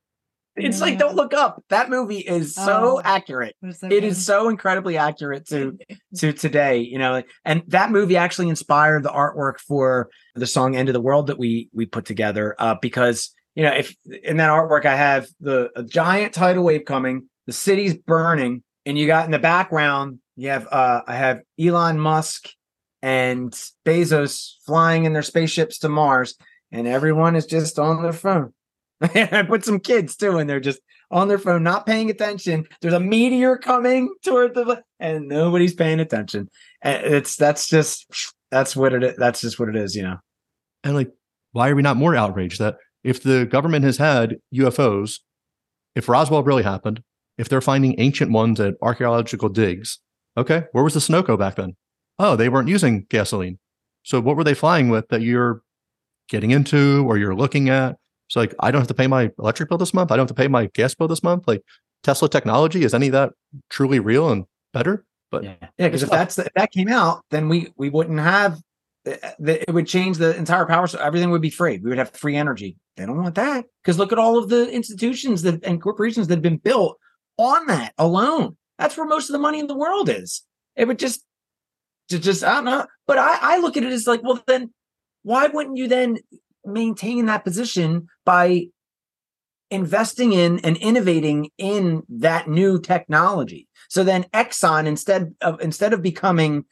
It's 0.58 0.80
like 0.80 0.98
don't 0.98 1.14
look 1.16 1.32
up 1.34 1.62
that 1.70 1.88
movie 1.90 2.18
is 2.18 2.54
so 2.54 2.98
Oh. 2.98 3.02
accurate 3.04 3.54
What 3.60 3.70
is 3.70 3.80
that 3.80 3.92
it 3.92 3.98
again? 3.98 4.10
is 4.10 4.24
so 4.26 4.48
incredibly 4.48 4.96
accurate 4.96 5.46
to 5.48 5.78
to 6.16 6.32
today 6.32 6.78
you 6.78 6.98
know 6.98 7.22
and 7.44 7.62
that 7.68 7.90
movie 7.90 8.16
actually 8.16 8.48
inspired 8.48 9.02
the 9.02 9.10
artwork 9.10 9.58
for 9.60 10.10
the 10.34 10.46
song 10.46 10.76
end 10.76 10.88
of 10.88 10.92
the 10.92 11.00
world 11.00 11.28
that 11.28 11.38
we 11.38 11.68
we 11.72 11.86
put 11.86 12.04
together 12.04 12.54
uh 12.58 12.74
because 12.80 13.34
you 13.54 13.62
know 13.62 13.72
if 13.72 13.94
in 14.24 14.36
that 14.38 14.50
artwork 14.50 14.84
i 14.86 14.96
have 14.96 15.26
the 15.40 15.70
a 15.76 15.82
giant 15.82 16.32
tidal 16.34 16.64
wave 16.64 16.84
coming 16.84 17.28
the 17.46 17.52
city's 17.52 17.94
burning 17.96 18.62
and 18.86 18.98
you 18.98 19.06
got 19.06 19.24
in 19.24 19.30
the 19.30 19.38
background 19.38 20.18
you 20.36 20.48
have 20.50 20.66
uh 20.70 21.02
i 21.06 21.14
have 21.14 21.40
elon 21.58 21.98
musk 21.98 22.48
and 23.02 23.52
bezos 23.86 24.54
flying 24.66 25.04
in 25.04 25.12
their 25.12 25.22
spaceships 25.22 25.78
to 25.78 25.88
mars 25.88 26.34
and 26.72 26.86
everyone 26.86 27.36
is 27.36 27.46
just 27.46 27.78
on 27.78 28.02
their 28.02 28.12
phone 28.12 28.52
i 29.02 29.44
put 29.46 29.64
some 29.64 29.80
kids 29.80 30.16
too 30.16 30.38
and 30.38 30.50
they're 30.50 30.60
just 30.60 30.80
on 31.10 31.28
their 31.28 31.38
phone, 31.38 31.62
not 31.62 31.86
paying 31.86 32.10
attention. 32.10 32.66
There's 32.80 32.94
a 32.94 33.00
meteor 33.00 33.56
coming 33.56 34.14
toward 34.24 34.54
the 34.54 34.82
and 35.00 35.28
nobody's 35.28 35.74
paying 35.74 36.00
attention. 36.00 36.48
And 36.82 37.04
it's 37.04 37.36
that's 37.36 37.68
just 37.68 38.06
that's 38.50 38.76
what 38.76 38.92
it. 38.92 39.16
That's 39.18 39.40
just 39.40 39.58
what 39.58 39.68
it 39.68 39.76
is, 39.76 39.96
you 39.96 40.02
know. 40.02 40.16
And 40.84 40.94
like, 40.94 41.10
why 41.52 41.70
are 41.70 41.74
we 41.74 41.82
not 41.82 41.96
more 41.96 42.14
outraged 42.14 42.60
that 42.60 42.76
if 43.04 43.22
the 43.22 43.46
government 43.46 43.84
has 43.84 43.96
had 43.96 44.36
UFOs, 44.54 45.20
if 45.94 46.08
Roswell 46.08 46.42
really 46.42 46.62
happened, 46.62 47.02
if 47.36 47.48
they're 47.48 47.60
finding 47.60 47.94
ancient 47.98 48.32
ones 48.32 48.60
at 48.60 48.74
archaeological 48.82 49.48
digs, 49.48 49.98
okay, 50.36 50.64
where 50.72 50.84
was 50.84 50.94
the 50.94 51.00
Sunoco 51.00 51.38
back 51.38 51.56
then? 51.56 51.76
Oh, 52.18 52.36
they 52.36 52.48
weren't 52.48 52.68
using 52.68 53.06
gasoline. 53.08 53.58
So 54.02 54.20
what 54.20 54.36
were 54.36 54.44
they 54.44 54.54
flying 54.54 54.88
with 54.88 55.08
that 55.08 55.22
you're 55.22 55.62
getting 56.28 56.50
into 56.50 57.04
or 57.08 57.16
you're 57.16 57.34
looking 57.34 57.68
at? 57.68 57.96
So 58.28 58.40
like, 58.40 58.54
I 58.60 58.70
don't 58.70 58.80
have 58.80 58.88
to 58.88 58.94
pay 58.94 59.06
my 59.06 59.30
electric 59.38 59.68
bill 59.68 59.78
this 59.78 59.94
month. 59.94 60.12
I 60.12 60.16
don't 60.16 60.24
have 60.24 60.36
to 60.36 60.40
pay 60.40 60.48
my 60.48 60.66
gas 60.74 60.94
bill 60.94 61.08
this 61.08 61.22
month. 61.22 61.44
Like 61.46 61.62
Tesla 62.02 62.28
technology, 62.28 62.84
is 62.84 62.94
any 62.94 63.06
of 63.06 63.12
that 63.12 63.32
truly 63.70 63.98
real 63.98 64.30
and 64.30 64.44
better? 64.72 65.04
But 65.30 65.44
Yeah, 65.44 65.54
yeah. 65.60 65.88
Because 65.88 66.02
if 66.02 66.10
that's 66.10 66.36
the, 66.36 66.46
if 66.46 66.52
that 66.54 66.70
came 66.70 66.88
out, 66.88 67.24
then 67.30 67.48
we 67.48 67.72
we 67.76 67.90
wouldn't 67.90 68.20
have 68.20 68.60
eh, 69.06 69.16
eh, 69.22 69.58
it 69.66 69.74
would 69.74 69.86
change 69.86 70.18
the 70.18 70.36
entire 70.36 70.66
power. 70.66 70.86
So 70.86 70.98
everything 70.98 71.30
would 71.30 71.42
be 71.42 71.50
free. 71.50 71.78
We 71.78 71.90
would 71.90 71.98
have 71.98 72.10
free 72.10 72.36
energy. 72.36 72.76
They 72.96 73.06
don't 73.06 73.22
want 73.22 73.34
that 73.34 73.64
because 73.82 73.98
look 73.98 74.12
at 74.12 74.18
all 74.18 74.38
of 74.38 74.48
the 74.48 74.70
institutions 74.70 75.42
that 75.42 75.64
and 75.64 75.82
corporations 75.82 76.28
that 76.28 76.36
have 76.36 76.42
been 76.42 76.56
built 76.56 76.98
on 77.36 77.66
that 77.66 77.94
alone. 77.98 78.56
That's 78.78 78.96
where 78.96 79.06
most 79.06 79.28
of 79.28 79.32
the 79.32 79.38
money 79.38 79.58
in 79.58 79.66
the 79.66 79.76
world 79.76 80.08
is. 80.08 80.42
It 80.76 80.86
would 80.86 80.98
just, 80.98 81.24
to 82.10 82.18
just 82.18 82.44
I 82.44 82.54
don't 82.54 82.64
know. 82.64 82.86
But 83.06 83.18
I, 83.18 83.38
I 83.40 83.58
look 83.58 83.76
at 83.76 83.82
it 83.82 83.92
as 83.92 84.06
like, 84.06 84.22
well, 84.22 84.42
then 84.46 84.72
why 85.22 85.48
wouldn't 85.48 85.76
you 85.76 85.88
then 85.88 86.18
maintain 86.68 87.26
that 87.26 87.44
position 87.44 88.08
by 88.24 88.66
investing 89.70 90.32
in 90.32 90.58
and 90.60 90.76
innovating 90.76 91.50
in 91.58 92.02
that 92.08 92.48
new 92.48 92.80
technology? 92.80 93.68
So 93.88 94.04
then 94.04 94.24
Exxon, 94.34 94.86
instead 94.86 95.34
of 95.40 95.60
instead 95.60 95.92
of 95.92 96.02
becoming 96.02 96.64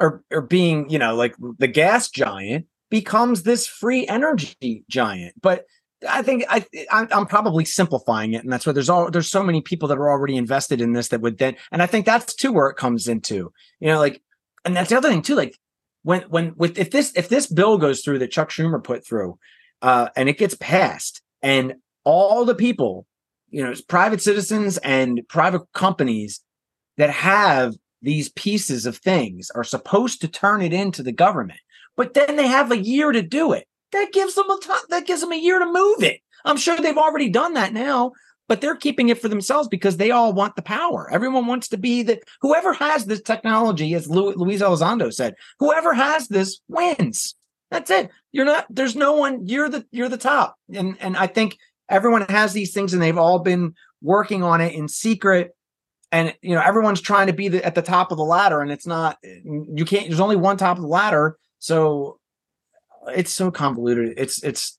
or 0.00 0.22
or 0.30 0.42
being, 0.42 0.88
you 0.88 0.98
know, 0.98 1.14
like 1.14 1.34
the 1.58 1.68
gas 1.68 2.10
giant, 2.10 2.66
becomes 2.90 3.42
this 3.42 3.66
free 3.66 4.06
energy 4.06 4.84
giant. 4.88 5.34
But 5.40 5.64
I 6.08 6.22
think 6.22 6.44
I, 6.48 6.64
I'm 6.90 7.26
probably 7.26 7.64
simplifying 7.64 8.34
it, 8.34 8.44
and 8.44 8.52
that's 8.52 8.66
why 8.66 8.72
there's 8.72 8.90
all 8.90 9.10
there's 9.10 9.30
so 9.30 9.42
many 9.42 9.60
people 9.60 9.88
that 9.88 9.98
are 9.98 10.10
already 10.10 10.36
invested 10.36 10.80
in 10.80 10.92
this 10.92 11.08
that 11.08 11.20
would 11.20 11.38
then, 11.38 11.56
and 11.72 11.82
I 11.82 11.86
think 11.86 12.06
that's 12.06 12.34
too 12.34 12.52
where 12.52 12.68
it 12.68 12.76
comes 12.76 13.08
into, 13.08 13.52
you 13.80 13.88
know, 13.88 13.98
like, 13.98 14.22
and 14.64 14.76
that's 14.76 14.90
the 14.90 14.96
other 14.96 15.08
thing 15.08 15.22
too, 15.22 15.34
like 15.34 15.58
when 16.06 16.22
when 16.28 16.54
with 16.56 16.78
if 16.78 16.92
this 16.92 17.12
if 17.16 17.28
this 17.28 17.48
bill 17.48 17.78
goes 17.78 18.02
through 18.02 18.20
that 18.20 18.30
Chuck 18.30 18.50
Schumer 18.50 18.82
put 18.82 19.04
through, 19.04 19.38
uh, 19.82 20.08
and 20.14 20.28
it 20.28 20.38
gets 20.38 20.54
passed, 20.54 21.20
and 21.42 21.74
all 22.04 22.44
the 22.44 22.54
people, 22.54 23.06
you 23.50 23.64
know, 23.64 23.74
private 23.88 24.22
citizens 24.22 24.78
and 24.78 25.20
private 25.28 25.62
companies 25.72 26.40
that 26.96 27.10
have 27.10 27.74
these 28.02 28.28
pieces 28.28 28.86
of 28.86 28.98
things 28.98 29.50
are 29.56 29.64
supposed 29.64 30.20
to 30.20 30.28
turn 30.28 30.62
it 30.62 30.72
into 30.72 31.02
the 31.02 31.10
government, 31.10 31.58
but 31.96 32.14
then 32.14 32.36
they 32.36 32.46
have 32.46 32.70
a 32.70 32.78
year 32.78 33.10
to 33.10 33.20
do 33.20 33.52
it 33.52 33.66
that 33.90 34.12
gives 34.12 34.36
them 34.36 34.48
a 34.48 34.58
that 34.90 35.06
gives 35.06 35.22
them 35.22 35.32
a 35.32 35.36
year 35.36 35.58
to 35.58 35.66
move 35.66 36.04
it. 36.04 36.20
I'm 36.44 36.56
sure 36.56 36.76
they've 36.76 36.96
already 36.96 37.28
done 37.28 37.54
that 37.54 37.72
now, 37.72 38.12
but 38.48 38.60
they're 38.60 38.76
keeping 38.76 39.08
it 39.08 39.20
for 39.20 39.28
themselves 39.28 39.68
because 39.68 39.96
they 39.96 40.10
all 40.10 40.32
want 40.32 40.56
the 40.56 40.62
power. 40.62 41.08
Everyone 41.12 41.46
wants 41.46 41.68
to 41.68 41.76
be 41.76 42.02
the 42.02 42.20
whoever 42.40 42.72
has 42.72 43.06
this 43.06 43.20
technology, 43.20 43.94
as 43.94 44.08
Luis 44.08 44.62
Elizondo 44.62 45.12
said, 45.12 45.34
whoever 45.58 45.94
has 45.94 46.28
this 46.28 46.60
wins. 46.68 47.34
That's 47.70 47.90
it. 47.90 48.10
You're 48.32 48.44
not. 48.44 48.66
There's 48.70 48.94
no 48.94 49.14
one. 49.14 49.46
You're 49.46 49.68
the. 49.68 49.84
You're 49.90 50.08
the 50.08 50.16
top. 50.16 50.56
And 50.72 50.96
and 51.00 51.16
I 51.16 51.26
think 51.26 51.58
everyone 51.88 52.22
has 52.22 52.52
these 52.52 52.72
things, 52.72 52.92
and 52.92 53.02
they've 53.02 53.18
all 53.18 53.40
been 53.40 53.74
working 54.00 54.42
on 54.42 54.60
it 54.60 54.74
in 54.74 54.88
secret. 54.88 55.52
And 56.12 56.32
you 56.42 56.54
know, 56.54 56.62
everyone's 56.62 57.00
trying 57.00 57.26
to 57.26 57.32
be 57.32 57.48
the, 57.48 57.64
at 57.64 57.74
the 57.74 57.82
top 57.82 58.12
of 58.12 58.18
the 58.18 58.24
ladder, 58.24 58.60
and 58.60 58.70
it's 58.70 58.86
not. 58.86 59.18
You 59.22 59.84
can't. 59.84 60.06
There's 60.06 60.20
only 60.20 60.36
one 60.36 60.56
top 60.56 60.76
of 60.76 60.82
the 60.82 60.88
ladder. 60.88 61.36
So 61.58 62.20
it's 63.08 63.32
so 63.32 63.50
convoluted. 63.50 64.14
It's 64.16 64.42
it's 64.44 64.75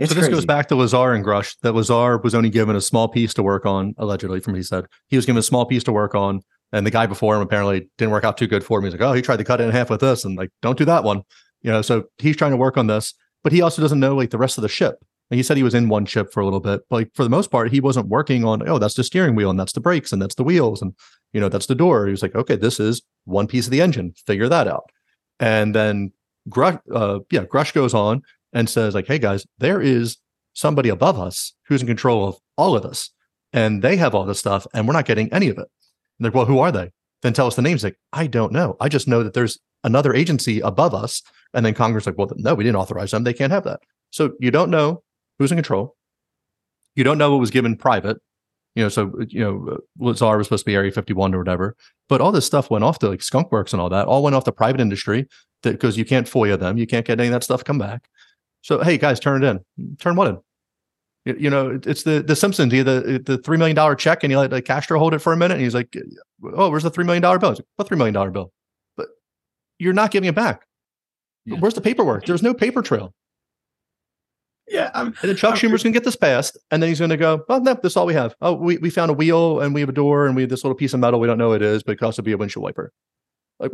it's 0.00 0.10
so 0.10 0.14
this 0.14 0.24
crazy. 0.24 0.36
goes 0.36 0.46
back 0.46 0.68
to 0.68 0.76
Lazar 0.76 1.12
and 1.12 1.24
Grusch. 1.24 1.56
That 1.62 1.74
Lazar 1.74 2.18
was 2.18 2.34
only 2.34 2.50
given 2.50 2.74
a 2.74 2.80
small 2.80 3.06
piece 3.06 3.34
to 3.34 3.42
work 3.42 3.66
on, 3.66 3.94
allegedly, 3.98 4.40
from 4.40 4.54
what 4.54 4.58
he 4.58 4.62
said. 4.62 4.86
He 5.08 5.16
was 5.16 5.26
given 5.26 5.38
a 5.38 5.42
small 5.42 5.66
piece 5.66 5.84
to 5.84 5.92
work 5.92 6.14
on, 6.14 6.40
and 6.72 6.86
the 6.86 6.90
guy 6.90 7.06
before 7.06 7.36
him 7.36 7.42
apparently 7.42 7.88
didn't 7.98 8.12
work 8.12 8.24
out 8.24 8.38
too 8.38 8.46
good 8.46 8.64
for 8.64 8.78
him. 8.78 8.84
He's 8.84 8.94
like, 8.94 9.02
oh, 9.02 9.12
he 9.12 9.22
tried 9.22 9.38
to 9.38 9.44
cut 9.44 9.60
it 9.60 9.64
in 9.64 9.70
half 9.70 9.90
with 9.90 10.00
this, 10.00 10.24
and 10.24 10.36
like, 10.36 10.50
don't 10.62 10.78
do 10.78 10.84
that 10.86 11.04
one. 11.04 11.22
You 11.62 11.70
know, 11.70 11.82
so 11.82 12.04
he's 12.18 12.36
trying 12.36 12.52
to 12.52 12.56
work 12.56 12.76
on 12.76 12.86
this, 12.86 13.14
but 13.44 13.52
he 13.52 13.60
also 13.60 13.82
doesn't 13.82 14.00
know 14.00 14.16
like 14.16 14.30
the 14.30 14.38
rest 14.38 14.56
of 14.58 14.62
the 14.62 14.68
ship. 14.68 14.96
And 15.30 15.36
he 15.36 15.44
said 15.44 15.56
he 15.56 15.62
was 15.62 15.74
in 15.74 15.88
one 15.88 16.06
ship 16.06 16.32
for 16.32 16.40
a 16.40 16.44
little 16.44 16.60
bit, 16.60 16.80
but 16.90 16.96
like 16.96 17.10
for 17.14 17.22
the 17.22 17.30
most 17.30 17.50
part, 17.50 17.70
he 17.70 17.80
wasn't 17.80 18.08
working 18.08 18.44
on, 18.44 18.68
oh, 18.68 18.78
that's 18.78 18.94
the 18.94 19.04
steering 19.04 19.36
wheel 19.36 19.50
and 19.50 19.60
that's 19.60 19.72
the 19.72 19.80
brakes 19.80 20.12
and 20.12 20.20
that's 20.20 20.34
the 20.34 20.42
wheels 20.42 20.82
and 20.82 20.92
you 21.32 21.40
know, 21.40 21.48
that's 21.48 21.66
the 21.66 21.74
door. 21.76 22.06
He 22.06 22.10
was 22.10 22.22
like, 22.22 22.34
okay, 22.34 22.56
this 22.56 22.80
is 22.80 23.02
one 23.26 23.46
piece 23.46 23.66
of 23.66 23.70
the 23.70 23.80
engine. 23.80 24.12
Figure 24.26 24.48
that 24.48 24.66
out. 24.66 24.90
And 25.38 25.72
then 25.72 26.12
Grusch, 26.48 26.80
uh, 26.92 27.20
yeah, 27.30 27.44
Grusch 27.44 27.72
goes 27.72 27.94
on 27.94 28.22
and 28.52 28.68
says, 28.68 28.94
like, 28.94 29.06
hey 29.06 29.18
guys, 29.18 29.46
there 29.58 29.80
is 29.80 30.18
somebody 30.52 30.88
above 30.88 31.18
us 31.18 31.54
who's 31.66 31.82
in 31.82 31.86
control 31.86 32.26
of 32.26 32.36
all 32.56 32.76
of 32.76 32.82
this. 32.82 33.10
And 33.52 33.82
they 33.82 33.96
have 33.96 34.14
all 34.14 34.24
this 34.24 34.38
stuff, 34.38 34.66
and 34.72 34.86
we're 34.86 34.94
not 34.94 35.06
getting 35.06 35.32
any 35.32 35.48
of 35.48 35.58
it. 35.58 35.68
And 36.20 36.32
well, 36.32 36.44
who 36.44 36.60
are 36.60 36.70
they? 36.70 36.90
Then 37.22 37.32
tell 37.32 37.46
us 37.46 37.56
the 37.56 37.62
names. 37.62 37.82
Like, 37.82 37.98
I 38.12 38.26
don't 38.26 38.52
know. 38.52 38.76
I 38.80 38.88
just 38.88 39.08
know 39.08 39.22
that 39.22 39.34
there's 39.34 39.58
another 39.82 40.14
agency 40.14 40.60
above 40.60 40.94
us. 40.94 41.22
And 41.52 41.66
then 41.66 41.74
Congress, 41.74 42.06
like, 42.06 42.16
well, 42.16 42.30
no, 42.36 42.54
we 42.54 42.64
didn't 42.64 42.76
authorize 42.76 43.10
them. 43.10 43.24
They 43.24 43.32
can't 43.32 43.52
have 43.52 43.64
that. 43.64 43.80
So 44.10 44.32
you 44.38 44.50
don't 44.50 44.70
know 44.70 45.02
who's 45.38 45.50
in 45.50 45.56
control. 45.56 45.96
You 46.94 47.04
don't 47.04 47.18
know 47.18 47.32
what 47.32 47.40
was 47.40 47.50
given 47.50 47.76
private. 47.76 48.18
You 48.76 48.84
know, 48.84 48.88
so 48.88 49.12
you 49.28 49.40
know, 49.40 49.68
uh, 49.72 49.76
Lazar 49.98 50.38
was 50.38 50.46
supposed 50.46 50.64
to 50.64 50.70
be 50.70 50.76
Area 50.76 50.92
51 50.92 51.34
or 51.34 51.38
whatever, 51.38 51.76
but 52.08 52.20
all 52.20 52.30
this 52.30 52.46
stuff 52.46 52.70
went 52.70 52.84
off 52.84 53.00
to 53.00 53.08
like 53.08 53.18
Skunkworks 53.18 53.72
and 53.72 53.80
all 53.80 53.88
that. 53.88 54.06
All 54.06 54.22
went 54.22 54.36
off 54.36 54.44
to 54.44 54.52
private 54.52 54.80
industry 54.80 55.26
because 55.62 55.98
you 55.98 56.04
can't 56.04 56.30
FOIA 56.30 56.58
them. 56.58 56.78
You 56.78 56.86
can't 56.86 57.04
get 57.04 57.18
any 57.18 57.28
of 57.28 57.32
that 57.32 57.42
stuff 57.42 57.64
come 57.64 57.78
back. 57.78 58.08
So 58.62 58.82
hey, 58.82 58.98
guys, 58.98 59.20
turn 59.20 59.42
it 59.42 59.46
in. 59.46 59.96
Turn 59.98 60.16
what 60.16 60.28
in? 60.28 60.38
You, 61.24 61.36
you 61.38 61.50
know, 61.50 61.78
it's 61.84 62.02
the 62.02 62.22
the 62.22 62.36
Simpsons. 62.36 62.72
You 62.72 62.82
the 62.84 63.22
the 63.24 63.38
three 63.38 63.58
million 63.58 63.74
dollar 63.76 63.94
check, 63.94 64.22
and 64.24 64.30
you 64.30 64.38
let 64.38 64.52
like, 64.52 64.64
Castro 64.64 64.98
hold 64.98 65.14
it 65.14 65.18
for 65.20 65.32
a 65.32 65.36
minute, 65.36 65.54
and 65.54 65.62
he's 65.62 65.74
like, 65.74 65.94
"Oh, 66.54 66.70
where's 66.70 66.82
the 66.82 66.90
three 66.90 67.04
million 67.04 67.22
dollar 67.22 67.38
bill?" 67.38 67.50
He's 67.50 67.58
like, 67.58 67.66
"What 67.76 67.88
three 67.88 67.96
million 67.98 68.14
dollar 68.14 68.30
bill?" 68.30 68.52
But 68.96 69.08
you're 69.78 69.92
not 69.92 70.10
giving 70.10 70.28
it 70.28 70.34
back. 70.34 70.66
Yeah. 71.44 71.58
Where's 71.58 71.74
the 71.74 71.80
paperwork? 71.80 72.26
There's 72.26 72.42
no 72.42 72.54
paper 72.54 72.82
trail. 72.82 73.12
yeah, 74.68 74.90
I'm, 74.94 75.08
And 75.08 75.30
then 75.30 75.36
Chuck 75.36 75.52
I'm 75.52 75.56
Schumer's 75.58 75.82
going 75.82 75.92
to 75.92 75.98
get 75.98 76.04
this 76.04 76.16
passed, 76.16 76.56
and 76.70 76.82
then 76.82 76.88
he's 76.88 76.98
going 77.00 77.10
to 77.10 77.16
go, 77.16 77.44
"Oh 77.48 77.58
no, 77.58 77.74
this 77.74 77.92
is 77.92 77.96
all 77.96 78.06
we 78.06 78.14
have. 78.14 78.34
Oh, 78.40 78.52
we, 78.54 78.78
we 78.78 78.88
found 78.90 79.10
a 79.10 79.14
wheel, 79.14 79.60
and 79.60 79.74
we 79.74 79.80
have 79.80 79.88
a 79.90 79.92
door, 79.92 80.26
and 80.26 80.36
we 80.36 80.42
have 80.42 80.50
this 80.50 80.64
little 80.64 80.76
piece 80.76 80.94
of 80.94 81.00
metal. 81.00 81.18
We 81.20 81.26
don't 81.26 81.38
know 81.38 81.48
what 81.48 81.62
it 81.62 81.66
is, 81.66 81.82
but 81.82 81.92
it 81.92 81.96
could 81.96 82.06
also 82.06 82.22
be 82.22 82.32
a 82.32 82.36
windshield 82.38 82.62
wiper." 82.62 82.92
Like, 83.58 83.72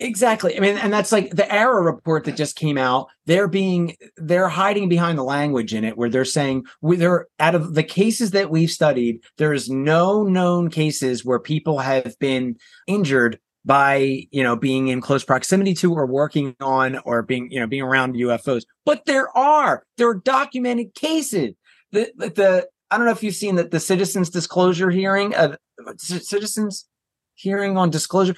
Exactly. 0.00 0.56
I 0.56 0.60
mean, 0.60 0.76
and 0.76 0.92
that's 0.92 1.12
like 1.12 1.30
the 1.30 1.44
AARO 1.44 1.84
report 1.84 2.24
that 2.24 2.36
just 2.36 2.56
came 2.56 2.76
out. 2.76 3.08
They're 3.26 3.46
being 3.46 3.96
they're 4.16 4.48
hiding 4.48 4.88
behind 4.88 5.16
the 5.16 5.22
language 5.22 5.72
in 5.72 5.84
it 5.84 5.96
where 5.96 6.10
they're 6.10 6.24
saying 6.24 6.64
we 6.80 6.96
they're 6.96 7.28
out 7.38 7.54
of 7.54 7.74
the 7.74 7.84
cases 7.84 8.32
that 8.32 8.50
we've 8.50 8.70
studied, 8.70 9.20
there 9.38 9.52
is 9.52 9.70
no 9.70 10.24
known 10.24 10.68
cases 10.68 11.24
where 11.24 11.38
people 11.38 11.78
have 11.78 12.18
been 12.18 12.56
injured 12.88 13.38
by 13.64 14.26
you 14.32 14.42
know 14.42 14.56
being 14.56 14.88
in 14.88 15.00
close 15.00 15.24
proximity 15.24 15.74
to 15.74 15.94
or 15.94 16.06
working 16.06 16.56
on 16.60 16.98
or 17.04 17.22
being 17.22 17.48
you 17.52 17.60
know 17.60 17.66
being 17.68 17.82
around 17.82 18.16
UFOs. 18.16 18.64
But 18.84 19.04
there 19.06 19.34
are 19.36 19.84
there 19.96 20.08
are 20.08 20.14
documented 20.14 20.94
cases. 20.94 21.54
The 21.92 22.10
the, 22.16 22.30
the 22.30 22.68
I 22.90 22.96
don't 22.96 23.06
know 23.06 23.12
if 23.12 23.22
you've 23.22 23.34
seen 23.36 23.56
that 23.56 23.70
the 23.70 23.80
citizens 23.80 24.28
disclosure 24.28 24.90
hearing, 24.90 25.34
uh, 25.34 25.56
c- 25.98 26.18
citizens 26.18 26.86
hearing 27.34 27.76
on 27.76 27.90
disclosure 27.90 28.34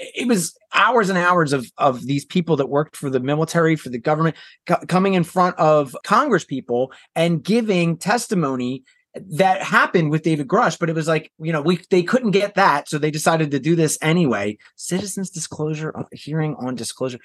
it 0.00 0.26
was 0.26 0.56
hours 0.74 1.10
and 1.10 1.18
hours 1.18 1.52
of 1.52 1.70
of 1.78 2.06
these 2.06 2.24
people 2.24 2.56
that 2.56 2.68
worked 2.68 2.96
for 2.96 3.10
the 3.10 3.20
military 3.20 3.76
for 3.76 3.90
the 3.90 3.98
government 3.98 4.34
co- 4.66 4.82
coming 4.88 5.14
in 5.14 5.24
front 5.24 5.56
of 5.58 5.94
congress 6.04 6.44
people 6.44 6.92
and 7.14 7.44
giving 7.44 7.96
testimony 7.96 8.82
that 9.14 9.62
happened 9.62 10.10
with 10.10 10.22
David 10.22 10.46
Grusch, 10.46 10.78
but 10.78 10.88
it 10.88 10.94
was 10.94 11.08
like, 11.08 11.32
you 11.40 11.52
know, 11.52 11.62
we 11.62 11.80
they 11.90 12.02
couldn't 12.02 12.30
get 12.30 12.54
that, 12.54 12.88
so 12.88 12.96
they 12.96 13.10
decided 13.10 13.50
to 13.50 13.58
do 13.58 13.74
this 13.74 13.98
anyway. 14.00 14.56
Citizens 14.76 15.30
disclosure 15.30 15.92
uh, 15.96 16.04
hearing 16.12 16.54
on 16.56 16.76
disclosure. 16.76 17.18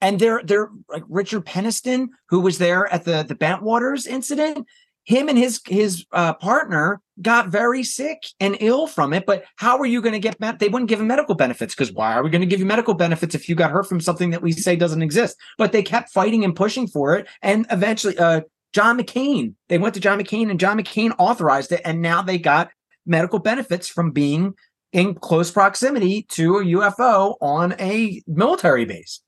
And 0.00 0.18
they're 0.18 0.42
they're 0.44 0.68
like 0.88 1.04
Richard 1.08 1.46
Penniston, 1.46 2.08
who 2.28 2.40
was 2.40 2.58
there 2.58 2.92
at 2.92 3.04
the 3.04 3.22
the 3.22 3.36
Bentwaters 3.36 4.06
incident, 4.06 4.66
him 5.04 5.28
and 5.28 5.38
his 5.38 5.60
his 5.66 6.04
uh, 6.12 6.34
partner 6.34 7.00
got 7.20 7.48
very 7.48 7.82
sick 7.82 8.22
and 8.40 8.56
ill 8.60 8.86
from 8.86 9.12
it. 9.12 9.26
But 9.26 9.44
how 9.56 9.78
are 9.78 9.86
you 9.86 10.00
going 10.00 10.12
to 10.12 10.18
get? 10.18 10.38
Met- 10.40 10.58
they 10.58 10.68
wouldn't 10.68 10.88
give 10.88 11.00
him 11.00 11.06
medical 11.06 11.34
benefits 11.34 11.74
because 11.74 11.92
why 11.92 12.14
are 12.14 12.22
we 12.22 12.30
going 12.30 12.40
to 12.40 12.46
give 12.46 12.60
you 12.60 12.66
medical 12.66 12.94
benefits 12.94 13.34
if 13.34 13.48
you 13.48 13.54
got 13.54 13.70
hurt 13.70 13.88
from 13.88 14.00
something 14.00 14.30
that 14.30 14.42
we 14.42 14.52
say 14.52 14.76
doesn't 14.76 15.02
exist? 15.02 15.36
But 15.58 15.72
they 15.72 15.82
kept 15.82 16.10
fighting 16.10 16.44
and 16.44 16.54
pushing 16.54 16.86
for 16.86 17.16
it, 17.16 17.26
and 17.42 17.66
eventually, 17.70 18.16
uh, 18.18 18.42
John 18.72 18.98
McCain. 18.98 19.54
They 19.68 19.78
went 19.78 19.94
to 19.94 20.00
John 20.00 20.18
McCain, 20.20 20.50
and 20.50 20.58
John 20.58 20.78
McCain 20.78 21.12
authorized 21.18 21.72
it, 21.72 21.82
and 21.84 22.00
now 22.00 22.22
they 22.22 22.38
got 22.38 22.70
medical 23.04 23.38
benefits 23.38 23.88
from 23.88 24.12
being 24.12 24.54
in 24.92 25.14
close 25.14 25.50
proximity 25.50 26.22
to 26.30 26.58
a 26.58 26.64
UFO 26.64 27.36
on 27.40 27.74
a 27.80 28.22
military 28.26 28.84
base. 28.84 29.20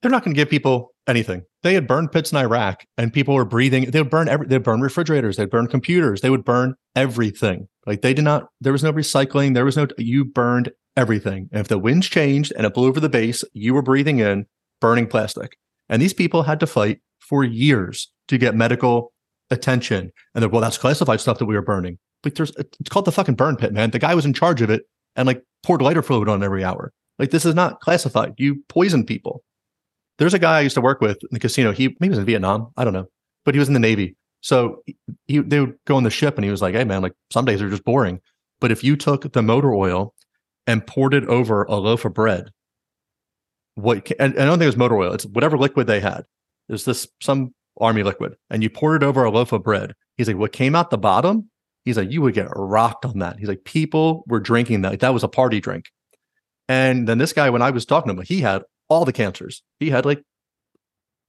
they're 0.00 0.10
not 0.10 0.24
going 0.24 0.34
to 0.34 0.40
give 0.40 0.50
people 0.50 0.91
anything. 1.06 1.42
They 1.62 1.74
had 1.74 1.86
burned 1.86 2.12
pits 2.12 2.32
in 2.32 2.38
Iraq, 2.38 2.84
and 2.96 3.12
people 3.12 3.34
were 3.34 3.44
breathing. 3.44 3.90
They 3.90 4.00
would 4.00 4.10
burn 4.10 4.28
every. 4.28 4.46
They 4.46 4.56
would 4.56 4.64
burn 4.64 4.80
refrigerators. 4.80 5.36
They'd 5.36 5.50
burn 5.50 5.66
computers. 5.66 6.20
They 6.20 6.30
would 6.30 6.44
burn 6.44 6.74
everything. 6.96 7.68
Like 7.86 8.02
they 8.02 8.14
did 8.14 8.24
not. 8.24 8.48
There 8.60 8.72
was 8.72 8.82
no 8.82 8.92
recycling. 8.92 9.54
There 9.54 9.64
was 9.64 9.76
no. 9.76 9.86
You 9.98 10.24
burned 10.24 10.70
everything. 10.96 11.48
And 11.52 11.60
if 11.60 11.68
the 11.68 11.78
winds 11.78 12.08
changed 12.08 12.52
and 12.56 12.66
it 12.66 12.74
blew 12.74 12.88
over 12.88 13.00
the 13.00 13.08
base, 13.08 13.44
you 13.52 13.74
were 13.74 13.82
breathing 13.82 14.18
in 14.18 14.46
burning 14.80 15.06
plastic. 15.06 15.56
And 15.88 16.00
these 16.00 16.14
people 16.14 16.42
had 16.42 16.60
to 16.60 16.66
fight 16.66 17.00
for 17.20 17.44
years 17.44 18.10
to 18.28 18.38
get 18.38 18.54
medical 18.54 19.12
attention. 19.50 20.10
And 20.34 20.42
they're 20.42 20.48
well, 20.48 20.60
that's 20.60 20.78
classified 20.78 21.20
stuff 21.20 21.38
that 21.38 21.46
we 21.46 21.54
were 21.54 21.62
burning. 21.62 21.98
Like 22.24 22.34
there's. 22.34 22.52
It's 22.56 22.88
called 22.88 23.04
the 23.04 23.12
fucking 23.12 23.34
burn 23.34 23.56
pit, 23.56 23.72
man. 23.72 23.90
The 23.90 23.98
guy 23.98 24.14
was 24.14 24.26
in 24.26 24.32
charge 24.32 24.62
of 24.62 24.70
it 24.70 24.82
and 25.16 25.26
like 25.26 25.42
poured 25.62 25.82
lighter 25.82 26.02
fluid 26.02 26.28
on 26.28 26.42
every 26.42 26.64
hour. 26.64 26.92
Like 27.18 27.30
this 27.30 27.44
is 27.44 27.54
not 27.54 27.80
classified. 27.80 28.34
You 28.38 28.62
poison 28.68 29.04
people. 29.04 29.42
There's 30.22 30.34
a 30.34 30.38
guy 30.38 30.58
I 30.58 30.60
used 30.60 30.76
to 30.76 30.80
work 30.80 31.00
with 31.00 31.18
in 31.22 31.28
the 31.32 31.40
casino. 31.40 31.72
He 31.72 31.96
maybe 31.98 32.10
was 32.10 32.18
in 32.18 32.24
Vietnam. 32.24 32.68
I 32.76 32.84
don't 32.84 32.92
know, 32.92 33.08
but 33.44 33.54
he 33.54 33.58
was 33.58 33.66
in 33.66 33.74
the 33.74 33.80
Navy. 33.80 34.14
So 34.40 34.82
he 35.26 35.40
they 35.40 35.58
would 35.58 35.74
go 35.84 35.96
on 35.96 36.04
the 36.04 36.10
ship, 36.10 36.36
and 36.36 36.44
he 36.44 36.50
was 36.50 36.62
like, 36.62 36.74
"Hey 36.74 36.84
man, 36.84 37.02
like 37.02 37.14
some 37.32 37.44
days 37.44 37.60
are 37.60 37.68
just 37.68 37.84
boring, 37.84 38.20
but 38.60 38.70
if 38.70 38.84
you 38.84 38.96
took 38.96 39.32
the 39.32 39.42
motor 39.42 39.74
oil 39.74 40.14
and 40.66 40.86
poured 40.86 41.14
it 41.14 41.24
over 41.24 41.64
a 41.64 41.74
loaf 41.74 42.04
of 42.04 42.14
bread, 42.14 42.50
what 43.74 44.08
and, 44.20 44.34
and 44.34 44.42
I 44.42 44.44
don't 44.44 44.58
think 44.58 44.64
it 44.64 44.66
was 44.66 44.76
motor 44.76 44.96
oil. 44.96 45.12
It's 45.12 45.26
whatever 45.26 45.58
liquid 45.58 45.86
they 45.88 46.00
had. 46.00 46.24
There's 46.68 46.84
this 46.84 47.08
some 47.20 47.52
army 47.80 48.02
liquid, 48.02 48.36
and 48.50 48.62
you 48.62 48.70
poured 48.70 49.02
it 49.02 49.06
over 49.06 49.24
a 49.24 49.30
loaf 49.30 49.52
of 49.52 49.62
bread. 49.62 49.94
He's 50.16 50.28
like, 50.28 50.36
what 50.36 50.52
came 50.52 50.74
out 50.74 50.90
the 50.90 50.98
bottom? 50.98 51.48
He's 51.84 51.96
like, 51.96 52.10
you 52.10 52.22
would 52.22 52.34
get 52.34 52.48
rocked 52.54 53.04
on 53.04 53.18
that. 53.18 53.38
He's 53.38 53.48
like, 53.48 53.64
people 53.64 54.24
were 54.28 54.40
drinking 54.40 54.82
that. 54.82 54.90
Like, 54.90 55.00
that 55.00 55.14
was 55.14 55.24
a 55.24 55.28
party 55.28 55.60
drink. 55.60 55.86
And 56.68 57.08
then 57.08 57.18
this 57.18 57.32
guy, 57.32 57.50
when 57.50 57.62
I 57.62 57.70
was 57.70 57.84
talking 57.84 58.14
to 58.14 58.20
him, 58.20 58.24
he 58.24 58.40
had 58.40 58.62
all 58.92 59.04
the 59.04 59.12
cancers. 59.12 59.62
He 59.80 59.90
had 59.90 60.04
like 60.04 60.22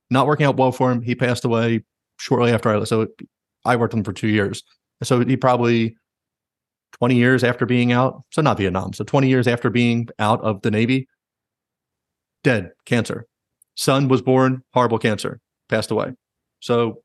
not 0.09 0.27
working 0.27 0.45
out 0.45 0.57
well 0.57 0.71
for 0.71 0.91
him. 0.91 1.01
He 1.01 1.15
passed 1.15 1.45
away 1.45 1.83
shortly 2.17 2.51
after 2.51 2.69
I. 2.69 2.75
left. 2.77 2.89
So 2.89 3.07
I 3.65 3.75
worked 3.75 3.93
with 3.93 3.99
him 3.99 4.03
for 4.03 4.13
two 4.13 4.27
years. 4.27 4.63
So 5.01 5.19
he 5.23 5.37
probably 5.37 5.95
20 6.93 7.15
years 7.15 7.43
after 7.43 7.65
being 7.65 7.91
out. 7.91 8.23
So 8.31 8.41
not 8.41 8.57
Vietnam. 8.57 8.93
So 8.93 9.03
20 9.03 9.27
years 9.27 9.47
after 9.47 9.69
being 9.69 10.07
out 10.19 10.41
of 10.41 10.61
the 10.61 10.71
Navy, 10.71 11.07
dead, 12.43 12.71
cancer. 12.85 13.25
Son 13.75 14.07
was 14.07 14.21
born, 14.21 14.63
horrible 14.73 14.99
cancer, 14.99 15.39
passed 15.69 15.91
away. 15.91 16.13
So 16.59 17.01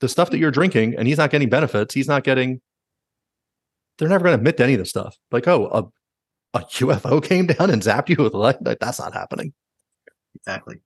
the 0.00 0.08
stuff 0.08 0.30
that 0.30 0.38
you're 0.38 0.50
drinking, 0.50 0.96
and 0.96 1.06
he's 1.06 1.18
not 1.18 1.30
getting 1.30 1.48
benefits, 1.48 1.94
he's 1.94 2.08
not 2.08 2.24
getting. 2.24 2.60
They're 3.98 4.08
never 4.08 4.24
going 4.24 4.34
to 4.34 4.38
admit 4.38 4.56
to 4.58 4.64
any 4.64 4.74
of 4.74 4.78
this 4.78 4.90
stuff. 4.90 5.16
Like, 5.32 5.46
oh, 5.48 5.92
a, 6.54 6.58
a 6.58 6.62
UFO 6.64 7.22
came 7.22 7.46
down 7.46 7.70
and 7.70 7.82
zapped 7.82 8.08
you 8.08 8.22
with 8.22 8.32
light. 8.32 8.62
Like, 8.62 8.78
that's 8.78 8.98
not 8.98 9.12
happening. 9.12 9.52
Exactly. 10.38 10.76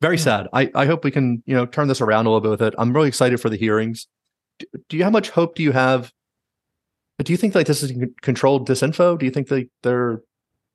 Very 0.00 0.16
Yeah. 0.16 0.22
sad. 0.22 0.48
I, 0.52 0.70
I 0.74 0.86
hope 0.86 1.04
we 1.04 1.10
can, 1.10 1.42
you 1.46 1.54
know, 1.54 1.66
turn 1.66 1.88
this 1.88 2.00
around 2.00 2.26
a 2.26 2.30
little 2.30 2.40
bit 2.40 2.50
with 2.50 2.62
it. 2.62 2.74
I'm 2.78 2.92
really 2.94 3.08
excited 3.08 3.40
for 3.40 3.50
the 3.50 3.56
hearings. 3.56 4.06
Do, 4.58 4.66
do 4.88 4.96
you 4.96 5.04
how 5.04 5.10
much 5.10 5.30
hope 5.30 5.54
do 5.56 5.62
you 5.62 5.72
have? 5.72 6.12
Do 7.22 7.32
you 7.32 7.36
think 7.36 7.54
like 7.54 7.66
this 7.66 7.82
is 7.82 7.92
con- 7.92 8.14
controlled 8.22 8.66
disinfo? 8.66 9.18
Do 9.18 9.26
you 9.26 9.30
think 9.32 9.50
like 9.50 9.68
they're 9.82 10.22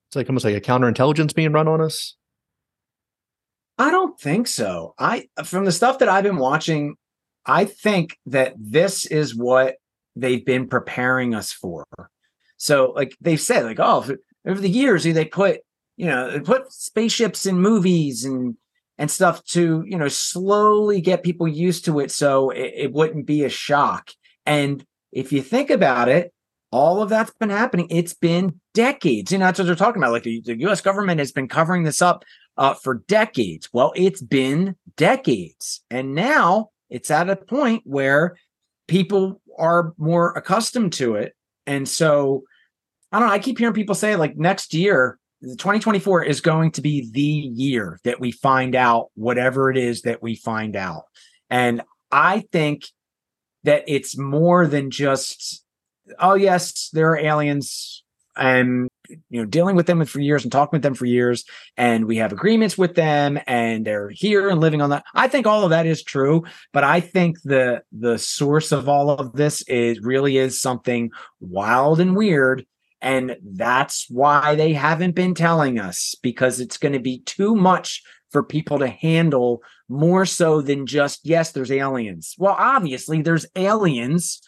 it's 0.08 0.16
like 0.16 0.30
almost 0.30 0.46
like 0.46 0.56
a 0.56 0.62
counterintelligence 0.62 1.34
being 1.34 1.52
run 1.52 1.68
on 1.68 1.82
us? 1.82 2.16
I 3.78 3.90
don't 3.92 4.20
think 4.20 4.48
so. 4.48 4.94
I 5.00 5.28
from 5.44 5.66
the 5.66 5.72
stuff 5.72 6.00
that 6.00 6.10
I've 6.10 6.24
been 6.24 6.38
watching, 6.38 6.96
I 7.46 7.66
think 7.66 8.18
that 8.28 8.54
this 8.58 9.06
is 9.06 9.36
what 9.36 9.76
they've 10.16 10.46
been 10.46 10.68
preparing 10.68 11.34
us 11.34 11.52
for. 11.52 11.86
So, 12.58 12.92
like 12.96 13.18
they've 13.20 13.42
said, 13.42 13.66
like 13.66 13.80
oh, 13.80 14.02
f- 14.08 14.18
over 14.48 14.62
the 14.62 14.70
years 14.70 15.04
they 15.04 15.26
put 15.26 15.62
you 15.98 16.06
know 16.06 16.40
put 16.44 16.72
spaceships 16.72 17.46
in 17.46 17.62
movies 17.62 18.26
and 18.26 18.56
and 18.98 19.12
stuff 19.12 19.44
to 19.46 19.84
you 19.88 19.98
know 19.98 20.08
slowly 20.08 21.02
get 21.02 21.24
people 21.24 21.48
used 21.48 21.86
to 21.86 22.00
it, 22.00 22.12
so 22.12 22.50
it, 22.50 22.74
it 22.76 22.94
wouldn't 22.94 23.26
be 23.26 23.44
a 23.44 23.50
shock. 23.50 24.12
And 24.46 24.86
if 25.12 25.32
you 25.32 25.42
think 25.42 25.70
about 25.70 26.08
it, 26.10 26.34
all 26.72 27.02
of 27.02 27.10
that's 27.10 27.32
been 27.32 27.50
happening. 27.50 27.88
It's 27.90 28.14
been 28.14 28.60
decades. 28.74 29.32
You 29.32 29.38
know, 29.38 29.46
that's 29.46 29.60
what 29.60 29.66
they're 29.66 29.76
talking 29.76 30.02
about. 30.02 30.12
Like 30.12 30.24
the, 30.24 30.42
the 30.42 30.60
U.S. 30.62 30.82
government 30.82 31.20
has 31.20 31.32
been 31.32 31.48
covering 31.48 31.84
this 31.84 32.02
up 32.02 32.24
uh, 32.58 32.74
for 32.74 33.04
decades. 33.08 33.70
Well, 33.72 33.94
it's 33.96 34.22
been 34.22 34.76
decades. 34.98 35.82
And 35.90 36.14
now 36.14 36.72
it's 36.90 37.10
at 37.12 37.30
a 37.30 37.36
point 37.36 37.84
where 37.86 38.38
people 38.88 39.42
are 39.58 39.94
more 39.98 40.34
accustomed 40.34 40.94
to 40.94 41.16
it. 41.16 41.34
And 41.66 41.88
so 41.88 42.44
I 43.12 43.20
don't 43.20 43.30
know. 43.30 43.34
I 43.34 43.40
keep 43.40 43.58
hearing 43.58 43.74
people 43.74 43.96
say 43.96 44.16
like 44.16 44.36
next 44.36 44.74
year, 44.74 45.18
2024 45.52 46.24
is 46.24 46.42
going 46.42 46.72
to 46.72 46.82
be 46.82 47.10
the 47.12 47.22
year 47.22 48.00
that 48.04 48.20
we 48.20 48.32
find 48.32 48.76
out 48.76 49.10
whatever 49.16 49.70
it 49.70 49.78
is 49.78 50.02
that 50.02 50.22
we 50.22 50.36
find 50.36 50.76
out. 50.76 51.04
And 51.50 51.82
I 52.12 52.46
think 52.52 52.86
that 53.64 53.84
it's 53.88 54.18
more 54.18 54.68
than 54.68 54.92
just, 54.92 55.64
oh, 56.20 56.36
yes, 56.36 56.90
there 56.94 57.12
are 57.12 57.18
aliens 57.18 58.04
and 58.38 58.90
you 59.08 59.40
know 59.40 59.46
dealing 59.46 59.76
with 59.76 59.86
them 59.86 60.04
for 60.06 60.20
years 60.20 60.44
and 60.44 60.52
talking 60.52 60.78
with 60.78 60.82
them 60.82 60.94
for 60.94 61.06
years 61.06 61.46
and 61.78 62.06
we 62.06 62.18
have 62.18 62.34
agreements 62.34 62.78
with 62.78 62.96
them 62.96 63.40
and 63.48 63.86
they're 63.86 64.10
here 64.10 64.50
and 64.50 64.60
living 64.60 64.82
on 64.82 64.90
that 64.90 65.06
i 65.14 65.28
think 65.28 65.48
all 65.48 65.64
of 65.64 65.70
that 65.70 65.86
is 65.86 66.04
true 66.04 66.44
but 66.74 66.84
i 66.84 67.00
think 67.00 67.42
the 67.44 67.82
the 67.92 68.18
source 68.18 68.72
of 68.72 68.90
all 68.90 69.10
of 69.10 69.34
this 69.34 69.62
is 69.70 70.02
really 70.02 70.38
is 70.38 70.60
something 70.60 71.12
wild 71.40 72.00
and 72.00 72.16
weird 72.16 72.66
and 73.06 73.38
that's 73.44 74.08
why 74.10 74.56
they 74.56 74.74
haven't 74.74 75.14
been 75.14 75.36
telling 75.36 75.80
us 75.80 76.16
because 76.24 76.60
it's 76.60 76.78
going 76.78 76.94
to 76.94 77.00
be 77.00 77.20
too 77.20 77.56
much 77.56 78.02
for 78.32 78.42
people 78.42 78.80
to 78.80 78.88
handle 78.88 79.62
more 79.88 80.26
so 80.26 80.60
than 80.60 80.88
just 80.88 81.20
yes 81.24 81.52
there's 81.52 81.72
aliens. 81.72 82.34
Well 82.40 82.56
obviously 82.58 83.22
there's 83.22 83.46
aliens. 83.56 84.42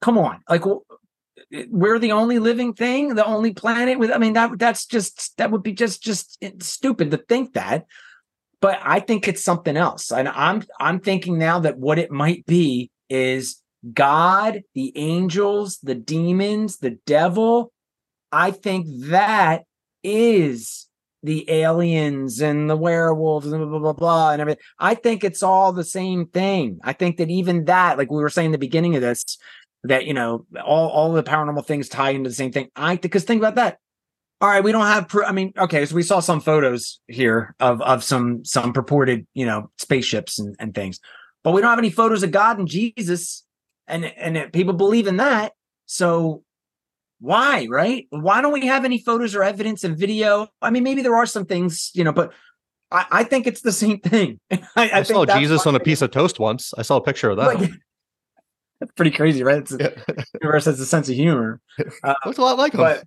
Come 0.00 0.16
on 0.16 0.38
like 0.48 0.62
we're 1.68 1.98
the 1.98 2.12
only 2.12 2.38
living 2.38 2.74
thing 2.74 3.16
the 3.16 3.26
only 3.26 3.52
planet 3.52 3.98
with 3.98 4.12
i 4.12 4.18
mean 4.18 4.34
that 4.34 4.56
that's 4.56 4.86
just 4.86 5.36
that 5.38 5.50
would 5.50 5.64
be 5.64 5.72
just 5.72 6.00
just 6.00 6.38
eh, 6.42 6.52
stupid 6.60 7.10
to 7.10 7.16
think 7.16 7.54
that. 7.54 7.86
But 8.60 8.78
i 8.84 9.00
think 9.00 9.26
it's 9.26 9.42
something 9.42 9.76
else. 9.76 10.12
And 10.12 10.28
i'm 10.28 10.62
i'm 10.78 11.00
thinking 11.00 11.38
now 11.38 11.58
that 11.58 11.76
what 11.76 11.98
it 11.98 12.12
might 12.12 12.46
be 12.46 12.92
is 13.08 13.60
god 13.92 14.62
the 14.74 14.92
angels 14.96 15.78
the 15.82 15.96
demons 15.96 16.78
the 16.78 16.96
devil 17.04 17.72
i 18.32 18.50
think 18.50 18.86
that 19.06 19.64
is 20.02 20.86
the 21.22 21.50
aliens 21.50 22.40
and 22.40 22.70
the 22.70 22.76
werewolves 22.76 23.46
and 23.46 23.58
blah 23.58 23.78
blah 23.78 23.78
blah, 23.78 23.92
blah 23.92 24.30
and 24.32 24.40
everything 24.40 24.62
i 24.78 24.94
think 24.94 25.22
it's 25.22 25.42
all 25.42 25.72
the 25.72 25.84
same 25.84 26.26
thing 26.26 26.78
i 26.82 26.92
think 26.92 27.18
that 27.18 27.28
even 27.28 27.64
that 27.66 27.98
like 27.98 28.10
we 28.10 28.22
were 28.22 28.30
saying 28.30 28.46
in 28.46 28.52
the 28.52 28.58
beginning 28.58 28.94
of 28.96 29.02
this 29.02 29.38
that 29.84 30.06
you 30.06 30.14
know 30.14 30.46
all 30.64 30.88
all 30.88 31.12
the 31.12 31.22
paranormal 31.22 31.66
things 31.66 31.88
tie 31.88 32.10
into 32.10 32.28
the 32.28 32.34
same 32.34 32.52
thing. 32.52 32.68
I 32.76 32.96
because 32.96 33.24
think 33.24 33.40
about 33.40 33.54
that. 33.56 33.78
All 34.40 34.48
right, 34.48 34.64
we 34.64 34.72
don't 34.72 34.86
have. 34.86 35.08
Pr- 35.08 35.24
I 35.24 35.32
mean, 35.32 35.52
okay, 35.56 35.84
so 35.84 35.94
we 35.94 36.02
saw 36.02 36.20
some 36.20 36.40
photos 36.40 37.00
here 37.08 37.54
of 37.60 37.80
of 37.82 38.02
some 38.02 38.44
some 38.44 38.72
purported 38.72 39.26
you 39.34 39.46
know 39.46 39.70
spaceships 39.78 40.38
and, 40.38 40.56
and 40.58 40.74
things, 40.74 41.00
but 41.44 41.52
we 41.52 41.60
don't 41.60 41.70
have 41.70 41.78
any 41.78 41.90
photos 41.90 42.22
of 42.22 42.30
God 42.30 42.58
and 42.58 42.68
Jesus, 42.68 43.44
and 43.86 44.04
and 44.04 44.36
uh, 44.36 44.48
people 44.52 44.74
believe 44.74 45.06
in 45.06 45.18
that. 45.18 45.52
So 45.86 46.42
why, 47.20 47.66
right? 47.68 48.06
Why 48.10 48.40
don't 48.40 48.52
we 48.52 48.66
have 48.66 48.84
any 48.84 48.98
photos 48.98 49.34
or 49.34 49.42
evidence 49.42 49.84
and 49.84 49.96
video? 49.96 50.48
I 50.62 50.70
mean, 50.70 50.82
maybe 50.82 51.02
there 51.02 51.16
are 51.16 51.26
some 51.26 51.44
things, 51.44 51.90
you 51.94 52.02
know, 52.02 52.12
but 52.12 52.32
I, 52.90 53.06
I 53.10 53.24
think 53.24 53.46
it's 53.46 53.60
the 53.60 53.72
same 53.72 54.00
thing. 54.00 54.40
I, 54.50 54.60
I, 54.76 54.90
I, 54.94 55.02
saw 55.02 55.26
Jesus 55.26 55.66
on 55.66 55.76
a 55.76 55.80
piece 55.80 56.02
of 56.02 56.10
toast 56.10 56.40
once. 56.40 56.72
I 56.76 56.82
saw 56.82 56.96
a 56.96 57.02
picture 57.02 57.30
of 57.30 57.36
that. 57.36 57.46
like, 57.46 57.70
that's 58.80 58.92
pretty 58.92 59.10
crazy, 59.10 59.42
right? 59.42 59.58
It's 59.58 59.76
Yeah. 59.78 59.90
universe 60.40 60.64
has 60.64 60.80
a 60.80 60.86
sense 60.86 61.08
of 61.08 61.14
humor. 61.14 61.60
Uh, 62.02 62.14
Looks 62.24 62.38
a 62.38 62.42
lot 62.42 62.58
like 62.58 62.72
him. 62.72 62.80
but 62.80 63.04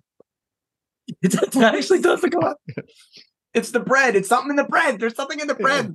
it, 1.22 1.56
actually 1.56 2.00
does 2.00 2.22
look 2.22 2.34
a 2.34 2.38
lot. 2.38 2.56
It's 3.52 3.70
the 3.72 3.80
bread. 3.80 4.16
It's 4.16 4.28
something 4.28 4.50
in 4.50 4.56
the 4.56 4.64
bread. 4.64 4.98
There's 4.98 5.14
something 5.14 5.38
in 5.38 5.46
the 5.46 5.54
bread. 5.54 5.94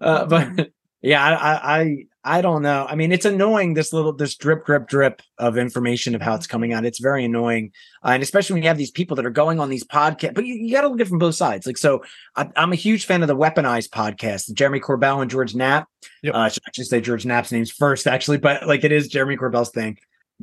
Uh, 0.00 0.26
but 0.26 0.70
yeah, 1.02 1.24
I, 1.24 1.80
I 1.80 2.06
I 2.22 2.42
don't 2.42 2.60
know. 2.60 2.86
I 2.86 2.96
mean, 2.96 3.12
it's 3.12 3.24
annoying 3.24 3.72
this 3.72 3.94
little 3.94 4.12
this 4.12 4.36
drip 4.36 4.66
drip 4.66 4.86
drip 4.86 5.22
of 5.38 5.56
information 5.56 6.14
of 6.14 6.20
how 6.20 6.34
it's 6.34 6.46
coming 6.46 6.74
out. 6.74 6.84
It's 6.84 6.98
very 6.98 7.24
annoying, 7.24 7.72
uh, 8.04 8.10
and 8.10 8.22
especially 8.22 8.54
when 8.54 8.62
you 8.62 8.68
have 8.68 8.76
these 8.76 8.90
people 8.90 9.16
that 9.16 9.24
are 9.24 9.30
going 9.30 9.58
on 9.58 9.70
these 9.70 9.84
podcasts. 9.84 10.34
But 10.34 10.44
you, 10.44 10.54
you 10.54 10.72
got 10.72 10.82
to 10.82 10.88
look 10.88 11.00
at 11.00 11.06
it 11.06 11.08
from 11.08 11.18
both 11.18 11.34
sides. 11.34 11.66
Like, 11.66 11.78
so 11.78 12.04
I, 12.36 12.50
I'm 12.56 12.72
a 12.72 12.76
huge 12.76 13.06
fan 13.06 13.22
of 13.22 13.28
the 13.28 13.36
Weaponized 13.36 13.88
podcast, 13.88 14.52
Jeremy 14.52 14.80
Corbell 14.80 15.22
and 15.22 15.30
George 15.30 15.54
Knapp. 15.54 15.88
Yep. 16.22 16.34
Uh, 16.34 16.38
I 16.38 16.48
should 16.48 16.62
actually 16.66 16.84
say 16.84 17.00
George 17.00 17.24
Knapp's 17.24 17.52
names 17.52 17.70
first, 17.70 18.06
actually, 18.06 18.38
but 18.38 18.66
like 18.66 18.84
it 18.84 18.92
is 18.92 19.08
Jeremy 19.08 19.36
Corbell's 19.36 19.70
thing 19.70 19.96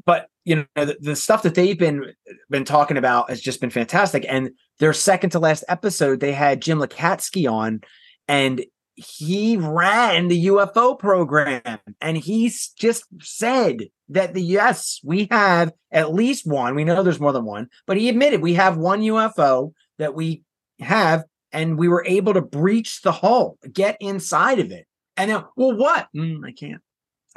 but 0.06 0.28
you 0.46 0.56
know 0.76 0.86
the, 0.86 0.96
the 1.00 1.16
stuff 1.16 1.44
that 1.44 1.56
they've 1.56 1.80
been 1.80 2.14
been 2.50 2.66
talking 2.66 2.98
about 2.98 3.30
has 3.30 3.42
just 3.42 3.60
been 3.60 3.70
fantastic 3.70 4.26
and 4.30 4.52
their 4.80 4.94
second 4.94 5.32
to 5.32 5.40
last 5.40 5.64
episode 5.68 6.20
they 6.20 6.34
had 6.34 6.62
jim 6.62 6.80
Lacatski 6.80 7.52
on 7.52 7.82
and 8.28 8.64
he 8.98 9.58
ran 9.58 10.28
the 10.28 10.46
ufo 10.48 10.98
program 10.98 11.80
and 12.02 12.18
he's 12.18 12.70
just 12.70 13.06
said 13.22 13.84
that 14.10 14.34
the 14.34 14.42
yes 14.42 15.00
we 15.04 15.28
have 15.30 15.72
at 15.92 16.14
least 16.14 16.48
one 16.48 16.74
we 16.74 16.84
know 16.84 17.04
there's 17.04 17.20
more 17.20 17.32
than 17.32 17.46
one 17.46 17.68
but 17.86 17.96
he 17.96 18.10
admitted 18.10 18.42
we 18.42 18.56
have 18.56 18.76
one 18.76 19.02
ufo 19.02 19.72
that 20.00 20.16
we 20.16 20.42
have 20.80 21.24
and 21.52 21.78
we 21.78 21.88
were 21.88 22.04
able 22.08 22.34
to 22.34 22.42
breach 22.42 23.02
the 23.04 23.12
hull 23.12 23.58
get 23.72 23.96
inside 24.00 24.60
of 24.60 24.72
it 24.72 24.88
and 25.16 25.30
then 25.30 25.44
well 25.56 25.78
what 25.78 26.08
Mm, 26.16 26.44
i 26.44 26.52
can't 26.52 26.82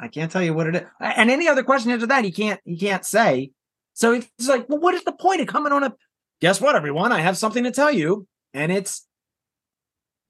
I 0.01 0.07
can't 0.07 0.31
tell 0.31 0.41
you 0.41 0.55
what 0.55 0.65
it 0.65 0.75
is. 0.75 0.81
And 0.99 1.29
any 1.29 1.47
other 1.47 1.61
question 1.61 1.91
after 1.91 2.07
that, 2.07 2.25
he 2.25 2.31
can't 2.31 2.59
he 2.65 2.75
can't 2.75 3.05
say. 3.05 3.51
So 3.93 4.13
it's 4.13 4.47
like, 4.47 4.67
well, 4.67 4.79
what 4.79 4.95
is 4.95 5.03
the 5.03 5.11
point 5.11 5.41
of 5.41 5.47
coming 5.47 5.71
on 5.71 5.83
a 5.83 5.93
guess 6.41 6.59
what, 6.59 6.75
everyone? 6.75 7.11
I 7.11 7.19
have 7.19 7.37
something 7.37 7.63
to 7.65 7.71
tell 7.71 7.91
you. 7.91 8.27
And 8.53 8.71
it's 8.71 9.07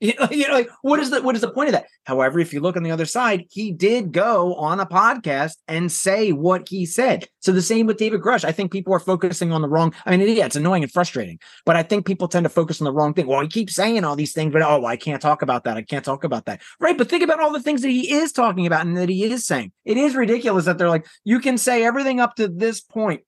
you 0.04 0.14
know, 0.20 0.28
you 0.32 0.48
know, 0.48 0.54
like 0.56 0.70
what 0.82 1.00
is 1.00 1.12
the 1.12 1.22
what 1.22 1.36
is 1.36 1.42
the 1.42 1.52
point 1.52 1.70
of 1.70 1.74
that? 1.74 1.86
However, 2.06 2.40
if 2.40 2.54
you 2.54 2.60
look 2.60 2.76
on 2.76 2.82
the 2.82 2.90
other 2.90 3.06
side, 3.06 3.46
he 3.52 3.72
did 3.72 4.12
go 4.12 4.56
on 4.56 4.80
a 4.80 4.86
podcast 4.88 5.58
and 5.68 5.92
say 5.92 6.32
what 6.32 6.68
he 6.68 6.88
said. 6.88 7.28
So 7.40 7.52
the 7.52 7.62
same 7.62 7.86
with 7.86 7.98
David 7.98 8.22
Grusch. 8.22 8.44
I 8.44 8.52
think 8.52 8.72
people 8.72 8.96
are 8.96 9.00
focusing 9.00 9.52
on 9.52 9.62
the 9.62 9.70
wrong. 9.70 9.94
I 10.08 10.18
mean, 10.18 10.36
yeah, 10.36 10.48
it's 10.48 10.56
annoying 10.56 10.82
and 10.82 10.92
frustrating, 10.92 11.40
but 11.68 11.76
I 11.76 11.84
think 11.84 12.08
people 12.08 12.28
tend 12.28 12.46
to 12.46 12.50
focus 12.50 12.82
on 12.82 12.86
the 12.86 12.92
wrong 12.92 13.14
thing. 13.14 13.28
Well, 13.28 13.42
he 13.42 13.48
keeps 13.48 13.76
saying 13.76 14.04
all 14.04 14.16
these 14.16 14.34
things, 14.34 14.52
but 14.52 14.64
oh, 14.64 14.86
I 14.86 14.98
can't 14.98 15.22
talk 15.22 15.44
about 15.44 15.66
that. 15.66 15.78
I 15.78 15.84
can't 15.84 16.04
talk 16.04 16.24
about 16.24 16.46
that. 16.46 16.64
Right. 16.80 16.98
But 16.98 17.08
think 17.08 17.24
about 17.24 17.40
all 17.40 17.54
the 17.54 17.62
things 17.62 17.84
that 17.84 17.90
he 17.90 18.12
is 18.12 18.32
talking 18.32 18.66
about 18.66 18.88
and 18.88 18.98
that 18.98 19.10
he 19.10 19.24
is 19.24 19.46
saying. 19.46 19.72
It 19.86 19.98
is 19.98 20.16
ridiculous 20.16 20.66
that 20.66 20.80
they're 20.80 20.90
like, 20.90 21.06
you 21.24 21.40
can 21.40 21.60
say 21.60 21.84
everything 21.84 22.20
up 22.20 22.36
to 22.38 22.48
this 22.48 22.82
point 22.82 23.22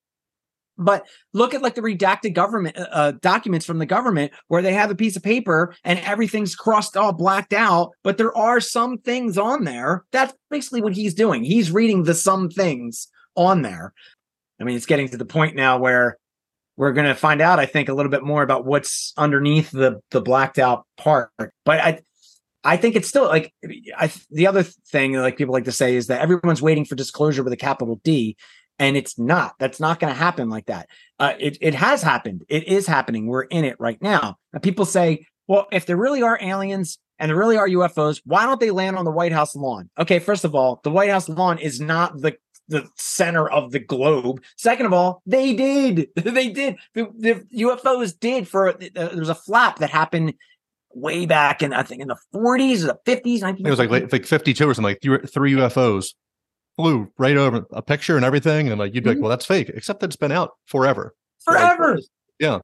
But 0.77 1.05
look 1.33 1.53
at 1.53 1.61
like 1.61 1.75
the 1.75 1.81
redacted 1.81 2.33
government 2.33 2.77
uh, 2.77 2.87
uh, 2.91 3.11
documents 3.21 3.65
from 3.65 3.77
the 3.77 3.85
government 3.85 4.31
where 4.47 4.61
they 4.61 4.73
have 4.73 4.89
a 4.89 4.95
piece 4.95 5.15
of 5.15 5.23
paper 5.23 5.75
and 5.83 5.99
everything's 5.99 6.55
crossed 6.55 6.97
all 6.97 7.13
blacked 7.13 7.53
out, 7.53 7.91
but 8.03 8.17
there 8.17 8.35
are 8.35 8.59
some 8.59 8.97
things 8.97 9.37
on 9.37 9.65
there. 9.65 10.03
That's 10.11 10.33
basically 10.49 10.81
what 10.81 10.93
he's 10.93 11.13
doing. 11.13 11.43
He's 11.43 11.71
reading 11.71 12.03
the 12.03 12.15
some 12.15 12.49
things 12.49 13.07
on 13.35 13.61
there. 13.61 13.93
I 14.59 14.63
mean, 14.63 14.75
it's 14.75 14.85
getting 14.85 15.09
to 15.09 15.17
the 15.17 15.25
point 15.25 15.55
now 15.55 15.77
where 15.77 16.17
we're 16.75 16.93
going 16.93 17.07
to 17.07 17.15
find 17.15 17.41
out, 17.41 17.59
I 17.59 17.65
think, 17.65 17.89
a 17.89 17.93
little 17.93 18.11
bit 18.11 18.23
more 18.23 18.41
about 18.41 18.65
what's 18.65 19.13
underneath 19.17 19.71
the 19.71 19.99
the 20.11 20.21
blacked 20.21 20.57
out 20.57 20.85
part. 20.97 21.29
But 21.37 21.79
I 21.79 21.99
I 22.63 22.77
think 22.77 22.95
it's 22.95 23.07
still 23.07 23.25
like 23.25 23.53
I, 23.97 24.11
the 24.31 24.47
other 24.47 24.63
thing 24.63 25.13
like 25.13 25.37
people 25.37 25.53
like 25.53 25.65
to 25.65 25.71
say 25.71 25.95
is 25.95 26.07
that 26.07 26.21
everyone's 26.21 26.61
waiting 26.61 26.85
for 26.85 26.95
disclosure 26.95 27.43
with 27.43 27.53
a 27.53 27.57
capital 27.57 27.99
D, 28.03 28.37
and 28.79 28.97
it's 28.97 29.17
not. 29.17 29.55
That's 29.59 29.79
not 29.79 29.99
going 29.99 30.11
to 30.11 30.17
happen 30.19 30.49
like 30.49 30.65
that. 30.67 30.89
Uh, 31.19 31.33
it 31.39 31.57
it 31.61 31.75
has 31.75 32.01
happened. 32.01 32.43
It 32.49 32.67
is 32.67 32.87
happening. 32.87 33.27
We're 33.27 33.43
in 33.43 33.65
it 33.65 33.79
right 33.79 34.01
now. 34.01 34.37
People 34.61 34.85
say, 34.85 35.25
well, 35.47 35.67
if 35.71 35.85
there 35.85 35.97
really 35.97 36.21
are 36.21 36.37
aliens 36.41 36.97
and 37.19 37.29
there 37.29 37.37
really 37.37 37.57
are 37.57 37.67
UFOs, 37.67 38.21
why 38.25 38.45
don't 38.45 38.59
they 38.59 38.71
land 38.71 38.97
on 38.97 39.05
the 39.05 39.11
White 39.11 39.31
House 39.31 39.55
lawn? 39.55 39.89
Okay, 39.99 40.19
first 40.19 40.43
of 40.45 40.55
all, 40.55 40.81
the 40.83 40.91
White 40.91 41.09
House 41.09 41.29
lawn 41.29 41.59
is 41.59 41.79
not 41.79 42.19
the 42.21 42.35
the 42.69 42.87
center 42.95 43.49
of 43.49 43.71
the 43.71 43.79
globe. 43.79 44.41
Second 44.57 44.85
of 44.85 44.93
all, 44.93 45.21
they 45.25 45.53
did. 45.53 46.07
they 46.15 46.49
did. 46.49 46.77
The, 46.93 47.09
the 47.17 47.45
UFOs 47.63 48.17
did 48.17 48.47
for 48.47 48.69
uh, 48.69 48.73
there 48.95 49.17
was 49.17 49.29
a 49.29 49.35
flap 49.35 49.79
that 49.79 49.89
happened 49.89 50.33
way 50.95 51.25
back 51.25 51.61
in 51.61 51.73
I 51.73 51.83
think 51.83 52.01
in 52.01 52.07
the 52.07 52.17
40s 52.33 52.83
or 52.83 52.99
the 53.05 53.11
50s. 53.11 53.41
1950s. 53.41 53.67
It 53.67 53.69
was 53.69 53.79
like 53.79 54.11
like 54.11 54.25
52 54.25 54.69
or 54.69 54.73
something. 54.73 54.91
Like 54.91 55.01
three, 55.01 55.19
three 55.27 55.53
UFOs 55.53 56.13
flew 56.77 57.11
right 57.17 57.37
over 57.37 57.65
a 57.71 57.81
picture 57.81 58.15
and 58.15 58.25
everything, 58.25 58.69
and 58.69 58.79
like 58.79 58.93
you'd 58.95 59.03
be 59.03 59.11
like, 59.11 59.17
Mhm. 59.19 59.21
well, 59.21 59.29
that's 59.29 59.45
fake. 59.45 59.69
Except 59.73 59.99
that 59.99 60.07
it's 60.07 60.15
been 60.15 60.31
out 60.31 60.51
forever. 60.65 61.13
forever. 61.45 61.99
Yeah. 62.39 62.59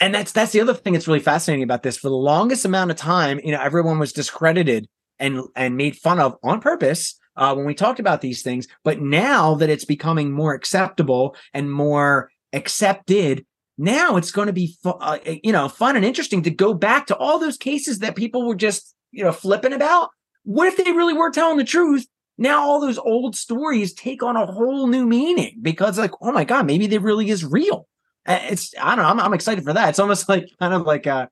And 0.00 0.14
that's 0.14 0.32
that's 0.32 0.52
the 0.52 0.60
other 0.60 0.74
thing 0.74 0.92
that's 0.92 1.06
really 1.08 1.20
fascinating 1.20 1.62
about 1.62 1.82
this. 1.82 1.96
For 1.96 2.08
the 2.08 2.14
longest 2.16 2.64
amount 2.64 2.90
of 2.90 2.96
time, 2.96 3.40
you 3.42 3.52
know, 3.52 3.60
everyone 3.60 3.98
was 3.98 4.12
discredited 4.12 4.86
and 5.18 5.40
and 5.56 5.76
made 5.76 5.96
fun 5.96 6.20
of 6.20 6.36
on 6.42 6.60
purpose 6.60 7.18
uh, 7.36 7.54
when 7.54 7.64
we 7.64 7.74
talked 7.74 8.00
about 8.00 8.20
these 8.20 8.42
things. 8.42 8.66
But 8.82 9.00
now 9.00 9.54
that 9.54 9.70
it's 9.70 9.84
becoming 9.84 10.32
more 10.32 10.52
acceptable 10.52 11.34
and 11.54 11.70
more 11.72 12.30
accepted, 12.52 13.46
now 13.78 14.16
it's 14.16 14.30
going 14.32 14.46
to 14.48 14.52
be 14.52 14.76
fu- 14.82 14.90
uh, 14.90 15.18
you 15.42 15.52
know 15.52 15.68
fun 15.68 15.96
and 15.96 16.04
interesting 16.04 16.42
to 16.42 16.50
go 16.50 16.74
back 16.74 17.06
to 17.06 17.16
all 17.16 17.38
those 17.38 17.56
cases 17.56 18.00
that 18.00 18.16
people 18.16 18.46
were 18.46 18.54
just 18.56 18.94
you 19.12 19.24
know 19.24 19.32
flipping 19.32 19.72
about. 19.72 20.10
What 20.42 20.66
if 20.68 20.76
they 20.76 20.92
really 20.92 21.14
were 21.14 21.30
telling 21.30 21.56
the 21.56 21.64
truth? 21.64 22.06
Now 22.36 22.62
all 22.62 22.80
those 22.80 22.98
old 22.98 23.36
stories 23.36 23.92
take 23.94 24.22
on 24.22 24.36
a 24.36 24.46
whole 24.46 24.86
new 24.86 25.06
meaning 25.06 25.58
because 25.62 25.98
like 25.98 26.12
oh 26.20 26.32
my 26.32 26.44
god 26.44 26.66
maybe 26.66 26.86
they 26.86 26.98
really 26.98 27.30
is 27.30 27.44
real. 27.44 27.88
It's 28.26 28.74
I 28.80 28.96
don't 28.96 29.04
know 29.04 29.10
I'm, 29.10 29.20
I'm 29.20 29.34
excited 29.34 29.64
for 29.64 29.72
that. 29.72 29.90
It's 29.90 29.98
almost 29.98 30.28
like 30.28 30.48
kind 30.58 30.74
of 30.74 30.82
like 30.82 31.06
uh 31.06 31.26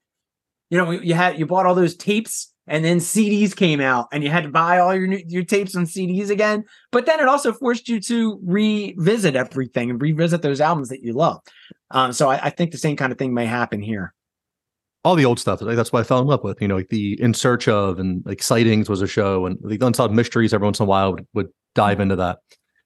you 0.70 0.78
know 0.78 0.90
you 0.90 1.14
had 1.14 1.38
you 1.38 1.46
bought 1.46 1.66
all 1.66 1.74
those 1.74 1.96
tapes 1.96 2.52
and 2.66 2.84
then 2.84 2.98
CDs 2.98 3.56
came 3.56 3.80
out 3.80 4.08
and 4.12 4.22
you 4.22 4.30
had 4.30 4.44
to 4.44 4.48
buy 4.48 4.78
all 4.78 4.94
your 4.94 5.06
new, 5.06 5.22
your 5.26 5.44
tapes 5.44 5.74
and 5.74 5.86
CDs 5.86 6.30
again. 6.30 6.64
But 6.92 7.06
then 7.06 7.18
it 7.18 7.26
also 7.26 7.52
forced 7.52 7.88
you 7.88 8.00
to 8.02 8.38
revisit 8.42 9.34
everything 9.34 9.90
and 9.90 10.00
revisit 10.00 10.42
those 10.42 10.60
albums 10.60 10.88
that 10.90 11.02
you 11.02 11.12
love. 11.12 11.40
Um, 11.90 12.12
so 12.12 12.30
I, 12.30 12.46
I 12.46 12.50
think 12.50 12.70
the 12.70 12.78
same 12.78 12.96
kind 12.96 13.10
of 13.10 13.18
thing 13.18 13.34
may 13.34 13.46
happen 13.46 13.82
here. 13.82 14.14
All 15.04 15.16
the 15.16 15.24
old 15.24 15.40
stuff. 15.40 15.60
Like, 15.60 15.76
that's 15.76 15.92
what 15.92 16.00
I 16.00 16.04
fell 16.04 16.20
in 16.20 16.26
love 16.26 16.44
with. 16.44 16.62
You 16.62 16.68
know, 16.68 16.76
like 16.76 16.88
the 16.88 17.20
In 17.20 17.34
Search 17.34 17.66
of 17.66 17.98
and 17.98 18.22
like 18.24 18.42
Sightings 18.42 18.88
was 18.88 19.02
a 19.02 19.06
show, 19.06 19.46
and 19.46 19.58
the 19.64 19.84
Unsolved 19.84 20.14
Mysteries 20.14 20.54
every 20.54 20.66
once 20.66 20.78
in 20.78 20.84
a 20.84 20.86
while 20.86 21.12
would, 21.12 21.26
would 21.34 21.48
dive 21.74 21.94
mm-hmm. 21.94 22.02
into 22.02 22.16
that. 22.16 22.38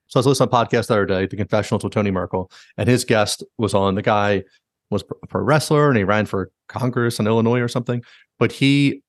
So 0.08 0.18
I 0.18 0.20
was 0.20 0.26
listening 0.26 0.50
to 0.50 0.56
a 0.56 0.64
podcast 0.64 0.86
the 0.86 0.94
other 0.94 1.06
day, 1.06 1.26
The 1.26 1.36
Confessionals 1.36 1.82
with 1.82 1.92
Tony 1.92 2.10
Merkel, 2.10 2.50
and 2.76 2.88
his 2.88 3.04
guest 3.04 3.42
was 3.58 3.74
on. 3.74 3.96
The 3.96 4.02
guy 4.02 4.44
was 4.90 5.04
a 5.22 5.26
pro 5.26 5.42
wrestler 5.42 5.88
and 5.88 5.98
he 5.98 6.04
ran 6.04 6.26
for 6.26 6.50
Congress 6.68 7.18
in 7.18 7.26
Illinois 7.26 7.60
or 7.60 7.68
something. 7.68 8.02
But 8.38 8.52
he, 8.52 9.02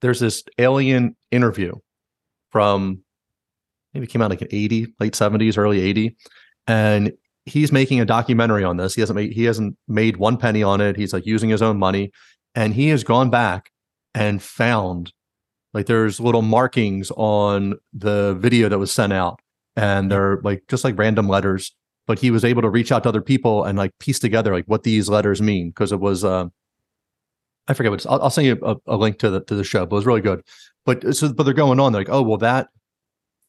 there's 0.00 0.20
this 0.20 0.44
alien 0.58 1.16
interview 1.30 1.72
from 2.50 3.02
maybe 3.94 4.04
it 4.04 4.10
came 4.10 4.22
out 4.22 4.30
like 4.30 4.42
in 4.42 4.48
80, 4.50 4.94
late 5.00 5.14
70s, 5.14 5.56
early 5.56 5.80
80. 5.80 6.16
And 6.66 7.12
he's 7.46 7.72
making 7.72 8.00
a 8.00 8.04
documentary 8.04 8.64
on 8.64 8.76
this. 8.76 8.94
He 8.94 9.00
hasn't 9.00 9.16
made 9.16 9.32
he 9.32 9.44
hasn't 9.44 9.76
made 9.88 10.16
one 10.16 10.36
penny 10.36 10.62
on 10.62 10.80
it. 10.80 10.96
He's 10.96 11.12
like 11.12 11.26
using 11.26 11.50
his 11.50 11.62
own 11.62 11.78
money. 11.78 12.12
And 12.54 12.74
he 12.74 12.88
has 12.88 13.04
gone 13.04 13.30
back 13.30 13.70
and 14.14 14.42
found 14.42 15.12
like 15.72 15.86
there's 15.86 16.20
little 16.20 16.42
markings 16.42 17.10
on 17.16 17.74
the 17.92 18.34
video 18.34 18.68
that 18.68 18.78
was 18.78 18.92
sent 18.92 19.12
out. 19.12 19.40
And 19.74 20.10
they're 20.10 20.40
like 20.42 20.64
just 20.68 20.84
like 20.84 20.98
random 20.98 21.28
letters. 21.28 21.74
But 22.06 22.18
he 22.18 22.30
was 22.30 22.44
able 22.44 22.62
to 22.62 22.68
reach 22.68 22.92
out 22.92 23.04
to 23.04 23.08
other 23.08 23.22
people 23.22 23.64
and 23.64 23.78
like 23.78 23.96
piece 23.98 24.18
together 24.18 24.52
like 24.52 24.66
what 24.66 24.82
these 24.82 25.08
letters 25.08 25.40
mean. 25.40 25.70
Because 25.70 25.92
it 25.92 26.00
was 26.00 26.24
uh 26.24 26.46
I 27.68 27.74
forget 27.74 27.90
what 27.90 28.00
it's, 28.00 28.06
I'll, 28.06 28.20
I'll 28.22 28.30
send 28.30 28.46
you 28.48 28.58
a, 28.62 28.76
a 28.86 28.96
link 28.96 29.18
to 29.20 29.30
the 29.30 29.40
to 29.44 29.54
the 29.54 29.64
show, 29.64 29.86
but 29.86 29.96
it 29.96 29.98
was 29.98 30.06
really 30.06 30.20
good. 30.20 30.42
But 30.84 31.14
so 31.16 31.32
but 31.32 31.44
they're 31.44 31.54
going 31.54 31.80
on, 31.80 31.92
they're 31.92 32.00
like, 32.02 32.10
oh 32.10 32.22
well 32.22 32.38
that 32.38 32.68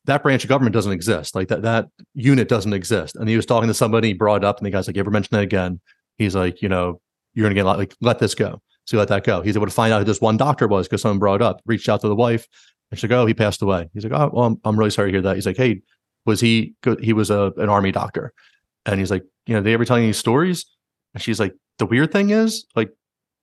that 0.06 0.22
branch 0.22 0.44
of 0.44 0.50
government 0.50 0.74
doesn't 0.74 0.92
exist. 0.92 1.36
Like 1.36 1.48
that 1.48 1.64
that 1.64 1.88
unit 2.14 2.48
doesn't 2.48 2.74
exist. 2.74 3.16
And 3.16 3.28
he 3.28 3.36
was 3.36 3.46
talking 3.46 3.68
to 3.68 3.74
somebody, 3.74 4.10
he 4.10 4.14
brought 4.14 4.38
it 4.38 4.46
up, 4.46 4.58
and 4.58 4.66
the 4.66 4.70
guy's 4.70 4.88
like, 4.88 4.96
you 4.96 5.02
ever 5.02 5.12
mention 5.12 5.36
that 5.36 5.44
again? 5.44 5.80
He's 6.18 6.36
like, 6.36 6.62
you 6.62 6.70
know, 6.70 7.02
you're 7.34 7.44
gonna 7.44 7.56
get 7.56 7.66
like 7.66 7.96
let 8.02 8.20
this 8.20 8.36
go. 8.36 8.62
So 8.86 8.98
he 8.98 9.00
let 9.00 9.08
that 9.10 9.24
go. 9.24 9.42
He's 9.42 9.56
able 9.56 9.68
to 9.68 9.72
find 9.72 9.94
out 9.94 10.00
who 10.00 10.06
this 10.06 10.22
one 10.22 10.38
doctor 10.38 10.68
was 10.68 10.88
because 10.88 11.02
someone 11.02 11.20
brought 11.20 11.36
it 11.36 11.42
up, 11.42 11.62
reached 11.66 11.88
out 11.88 12.02
to 12.02 12.08
the 12.08 12.16
wife, 12.16 12.48
and 12.92 13.00
she's 13.00 13.10
like, 13.10 13.18
oh, 13.18 13.26
he 13.26 13.34
passed 13.34 13.62
away. 13.62 13.90
He's 13.94 14.04
like, 14.04 14.14
oh, 14.14 14.30
well, 14.34 14.46
I'm, 14.46 14.62
I'm 14.66 14.78
really 14.78 14.92
sorry 14.92 15.12
to 15.12 15.16
hear 15.16 15.22
that. 15.22 15.36
He's 15.36 15.46
like, 15.46 15.58
hey, 15.58 15.82
was 16.26 16.40
he? 16.40 16.76
He 17.02 17.14
was 17.14 17.30
a 17.30 17.52
an 17.58 17.70
army 17.70 17.92
doctor. 17.92 18.34
And 18.86 19.00
he's 19.00 19.12
like, 19.12 19.24
you 19.46 19.56
know, 19.56 19.62
they 19.62 19.74
ever 19.74 19.86
tell 19.86 19.98
you 19.98 20.04
any 20.04 20.14
stories? 20.14 20.66
And 21.14 21.24
she's 21.24 21.40
like, 21.40 21.54
the 21.80 21.86
weird 21.86 22.12
thing 22.12 22.30
is, 22.30 22.66
like, 22.76 22.92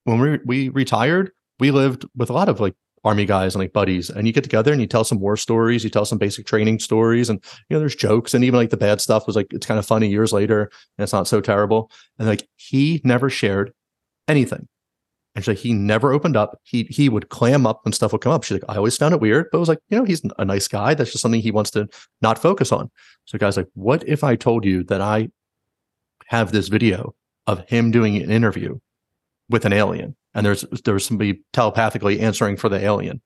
when 0.05 0.21
we 0.21 0.39
we 0.45 0.69
retired, 0.69 1.31
we 1.59 1.71
lived 1.71 2.05
with 2.17 2.31
a 2.31 2.33
lot 2.33 2.49
of 2.49 2.61
like 2.61 2.75
army 3.03 3.25
guys 3.25 3.55
and 3.55 3.63
like 3.63 3.73
buddies, 3.73 4.11
and 4.11 4.27
you 4.27 4.33
get 4.33 4.45
together 4.45 4.73
and 4.73 4.81
you 4.81 4.87
tell 4.87 5.05
some 5.05 5.21
war 5.21 5.37
stories, 5.37 5.85
you 5.85 5.91
tell 5.91 6.05
some 6.05 6.19
basic 6.19 6.47
training 6.47 6.79
stories, 6.79 7.29
and 7.31 7.43
you 7.69 7.75
know, 7.75 7.81
there's 7.81 7.97
jokes, 7.97 8.35
and 8.35 8.45
even 8.45 8.59
like 8.59 8.71
the 8.71 8.77
bad 8.77 9.01
stuff 9.01 9.27
was 9.27 9.37
like 9.37 9.47
it's 9.53 9.67
kind 9.67 9.79
of 9.79 9.87
funny 9.87 10.09
years 10.09 10.33
later, 10.33 10.63
and 10.99 11.03
it's 11.03 11.13
not 11.13 11.29
so 11.29 11.41
terrible. 11.41 11.91
And 12.19 12.29
like 12.29 12.49
he 12.57 13.01
never 13.05 13.31
shared 13.31 13.73
anything. 14.29 14.69
And 15.35 15.45
she's 15.45 15.49
like, 15.49 15.59
he 15.59 15.73
never 15.73 16.13
opened 16.13 16.37
up. 16.37 16.59
He 16.65 16.85
he 16.85 17.09
would 17.09 17.29
clam 17.29 17.67
up 17.67 17.85
when 17.85 17.93
stuff 17.93 18.13
would 18.13 18.21
come 18.21 18.33
up. 18.33 18.43
She's 18.43 18.61
like, 18.61 18.69
I 18.69 18.77
always 18.77 18.97
found 18.97 19.15
it 19.15 19.21
weird, 19.21 19.47
but 19.51 19.59
it 19.59 19.61
was 19.61 19.69
like, 19.69 19.79
you 19.89 19.99
know, 19.99 20.05
he's 20.05 20.23
a 20.39 20.45
nice 20.45 20.67
guy. 20.67 20.95
That's 20.95 21.13
just 21.13 21.23
something 21.23 21.41
he 21.41 21.53
wants 21.53 21.71
to 21.73 21.89
not 22.21 22.39
focus 22.39 22.73
on. 22.73 22.91
So 23.27 23.39
guy's 23.39 23.57
like, 23.57 23.69
what 23.75 24.07
if 24.09 24.25
I 24.25 24.35
told 24.35 24.65
you 24.65 24.83
that 24.85 25.01
I 25.01 25.29
have 26.27 26.51
this 26.53 26.69
video 26.69 27.15
of 27.47 27.69
him 27.69 27.91
doing 27.91 28.17
an 28.17 28.31
interview 28.31 28.79
with 29.49 29.65
an 29.65 29.73
alien, 29.73 30.17
and 30.35 30.45
there's 30.45 30.63
there's 30.85 31.07
somebody 31.07 31.43
telepathically 31.53 32.19
answering 32.21 32.57
for 32.57 32.69
the 32.69 32.83
alien, 32.85 33.21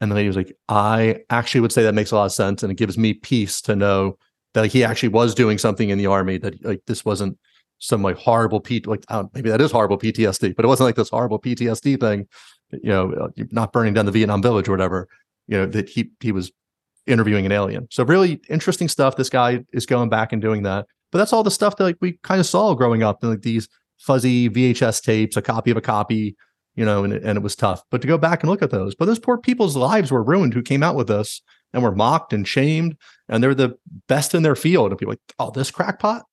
and 0.00 0.10
the 0.10 0.14
lady 0.14 0.28
was 0.28 0.36
like, 0.36 0.54
I 0.68 1.20
actually 1.30 1.62
would 1.62 1.72
say 1.72 1.82
that 1.82 1.94
makes 1.94 2.10
a 2.10 2.16
lot 2.16 2.26
of 2.26 2.32
sense, 2.32 2.62
and 2.62 2.70
it 2.70 2.76
gives 2.76 2.98
me 2.98 3.14
peace 3.14 3.62
to 3.62 3.74
know 3.74 4.18
that 4.52 4.62
like, 4.62 4.70
he 4.70 4.84
actually 4.84 5.10
was 5.10 5.34
doing 5.34 5.56
something 5.56 5.88
in 5.88 5.98
the 5.98 6.06
army 6.06 6.36
that 6.38 6.62
like 6.64 6.82
this 6.86 7.04
wasn't 7.04 7.38
some 7.78 8.02
like 8.02 8.16
horrible 8.16 8.60
P 8.60 8.82
like 8.86 9.04
maybe 9.34 9.50
that 9.50 9.60
is 9.60 9.70
horrible 9.70 9.98
PTSD, 9.98 10.54
but 10.56 10.64
it 10.64 10.68
wasn't 10.68 10.86
like 10.86 10.96
this 10.96 11.10
horrible 11.10 11.38
PTSD 11.38 12.00
thing, 12.00 12.26
you 12.70 12.90
know, 12.90 13.12
uh, 13.12 13.28
not 13.50 13.72
burning 13.72 13.94
down 13.94 14.06
the 14.06 14.12
Vietnam 14.12 14.42
village 14.42 14.68
or 14.68 14.72
whatever, 14.72 15.08
you 15.46 15.56
know, 15.56 15.66
that 15.66 15.88
he 15.88 16.10
he 16.20 16.32
was 16.32 16.50
interviewing 17.06 17.46
an 17.46 17.52
alien. 17.52 17.88
So 17.90 18.04
really 18.04 18.40
interesting 18.48 18.88
stuff. 18.88 19.16
This 19.16 19.30
guy 19.30 19.64
is 19.72 19.86
going 19.86 20.10
back 20.10 20.32
and 20.32 20.42
doing 20.42 20.62
that. 20.64 20.86
But 21.10 21.18
that's 21.18 21.32
all 21.32 21.42
the 21.42 21.50
stuff 21.50 21.76
that 21.76 21.84
like 21.84 21.96
we 22.00 22.18
kind 22.22 22.40
of 22.40 22.46
saw 22.46 22.74
growing 22.74 23.02
up, 23.02 23.22
like 23.22 23.42
these 23.42 23.68
fuzzy 23.98 24.48
VHS 24.48 25.02
tapes, 25.02 25.36
a 25.36 25.42
copy 25.42 25.70
of 25.70 25.76
a 25.76 25.80
copy, 25.80 26.36
you 26.76 26.84
know, 26.84 27.04
and, 27.04 27.12
and 27.12 27.36
it 27.36 27.42
was 27.42 27.56
tough. 27.56 27.82
But 27.90 28.02
to 28.02 28.06
go 28.06 28.18
back 28.18 28.42
and 28.42 28.50
look 28.50 28.62
at 28.62 28.70
those, 28.70 28.94
but 28.94 29.06
those 29.06 29.18
poor 29.18 29.38
people's 29.38 29.76
lives 29.76 30.12
were 30.12 30.22
ruined 30.22 30.54
who 30.54 30.62
came 30.62 30.82
out 30.82 30.96
with 30.96 31.08
this 31.08 31.40
and 31.72 31.82
were 31.82 31.94
mocked 31.94 32.32
and 32.32 32.46
shamed, 32.46 32.96
and 33.28 33.42
they're 33.42 33.54
the 33.54 33.76
best 34.06 34.34
in 34.34 34.42
their 34.42 34.56
field. 34.56 34.90
And 34.90 34.98
people 34.98 35.12
like, 35.12 35.34
oh, 35.38 35.50
this 35.50 35.70
crackpot. 35.70 36.24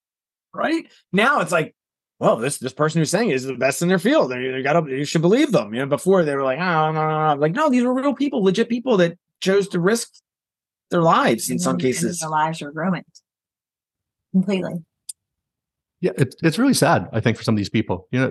Right 0.56 0.90
now 1.12 1.40
it's 1.40 1.52
like 1.52 1.74
well 2.18 2.36
this 2.36 2.58
this 2.58 2.72
person 2.72 3.00
who's 3.00 3.10
saying 3.10 3.30
it 3.30 3.34
is 3.34 3.44
the 3.44 3.54
best 3.54 3.82
in 3.82 3.88
their 3.88 3.98
field 3.98 4.32
and 4.32 4.42
you 4.42 4.62
gotta 4.62 4.88
you 4.90 5.04
should 5.04 5.22
believe 5.22 5.52
them 5.52 5.72
you 5.74 5.80
know 5.80 5.86
before 5.86 6.24
they 6.24 6.34
were 6.34 6.42
like 6.42 6.58
oh 6.58 6.92
no, 6.92 7.08
no, 7.08 7.34
no. 7.34 7.40
like 7.40 7.52
no 7.52 7.68
these 7.68 7.82
were 7.84 7.94
real 7.94 8.14
people 8.14 8.42
legit 8.42 8.68
people 8.68 8.96
that 8.96 9.18
chose 9.40 9.68
to 9.68 9.78
risk 9.80 10.10
their 10.90 11.02
lives 11.02 11.48
in 11.50 11.54
And 11.54 11.60
some 11.60 11.76
then- 11.78 11.86
and 11.86 11.94
then 11.94 12.02
cases 12.02 12.18
their 12.20 12.30
lives 12.30 12.62
are 12.62 12.72
ruined 12.72 13.04
completely. 14.32 14.74
Yeah, 16.00 16.12
it's 16.18 16.36
it's 16.42 16.58
really 16.58 16.74
sad. 16.74 17.08
I 17.12 17.20
think 17.20 17.36
for 17.38 17.42
some 17.42 17.54
of 17.54 17.56
these 17.56 17.70
people, 17.70 18.06
you 18.10 18.20
know, 18.20 18.28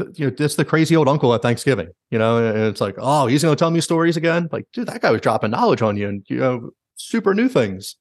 uh, 0.00 0.04
you 0.14 0.26
know, 0.26 0.34
it's 0.38 0.56
the 0.56 0.64
crazy 0.64 0.96
old 0.96 1.06
uncle 1.06 1.34
at 1.34 1.42
Thanksgiving. 1.42 1.88
You 2.10 2.18
know, 2.18 2.38
and 2.38 2.58
it's 2.64 2.80
like, 2.80 2.94
oh, 2.98 3.26
he's 3.26 3.42
going 3.42 3.54
to 3.54 3.58
tell 3.58 3.70
me 3.70 3.80
stories 3.82 4.16
again. 4.16 4.48
Like, 4.50 4.64
dude, 4.72 4.88
that 4.88 5.02
guy 5.02 5.10
was 5.10 5.20
dropping 5.20 5.50
knowledge 5.50 5.82
on 5.82 5.98
you, 5.98 6.08
and 6.08 6.24
you 6.28 6.38
know, 6.38 6.70
super 6.96 7.34
new 7.34 7.48
things. 7.48 7.96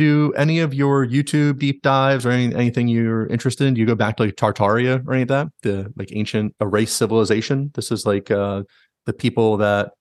Do 0.00 0.32
any 0.32 0.60
of 0.60 0.72
your 0.72 1.06
YouTube 1.06 1.58
deep 1.58 1.82
dives 1.82 2.24
or 2.24 2.30
any, 2.30 2.54
anything 2.54 2.88
you're 2.88 3.26
interested 3.26 3.66
in? 3.66 3.74
Do 3.74 3.80
you 3.80 3.86
go 3.86 3.94
back 3.94 4.16
to 4.16 4.22
like 4.22 4.34
Tartaria 4.34 5.06
or 5.06 5.12
any 5.12 5.20
of 5.20 5.28
that? 5.28 5.48
The 5.60 5.92
like 5.94 6.08
ancient 6.12 6.54
erased 6.58 6.96
civilization. 6.96 7.70
This 7.74 7.92
is 7.92 8.06
like 8.06 8.30
uh 8.30 8.62
the 9.04 9.12
people 9.12 9.58
that 9.58 9.92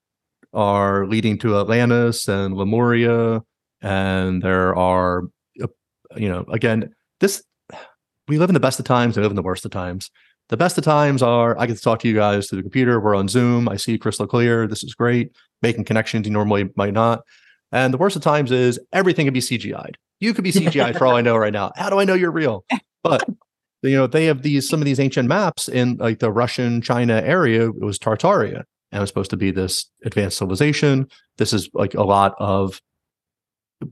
are 0.53 1.05
leading 1.05 1.37
to 1.39 1.59
Atlantis 1.59 2.29
and 2.29 2.55
Lemuria, 2.55 3.41
and 3.81 4.41
there 4.41 4.73
are, 4.73 5.23
uh, 5.61 5.67
you 6.15 6.29
know, 6.29 6.45
again, 6.49 6.95
this 7.19 7.43
we 8.29 8.37
live 8.37 8.49
in 8.49 8.53
the 8.53 8.61
best 8.61 8.79
of 8.79 8.85
times, 8.85 9.17
we 9.17 9.21
live 9.21 9.33
in 9.33 9.35
the 9.35 9.41
worst 9.41 9.65
of 9.65 9.71
times. 9.71 10.11
The 10.47 10.55
best 10.55 10.77
of 10.77 10.85
times 10.85 11.21
are 11.21 11.59
I 11.59 11.65
get 11.65 11.75
to 11.75 11.83
talk 11.83 11.99
to 11.99 12.07
you 12.07 12.15
guys 12.15 12.47
through 12.47 12.59
the 12.59 12.63
computer. 12.63 13.01
We're 13.01 13.15
on 13.15 13.27
Zoom. 13.27 13.67
I 13.67 13.75
see 13.75 13.97
crystal 13.97 14.27
clear. 14.27 14.65
This 14.65 14.81
is 14.81 14.95
great. 14.95 15.35
Making 15.61 15.83
connections 15.83 16.25
you 16.25 16.31
normally 16.31 16.69
might 16.77 16.93
not. 16.93 17.19
And 17.71 17.93
the 17.93 17.97
worst 17.97 18.15
of 18.15 18.21
times 18.21 18.51
is 18.51 18.79
everything 18.91 19.25
can 19.25 19.33
be 19.33 19.39
CGI'd. 19.39 19.97
You 20.19 20.33
could 20.33 20.43
be 20.43 20.51
CGI'd 20.53 20.97
for 20.97 21.05
all 21.05 21.15
I 21.15 21.21
know 21.21 21.37
right 21.37 21.53
now. 21.53 21.71
How 21.75 21.89
do 21.89 21.99
I 21.99 22.05
know 22.05 22.13
you're 22.13 22.31
real? 22.31 22.65
But 23.03 23.23
you 23.81 23.95
know, 23.95 24.07
they 24.07 24.25
have 24.25 24.41
these 24.41 24.67
some 24.67 24.81
of 24.81 24.85
these 24.85 24.99
ancient 24.99 25.27
maps 25.29 25.69
in 25.69 25.97
like 25.97 26.19
the 26.19 26.31
Russian 26.31 26.81
China 26.81 27.21
area. 27.23 27.69
It 27.69 27.81
was 27.81 27.97
Tartaria, 27.97 28.63
and 28.91 28.97
it 28.97 28.99
was 28.99 29.09
supposed 29.09 29.29
to 29.29 29.37
be 29.37 29.51
this 29.51 29.89
advanced 30.03 30.37
civilization. 30.37 31.07
This 31.37 31.53
is 31.53 31.69
like 31.73 31.93
a 31.93 32.03
lot 32.03 32.35
of 32.39 32.81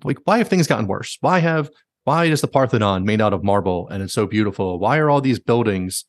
like 0.03 0.17
why 0.25 0.39
have 0.39 0.49
things 0.49 0.67
gotten 0.67 0.87
worse? 0.87 1.17
Why 1.21 1.39
have 1.39 1.69
why 2.03 2.25
is 2.25 2.41
the 2.41 2.47
Parthenon 2.47 3.05
made 3.05 3.21
out 3.21 3.33
of 3.33 3.43
marble 3.43 3.87
and 3.87 4.03
it's 4.03 4.13
so 4.13 4.27
beautiful? 4.27 4.79
Why 4.79 4.97
are 4.97 5.09
all 5.09 5.21
these 5.21 5.39
buildings 5.39 6.05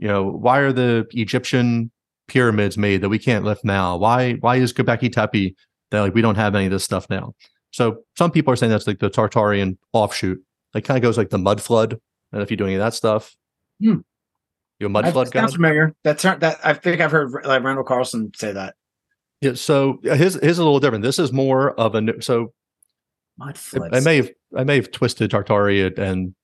you 0.00 0.08
know, 0.08 0.24
why 0.24 0.60
are 0.60 0.72
the 0.72 1.06
Egyptian 1.12 1.90
pyramids 2.26 2.78
made 2.78 3.02
that 3.02 3.10
we 3.10 3.18
can't 3.18 3.44
lift 3.44 3.64
now? 3.64 3.98
Why 3.98 4.32
why 4.40 4.56
is 4.56 4.72
Göbekli 4.72 5.12
Tepe 5.12 5.54
that 5.90 6.00
like 6.00 6.14
we 6.14 6.22
don't 6.22 6.36
have 6.36 6.54
any 6.54 6.66
of 6.66 6.72
this 6.72 6.84
stuff 6.84 7.08
now? 7.10 7.34
So 7.72 8.02
some 8.16 8.30
people 8.30 8.52
are 8.52 8.56
saying 8.56 8.70
that's 8.70 8.86
like 8.86 8.98
the 8.98 9.10
Tartarian 9.10 9.76
offshoot. 9.92 10.42
Like 10.74 10.84
kind 10.84 10.96
of 10.98 11.02
goes 11.02 11.16
like 11.18 11.30
the 11.30 11.38
mud 11.38 11.60
flood. 11.60 12.00
And 12.32 12.42
if 12.42 12.50
you 12.50 12.56
do 12.56 12.64
any 12.64 12.74
of 12.74 12.80
that 12.80 12.94
stuff, 12.94 13.34
Hmm. 13.80 13.98
you 14.78 14.86
a 14.86 14.88
mud 14.88 15.04
That 15.04 15.12
flood 15.12 15.30
guy. 15.30 15.40
sounds 15.40 15.54
familiar. 15.54 15.94
That's 16.04 16.22
that. 16.22 16.58
I 16.64 16.74
think 16.74 17.00
I've 17.00 17.10
heard 17.12 17.32
like 17.44 17.62
Randall 17.62 17.84
Carlson 17.84 18.30
say 18.36 18.52
that. 18.52 18.74
Yeah. 19.40 19.54
So 19.54 19.98
his 20.02 20.34
his 20.34 20.36
is 20.36 20.58
a 20.58 20.64
little 20.64 20.80
different. 20.80 21.02
This 21.02 21.18
is 21.18 21.32
more 21.32 21.72
of 21.78 21.94
a 21.94 22.00
new- 22.00 22.20
so 22.20 22.52
Mud 23.38 23.50
I- 23.54 23.58
floods. 23.58 23.96
I 23.96 24.00
may 24.00 24.16
have 24.16 24.30
I 24.56 24.64
may 24.64 24.76
have 24.76 24.90
twisted 24.90 25.30
Tartaria 25.30 25.96
and 25.98 26.34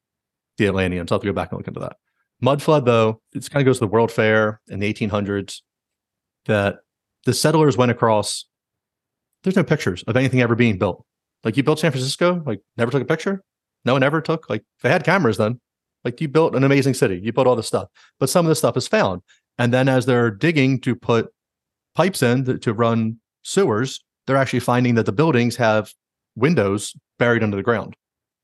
the 0.59 0.66
Atlanteans. 0.68 1.12
I'll 1.12 1.16
have 1.18 1.23
to 1.23 1.28
go 1.28 1.32
back 1.35 1.51
and 1.52 1.59
look 1.59 1.68
into 1.68 1.81
that. 1.81 1.97
Mud 2.40 2.62
flood, 2.62 2.85
though, 2.85 3.20
it 3.35 3.48
kind 3.51 3.62
of 3.62 3.66
goes 3.66 3.77
to 3.78 3.85
the 3.86 3.89
World 3.93 4.10
Fair 4.12 4.60
in 4.68 4.78
the 4.81 4.93
1800s. 4.93 5.60
That 6.47 6.77
the 7.24 7.32
settlers 7.35 7.77
went 7.77 7.90
across. 7.90 8.44
There's 9.47 9.55
no 9.55 9.62
pictures 9.62 10.02
of 10.09 10.16
anything 10.16 10.40
ever 10.40 10.56
being 10.56 10.77
built. 10.77 11.06
Like 11.44 11.56
you 11.56 11.62
built 11.62 11.78
San 11.78 11.93
Francisco, 11.93 12.43
like 12.44 12.60
never 12.77 12.90
took 12.90 13.02
a 13.02 13.05
picture. 13.05 13.44
No 13.85 13.93
one 13.93 14.02
ever 14.02 14.20
took. 14.20 14.51
Like 14.51 14.64
they 14.82 14.89
had 14.89 15.05
cameras 15.05 15.36
then. 15.36 15.60
Like 16.05 16.20
you 16.20 16.27
built 16.27 16.56
an 16.56 16.64
amazing 16.64 16.94
city. 16.94 17.20
You 17.23 17.32
built 17.32 17.47
all 17.47 17.55
this 17.55 17.68
stuff, 17.68 17.86
but 18.18 18.28
some 18.28 18.44
of 18.44 18.48
this 18.48 18.59
stuff 18.59 18.77
is 18.77 18.89
found. 18.89 19.23
And 19.56 19.73
then 19.73 19.89
as 19.89 20.05
they're 20.05 20.32
digging 20.32 20.81
to 20.81 20.97
put 20.97 21.28
pipes 21.94 22.24
in 22.24 22.44
to, 22.47 22.59
to 22.59 22.73
run 22.73 23.20
sewers, 23.43 24.01
they're 24.27 24.36
actually 24.36 24.59
finding 24.59 24.97
that 24.97 25.06
the 25.06 25.12
buildings 25.12 25.55
have 25.55 25.94
windows 26.35 26.93
buried 27.20 27.44
under 27.44 27.56
the 27.56 27.62
ground. 27.62 27.94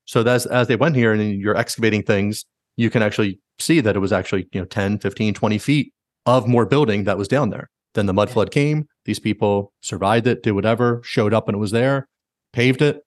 So 0.05 0.23
that's 0.23 0.45
as 0.45 0.69
they 0.69 0.77
went 0.77 0.95
here 0.95 1.11
and 1.11 1.37
you're 1.37 1.57
excavating 1.57 2.03
things, 2.03 2.45
you 2.77 2.89
can 2.89 3.03
actually 3.03 3.41
see 3.59 3.81
that 3.81 3.97
it 3.97 3.99
was 3.99 4.13
actually, 4.13 4.47
you 4.53 4.61
know, 4.61 4.65
10, 4.65 4.99
15, 4.99 5.33
20 5.33 5.57
feet 5.57 5.93
of 6.25 6.47
more 6.47 6.65
building 6.65 7.03
that 7.03 7.17
was 7.17 7.27
down 7.27 7.49
there. 7.49 7.69
Then 7.93 8.05
the 8.05 8.13
mud 8.13 8.29
flood 8.29 8.51
came. 8.51 8.87
These 9.05 9.19
people 9.19 9.73
survived 9.81 10.27
it, 10.27 10.43
did 10.43 10.51
whatever, 10.51 11.01
showed 11.03 11.33
up 11.33 11.47
and 11.47 11.55
it 11.55 11.59
was 11.59 11.71
there, 11.71 12.07
paved 12.53 12.81
it, 12.81 13.01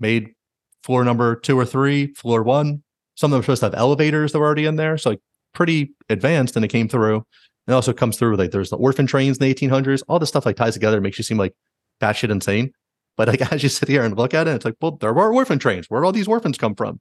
made 0.00 0.30
floor 0.82 1.04
number 1.04 1.36
two 1.36 1.58
or 1.58 1.64
three, 1.64 2.12
floor 2.14 2.42
one. 2.42 2.82
Some 3.14 3.32
of 3.32 3.36
them 3.36 3.42
supposed 3.42 3.60
to 3.60 3.66
have 3.66 3.74
elevators 3.74 4.32
that 4.32 4.38
were 4.38 4.46
already 4.46 4.66
in 4.66 4.76
there. 4.76 4.96
So 4.98 5.10
like 5.10 5.20
pretty 5.54 5.94
advanced 6.08 6.56
and 6.56 6.64
it 6.64 6.68
came 6.68 6.88
through. 6.88 7.16
And 7.16 7.72
it 7.72 7.72
also 7.72 7.92
comes 7.92 8.16
through 8.16 8.36
like 8.36 8.50
there's 8.50 8.70
the 8.70 8.76
orphan 8.76 9.06
trains 9.06 9.38
in 9.38 9.46
the 9.46 9.54
1800s. 9.54 10.02
All 10.08 10.18
this 10.18 10.28
stuff 10.28 10.46
like 10.46 10.56
ties 10.56 10.74
together, 10.74 11.00
makes 11.00 11.18
you 11.18 11.24
seem 11.24 11.38
like 11.38 11.54
batshit 12.00 12.30
insane. 12.30 12.72
But 13.16 13.28
like 13.28 13.52
as 13.52 13.62
you 13.62 13.68
sit 13.68 13.88
here 13.88 14.04
and 14.04 14.16
look 14.16 14.34
at 14.34 14.46
it, 14.46 14.54
it's 14.54 14.64
like, 14.64 14.76
well, 14.80 14.92
there 14.92 15.12
were 15.12 15.34
orphan 15.34 15.58
trains. 15.58 15.86
Where 15.88 16.00
did 16.00 16.06
all 16.06 16.12
these 16.12 16.28
orphans 16.28 16.58
come 16.58 16.74
from? 16.74 17.00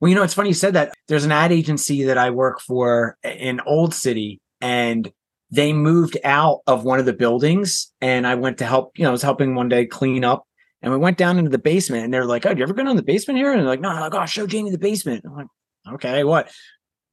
Well, 0.00 0.08
you 0.08 0.14
know, 0.14 0.22
it's 0.22 0.34
funny 0.34 0.48
you 0.48 0.54
said 0.54 0.74
that. 0.74 0.94
There's 1.08 1.26
an 1.26 1.32
ad 1.32 1.52
agency 1.52 2.04
that 2.04 2.16
I 2.16 2.30
work 2.30 2.60
for 2.60 3.18
in 3.22 3.60
Old 3.66 3.92
City, 3.92 4.40
and 4.62 5.12
they 5.50 5.72
moved 5.72 6.16
out 6.24 6.60
of 6.66 6.84
one 6.84 6.98
of 6.98 7.06
the 7.06 7.12
buildings. 7.12 7.92
And 8.00 8.26
I 8.26 8.34
went 8.34 8.58
to 8.58 8.66
help, 8.66 8.96
you 8.98 9.04
know, 9.04 9.10
I 9.10 9.12
was 9.12 9.22
helping 9.22 9.54
one 9.54 9.68
day 9.68 9.86
clean 9.86 10.24
up. 10.24 10.46
And 10.82 10.92
we 10.92 10.98
went 10.98 11.18
down 11.18 11.38
into 11.38 11.50
the 11.50 11.58
basement, 11.58 12.04
and 12.04 12.14
they're 12.14 12.24
like, 12.24 12.46
Oh, 12.46 12.52
you 12.52 12.62
ever 12.62 12.72
been 12.72 12.88
on 12.88 12.96
the 12.96 13.02
basement 13.02 13.38
here? 13.38 13.52
And 13.52 13.60
they're 13.60 13.68
like, 13.68 13.80
No, 13.80 13.90
I'm 13.90 14.00
like, 14.00 14.14
oh, 14.14 14.24
show 14.26 14.46
Jamie 14.46 14.70
the 14.70 14.78
basement. 14.78 15.24
I'm 15.26 15.36
like, 15.36 15.46
Okay, 15.94 16.24
what? 16.24 16.50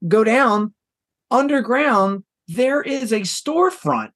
Go 0.08 0.24
down 0.24 0.74
underground. 1.30 2.24
There 2.48 2.82
is 2.82 3.12
a 3.12 3.22
storefront, 3.22 4.12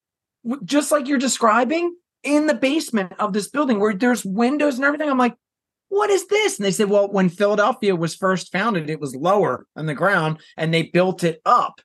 just 0.64 0.90
like 0.92 1.08
you're 1.08 1.18
describing, 1.18 1.94
in 2.24 2.48
the 2.48 2.54
basement 2.54 3.14
of 3.20 3.34
this 3.34 3.50
building 3.50 3.80
where 3.80 3.94
there's 3.94 4.26
windows 4.26 4.76
and 4.76 4.86
everything. 4.86 5.10
I'm 5.10 5.18
like, 5.18 5.36
what 5.90 6.10
is 6.10 6.28
this? 6.28 6.58
And 6.58 6.66
they 6.66 6.72
said, 6.72 6.90
well, 6.90 7.12
when 7.12 7.30
Philadelphia 7.30 7.96
was 7.96 8.16
first 8.16 8.52
founded, 8.52 8.90
it 8.90 9.00
was 9.00 9.16
lower 9.16 9.66
on 9.76 9.88
the 9.88 9.94
ground 9.94 10.40
and 10.56 10.74
they 10.74 10.84
built 10.84 11.24
it 11.24 11.42
up. 11.46 11.82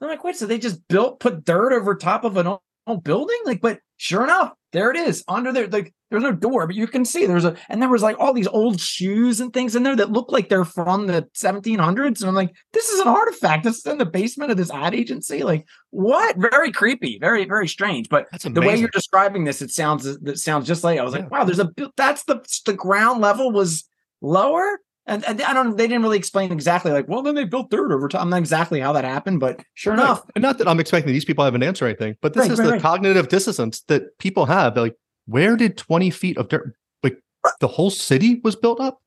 I'm 0.00 0.08
like, 0.08 0.24
wait, 0.24 0.36
so 0.36 0.46
they 0.46 0.58
just 0.58 0.86
built, 0.88 1.20
put 1.20 1.44
dirt 1.44 1.72
over 1.72 1.94
top 1.94 2.24
of 2.24 2.36
an 2.36 2.46
old, 2.46 2.60
old 2.86 3.04
building? 3.04 3.38
Like, 3.44 3.60
but 3.60 3.80
sure 3.96 4.22
enough, 4.24 4.52
there 4.72 4.90
it 4.90 4.96
is 4.96 5.24
under 5.28 5.52
there. 5.52 5.66
Like, 5.66 5.92
there's 6.10 6.22
no 6.22 6.32
door, 6.32 6.66
but 6.66 6.76
you 6.76 6.86
can 6.86 7.04
see 7.04 7.26
there's 7.26 7.44
a, 7.44 7.54
and 7.68 7.82
there 7.82 7.88
was 7.88 8.02
like 8.02 8.18
all 8.18 8.32
these 8.32 8.46
old 8.46 8.80
shoes 8.80 9.40
and 9.40 9.52
things 9.52 9.76
in 9.76 9.82
there 9.82 9.96
that 9.96 10.10
look 10.10 10.30
like 10.32 10.48
they're 10.48 10.64
from 10.64 11.06
the 11.06 11.28
1700s. 11.34 12.20
And 12.20 12.28
I'm 12.28 12.34
like, 12.34 12.54
this 12.72 12.88
is 12.88 13.00
an 13.00 13.08
artifact. 13.08 13.64
This 13.64 13.78
is 13.78 13.86
in 13.86 13.98
the 13.98 14.06
basement 14.06 14.50
of 14.50 14.56
this 14.56 14.70
ad 14.70 14.94
agency. 14.94 15.42
Like, 15.42 15.66
what? 15.90 16.36
Very 16.38 16.72
creepy, 16.72 17.18
very, 17.18 17.44
very 17.44 17.68
strange. 17.68 18.08
But 18.08 18.26
the 18.42 18.60
way 18.60 18.76
you're 18.76 18.88
describing 18.88 19.44
this, 19.44 19.60
it 19.60 19.70
sounds 19.70 20.06
it 20.06 20.38
sounds 20.38 20.66
just 20.66 20.82
like 20.84 20.98
I 20.98 21.02
was 21.02 21.12
Yeah. 21.12 21.20
like, 21.20 21.30
wow, 21.30 21.44
there's 21.44 21.58
a 21.60 21.70
that's 21.96 22.24
the 22.24 22.40
the 22.64 22.72
ground 22.74 23.20
level 23.20 23.50
was 23.52 23.84
lower, 24.22 24.80
and, 25.08 25.24
and 25.24 25.42
I 25.42 25.52
don't 25.52 25.76
they 25.76 25.88
didn't 25.88 26.02
really 26.02 26.18
explain 26.18 26.52
exactly 26.52 26.92
like, 26.92 27.08
well, 27.08 27.22
then 27.22 27.34
they 27.34 27.44
built 27.44 27.70
dirt 27.70 27.90
over 27.90 28.06
time. 28.08 28.30
Not 28.30 28.36
exactly 28.38 28.78
how 28.80 28.92
that 28.92 29.04
happened, 29.04 29.40
but 29.40 29.60
sure 29.74 29.94
Right. 29.94 30.02
enough, 30.04 30.22
And 30.36 30.42
not 30.42 30.58
that 30.58 30.68
I'm 30.68 30.78
expecting 30.78 31.12
these 31.12 31.24
people 31.24 31.44
have 31.44 31.54
an 31.56 31.62
answer 31.62 31.84
or 31.84 31.88
anything, 31.88 32.16
but 32.20 32.34
this 32.34 32.42
Right, 32.42 32.50
is 32.52 32.58
right, 32.58 32.66
the 32.66 32.72
right. 32.72 32.80
cognitive 32.82 33.28
dissonance 33.28 33.80
that 33.88 34.16
people 34.18 34.46
have. 34.46 34.74
They're 34.74 34.84
like, 34.84 34.96
where 35.26 35.56
did 35.56 35.76
20 35.76 36.10
feet 36.10 36.36
of 36.38 36.48
dirt, 36.48 36.74
like 37.02 37.18
the 37.60 37.68
whole 37.68 37.90
city 37.90 38.40
was 38.44 38.54
built 38.54 38.80
up? 38.80 39.00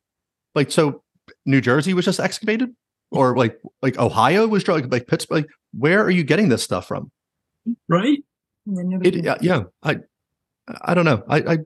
Like, 0.56 0.72
so 0.72 1.04
New 1.46 1.62
Jersey 1.62 1.94
was 1.94 2.04
just 2.06 2.20
excavated? 2.20 2.76
Or 3.12 3.36
like, 3.38 3.60
like 3.82 3.98
Ohio 4.00 4.48
was 4.48 4.64
dr- 4.64 4.82
like, 4.82 4.92
like 4.92 5.08
Pittsburgh? 5.08 5.44
Like, 5.44 5.50
where 5.78 6.04
are 6.04 6.10
you 6.10 6.24
getting 6.24 6.50
this 6.50 6.64
stuff 6.64 6.88
from? 6.88 7.12
right? 7.88 8.24
And 8.68 9.06
It, 9.06 9.26
uh, 9.28 9.38
yeah, 9.42 9.64
I, 9.84 9.98
I 10.82 10.94
don't 10.94 11.06
know. 11.06 11.24
I, 11.28 11.38
I 11.40 11.58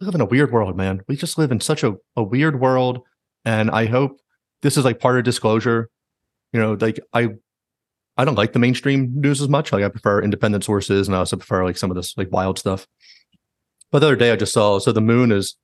live 0.00 0.14
in 0.14 0.20
a 0.20 0.24
weird 0.26 0.52
world, 0.52 0.76
man. 0.76 1.00
We 1.08 1.16
just 1.16 1.38
live 1.38 1.52
in 1.52 1.60
such 1.60 1.84
a, 1.84 1.94
a 2.16 2.22
weird 2.22 2.60
world. 2.60 3.02
And 3.44 3.70
I 3.70 3.86
hope 3.86 4.20
this 4.62 4.76
is 4.76 4.84
like 4.84 5.00
part 5.00 5.18
of 5.18 5.24
disclosure. 5.24 5.90
You 6.52 6.60
know, 6.60 6.76
like 6.80 7.00
I, 7.12 7.30
I 8.16 8.24
don't 8.24 8.36
like 8.36 8.52
the 8.52 8.58
mainstream 8.58 9.12
news 9.14 9.40
as 9.40 9.48
much. 9.48 9.72
Like 9.72 9.84
I 9.84 9.88
prefer 9.88 10.22
independent 10.22 10.64
sources, 10.64 11.08
and 11.08 11.16
I 11.16 11.20
also 11.20 11.36
prefer 11.36 11.64
like 11.64 11.76
some 11.76 11.90
of 11.90 11.96
this 11.96 12.16
like 12.16 12.30
wild 12.30 12.58
stuff. 12.58 12.86
But 13.90 14.00
the 14.00 14.06
other 14.06 14.16
day 14.16 14.32
I 14.32 14.36
just 14.36 14.52
saw 14.52 14.78
so 14.78 14.92
the 14.92 15.00
moon 15.00 15.32
is 15.32 15.56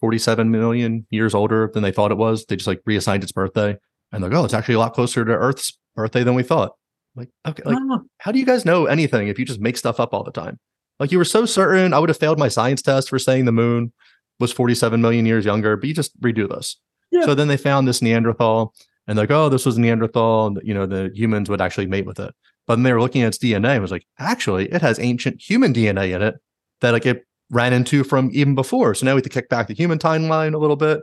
47 0.00 0.50
million 0.50 1.06
years 1.10 1.34
older 1.34 1.70
than 1.72 1.82
they 1.82 1.92
thought 1.92 2.10
it 2.10 2.16
was. 2.16 2.44
They 2.46 2.56
just 2.56 2.66
like 2.66 2.80
reassigned 2.86 3.22
its 3.22 3.32
birthday, 3.32 3.76
and 4.12 4.22
they're 4.22 4.30
like, 4.30 4.38
oh, 4.38 4.44
it's 4.44 4.54
actually 4.54 4.74
a 4.74 4.78
lot 4.78 4.94
closer 4.94 5.24
to 5.24 5.32
Earth's 5.32 5.78
birthday 5.94 6.22
than 6.22 6.34
we 6.34 6.42
thought. 6.42 6.72
Like, 7.16 7.28
okay, 7.46 7.62
like 7.64 7.78
how 8.18 8.32
do 8.32 8.38
you 8.38 8.46
guys 8.46 8.64
know 8.64 8.86
anything 8.86 9.28
if 9.28 9.38
you 9.38 9.44
just 9.44 9.60
make 9.60 9.76
stuff 9.76 10.00
up 10.00 10.14
all 10.14 10.22
the 10.22 10.30
time? 10.32 10.58
Like 10.98 11.10
you 11.10 11.18
were 11.18 11.24
so 11.24 11.46
certain 11.46 11.92
I 11.92 11.98
would 11.98 12.08
have 12.08 12.18
failed 12.18 12.38
my 12.38 12.48
science 12.48 12.82
test 12.82 13.08
for 13.08 13.18
saying 13.18 13.46
the 13.46 13.52
moon 13.52 13.92
was 14.38 14.52
47 14.52 15.00
million 15.00 15.26
years 15.26 15.44
younger, 15.44 15.76
but 15.76 15.88
you 15.88 15.94
just 15.94 16.18
redo 16.20 16.48
this. 16.48 16.76
Yeah. 17.10 17.24
So 17.24 17.34
then 17.34 17.48
they 17.48 17.56
found 17.56 17.86
this 17.88 18.00
Neanderthal 18.02 18.74
and 19.06 19.18
like, 19.18 19.30
oh, 19.30 19.48
this 19.48 19.66
was 19.66 19.78
Neanderthal. 19.78 20.46
And, 20.48 20.60
you 20.62 20.74
know, 20.74 20.86
the 20.86 21.10
humans 21.14 21.48
would 21.50 21.60
actually 21.60 21.86
mate 21.86 22.06
with 22.06 22.20
it. 22.20 22.34
But 22.66 22.76
then 22.76 22.84
they 22.84 22.92
were 22.92 23.00
looking 23.00 23.22
at 23.22 23.28
its 23.28 23.38
DNA 23.38 23.70
and 23.72 23.82
was 23.82 23.90
like, 23.90 24.06
actually, 24.18 24.70
it 24.70 24.80
has 24.82 24.98
ancient 25.00 25.40
human 25.42 25.72
DNA 25.74 26.14
in 26.14 26.22
it 26.22 26.36
that 26.82 26.92
like 26.92 27.06
it 27.06 27.24
ran 27.50 27.72
into 27.72 28.04
from 28.04 28.30
even 28.32 28.54
before. 28.54 28.94
So 28.94 29.06
now 29.06 29.12
we 29.14 29.18
have 29.18 29.24
to 29.24 29.28
kick 29.28 29.48
back 29.48 29.66
the 29.66 29.74
human 29.74 29.98
timeline 29.98 30.54
a 30.54 30.58
little 30.58 30.76
bit. 30.76 31.00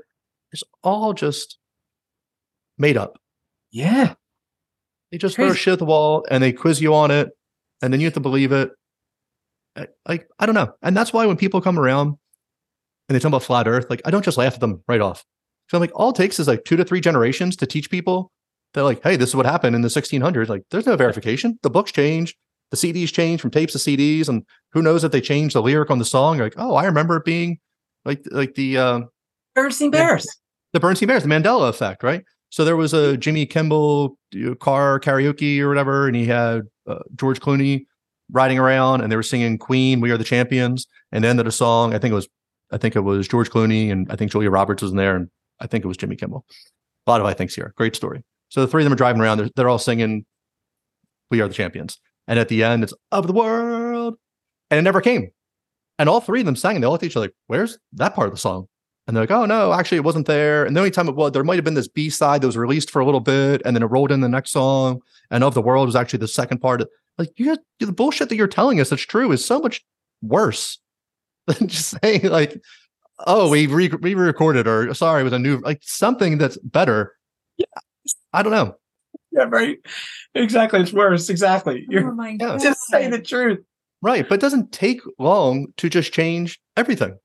It's 0.54 0.64
all 0.84 1.14
just 1.14 1.58
made 2.78 2.96
up. 2.96 3.20
yeah, 3.72 4.14
They 5.12 5.18
just 5.18 5.36
throw 5.36 5.54
shit 5.54 5.74
at 5.74 5.80
the 5.80 5.86
wall 5.86 6.26
and 6.32 6.42
they 6.42 6.54
quiz 6.54 6.80
you 6.82 6.94
on 6.94 7.12
it, 7.12 7.30
and 7.82 7.92
then 7.92 8.00
you 8.00 8.06
have 8.08 8.14
to 8.14 8.20
believe 8.22 8.52
it. 8.54 8.72
I- 9.76 9.88
Like 10.08 10.28
I 10.40 10.46
don't 10.46 10.56
know, 10.56 10.74
and 10.82 10.96
that's 10.96 11.12
why 11.12 11.26
when 11.26 11.36
people 11.38 11.60
come 11.60 11.78
around 11.78 12.18
and 13.10 13.16
they 13.16 13.20
talk 13.20 13.30
about 13.30 13.44
flat 13.44 13.68
Earth, 13.68 13.88
like 13.90 14.02
I 14.06 14.12
don't 14.12 14.24
just 14.24 14.38
laugh 14.38 14.54
at 14.54 14.60
them 14.62 14.84
right 14.88 15.02
off. 15.02 15.26
So 15.69 15.77
I'm 15.77 15.81
like, 15.81 15.91
all 15.94 16.10
it 16.10 16.15
takes 16.15 16.39
is 16.39 16.48
like 16.48 16.64
two 16.64 16.77
to 16.77 16.85
three 16.85 17.02
generations 17.02 17.56
to 17.57 17.65
teach 17.65 17.89
people 17.89 18.31
that 18.73 18.84
like, 18.84 19.02
hey, 19.03 19.15
this 19.15 19.30
is 19.30 19.35
what 19.35 19.45
happened 19.45 19.76
in 19.76 19.81
the 19.81 19.88
1600s. 19.88 20.48
Like, 20.48 20.64
there's 20.72 20.85
no 20.85 20.95
verification. 20.95 21.60
The 21.64 21.69
books 21.69 21.91
change, 21.91 22.35
the 22.72 22.77
CDs 22.77 23.11
change 23.11 23.41
from 23.41 23.52
tapes 23.52 23.73
to 23.73 23.80
CDs, 23.80 24.30
and 24.30 24.44
who 24.73 24.81
knows 24.81 25.03
if 25.03 25.11
they 25.11 25.22
change 25.22 25.53
the 25.53 25.61
lyric 25.61 25.89
on 25.89 25.99
the 25.99 26.06
song? 26.06 26.38
You're 26.38 26.45
like, 26.45 26.56
oh, 26.57 26.76
I 26.76 26.85
remember 26.85 27.18
it 27.18 27.26
being 27.26 27.60
like 28.06 28.23
like 28.31 28.56
the 28.56 28.77
uh, 28.77 29.02
Bernstein 29.56 29.91
Bears. 29.91 30.27
the 30.73 30.80
Bernstein 30.80 31.07
Bears, 31.07 31.23
the 31.23 31.30
Mandela 31.30 31.69
effect, 31.69 32.03
right? 32.03 32.23
So 32.49 32.64
there 32.64 32.77
was 32.77 32.94
a 32.94 33.18
Jimmy 33.18 33.45
Kimmel 33.45 34.18
you 34.31 34.49
know, 34.49 34.56
car 34.56 34.99
karaoke 34.99 35.60
or 35.60 35.68
whatever, 35.68 36.07
and 36.07 36.15
he 36.15 36.26
had 36.26 36.61
uh, 36.88 36.99
George 37.15 37.39
Clooney 37.39 37.85
riding 38.31 38.60
around, 38.60 39.02
and 39.02 39.11
they 39.11 39.15
were 39.15 39.23
singing 39.23 39.57
"Queen, 39.57 39.99
We 39.99 40.11
Are 40.11 40.18
the 40.18 40.23
Champions." 40.23 40.88
And 41.11 41.23
the 41.23 41.27
end 41.27 41.39
of 41.39 41.45
the 41.45 41.52
song, 41.52 41.94
I 41.94 41.99
think 41.99 42.11
it 42.11 42.15
was, 42.15 42.27
I 42.72 42.77
think 42.77 42.95
it 42.95 43.02
was 43.02 43.27
George 43.27 43.49
Clooney, 43.49 43.91
and 43.91 44.11
I 44.11 44.15
think 44.15 44.31
Julia 44.31 44.49
Roberts 44.49 44.81
was 44.81 44.91
in 44.91 44.98
there, 44.98 45.15
and 45.15 45.30
I 45.60 45.68
think 45.68 45.84
it 45.84 45.88
was 45.88 45.98
Jimmy 45.98 46.16
Kimmel. 46.16 46.46
A 47.06 47.10
lot 47.10 47.22
of 47.22 47.28
I 47.28 47.34
thinks 47.34 47.56
here. 47.56 47.74
Great 47.78 47.96
story. 47.96 48.24
So 48.50 48.62
the 48.62 48.68
three 48.68 48.84
of 48.84 48.86
them 48.86 48.94
are 48.94 48.98
driving 48.98 49.22
around. 49.22 49.38
They're, 49.38 49.50
they're 49.56 49.70
all 49.70 49.80
singing, 49.80 50.26
"We 51.32 51.42
are 51.42 51.48
the 51.48 51.54
champions," 51.54 52.00
and 52.28 52.40
at 52.40 52.50
the 52.50 52.64
end, 52.64 52.84
it's 52.84 52.94
"Of 53.12 53.28
the 53.28 53.34
world," 53.34 54.16
and 54.70 54.78
it 54.78 54.84
never 54.84 55.02
came. 55.02 55.32
And 56.00 56.10
all 56.10 56.22
three 56.22 56.42
of 56.42 56.46
them 56.46 56.56
sang, 56.56 56.76
and 56.76 56.84
they 56.84 56.88
all 56.88 56.96
at 56.96 57.04
each 57.04 57.16
other 57.16 57.26
like, 57.26 57.36
"Where's 57.48 57.78
that 57.94 58.16
part 58.16 58.28
of 58.28 58.34
the 58.34 58.40
song?" 58.40 58.68
And 59.08 59.16
they're 59.16 59.24
like, 59.24 59.32
"Oh 59.32 59.46
no, 59.46 59.74
actually, 59.74 59.98
it 59.98 60.04
wasn't 60.04 60.28
there." 60.28 60.66
And 60.66 60.76
the 60.76 60.80
only 60.82 60.92
time 60.92 61.08
it 61.08 61.16
was, 61.16 61.32
there 61.32 61.44
might 61.44 61.56
have 61.56 61.66
been 61.66 61.74
this 61.74 61.88
B 61.88 62.10
side 62.10 62.42
that 62.42 62.48
was 62.48 62.58
released 62.58 62.92
for 62.92 63.00
a 63.00 63.06
little 63.06 63.20
bit, 63.20 63.62
and 63.66 63.76
then 63.76 63.84
it 63.84 63.88
rolled 63.88 64.12
in 64.12 64.22
the 64.22 64.30
next 64.30 64.52
song. 64.52 65.02
And 65.32 65.44
"Of 65.44 65.54
the 65.54 65.62
World" 65.62 65.88
was 65.88 65.96
actually 65.96 66.20
the 66.20 66.28
second 66.28 66.60
part. 66.60 66.84
Like, 67.18 67.32
you 67.38 67.48
guys, 67.48 67.58
the 67.80 67.92
bullshit 67.92 68.30
that 68.30 68.36
you're 68.36 68.48
telling 68.48 68.80
us 68.80 68.90
that's 68.90 69.02
true 69.02 69.32
is 69.32 69.44
so 69.44 69.60
much 69.60 69.84
worse 70.22 70.80
than 71.48 71.68
just 71.68 71.98
saying 72.02 72.24
like, 72.24 72.62
"Oh, 73.26 73.49
we 73.49 73.68
re- 73.68 73.89
we 74.02 74.14
recorded," 74.15 74.68
or 74.68 74.94
"Sorry, 74.94 75.22
it 75.22 75.23
was 75.23 75.34
a 75.34 75.39
new 75.39 75.57
like 75.60 75.80
something 75.81 76.38
that's 76.38 76.57
better." 76.60 77.14
Yeah. 77.57 77.65
I 78.34 78.44
don't 78.44 78.52
know. 78.52 78.76
Yeah, 79.31 79.45
right. 79.49 79.77
Exactly. 80.35 80.80
It's 80.81 80.94
worse. 80.94 81.30
Exactly. 81.30 81.85
You're 81.89 82.10
oh 82.11 82.14
my 82.15 82.35
god. 82.35 82.60
just 82.61 82.81
saying 82.88 83.11
the 83.11 83.22
truth. 83.22 83.60
Right, 84.02 84.27
but 84.27 84.35
it 84.35 84.41
doesn't 84.41 84.72
take 84.72 85.02
long 85.18 85.68
to 85.77 85.89
just 85.89 86.14
change 86.14 86.60
everything. 86.76 87.18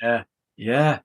Yeah. 0.00 0.22
Yeah. 0.56 1.00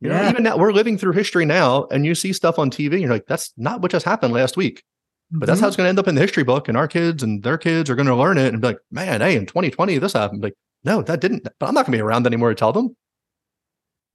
You 0.00 0.08
know, 0.10 0.14
Yeah. 0.20 0.30
even 0.30 0.42
now 0.44 0.56
we're 0.56 0.72
living 0.72 0.98
through 0.98 1.12
history 1.12 1.44
now, 1.44 1.84
and 1.90 2.04
you 2.04 2.14
see 2.14 2.32
stuff 2.32 2.58
on 2.58 2.70
TV, 2.70 2.92
and 2.94 3.00
you're 3.02 3.10
like, 3.10 3.26
"That's 3.26 3.52
not 3.56 3.80
what 3.82 3.90
just 3.92 4.04
happened 4.04 4.32
last 4.34 4.56
week." 4.56 4.82
But 5.30 5.46
that's 5.46 5.60
how 5.60 5.66
Mm-hmm. 5.66 5.68
it's 5.68 5.76
going 5.76 5.84
to 5.86 5.88
end 5.90 5.98
up 5.98 6.08
in 6.08 6.14
the 6.14 6.20
history 6.22 6.42
book, 6.44 6.68
and 6.68 6.76
our 6.76 6.88
kids 6.88 7.22
and 7.22 7.42
their 7.42 7.58
kids 7.58 7.90
are 7.90 7.94
going 7.94 8.06
to 8.06 8.14
learn 8.16 8.38
it 8.38 8.52
and 8.52 8.60
be 8.62 8.68
like, 8.68 8.78
"Man, 8.90 9.20
hey, 9.20 9.36
in 9.36 9.46
2020 9.46 9.98
this 9.98 10.12
happened." 10.14 10.42
Like, 10.42 10.54
no, 10.84 11.02
that 11.02 11.20
didn't. 11.20 11.46
But 11.60 11.66
I'm 11.68 11.74
not 11.74 11.86
going 11.86 11.92
to 11.92 11.98
be 11.98 12.02
around 12.02 12.26
anymore 12.26 12.48
to 12.50 12.54
tell 12.54 12.72
them. 12.72 12.96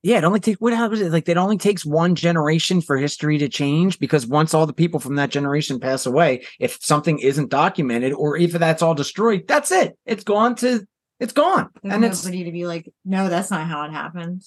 Yeah, 0.03 0.17
it 0.17 0.25
only 0.25 0.41
takes 0.41 0.59
what 0.59 0.73
happens 0.73 0.99
is 0.99 1.13
like 1.13 1.29
it 1.29 1.37
only 1.37 1.57
takes 1.57 1.85
one 1.85 2.13
generation 2.13 2.81
for 2.81 2.97
history 2.97 3.37
to 3.37 3.47
change 3.47 3.99
because 3.99 4.27
once 4.27 4.53
all 4.53 4.65
the 4.65 4.73
people 4.73 4.99
from 4.99 5.15
that 5.15 5.29
generation 5.29 5.79
pass 5.79 6.05
away, 6.05 6.45
if 6.59 6.77
something 6.81 7.19
isn't 7.19 7.49
documented 7.49 8.11
or 8.11 8.35
if 8.35 8.51
that's 8.51 8.81
all 8.81 8.93
destroyed, 8.93 9.45
that's 9.47 9.71
it. 9.71 9.97
It's 10.05 10.25
gone 10.25 10.55
to 10.55 10.85
it's 11.21 11.31
gone. 11.31 11.69
There's 11.81 11.95
and 11.95 12.03
it's 12.03 12.25
nobody 12.25 12.43
to 12.43 12.51
be 12.51 12.67
like, 12.67 12.91
no, 13.05 13.29
that's 13.29 13.49
not 13.49 13.65
how 13.65 13.83
it 13.85 13.91
happened. 13.91 14.43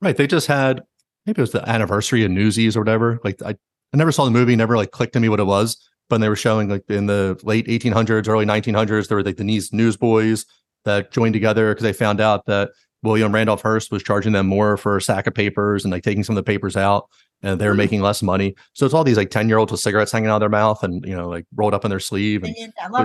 Right? 0.00 0.16
They 0.16 0.26
just 0.26 0.46
had 0.46 0.80
maybe 1.26 1.40
it 1.40 1.42
was 1.42 1.52
the 1.52 1.68
anniversary 1.68 2.24
of 2.24 2.30
Newsies 2.30 2.76
or 2.76 2.80
whatever. 2.80 3.20
Like, 3.22 3.42
I, 3.42 3.50
I 3.50 3.96
never 3.96 4.12
saw 4.12 4.24
the 4.24 4.30
movie, 4.30 4.56
never 4.56 4.78
like 4.78 4.92
clicked 4.92 5.12
to 5.12 5.20
me 5.20 5.28
what 5.28 5.40
it 5.40 5.44
was. 5.44 5.76
But 6.08 6.22
they 6.22 6.28
were 6.30 6.36
showing 6.36 6.70
like 6.70 6.84
in 6.88 7.04
the 7.06 7.38
late 7.42 7.66
1800s, 7.66 8.28
early 8.28 8.46
1900s, 8.46 9.08
there 9.08 9.16
were 9.18 9.22
like 9.22 9.36
the 9.36 9.44
these 9.44 9.74
newsboys 9.74 10.46
that 10.84 11.12
joined 11.12 11.34
together 11.34 11.70
because 11.70 11.82
they 11.82 11.92
found 11.92 12.20
out 12.20 12.46
that 12.46 12.70
William 13.02 13.32
Randolph 13.34 13.62
Hearst 13.62 13.90
was 13.90 14.02
charging 14.02 14.32
them 14.32 14.46
more 14.46 14.76
for 14.76 14.96
a 14.96 15.02
sack 15.02 15.26
of 15.26 15.34
papers 15.34 15.84
and 15.84 15.92
like 15.92 16.02
taking 16.02 16.22
some 16.24 16.36
of 16.36 16.44
the 16.44 16.50
papers 16.50 16.76
out 16.76 17.08
and 17.42 17.58
they 17.60 17.66
were 17.66 17.72
Hmm. 17.72 17.78
making 17.78 18.00
less 18.02 18.22
money. 18.22 18.54
So 18.74 18.84
it's 18.84 18.94
all 18.94 19.04
these 19.04 19.16
like 19.16 19.30
10 19.30 19.48
year 19.48 19.56
olds 19.58 19.72
with 19.72 19.80
cigarettes 19.80 20.12
hanging 20.12 20.28
out 20.28 20.36
of 20.36 20.40
their 20.40 20.48
mouth 20.50 20.82
and, 20.82 21.04
you 21.06 21.16
know, 21.16 21.28
like 21.28 21.46
rolled 21.54 21.72
up 21.74 21.84
in 21.84 21.90
their 21.90 22.00
sleeve 22.00 22.44
and, 22.44 22.54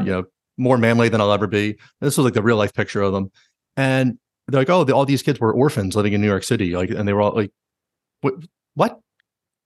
you 0.06 0.12
know, 0.12 0.24
more 0.58 0.78
manly 0.78 1.08
than 1.10 1.22
I'll 1.22 1.32
ever 1.32 1.48
be. 1.48 1.78
This 2.02 2.18
was 2.18 2.26
like 2.26 2.34
the 2.34 2.42
real 2.44 2.58
life 2.58 2.74
picture 2.74 3.02
of 3.02 3.14
them. 3.14 3.32
And 3.78 4.18
they're 4.48 4.62
like, 4.62 4.70
oh, 4.70 4.84
the, 4.84 4.94
all 4.94 5.06
these 5.06 5.24
kids 5.24 5.40
were 5.40 5.54
orphans 5.54 5.96
living 5.96 6.14
in 6.14 6.22
New 6.22 6.28
York 6.28 6.44
City. 6.44 6.76
Like, 6.76 6.90
and 6.90 7.08
they 7.08 7.14
were 7.14 7.22
all 7.22 7.34
like, 7.34 7.52
what? 8.22 8.34
what? 8.74 9.00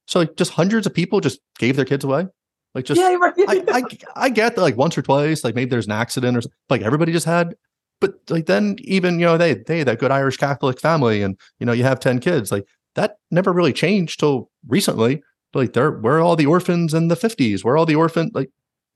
So 0.08 0.20
like 0.20 0.36
just 0.36 0.52
hundreds 0.52 0.86
of 0.88 0.94
people 0.94 1.20
just 1.22 1.40
gave 1.58 1.76
their 1.76 1.86
kids 1.86 2.04
away? 2.06 2.28
Like 2.76 2.86
just, 2.86 3.02
yeah, 3.02 3.16
right. 3.16 3.34
I, 3.48 3.64
I, 3.68 3.84
I 4.16 4.30
get 4.30 4.56
that 4.56 4.62
like 4.62 4.78
once 4.78 4.96
or 4.98 5.02
twice, 5.02 5.44
like 5.44 5.56
maybe 5.56 5.70
there's 5.70 5.88
an 5.88 5.92
accident 5.92 6.38
or 6.38 6.42
something, 6.42 6.56
like 6.70 6.82
everybody 6.84 7.12
just 7.12 7.26
had, 7.26 7.56
but 8.00 8.16
like 8.30 8.46
then 8.46 8.78
even, 8.80 9.20
you 9.20 9.26
know, 9.26 9.38
they, 9.38 9.56
they, 9.56 9.84
that 9.84 10.00
good 10.00 10.12
Irish 10.12 10.38
Catholic 10.38 10.80
family 10.80 11.22
and, 11.22 11.38
you 11.60 11.66
know, 11.66 11.74
you 11.74 11.84
have 11.84 12.00
10 12.00 12.20
kids, 12.20 12.52
like 12.52 12.66
that 12.96 13.18
never 13.32 13.52
really 13.52 13.74
changed 13.74 14.20
till 14.20 14.50
recently. 14.68 15.22
Like 15.54 15.74
there, 15.74 15.92
where 15.92 16.18
are 16.18 16.22
all 16.22 16.36
the 16.36 16.46
orphans 16.46 16.94
in 16.94 17.08
the 17.08 17.16
50s? 17.16 17.64
Where 17.64 17.74
are 17.74 17.78
all 17.78 17.86
the 17.86 17.96
orphan, 17.96 18.32
like 18.34 18.52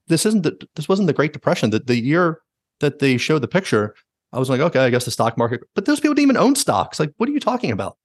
this 0.06 0.24
isn't 0.26 0.42
the, 0.42 0.68
this 0.76 0.88
wasn't 0.88 1.06
the 1.06 1.12
Great 1.12 1.32
Depression. 1.32 1.70
That 1.70 1.86
the 1.86 2.00
year 2.00 2.40
that 2.80 2.98
they 2.98 3.16
showed 3.16 3.42
the 3.42 3.48
picture, 3.48 3.94
I 4.32 4.38
was 4.38 4.50
like, 4.50 4.60
okay, 4.60 4.80
I 4.80 4.90
guess 4.90 5.04
the 5.04 5.10
stock 5.10 5.36
market, 5.38 5.60
but 5.74 5.84
those 5.84 6.00
people 6.00 6.14
didn't 6.14 6.30
even 6.30 6.36
own 6.36 6.54
stocks. 6.54 6.98
Like, 7.00 7.12
what 7.16 7.28
are 7.28 7.32
you 7.32 7.40
talking 7.40 7.70
about? 7.70 7.96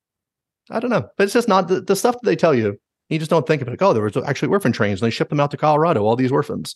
I 0.70 0.80
don't 0.80 0.92
know, 0.92 1.08
but 1.18 1.24
it's 1.24 1.34
just 1.34 1.48
not 1.48 1.68
the, 1.68 1.82
the 1.82 1.96
stuff 1.96 2.16
that 2.16 2.26
they 2.26 2.36
tell 2.36 2.54
you. 2.54 2.80
You 3.10 3.18
just 3.18 3.32
don't 3.32 3.48
think 3.48 3.62
of 3.62 3.68
it. 3.68 3.72
Like, 3.72 3.82
oh, 3.82 3.94
there 3.94 4.04
was 4.04 4.16
actually 4.18 4.50
orphan 4.50 4.72
trains 4.72 5.02
and 5.02 5.08
they 5.08 5.12
shipped 5.12 5.32
them 5.32 5.40
out 5.40 5.50
to 5.52 5.58
Colorado. 5.58 6.04
All 6.04 6.16
these 6.16 6.32
orphans. 6.32 6.76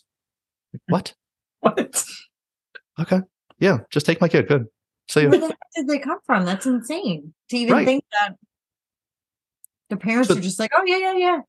Like, 0.72 0.82
what? 0.88 1.14
What? 1.60 2.04
Okay, 3.00 3.20
yeah, 3.58 3.78
just 3.90 4.06
take 4.06 4.20
my 4.20 4.28
kid. 4.28 4.48
Good. 4.48 4.66
See 5.08 5.22
ya. 5.22 5.28
Where 5.30 5.40
the 5.40 5.46
heck 5.48 5.58
did 5.76 5.86
they 5.88 5.98
come 5.98 6.18
from? 6.26 6.44
That's 6.44 6.66
insane. 6.66 7.34
To 7.50 7.56
even 7.56 7.74
Right. 7.74 7.86
think 7.86 8.04
that 8.12 8.36
the 9.90 9.96
parents 9.96 10.28
So- 10.28 10.36
are 10.36 10.40
just 10.40 10.58
like, 10.58 10.72
oh 10.74 10.82
yeah, 10.86 10.98
yeah, 10.98 11.14
yeah. 11.14 11.40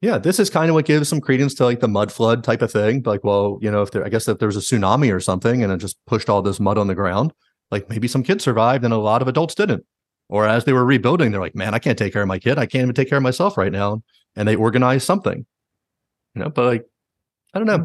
Yeah, 0.00 0.18
this 0.18 0.38
is 0.38 0.48
kind 0.48 0.68
of 0.70 0.74
what 0.74 0.84
gives 0.84 1.08
some 1.08 1.20
credence 1.20 1.54
to 1.54 1.64
like 1.64 1.80
the 1.80 1.88
mud 1.88 2.12
flood 2.12 2.44
type 2.44 2.62
of 2.62 2.70
thing. 2.70 3.02
Like, 3.04 3.24
well, 3.24 3.58
you 3.60 3.68
know, 3.68 3.82
if 3.82 3.90
there, 3.90 4.04
I 4.04 4.08
guess 4.08 4.28
if 4.28 4.38
there 4.38 4.46
was 4.46 4.56
a 4.56 4.60
tsunami 4.60 5.12
or 5.12 5.18
something 5.18 5.64
and 5.64 5.72
it 5.72 5.78
just 5.78 5.96
pushed 6.06 6.28
all 6.30 6.40
this 6.40 6.60
mud 6.60 6.78
on 6.78 6.86
the 6.86 6.94
ground, 6.94 7.32
like 7.72 7.88
maybe 7.90 8.06
some 8.06 8.22
kids 8.22 8.44
survived 8.44 8.84
and 8.84 8.94
a 8.94 8.96
lot 8.98 9.22
of 9.22 9.28
adults 9.28 9.56
didn't. 9.56 9.84
Or 10.28 10.46
as 10.46 10.64
they 10.64 10.72
were 10.72 10.84
rebuilding, 10.84 11.32
they're 11.32 11.40
like, 11.40 11.56
man, 11.56 11.74
I 11.74 11.80
can't 11.80 11.98
take 11.98 12.12
care 12.12 12.22
of 12.22 12.28
my 12.28 12.38
kid. 12.38 12.58
I 12.58 12.66
can't 12.66 12.82
even 12.82 12.94
take 12.94 13.08
care 13.08 13.16
of 13.18 13.24
myself 13.24 13.56
right 13.58 13.72
now. 13.72 14.02
And 14.36 14.46
they 14.46 14.54
organized 14.54 15.04
something, 15.04 15.44
you 16.34 16.42
know, 16.42 16.48
but 16.50 16.64
like, 16.66 16.84
I 17.54 17.58
don't 17.58 17.66
know. 17.66 17.78
Hmm. 17.78 17.84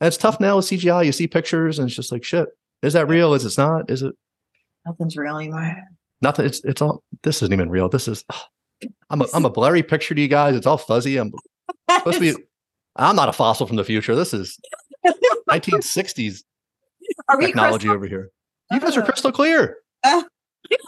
And 0.00 0.08
it's 0.08 0.16
tough 0.16 0.40
now 0.40 0.56
with 0.56 0.64
CGI. 0.64 1.04
You 1.06 1.12
see 1.12 1.28
pictures 1.28 1.78
and 1.78 1.86
it's 1.86 1.94
just 1.94 2.10
like, 2.10 2.24
shit, 2.24 2.48
is 2.82 2.92
that 2.94 3.08
real? 3.08 3.34
Is 3.34 3.44
it 3.44 3.56
not? 3.58 3.90
Is 3.90 4.02
it 4.02 4.14
Nothing's 4.86 5.16
real 5.16 5.38
anymore. 5.38 5.76
nothing? 6.20 6.44
It's, 6.46 6.62
it's 6.64 6.82
all, 6.82 7.02
this 7.22 7.42
isn't 7.42 7.52
even 7.52 7.70
real. 7.70 7.88
This 7.88 8.06
is, 8.08 8.24
I'm 9.10 9.22
a, 9.22 9.26
I'm 9.32 9.44
a 9.46 9.50
blurry 9.50 9.82
picture 9.82 10.14
to 10.14 10.20
you 10.20 10.28
guys. 10.28 10.54
It's 10.56 10.66
all 10.66 10.76
fuzzy. 10.78 11.16
I'm 11.16 11.32
supposed 11.90 12.18
to 12.18 12.34
be 12.34 12.42
I'm 12.96 13.16
not 13.16 13.28
a 13.28 13.32
fossil 13.32 13.66
from 13.66 13.76
the 13.76 13.84
future. 13.84 14.14
This 14.14 14.32
is 14.34 14.58
1960s 15.50 16.42
Are 17.28 17.38
we 17.38 17.46
technology 17.46 17.88
crystal? 17.88 17.94
over 17.96 18.06
here. 18.06 18.30
You 18.70 18.80
guys 18.80 18.96
are 18.96 19.02
Oh. 19.02 19.06
crystal 19.06 19.32
clear. 19.32 19.78
Oh. 20.04 20.24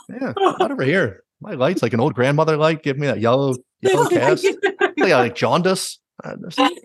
Yeah, 0.09 0.33
not 0.37 0.71
over 0.71 0.83
here. 0.85 1.23
My 1.41 1.53
light's 1.55 1.83
like 1.83 1.93
an 1.93 2.01
old 2.01 2.15
grandmother 2.15 2.57
light. 2.57 2.83
Give 2.83 2.97
me 2.99 3.07
that 3.09 3.21
yellow, 3.21 3.55
yellow 3.83 4.09
cast. 4.09 4.47
Yeah, 4.97 5.19
like 5.19 5.35
jaundice. 5.35 5.99
Uh, 6.25 6.35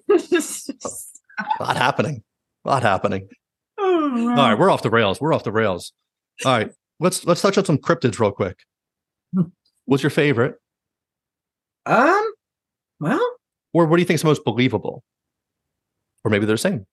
a 0.10 1.64
lot 1.64 1.78
happening. 1.78 2.24
A 2.66 2.70
lot 2.70 2.84
happening. 2.84 3.30
Oh, 3.94 4.30
All 4.30 4.36
right, 4.36 4.58
we're 4.58 4.70
off 4.70 4.82
the 4.84 4.90
rails. 4.90 5.20
We're 5.20 5.34
off 5.34 5.44
the 5.44 5.52
rails. 5.52 5.94
All 6.46 6.52
right, 6.52 6.72
let's 7.00 7.26
let's 7.26 7.42
touch 7.42 7.58
on 7.58 7.66
some 7.66 7.78
cryptids 7.78 8.20
real 8.20 8.32
quick. 8.32 8.58
What's 9.86 10.04
your 10.04 10.10
favorite, 10.10 10.56
Um. 11.86 12.32
Well, 13.00 13.36
or 13.74 13.86
what 13.86 13.98
do 13.98 14.02
you 14.02 14.06
think 14.06 14.16
is 14.16 14.24
most 14.24 14.44
believable? 14.46 15.04
Or 16.24 16.30
maybe 16.32 16.46
they're 16.46 16.54
the 16.56 16.60
same. 16.60 16.86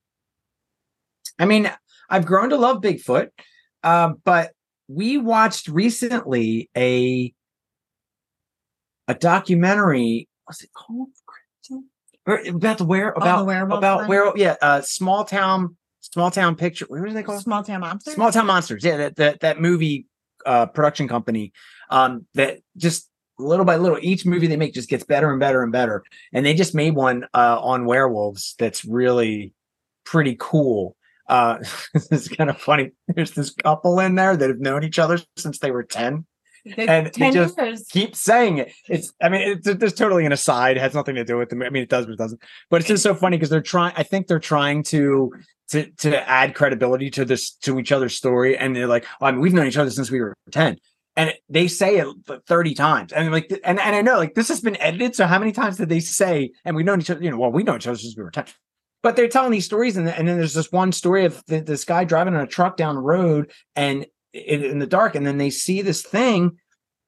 I 1.37 1.45
mean, 1.45 1.71
I've 2.09 2.25
grown 2.25 2.49
to 2.49 2.57
love 2.57 2.81
Bigfoot, 2.81 3.29
uh, 3.83 4.13
but 4.23 4.51
we 4.87 5.17
watched 5.17 5.67
recently 5.67 6.69
a 6.75 7.33
a 9.07 9.13
documentary. 9.13 10.27
Was 10.47 10.61
it 10.61 10.71
called? 10.73 11.09
Or 12.25 12.39
About 12.45 12.77
the 12.77 12.85
where 12.85 13.11
the 13.15 13.21
about 13.21 13.45
werewolf 13.47 13.77
about 13.79 13.97
one? 14.01 14.07
where 14.07 14.31
yeah 14.35 14.55
uh 14.61 14.81
small 14.81 15.25
town 15.25 15.77
small 16.13 16.31
town 16.31 16.55
picture 16.55 16.85
where 16.87 17.01
was 17.03 17.13
they 17.13 17.23
called 17.23 17.41
Small 17.41 17.63
town 17.63 17.81
monster. 17.81 18.11
Small 18.11 18.31
Town 18.31 18.45
Monsters. 18.45 18.83
Yeah, 18.83 18.97
that 18.97 19.15
that, 19.17 19.39
that 19.41 19.61
movie 19.61 20.07
uh, 20.45 20.65
production 20.67 21.07
company 21.07 21.53
um, 21.89 22.25
that 22.33 22.59
just 22.77 23.09
little 23.37 23.65
by 23.65 23.77
little, 23.77 23.97
each 24.01 24.25
movie 24.25 24.47
they 24.47 24.57
make 24.57 24.73
just 24.73 24.89
gets 24.89 25.03
better 25.03 25.31
and 25.31 25.39
better 25.39 25.63
and 25.63 25.71
better. 25.71 26.03
And 26.33 26.45
they 26.45 26.53
just 26.53 26.75
made 26.75 26.95
one 26.95 27.25
uh, 27.33 27.59
on 27.59 27.85
werewolves 27.85 28.55
that's 28.59 28.83
really 28.85 29.53
pretty 30.05 30.35
cool. 30.39 30.95
Uh, 31.27 31.59
it's 32.11 32.27
kind 32.27 32.49
of 32.49 32.59
funny. 32.59 32.91
There's 33.07 33.31
this 33.31 33.51
couple 33.51 33.99
in 33.99 34.15
there 34.15 34.35
that 34.35 34.49
have 34.49 34.59
known 34.59 34.83
each 34.83 34.99
other 34.99 35.19
since 35.37 35.59
they 35.59 35.71
were 35.71 35.83
10 35.83 36.25
and 36.65 37.07
it 37.07 37.33
just 37.33 37.57
years. 37.57 37.85
keep 37.89 38.15
saying 38.15 38.59
it. 38.59 38.73
It's, 38.87 39.13
I 39.21 39.29
mean, 39.29 39.41
it's 39.41 39.73
there's 39.75 39.93
totally 39.93 40.25
an 40.25 40.31
aside. 40.31 40.77
It 40.77 40.81
has 40.81 40.93
nothing 40.93 41.15
to 41.15 41.23
do 41.23 41.37
with 41.37 41.49
them. 41.49 41.61
I 41.61 41.69
mean, 41.69 41.83
it 41.83 41.89
does, 41.89 42.05
but 42.05 42.13
it 42.13 42.17
doesn't. 42.17 42.41
But 42.69 42.81
it's 42.81 42.87
just 42.87 43.03
so 43.03 43.13
funny 43.15 43.37
because 43.37 43.49
they're 43.49 43.61
trying. 43.61 43.93
I 43.95 44.03
think 44.03 44.27
they're 44.27 44.39
trying 44.39 44.83
to 44.83 45.31
to 45.69 45.89
to 45.91 46.29
add 46.29 46.55
credibility 46.55 47.09
to 47.11 47.25
this 47.25 47.51
to 47.51 47.79
each 47.79 47.91
other's 47.91 48.15
story, 48.15 48.57
and 48.57 48.75
they're 48.75 48.87
like, 48.87 49.05
oh, 49.21 49.27
I 49.27 49.31
mean, 49.31 49.41
we've 49.41 49.53
known 49.53 49.67
each 49.67 49.77
other 49.77 49.89
since 49.89 50.11
we 50.11 50.19
were 50.19 50.33
ten, 50.51 50.77
and 51.15 51.33
they 51.49 51.67
say 51.67 51.97
it 51.97 52.07
thirty 52.47 52.73
times, 52.73 53.13
and 53.13 53.31
like, 53.31 53.51
and 53.63 53.79
and 53.79 53.95
I 53.95 54.01
know 54.01 54.17
like 54.17 54.35
this 54.35 54.49
has 54.49 54.61
been 54.61 54.77
edited. 54.77 55.15
So 55.15 55.27
how 55.27 55.39
many 55.39 55.51
times 55.51 55.77
did 55.77 55.89
they 55.89 55.99
say? 55.99 56.51
And 56.65 56.75
we've 56.75 56.85
known 56.85 57.01
each 57.01 57.09
other. 57.09 57.23
You 57.23 57.31
know, 57.31 57.37
well, 57.37 57.51
we 57.51 57.63
know 57.63 57.75
each 57.75 57.87
other 57.87 57.97
since 57.97 58.15
we 58.17 58.23
were 58.23 58.31
ten. 58.31 58.45
But 59.01 59.15
they're 59.15 59.29
telling 59.29 59.51
these 59.51 59.63
stories, 59.63 59.95
and, 59.95 60.09
and 60.09 60.27
then 60.27 60.37
there's 60.37 60.53
this 60.53 60.73
one 60.73 60.91
story 60.91 61.23
of 61.23 61.45
th- 61.45 61.63
this 61.63 61.85
guy 61.85 62.03
driving 62.03 62.35
on 62.35 62.41
a 62.41 62.47
truck 62.47 62.75
down 62.75 62.95
the 62.95 63.01
road, 63.01 63.49
and 63.73 64.05
in, 64.33 64.63
in 64.63 64.79
the 64.79 64.87
dark, 64.87 65.15
and 65.15 65.25
then 65.25 65.37
they 65.37 65.49
see 65.49 65.81
this 65.81 66.01
thing, 66.01 66.57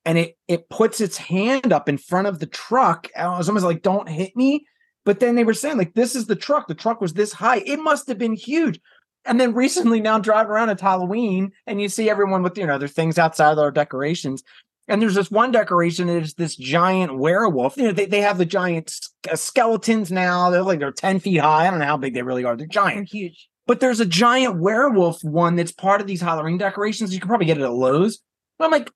and 0.06 0.18
it 0.18 0.38
it 0.48 0.70
puts 0.70 1.02
its 1.02 1.18
hand 1.18 1.72
up 1.74 1.88
in 1.90 1.98
front 1.98 2.28
of 2.28 2.40
the 2.40 2.48
truck. 2.48 3.08
And 3.16 3.34
it 3.34 3.38
was 3.38 3.50
almost 3.50 3.66
like, 3.66 3.82
"Don't 3.82 4.10
hit 4.10 4.36
me." 4.36 4.66
But 5.04 5.20
then 5.20 5.36
they 5.36 5.44
were 5.44 5.54
saying, 5.54 5.78
like, 5.78 5.94
"This 5.94 6.16
is 6.16 6.28
the 6.28 6.36
truck. 6.36 6.68
The 6.68 6.76
truck 6.76 7.02
was 7.02 7.14
this 7.14 7.34
high. 7.34 7.58
It 7.66 7.80
must 7.80 8.08
have 8.08 8.18
been 8.18 8.36
huge." 8.36 8.80
And 9.26 9.40
then 9.40 9.54
recently, 9.54 10.02
now 10.02 10.18
drive 10.20 10.50
around 10.50 10.70
at 10.70 10.82
Halloween, 10.82 11.52
and 11.68 11.82
you 11.82 11.90
see 11.90 12.10
everyone 12.10 12.42
with 12.44 12.58
you 12.58 12.66
know 12.66 12.78
their 12.78 12.88
things 12.88 13.20
outside 13.20 13.52
of 13.52 13.58
their 13.58 13.72
decorations, 13.72 14.44
And 14.88 15.02
there's 15.02 15.16
this 15.16 15.30
one 15.32 15.52
decoration 15.52 16.08
that 16.08 16.24
is 16.24 16.34
this 16.34 16.56
giant 16.56 17.18
werewolf. 17.18 17.78
You 17.78 17.84
know, 17.86 17.92
they, 17.92 18.08
they 18.08 18.22
have 18.22 18.38
the 18.40 18.46
giant 18.46 18.94
skeletons 19.36 20.12
now. 20.12 20.50
They're 20.50 20.64
like 20.64 20.80
they're 20.80 20.92
10 20.92 21.20
feet 21.20 21.38
high. 21.38 21.68
I 21.68 21.70
don't 21.70 21.80
know 21.80 21.86
how 21.86 21.98
big 21.98 22.14
they 22.16 22.24
really 22.24 22.46
are. 22.46 22.58
They're 22.58 22.68
giant. 22.68 22.96
They're 22.96 23.22
huge. 23.22 23.48
But 23.72 23.80
there's 23.80 24.02
a 24.02 24.06
giant 24.06 24.60
werewolf 24.60 25.24
one 25.24 25.56
that's 25.56 25.72
part 25.72 26.02
of 26.02 26.08
these 26.08 26.20
Halloween 26.20 26.58
decorations. 26.58 27.14
You 27.14 27.22
can 27.22 27.30
probably 27.30 27.46
get 27.46 27.58
it 27.58 27.64
at 27.64 27.72
Lowe's. 27.72 28.20
But 28.60 28.66
I'm 28.66 28.72
like, 28.72 28.92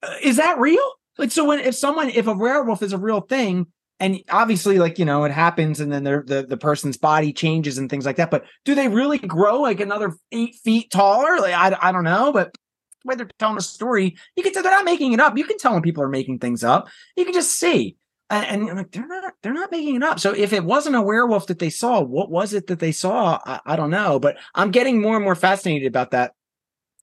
uh, 0.00 0.14
is 0.22 0.36
that 0.36 0.60
real? 0.60 0.92
Like, 1.18 1.32
so 1.32 1.44
when 1.44 1.58
if 1.58 1.74
someone 1.74 2.08
if 2.08 2.28
a 2.28 2.32
werewolf 2.32 2.84
is 2.84 2.92
a 2.92 2.98
real 2.98 3.20
thing, 3.20 3.66
and 3.98 4.20
obviously, 4.30 4.78
like 4.78 5.00
you 5.00 5.04
know, 5.04 5.24
it 5.24 5.32
happens, 5.32 5.80
and 5.80 5.90
then 5.90 6.04
the 6.04 6.46
the 6.48 6.56
person's 6.56 6.98
body 6.98 7.32
changes 7.32 7.78
and 7.78 7.90
things 7.90 8.06
like 8.06 8.14
that. 8.14 8.30
But 8.30 8.44
do 8.64 8.76
they 8.76 8.86
really 8.86 9.18
grow 9.18 9.60
like 9.60 9.80
another 9.80 10.14
eight 10.30 10.54
feet 10.62 10.92
taller? 10.92 11.40
Like 11.40 11.54
I, 11.54 11.76
I 11.82 11.90
don't 11.90 12.04
know, 12.04 12.32
but 12.32 12.54
the 13.02 13.08
way 13.08 13.16
they're 13.16 13.28
telling 13.40 13.58
a 13.58 13.60
story, 13.60 14.16
you 14.36 14.44
can 14.44 14.52
tell 14.52 14.62
they're 14.62 14.70
not 14.70 14.84
making 14.84 15.14
it 15.14 15.18
up. 15.18 15.36
You 15.36 15.42
can 15.42 15.58
tell 15.58 15.72
when 15.72 15.82
people 15.82 16.04
are 16.04 16.08
making 16.08 16.38
things 16.38 16.62
up. 16.62 16.86
You 17.16 17.24
can 17.24 17.34
just 17.34 17.58
see. 17.58 17.96
And, 18.30 18.66
like 18.66 18.92
they're 18.92 19.08
not 19.08 19.34
they're 19.42 19.52
not 19.52 19.72
making 19.72 19.96
it 19.96 20.02
up. 20.04 20.20
So 20.20 20.32
if 20.32 20.52
it 20.52 20.64
wasn't 20.64 20.94
a 20.94 21.02
werewolf 21.02 21.48
that 21.48 21.58
they 21.58 21.70
saw, 21.70 22.00
what 22.00 22.30
was 22.30 22.54
it 22.54 22.68
that 22.68 22.78
they 22.78 22.92
saw? 22.92 23.40
I, 23.44 23.60
I 23.66 23.76
don't 23.76 23.90
know. 23.90 24.20
But 24.20 24.36
I'm 24.54 24.70
getting 24.70 25.00
more 25.00 25.16
and 25.16 25.24
more 25.24 25.34
fascinated 25.34 25.88
about 25.88 26.12
that. 26.12 26.34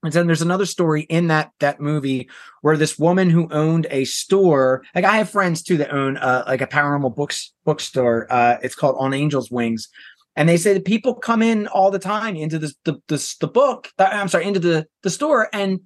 And 0.02 0.12
then 0.12 0.26
there's 0.26 0.42
another 0.42 0.64
story 0.64 1.02
in 1.02 1.26
that 1.26 1.50
that 1.60 1.80
movie 1.80 2.30
where 2.62 2.76
this 2.76 2.98
woman 2.98 3.28
who 3.28 3.48
owned 3.50 3.86
a 3.90 4.04
store, 4.04 4.84
like 4.94 5.04
I 5.04 5.18
have 5.18 5.28
friends 5.28 5.62
too 5.62 5.76
that 5.78 5.92
own 5.92 6.16
uh, 6.16 6.44
like 6.46 6.62
a 6.62 6.66
paranormal 6.66 7.14
books 7.14 7.52
bookstore. 7.64 8.26
Uh, 8.30 8.56
it's 8.62 8.76
called 8.76 8.96
On 8.98 9.12
Angels 9.12 9.50
Wings, 9.50 9.88
and 10.34 10.48
they 10.48 10.56
say 10.56 10.72
that 10.72 10.84
people 10.84 11.14
come 11.14 11.42
in 11.42 11.66
all 11.66 11.90
the 11.90 11.98
time 11.98 12.36
into 12.36 12.58
this 12.58 12.74
the 12.84 12.94
the, 13.08 13.36
the 13.40 13.48
book. 13.48 13.90
uh, 13.98 14.08
I'm 14.10 14.28
sorry, 14.28 14.46
into 14.46 14.60
the 14.60 14.86
the 15.02 15.10
store 15.10 15.48
and 15.52 15.80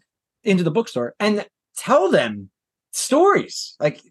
into 0.44 0.62
the 0.62 0.70
bookstore 0.70 1.14
and 1.19 1.47
tell 1.77 2.10
them 2.10 2.51
stories 2.93 3.74
like 3.81 4.02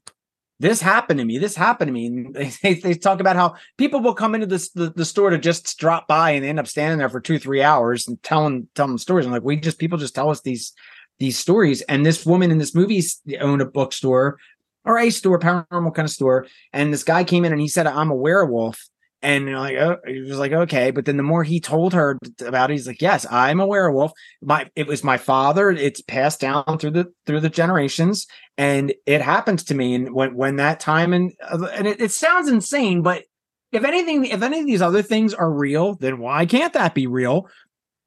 this 0.62 0.80
happened 0.80 1.20
to 1.20 1.26
me. 1.26 1.40
This 1.40 1.56
happened 1.56 1.90
to 1.90 1.92
me. 1.92 2.06
And 2.06 2.36
they, 2.64 2.76
they, 2.76 2.94
talk 2.94 3.20
about 3.20 3.36
how 3.36 3.56
people 3.78 4.00
will 4.00 4.14
come 4.14 4.36
into 4.36 4.48
this 4.48 4.70
the, 4.70 4.92
the 4.92 5.06
store 5.06 5.32
to 5.32 5.40
just 5.40 5.78
drop 5.78 6.08
by 6.08 6.32
and 6.32 6.46
end 6.46 6.60
up 6.60 6.68
standing 6.68 7.00
there 7.00 7.10
for 7.10 7.20
two, 7.20 7.40
three 7.40 7.64
hours 7.64 8.08
and 8.08 8.22
telling 8.22 8.68
telling 8.76 8.98
stories. 9.00 9.26
I'm 9.26 9.32
like, 9.32 9.44
we 9.44 9.58
just 9.58 9.80
people 9.80 9.98
just 9.98 10.16
tell 10.16 10.30
us 10.30 10.42
these 10.42 10.74
these 11.20 11.38
stories. 11.38 11.82
And 11.82 12.06
this 12.06 12.26
woman 12.26 12.52
in 12.52 12.60
this 12.60 12.76
movie 12.76 13.04
owned 13.40 13.62
a 13.62 13.66
bookstore 13.66 14.38
or 14.86 14.98
a 14.98 15.10
store, 15.10 15.40
paranormal 15.40 15.96
kind 15.96 16.06
of 16.06 16.12
store. 16.12 16.48
And 16.74 16.94
this 16.94 17.04
guy 17.04 17.24
came 17.24 17.44
in 17.44 17.52
and 17.52 17.62
he 17.62 17.68
said, 17.68 17.88
I'm 17.88 18.12
a 18.12 18.16
werewolf. 18.16 18.88
And 19.24 19.48
you're 19.48 19.60
like, 19.60 19.78
oh, 19.78 19.98
he 20.08 20.22
was 20.22 20.40
like, 20.40 20.52
okay. 20.52 20.90
But 20.90 21.06
then 21.06 21.18
the 21.18 21.24
more 21.24 21.44
he 21.44 21.60
told 21.60 21.94
her 21.94 22.18
about 22.44 22.72
it, 22.72 22.74
he's 22.74 22.88
like, 22.88 23.02
yes, 23.02 23.26
I'm 23.30 23.60
a 23.60 23.68
werewolf. 23.68 24.14
My 24.42 24.70
it 24.76 24.88
was 24.88 25.04
my 25.04 25.18
father. 25.18 25.70
It's 25.70 26.02
passed 26.02 26.42
down 26.42 26.78
through 26.80 26.92
the 26.92 27.14
through 27.26 27.42
the 27.42 27.50
generations 27.50 28.26
and 28.58 28.94
it 29.06 29.22
happens 29.22 29.64
to 29.64 29.76
me 29.76 29.96
and 29.96 30.14
when 30.14 30.36
when 30.36 30.58
that 30.58 30.80
time 30.80 31.14
and 31.14 31.34
uh, 31.50 31.68
and 31.74 31.88
it, 31.88 32.00
it 32.00 32.12
sounds 32.12 32.48
insane 32.48 33.02
but 33.02 33.24
if 33.72 33.84
anything 33.84 34.26
if 34.26 34.42
any 34.42 34.60
of 34.60 34.66
these 34.66 34.82
other 34.82 35.02
things 35.02 35.34
are 35.34 35.52
real 35.52 35.96
then 35.96 36.20
why 36.20 36.46
can't 36.46 36.74
that 36.74 36.94
be 36.94 37.08
real 37.08 37.48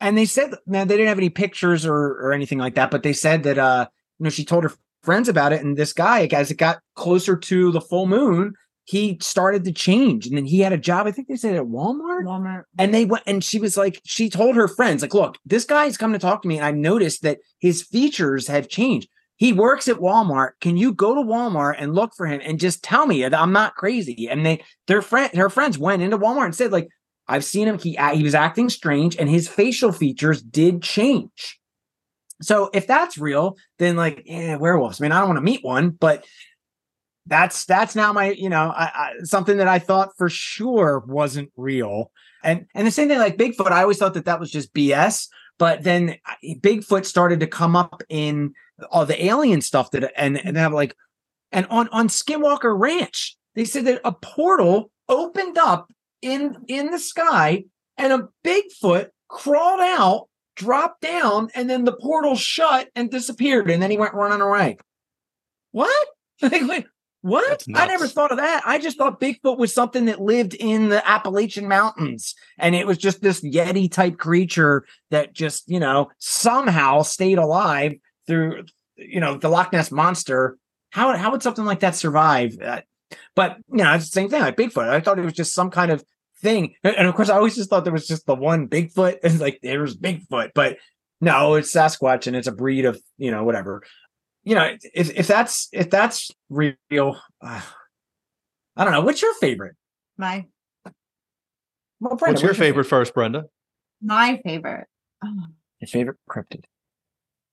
and 0.01 0.17
they 0.17 0.27
said 0.27 0.55
man 0.67 0.87
they 0.87 0.97
didn't 0.97 1.09
have 1.09 1.19
any 1.19 1.31
pictures 1.31 1.85
or 1.85 1.95
or 1.95 2.33
anything 2.33 2.59
like 2.59 2.77
that 2.77 2.91
but 2.91 3.03
they 3.03 3.13
said 3.13 3.43
that 3.43 3.59
uh 3.59 3.87
you 4.19 4.25
know 4.25 4.31
she 4.31 4.45
told 4.45 4.63
her 4.63 4.73
friends 5.03 5.29
about 5.29 5.53
it 5.53 5.63
and 5.63 5.77
this 5.77 5.93
guy 5.93 6.27
as 6.33 6.51
it 6.51 6.57
got 6.57 6.79
closer 6.95 7.37
to 7.37 7.73
the 7.73 7.81
full 7.81 8.07
moon 8.07 8.55
he 8.87 9.19
started 9.21 9.65
to 9.65 9.73
change 9.73 10.27
and 10.27 10.37
then 10.37 10.45
he 10.45 10.61
had 10.61 10.73
a 10.73 10.79
job 10.79 11.07
i 11.07 11.11
think 11.11 11.29
they 11.29 11.37
said 11.37 11.55
at 11.55 11.65
walmart? 11.65 12.25
Walmart. 12.25 12.65
and 12.79 12.93
they 12.93 13.05
went 13.05 13.25
and 13.27 13.43
she 13.43 13.59
was 13.59 13.77
like 13.77 14.01
she 14.05 14.29
told 14.29 14.57
her 14.57 14.69
friends 14.69 15.03
like 15.03 15.15
look 15.15 15.39
this 15.45 15.65
guy's 15.65 15.97
come 15.97 16.13
to 16.13 16.19
talk 16.19 16.43
to 16.43 16.49
me 16.49 16.57
and 16.57 16.67
i 16.67 16.71
noticed 16.71 17.23
that 17.23 17.39
his 17.65 17.83
features 17.83 18.47
have 18.47 18.69
changed. 18.69 19.09
He 19.37 19.55
works 19.55 19.89
at 19.89 19.97
walmart. 19.97 20.51
Can 20.61 20.77
you 20.77 20.93
go 20.93 21.15
to 21.15 21.21
walmart 21.23 21.77
and 21.79 21.95
look 21.95 22.13
for 22.15 22.27
him 22.27 22.41
and 22.45 22.61
just 22.61 22.85
tell 22.85 23.07
me 23.07 23.23
that 23.23 23.35
i'm 23.35 23.53
not 23.53 23.75
crazy? 23.75 24.29
And 24.31 24.45
they 24.45 24.63
their 24.87 25.03
friend 25.03 25.35
her 25.35 25.49
friends 25.49 25.79
went 25.79 26.03
into 26.03 26.19
walmart 26.19 26.45
and 26.45 26.55
said 26.55 26.73
like 26.73 26.89
i've 27.27 27.45
seen 27.45 27.67
him. 27.67 27.79
He 27.79 27.99
he 28.15 28.23
was 28.23 28.35
acting 28.35 28.69
strange 28.69 29.17
and 29.17 29.29
his 29.31 29.49
facial 29.49 29.93
features 29.93 30.43
did 30.43 30.83
change. 30.83 31.59
So 32.43 32.69
if 32.75 32.87
that's 32.87 33.17
real 33.17 33.57
then 33.79 33.97
like 33.97 34.23
yeah 34.27 34.57
werewolves. 34.57 35.01
I 35.01 35.05
mean 35.05 35.13
i 35.13 35.19
don't 35.19 35.29
want 35.29 35.39
to 35.39 35.43
meet 35.43 35.65
one 35.65 35.91
but 35.91 36.25
that's 37.27 37.65
that's 37.65 37.97
now 37.97 38.13
my 38.13 38.33
you 38.33 38.49
know 38.49 38.71
I, 38.71 38.85
I, 38.85 39.13
something 39.23 39.57
that 39.59 39.69
I 39.69 39.79
thought 39.79 40.17
for 40.17 40.29
sure 40.29 41.03
wasn't 41.07 41.51
real. 41.57 42.11
And 42.43 42.67
and 42.75 42.87
the 42.87 42.91
same 42.91 43.09
thing 43.09 43.19
like 43.19 43.39
Bigfoot, 43.39 43.73
I 43.73 43.83
always 43.83 43.99
thought 43.99 44.15
that 44.15 44.27
that 44.27 44.41
was 44.41 44.51
just 44.51 44.75
BS. 44.75 45.29
But 45.59 45.85
then 45.85 46.17
Bigfoot 46.45 47.07
started 47.07 47.41
to 47.41 47.47
come 47.47 47.77
up 47.77 48.03
in 48.09 48.55
all 48.91 49.07
the 49.07 49.25
alien 49.25 49.61
stuff 49.61 49.91
that 49.93 50.13
and 50.17 50.45
and 50.45 50.57
have 50.57 50.73
like 50.73 50.97
and 51.53 51.67
on 51.71 51.89
on 51.89 52.09
Skinwalker 52.09 52.79
Ranch, 52.79 53.37
they 53.55 53.65
said 53.65 53.87
that 53.87 54.01
a 54.05 54.13
portal 54.13 54.91
opened 55.09 55.57
up 55.57 55.91
in 56.21 56.57
in 56.69 56.91
the 56.91 56.99
sky 56.99 57.65
and 57.97 58.13
a 58.13 58.29
Bigfoot 58.45 59.09
crawled 59.29 59.81
out, 59.81 60.29
dropped 60.57 61.01
down, 61.01 61.49
and 61.55 61.71
then 61.71 61.85
the 61.85 61.97
portal 61.97 62.37
shut 62.37 62.89
and 62.95 63.11
disappeared, 63.11 63.71
and 63.71 63.83
then 63.83 63.91
he 63.91 63.99
went 63.99 64.15
running 64.15 64.41
away. 64.41 64.79
What? 65.73 66.09
Like, 66.43 66.87
what? 67.25 67.65
I 67.75 67.87
never 67.87 68.07
thought 68.07 68.33
of 68.33 68.37
that. 68.37 68.65
I 68.67 68.79
just 68.79 68.99
thought 68.99 69.19
Bigfoot 69.19 69.57
was 69.57 69.73
something 69.73 70.05
that 70.05 70.21
lived 70.21 70.53
in 70.53 70.91
the 70.91 71.09
Appalachian 71.09 71.67
Mountains. 71.67 72.35
And 72.59 72.75
it 72.75 72.87
was 72.87 72.99
just 72.99 73.23
this 73.23 73.41
Yeti 73.41 73.91
type 73.91 74.19
creature 74.19 74.85
that 75.11 75.33
just, 75.33 75.67
you 75.67 75.81
know, 75.81 76.11
somehow 76.19 77.01
stayed 77.01 77.39
alive 77.39 77.95
through, 78.27 78.67
you 78.97 79.21
know, 79.21 79.39
the 79.39 79.49
Loch 79.49 79.73
Ness 79.73 79.91
monster. 79.91 80.59
How, 80.91 81.17
how 81.17 81.31
would 81.31 81.43
something 81.43 81.65
like 81.65 81.81
that 81.81 81.95
survive? 81.95 82.59
Uh, 82.63 82.83
but, 83.35 83.57
you 83.71 83.79
know, 83.79 83.95
it's 83.95 84.11
the 84.11 84.21
same 84.21 84.29
thing 84.29 84.43
like 84.43 84.59
Bigfoot. 84.59 84.91
I 84.91 85.01
thought 85.01 85.19
it 85.19 85.25
was 85.25 85.33
just 85.33 85.55
some 85.55 85.71
kind 85.71 85.91
of 85.91 86.05
thing. 86.43 86.75
And 86.85 86.95
and 86.95 87.09
of 87.09 87.15
course, 87.15 87.31
I 87.31 87.37
always 87.37 87.57
just 87.57 87.71
thought 87.71 87.85
there 87.85 87.93
was 87.95 88.07
just 88.07 88.27
the 88.27 88.35
one 88.35 88.69
Bigfoot. 88.69 89.21
And 89.25 89.41
like, 89.41 89.61
there 89.63 89.81
was 89.81 89.97
Bigfoot. 89.97 90.51
But 90.55 90.77
no, 91.23 91.55
it's 91.55 91.73
Sasquatch 91.73 92.27
and 92.27 92.37
it's 92.37 92.49
a 92.49 92.53
breed 92.53 92.85
of, 92.85 93.01
you 93.17 93.31
know, 93.31 93.45
whatever 93.45 93.83
you 94.45 94.55
know, 94.55 94.77
if 94.95 95.11
if 95.17 95.27
that's 95.27 95.69
if 95.73 95.91
that's 95.91 96.31
real, 96.51 97.21
uh, 97.41 97.63
I 98.77 98.85
don't 98.85 98.93
know. 98.93 99.01
What's 99.03 99.23
your 99.23 99.35
favorite? 99.35 99.77
My 100.17 100.47
Well, 102.01 102.17
Brenda, 102.17 102.35
What's 102.35 102.43
your 102.43 102.55
favorite 102.55 102.85
first, 102.85 103.15
Brenda? 103.15 103.45
my 104.03 104.41
favorite. 104.45 104.87
Oh, 105.25 105.47
Your 105.81 105.89
favorite 105.89 106.19
cryptid? 106.31 106.65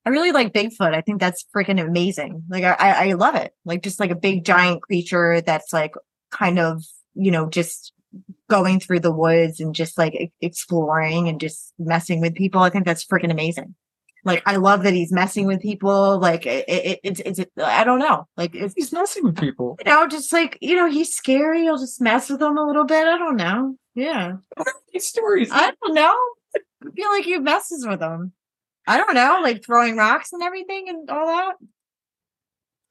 I 0.05 0.09
really 0.09 0.31
like 0.31 0.51
Bigfoot. 0.51 0.93
I 0.93 1.01
think 1.01 1.19
that's 1.21 1.45
freaking 1.55 1.79
amazing. 1.79 2.43
Like 2.49 2.63
I, 2.63 2.73
I 2.73 3.09
I 3.09 3.13
love 3.13 3.35
it. 3.35 3.53
Like 3.65 3.83
just 3.83 3.99
like 3.99 4.11
a 4.11 4.15
big 4.15 4.43
giant 4.43 4.81
creature 4.81 5.41
that's 5.41 5.71
like 5.71 5.93
kind 6.31 6.59
of 6.59 6.83
you 7.13 7.31
know 7.31 7.47
just 7.49 7.93
going 8.49 8.79
through 8.79 8.99
the 8.99 9.11
woods 9.11 9.59
and 9.61 9.73
just 9.73 9.97
like 9.97 10.33
exploring 10.41 11.29
and 11.29 11.39
just 11.39 11.73
messing 11.79 12.19
with 12.19 12.35
people. 12.35 12.61
I 12.61 12.69
think 12.69 12.85
that's 12.85 13.05
freaking 13.05 13.31
amazing. 13.31 13.75
Like 14.23 14.43
I 14.45 14.57
love 14.57 14.83
that 14.83 14.93
he's 14.93 15.11
messing 15.11 15.47
with 15.47 15.61
people. 15.61 16.19
Like 16.19 16.45
it, 16.45 16.65
it, 16.67 16.99
it's 17.03 17.19
it's 17.21 17.39
I 17.63 17.83
don't 17.83 17.99
know. 17.99 18.27
Like 18.37 18.53
He's 18.53 18.91
messing 18.91 19.23
with 19.23 19.37
people. 19.37 19.77
you 19.85 19.91
know 19.91 20.07
just 20.07 20.31
like 20.31 20.57
you 20.61 20.75
know 20.75 20.89
he's 20.89 21.13
scary. 21.13 21.61
He'll 21.63 21.77
just 21.77 22.01
mess 22.01 22.29
with 22.29 22.39
them 22.39 22.57
a 22.57 22.65
little 22.65 22.85
bit. 22.85 23.07
I 23.07 23.17
don't 23.17 23.37
know. 23.37 23.75
Yeah. 23.95 24.37
These 24.93 25.07
stories. 25.07 25.49
I 25.51 25.73
don't 25.81 25.93
know. 25.93 26.17
I 26.55 26.89
feel 26.95 27.09
like 27.09 27.25
he 27.25 27.37
messes 27.39 27.85
with 27.87 27.99
them. 27.99 28.33
I 28.87 28.97
don't 28.97 29.13
know, 29.13 29.39
like 29.43 29.63
throwing 29.63 29.95
rocks 29.95 30.33
and 30.33 30.41
everything 30.41 30.89
and 30.89 31.09
all 31.09 31.27
that. 31.27 31.53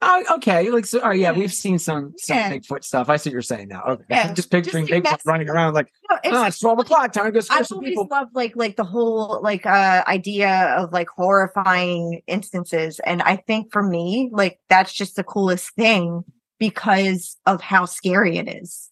Oh, 0.03 0.23
okay. 0.37 0.71
Like, 0.71 0.87
so, 0.87 0.99
oh, 1.03 1.11
yeah, 1.11 1.31
we've 1.31 1.53
seen 1.53 1.77
some, 1.77 2.13
some 2.17 2.35
Yeah. 2.37 2.51
Bigfoot 2.51 2.83
stuff. 2.83 3.07
I 3.07 3.17
see 3.17 3.29
what 3.29 3.33
you're 3.33 3.41
saying 3.43 3.67
now. 3.67 3.83
Okay. 3.83 4.03
Yeah, 4.09 4.33
just 4.33 4.49
picturing 4.49 4.87
just 4.87 5.03
Bigfoot 5.05 5.19
running 5.25 5.47
around 5.47 5.75
like, 5.75 5.91
No, 6.09 6.17
it's, 6.23 6.35
oh, 6.35 6.43
it's 6.45 6.59
12 6.59 6.79
o'clock. 6.79 7.13
Time 7.13 7.25
to 7.25 7.31
go 7.31 7.39
scare 7.39 7.59
I've 7.59 7.67
some 7.67 7.77
always 7.77 7.91
people. 7.91 8.07
loved 8.09 8.35
like 8.35 8.55
like 8.55 8.77
the 8.77 8.83
whole 8.83 9.39
like 9.43 9.65
uh 9.67 10.03
idea 10.07 10.75
of 10.77 10.91
like 10.91 11.07
horrifying 11.09 12.21
instances, 12.25 12.99
and 13.05 13.21
I 13.21 13.35
think 13.35 13.71
for 13.71 13.83
me, 13.83 14.29
like 14.33 14.59
that's 14.69 14.91
just 14.91 15.15
the 15.15 15.23
coolest 15.23 15.75
thing 15.75 16.23
because 16.57 17.37
of 17.45 17.61
how 17.61 17.85
scary 17.85 18.37
it 18.37 18.47
is 18.47 18.89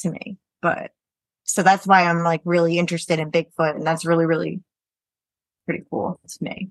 to 0.00 0.10
me. 0.10 0.36
But 0.62 0.92
so 1.42 1.64
that's 1.64 1.84
why 1.86 2.02
I'm 2.04 2.22
like 2.22 2.42
really 2.44 2.78
interested 2.78 3.18
in 3.18 3.32
Bigfoot, 3.32 3.74
and 3.74 3.84
that's 3.84 4.04
really 4.04 4.26
really 4.26 4.62
pretty 5.66 5.84
cool 5.90 6.20
to 6.28 6.44
me. 6.44 6.70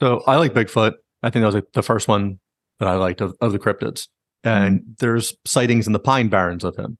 So 0.00 0.22
I 0.26 0.36
like 0.36 0.54
Bigfoot. 0.54 0.94
I 1.22 1.28
think 1.28 1.42
that 1.42 1.46
was 1.46 1.54
like 1.54 1.72
the 1.74 1.82
first 1.82 2.08
one 2.08 2.40
that 2.80 2.88
I 2.88 2.96
liked 2.96 3.20
of, 3.20 3.34
of 3.40 3.52
the 3.52 3.58
cryptids. 3.58 4.08
Hmm. 4.42 4.48
And 4.48 4.82
there's 4.98 5.34
sightings 5.46 5.86
in 5.86 5.92
the 5.92 6.00
Pine 6.00 6.28
Barrens 6.28 6.64
of 6.64 6.76
him. 6.76 6.98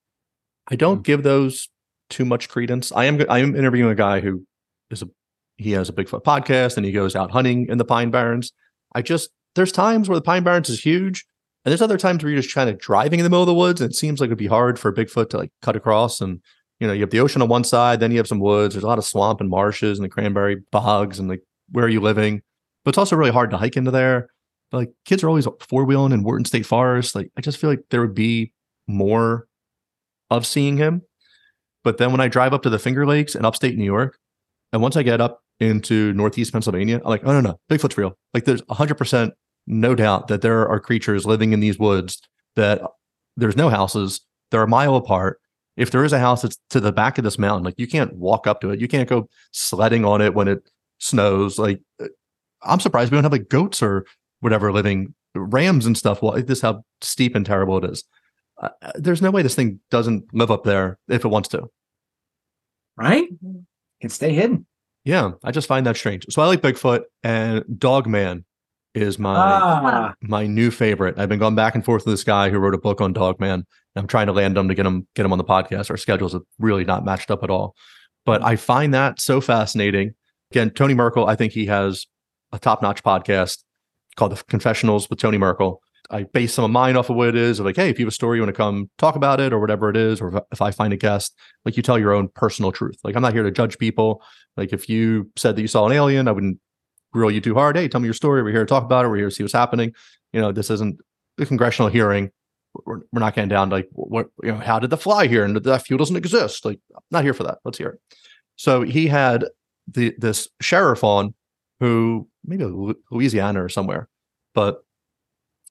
I 0.69 0.77
don't 0.77 0.98
hmm. 0.98 1.02
give 1.02 1.24
those 1.24 1.69
too 2.09 2.24
much 2.24 2.48
credence. 2.48 2.93
I 2.93 3.07
am 3.07 3.24
I 3.28 3.39
am 3.39 3.57
interviewing 3.57 3.90
a 3.90 3.97
guy 3.97 4.20
who 4.20 4.44
is 4.90 5.02
a 5.02 5.09
he 5.57 5.73
has 5.73 5.89
a 5.89 5.93
Bigfoot 5.93 6.24
podcast 6.24 6.77
and 6.77 6.86
he 6.86 6.93
goes 6.93 7.15
out 7.15 7.31
hunting 7.31 7.66
in 7.69 7.78
the 7.78 7.85
Pine 7.85 8.11
Barrens. 8.11 8.52
I 8.94 9.02
just 9.02 9.31
there's 9.55 9.73
times 9.73 10.09
where 10.09 10.16
the 10.16 10.23
Pine 10.23 10.44
Barrens 10.44 10.69
is 10.69 10.81
huge, 10.81 11.24
and 11.65 11.70
there's 11.70 11.82
other 11.82 11.98
times 11.98 12.23
where 12.23 12.32
you're 12.32 12.43
just 12.43 12.55
kind 12.55 12.70
of 12.70 12.78
driving 12.78 13.19
in 13.19 13.24
the 13.24 13.31
middle 13.31 13.43
of 13.43 13.48
the 13.48 13.55
woods, 13.55 13.81
and 13.81 13.90
it 13.90 13.97
seems 13.97 14.20
like 14.20 14.28
it'd 14.28 14.39
be 14.39 14.47
hard 14.47 14.78
for 14.78 14.93
Bigfoot 14.93 15.31
to 15.31 15.39
like 15.39 15.52
cut 15.62 15.77
across. 15.77 16.20
And 16.20 16.40
you 16.78 16.86
know, 16.86 16.93
you 16.93 17.02
have 17.02 17.11
the 17.11 17.20
ocean 17.20 17.43
on 17.43 17.48
one 17.48 17.65
side, 17.65 18.01
then 18.01 18.11
you 18.11 18.16
have 18.16 18.27
some 18.27 18.40
woods. 18.40 18.74
There's 18.74 18.85
a 18.85 18.89
lot 18.89 18.98
of 18.98 19.05
swamp 19.05 19.40
and 19.40 19.51
marshes 19.51 19.98
and 19.98 20.05
the 20.05 20.09
cranberry 20.09 20.57
bogs 20.73 21.19
and 21.19 21.28
like 21.28 21.43
where 21.73 21.85
are 21.85 21.90
you 21.90 22.01
living? 22.01 22.43
But 22.85 22.90
it's 22.90 22.98
also 22.98 23.16
really 23.16 23.31
hard 23.31 23.51
to 23.51 23.57
hike 23.57 23.77
into 23.77 23.90
there. 23.90 24.28
Like 24.73 24.91
kids 25.05 25.23
are 25.23 25.29
always 25.29 25.49
four 25.69 25.85
wheeling 25.85 26.13
in 26.13 26.23
Wharton 26.23 26.45
State 26.45 26.67
Forest. 26.67 27.15
Like 27.15 27.31
I 27.37 27.41
just 27.41 27.59
feel 27.59 27.71
like 27.71 27.85
there 27.91 28.01
would 28.01 28.15
be 28.15 28.53
more 28.87 29.47
of 30.31 30.47
seeing 30.47 30.77
him. 30.77 31.03
But 31.83 31.99
then 31.99 32.13
when 32.13 32.21
I 32.21 32.29
drive 32.29 32.53
up 32.53 32.63
to 32.63 32.71
the 32.71 32.79
Finger 32.79 33.07
Lakes 33.07 33.35
in 33.35 33.45
upstate 33.45 33.77
New 33.77 33.85
York, 33.85 34.19
and 34.73 34.83
once 34.83 34.97
I 34.97 35.03
get 35.03 35.21
up 35.21 35.43
into 35.59 36.13
Northeast 36.13 36.53
Pennsylvania, 36.53 36.97
I'm 36.97 37.11
like, 37.11 37.23
oh 37.25 37.33
no, 37.33 37.41
no, 37.41 37.61
Bigfoot's 37.71 37.99
real. 37.99 38.17
Like 38.35 38.45
there's 38.45 38.63
hundred 38.71 38.97
percent 38.97 39.35
no 39.67 39.95
doubt 39.95 40.29
that 40.29 40.43
there 40.43 40.69
are 40.69 40.81
creatures 40.81 41.27
living 41.27 41.53
in 41.53 41.61
these 41.61 41.79
woods 41.79 42.21
that 42.57 42.83
there's 43.37 43.57
no 43.57 43.69
houses. 43.69 44.21
They're 44.51 44.63
a 44.63 44.69
mile 44.69 44.97
apart. 44.97 45.41
If 45.77 45.91
there 45.91 46.05
is 46.05 46.13
a 46.13 46.19
house 46.19 46.43
that's 46.43 46.59
to 46.71 46.81
the 46.81 46.93
back 46.93 47.19
of 47.19 47.25
this 47.25 47.39
mountain, 47.39 47.65
like 47.65 47.79
you 47.79 47.87
can't 47.87 48.15
walk 48.15 48.47
up 48.47 48.61
to 48.61 48.71
it. 48.71 48.81
You 48.81 48.89
can't 48.89 49.09
go 49.09 49.29
sledding 49.53 50.05
on 50.05 50.21
it 50.21 50.35
when 50.35 50.49
it 50.49 50.69
snows. 50.99 51.59
Like 51.59 51.81
I'm 52.63 52.81
surprised 52.81 53.11
we 53.11 53.17
don't 53.17 53.25
have 53.25 53.33
like 53.33 53.49
goats 53.49 53.83
or 53.83 54.05
whatever 54.41 54.73
living 54.73 55.15
rams 55.35 55.87
and 55.87 55.97
stuff. 55.97 56.23
Well, 56.23 56.33
this 56.33 56.59
is 56.59 56.62
how 56.62 56.85
steep 57.01 57.35
and 57.35 57.47
terrible 57.47 57.79
it 57.79 57.91
is. 57.91 58.05
Uh, 58.61 58.69
there's 58.97 59.23
no 59.23 59.31
way 59.31 59.43
this 59.43 59.55
thing 59.55 59.81
doesn't 59.91 60.35
live 60.35 60.51
up 60.51 60.65
there 60.65 60.99
if 61.09 61.25
it 61.25 61.29
wants 61.29 61.49
to. 61.51 61.69
Right? 62.97 63.29
Can 64.01 64.11
stay 64.11 64.33
hidden. 64.33 64.67
Yeah, 65.05 65.33
I 65.43 65.51
just 65.51 65.69
find 65.69 65.87
that 65.87 65.97
strange. 65.97 66.27
So 66.29 66.43
I 66.43 66.47
like 66.47 66.61
Bigfoot 66.61 67.03
and 67.23 67.65
Dogman 67.79 68.45
is 68.95 69.19
my 69.19 69.35
Ah, 69.35 70.15
my 70.21 70.47
new 70.47 70.71
favorite. 70.71 71.19
I've 71.19 71.29
been 71.29 71.39
going 71.39 71.55
back 71.55 71.75
and 71.75 71.85
forth 71.85 72.05
with 72.05 72.12
this 72.12 72.25
guy 72.25 72.51
who 72.51 72.59
wrote 72.59 72.75
a 72.75 72.79
book 72.79 73.01
on 73.01 73.12
Dogman. 73.12 73.67
I'm 73.97 74.07
trying 74.07 74.27
to 74.27 74.33
land 74.33 74.59
him 74.59 74.69
to 74.69 74.75
get 74.75 74.85
him 74.85 75.07
get 75.15 75.25
him 75.25 75.33
on 75.33 75.39
the 75.39 75.45
podcast. 75.45 75.91
Our 75.91 75.97
schedules 75.97 76.33
have 76.33 76.43
really 76.59 76.85
not 76.85 77.05
matched 77.05 77.31
up 77.31 77.43
at 77.43 77.51
all. 77.51 77.75
But 78.27 78.43
I 78.43 78.57
find 78.57 78.93
that 78.93 79.21
so 79.21 79.41
fascinating. 79.41 80.15
Again, 80.51 80.71
Tony 80.71 80.95
Merkel, 80.95 81.27
I 81.27 81.37
think 81.37 81.53
he 81.53 81.67
has 81.67 82.07
a 82.53 82.59
top-notch 82.59 83.03
podcast 83.03 83.62
called 84.21 84.33
The 84.33 84.45
Confessionals 84.45 85.09
with 85.09 85.19
Tony 85.19 85.39
Merkel. 85.39 85.83
I 86.11 86.25
base 86.25 86.53
some 86.53 86.65
of 86.65 86.71
mine 86.71 86.97
off 86.97 87.09
of 87.09 87.17
what 87.17 87.29
it 87.29 87.37
is. 87.37 87.59
Of 87.59 87.67
like, 87.67 87.77
hey, 87.77 87.89
if 87.89 87.99
you 87.99 88.05
have 88.05 88.13
a 88.13 88.15
story, 88.15 88.37
you 88.37 88.43
want 88.43 88.55
to 88.55 88.57
come 88.57 88.91
talk 88.99 89.17
about 89.17 89.41
it 89.41 89.53
or 89.53 89.59
whatever 89.59 89.89
it 89.89 89.97
is, 89.97 90.21
or 90.21 90.45
if- 90.53 90.61
I 90.61 90.71
find 90.71 90.93
a 90.93 90.97
guest, 90.97 91.35
like 91.65 91.77
you 91.77 91.83
tell 91.83 91.99
your 91.99 92.13
own 92.13 92.29
personal 92.29 92.71
truth. 92.71 92.99
Like 93.03 93.17
I'm 93.17 93.23
not 93.23 93.33
here 93.33 93.43
to 93.43 93.51
judge 93.51 93.79
people. 93.79 94.23
Like 94.57 94.73
if 94.73 94.89
you 94.89 95.31
said 95.37 95.57
that 95.57 95.63
you 95.63 95.69
saw 95.69 95.87
an 95.87 95.93
alien, 95.93 96.29
I 96.29 96.33
wouldn't 96.33 96.59
grill 97.13 97.31
you 97.31 97.41
too 97.41 97.55
hard. 97.55 97.77
Hey, 97.77 97.89
tell 97.89 98.01
me 98.01 98.07
your 98.07 98.15
story. 98.15 98.43
We're 98.43 98.51
here 98.51 98.61
to 98.61 98.67
talk 98.67 98.85
about 98.85 99.05
it. 99.05 99.09
We're 99.09 99.17
here 99.17 99.31
to 99.31 99.35
see 99.35 99.43
what's 99.43 99.55
happening. 99.55 99.95
You 100.33 100.41
know, 100.41 100.53
this 100.53 100.71
isn't 100.71 101.01
a 101.39 101.47
congressional 101.47 101.91
hearing. 101.91 102.31
We're, 102.85 103.01
we're 103.11 103.21
not 103.21 103.35
getting 103.35 103.49
down 103.49 103.71
to 103.71 103.77
like 103.77 103.89
what 103.93 104.29
you 104.43 104.53
know. 104.53 104.59
How 104.59 104.79
did 104.79 104.91
the 104.91 104.97
fly 104.97 105.27
here? 105.27 105.45
And 105.45 105.57
that 105.57 105.87
fuel 105.87 105.99
doesn't 105.99 106.17
exist. 106.17 106.65
Like, 106.65 106.81
I'm 106.95 107.03
not 107.11 107.25
here 107.25 107.35
for 107.35 107.45
that. 107.45 107.59
Let's 107.65 107.79
hear 107.79 107.89
it. 107.89 108.01
So 108.57 108.83
he 108.83 109.07
had 109.07 109.47
the 109.89 110.15
this 110.19 110.49
sheriff 110.61 111.03
on, 111.03 111.35
who 111.81 112.29
maybe 112.45 112.65
Louisiana 113.11 113.65
or 113.65 113.69
somewhere, 113.69 114.09
but 114.55 114.85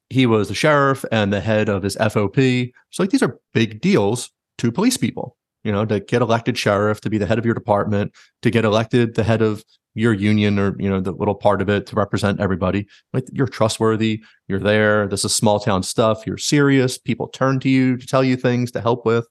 he 0.09 0.25
was 0.25 0.47
the 0.47 0.55
sheriff 0.55 1.05
and 1.11 1.31
the 1.31 1.41
head 1.41 1.69
of 1.69 1.83
his 1.83 1.95
FOP. 1.97 2.71
So 2.89 3.03
like 3.03 3.11
these 3.11 3.23
are 3.23 3.39
big 3.53 3.81
deals 3.81 4.31
to 4.57 4.71
police 4.71 4.97
people. 4.97 5.35
You 5.63 5.73
know, 5.73 5.85
to 5.85 5.99
get 5.99 6.21
elected 6.21 6.57
sheriff, 6.57 7.01
to 7.01 7.09
be 7.09 7.17
the 7.17 7.25
head 7.25 7.37
of 7.37 7.45
your 7.45 7.53
department, 7.53 8.13
to 8.43 8.49
get 8.49 8.63
elected 8.63 9.15
the 9.15 9.25
head 9.25 9.41
of 9.41 9.63
your 9.93 10.13
union 10.13 10.57
or 10.59 10.75
you 10.79 10.89
know 10.89 11.01
the 11.01 11.11
little 11.11 11.35
part 11.35 11.61
of 11.61 11.69
it 11.69 11.85
to 11.87 11.95
represent 11.95 12.39
everybody 12.39 12.87
like 13.11 13.25
you're 13.33 13.47
trustworthy 13.47 14.23
you're 14.47 14.59
there 14.59 15.07
this 15.07 15.25
is 15.25 15.35
small 15.35 15.59
town 15.59 15.81
stuff 15.81 16.25
you're 16.27 16.37
serious 16.37 16.97
people 16.97 17.27
turn 17.27 17.59
to 17.59 17.69
you 17.69 17.97
to 17.97 18.05
tell 18.05 18.23
you 18.23 18.37
things 18.37 18.71
to 18.71 18.79
help 18.79 19.05
with 19.05 19.27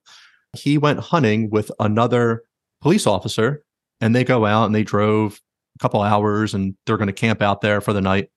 he 0.56 0.76
went 0.76 0.98
hunting 0.98 1.48
with 1.50 1.70
another 1.78 2.42
police 2.80 3.06
officer 3.06 3.62
and 4.00 4.14
they 4.14 4.24
go 4.24 4.44
out 4.44 4.66
and 4.66 4.74
they 4.74 4.82
drove 4.82 5.40
couple 5.78 6.00
hours 6.00 6.54
and 6.54 6.74
they're 6.86 6.96
going 6.96 7.08
to 7.08 7.12
camp 7.12 7.42
out 7.42 7.60
there 7.60 7.80
for 7.80 7.92
the 7.92 8.00
night 8.00 8.30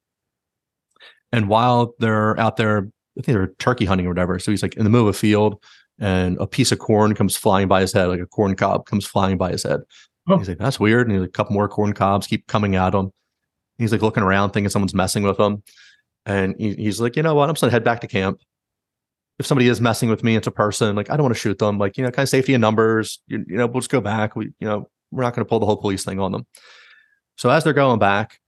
and 1.31 1.47
while 1.47 1.93
they're 1.99 2.39
out 2.39 2.57
there 2.57 2.89
i 3.17 3.21
think 3.21 3.37
they're 3.37 3.53
turkey 3.59 3.85
hunting 3.85 4.05
or 4.05 4.09
whatever 4.09 4.39
so 4.39 4.51
he's 4.51 4.61
like 4.61 4.75
in 4.75 4.83
the 4.83 4.89
middle 4.89 5.07
of 5.07 5.15
a 5.15 5.17
field 5.17 5.63
and 5.99 6.37
a 6.39 6.47
piece 6.47 6.71
of 6.71 6.79
corn 6.79 7.13
comes 7.13 7.35
flying 7.35 7.67
by 7.67 7.81
his 7.81 7.93
head 7.93 8.07
like 8.07 8.19
a 8.19 8.25
corn 8.25 8.55
cob 8.55 8.85
comes 8.85 9.05
flying 9.05 9.37
by 9.37 9.51
his 9.51 9.63
head 9.63 9.81
Oh. 10.27 10.37
He's 10.37 10.49
like, 10.49 10.59
that's 10.59 10.79
weird. 10.79 11.07
And 11.07 11.15
he's 11.15 11.21
like, 11.21 11.29
a 11.29 11.33
couple 11.33 11.53
more 11.53 11.67
corn 11.67 11.93
cobs 11.93 12.27
keep 12.27 12.47
coming 12.47 12.75
at 12.75 12.93
him. 12.93 13.11
He's 13.77 13.91
like 13.91 14.01
looking 14.01 14.23
around, 14.23 14.51
thinking 14.51 14.69
someone's 14.69 14.93
messing 14.93 15.23
with 15.23 15.39
him. 15.39 15.63
And 16.25 16.55
he, 16.59 16.75
he's 16.75 17.01
like, 17.01 17.15
you 17.15 17.23
know 17.23 17.33
what? 17.33 17.49
I'm 17.49 17.55
just 17.55 17.61
gonna 17.61 17.71
head 17.71 17.83
back 17.83 18.01
to 18.01 18.07
camp. 18.07 18.39
If 19.39 19.47
somebody 19.47 19.67
is 19.67 19.81
messing 19.81 20.09
with 20.09 20.23
me, 20.23 20.35
it's 20.35 20.45
a 20.45 20.51
person. 20.51 20.95
Like, 20.95 21.09
I 21.09 21.17
don't 21.17 21.23
want 21.23 21.33
to 21.33 21.39
shoot 21.39 21.57
them. 21.57 21.79
Like, 21.79 21.97
you 21.97 22.03
know, 22.03 22.11
kind 22.11 22.23
of 22.23 22.29
safety 22.29 22.53
in 22.53 22.61
numbers. 22.61 23.21
You, 23.25 23.43
you 23.47 23.57
know, 23.57 23.65
we'll 23.65 23.81
just 23.81 23.89
go 23.89 24.01
back. 24.01 24.35
We, 24.35 24.45
you 24.59 24.67
know, 24.67 24.87
we're 25.09 25.23
not 25.23 25.33
gonna 25.33 25.45
pull 25.45 25.59
the 25.59 25.65
whole 25.65 25.77
police 25.77 26.05
thing 26.05 26.19
on 26.19 26.31
them. 26.31 26.45
So 27.37 27.49
as 27.49 27.63
they're 27.63 27.73
going 27.73 27.99
back, 27.99 28.39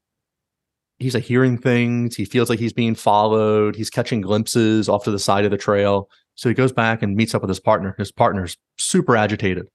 he's 1.00 1.16
like 1.16 1.24
hearing 1.24 1.58
things. 1.58 2.16
He 2.16 2.26
feels 2.26 2.50
like 2.50 2.60
he's 2.60 2.74
being 2.74 2.96
followed. 2.96 3.76
He's 3.76 3.90
catching 3.90 4.22
glimpses 4.22 4.88
off 4.90 5.04
to 5.06 5.12
the 5.12 5.20
side 5.20 5.46
of 5.46 5.52
the 5.52 5.58
trail. 5.58 6.10
So 6.36 6.50
he 6.50 6.56
goes 6.56 6.72
back 6.72 7.02
and 7.02 7.16
meets 7.16 7.36
up 7.36 7.42
with 7.42 7.50
his 7.50 7.60
partner. 7.60 7.96
His 7.98 8.12
partner's 8.12 8.58
super 8.78 9.16
agitated. 9.16 9.68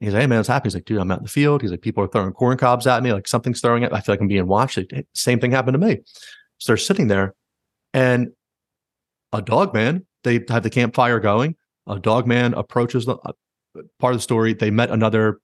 He's 0.00 0.12
like, 0.12 0.22
hey 0.22 0.26
man, 0.26 0.38
what's 0.38 0.48
happening? 0.48 0.70
He's 0.70 0.74
like, 0.74 0.84
dude, 0.84 0.98
I'm 0.98 1.10
out 1.10 1.18
in 1.18 1.24
the 1.24 1.30
field. 1.30 1.62
He's 1.62 1.70
like, 1.70 1.80
people 1.80 2.04
are 2.04 2.08
throwing 2.08 2.32
corn 2.32 2.58
cobs 2.58 2.86
at 2.86 3.02
me. 3.02 3.12
Like 3.12 3.28
something's 3.28 3.60
throwing 3.60 3.84
it. 3.84 3.92
I 3.92 4.00
feel 4.00 4.12
like 4.14 4.20
I'm 4.20 4.28
being 4.28 4.46
watched. 4.46 4.76
Like, 4.76 4.90
"Hey, 4.90 5.04
same 5.14 5.40
thing 5.40 5.52
happened 5.52 5.74
to 5.80 5.86
me. 5.86 6.00
So 6.58 6.72
they're 6.72 6.76
sitting 6.76 7.08
there 7.08 7.34
and 7.94 8.32
a 9.32 9.40
dog 9.40 9.72
man, 9.72 10.04
they 10.24 10.44
have 10.48 10.62
the 10.62 10.70
campfire 10.70 11.20
going. 11.20 11.56
A 11.86 11.98
dog 11.98 12.26
man 12.26 12.54
approaches 12.54 13.06
the 13.06 13.16
uh, 13.16 13.32
part 13.98 14.14
of 14.14 14.18
the 14.18 14.22
story. 14.22 14.54
They 14.54 14.70
met 14.70 14.90
another 14.90 15.40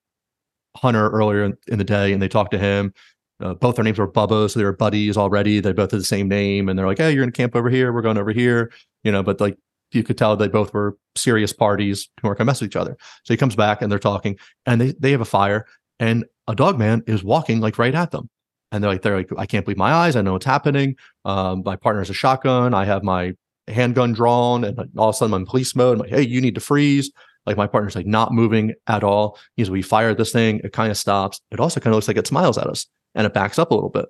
hunter 0.76 1.10
earlier 1.10 1.44
in, 1.44 1.56
in 1.68 1.78
the 1.78 1.84
day 1.84 2.12
and 2.12 2.22
they 2.22 2.28
talked 2.28 2.52
to 2.52 2.58
him. 2.58 2.92
Uh, 3.40 3.54
both 3.54 3.76
their 3.76 3.84
names 3.84 3.98
were 3.98 4.10
Bubba, 4.10 4.50
so 4.50 4.58
they 4.58 4.64
were 4.64 4.76
buddies 4.76 5.16
already. 5.16 5.60
They 5.60 5.72
both 5.72 5.92
had 5.92 6.00
the 6.00 6.04
same 6.04 6.28
name, 6.28 6.68
and 6.68 6.78
they're 6.78 6.86
like, 6.86 6.98
"Hey, 6.98 7.12
you're 7.12 7.24
to 7.24 7.32
camp 7.32 7.56
over 7.56 7.70
here. 7.70 7.90
We're 7.90 8.02
going 8.02 8.18
over 8.18 8.32
here." 8.32 8.70
You 9.02 9.10
know, 9.10 9.22
but 9.22 9.40
like 9.40 9.56
you 9.92 10.02
could 10.02 10.18
tell 10.18 10.36
they 10.36 10.48
both 10.48 10.74
were 10.74 10.96
serious 11.16 11.52
parties 11.52 12.08
who 12.20 12.28
weren't 12.28 12.38
going 12.38 12.46
to 12.46 12.50
mess 12.50 12.60
with 12.60 12.68
each 12.68 12.76
other. 12.76 12.96
So 13.24 13.32
he 13.32 13.38
comes 13.38 13.56
back 13.56 13.82
and 13.82 13.90
they're 13.90 13.98
talking, 13.98 14.38
and 14.66 14.80
they 14.80 14.92
they 14.98 15.10
have 15.12 15.22
a 15.22 15.24
fire, 15.24 15.66
and 15.98 16.26
a 16.48 16.54
dog 16.54 16.78
man 16.78 17.02
is 17.06 17.24
walking 17.24 17.60
like 17.60 17.78
right 17.78 17.94
at 17.94 18.10
them, 18.10 18.28
and 18.72 18.82
they're 18.84 18.90
like, 18.90 19.02
they're 19.02 19.16
like, 19.16 19.30
I 19.38 19.46
can't 19.46 19.64
believe 19.64 19.78
my 19.78 19.92
eyes. 19.92 20.16
I 20.16 20.22
know 20.22 20.34
what's 20.34 20.44
happening. 20.46 20.96
Um, 21.24 21.62
my 21.64 21.76
partner 21.76 22.02
has 22.02 22.10
a 22.10 22.14
shotgun. 22.14 22.74
I 22.74 22.84
have 22.84 23.02
my 23.02 23.34
handgun 23.68 24.12
drawn, 24.12 24.64
and 24.64 24.78
all 24.96 25.08
of 25.08 25.14
a 25.14 25.16
sudden 25.16 25.34
I'm 25.34 25.42
in 25.42 25.46
police 25.46 25.74
mode. 25.74 25.94
I'm 25.94 26.00
like, 26.00 26.10
hey, 26.10 26.22
you 26.22 26.40
need 26.40 26.54
to 26.56 26.60
freeze. 26.60 27.10
Like 27.46 27.56
my 27.56 27.66
partner's 27.66 27.96
like 27.96 28.06
not 28.06 28.32
moving 28.32 28.74
at 28.86 29.02
all. 29.02 29.38
He's 29.56 29.70
we 29.70 29.82
fire 29.82 30.14
this 30.14 30.32
thing. 30.32 30.60
It 30.62 30.72
kind 30.72 30.90
of 30.90 30.96
stops. 30.96 31.40
It 31.50 31.60
also 31.60 31.80
kind 31.80 31.92
of 31.92 31.96
looks 31.96 32.08
like 32.08 32.16
it 32.16 32.26
smiles 32.26 32.58
at 32.58 32.66
us, 32.66 32.86
and 33.14 33.26
it 33.26 33.34
backs 33.34 33.58
up 33.58 33.70
a 33.70 33.74
little 33.74 33.90
bit. 33.90 34.06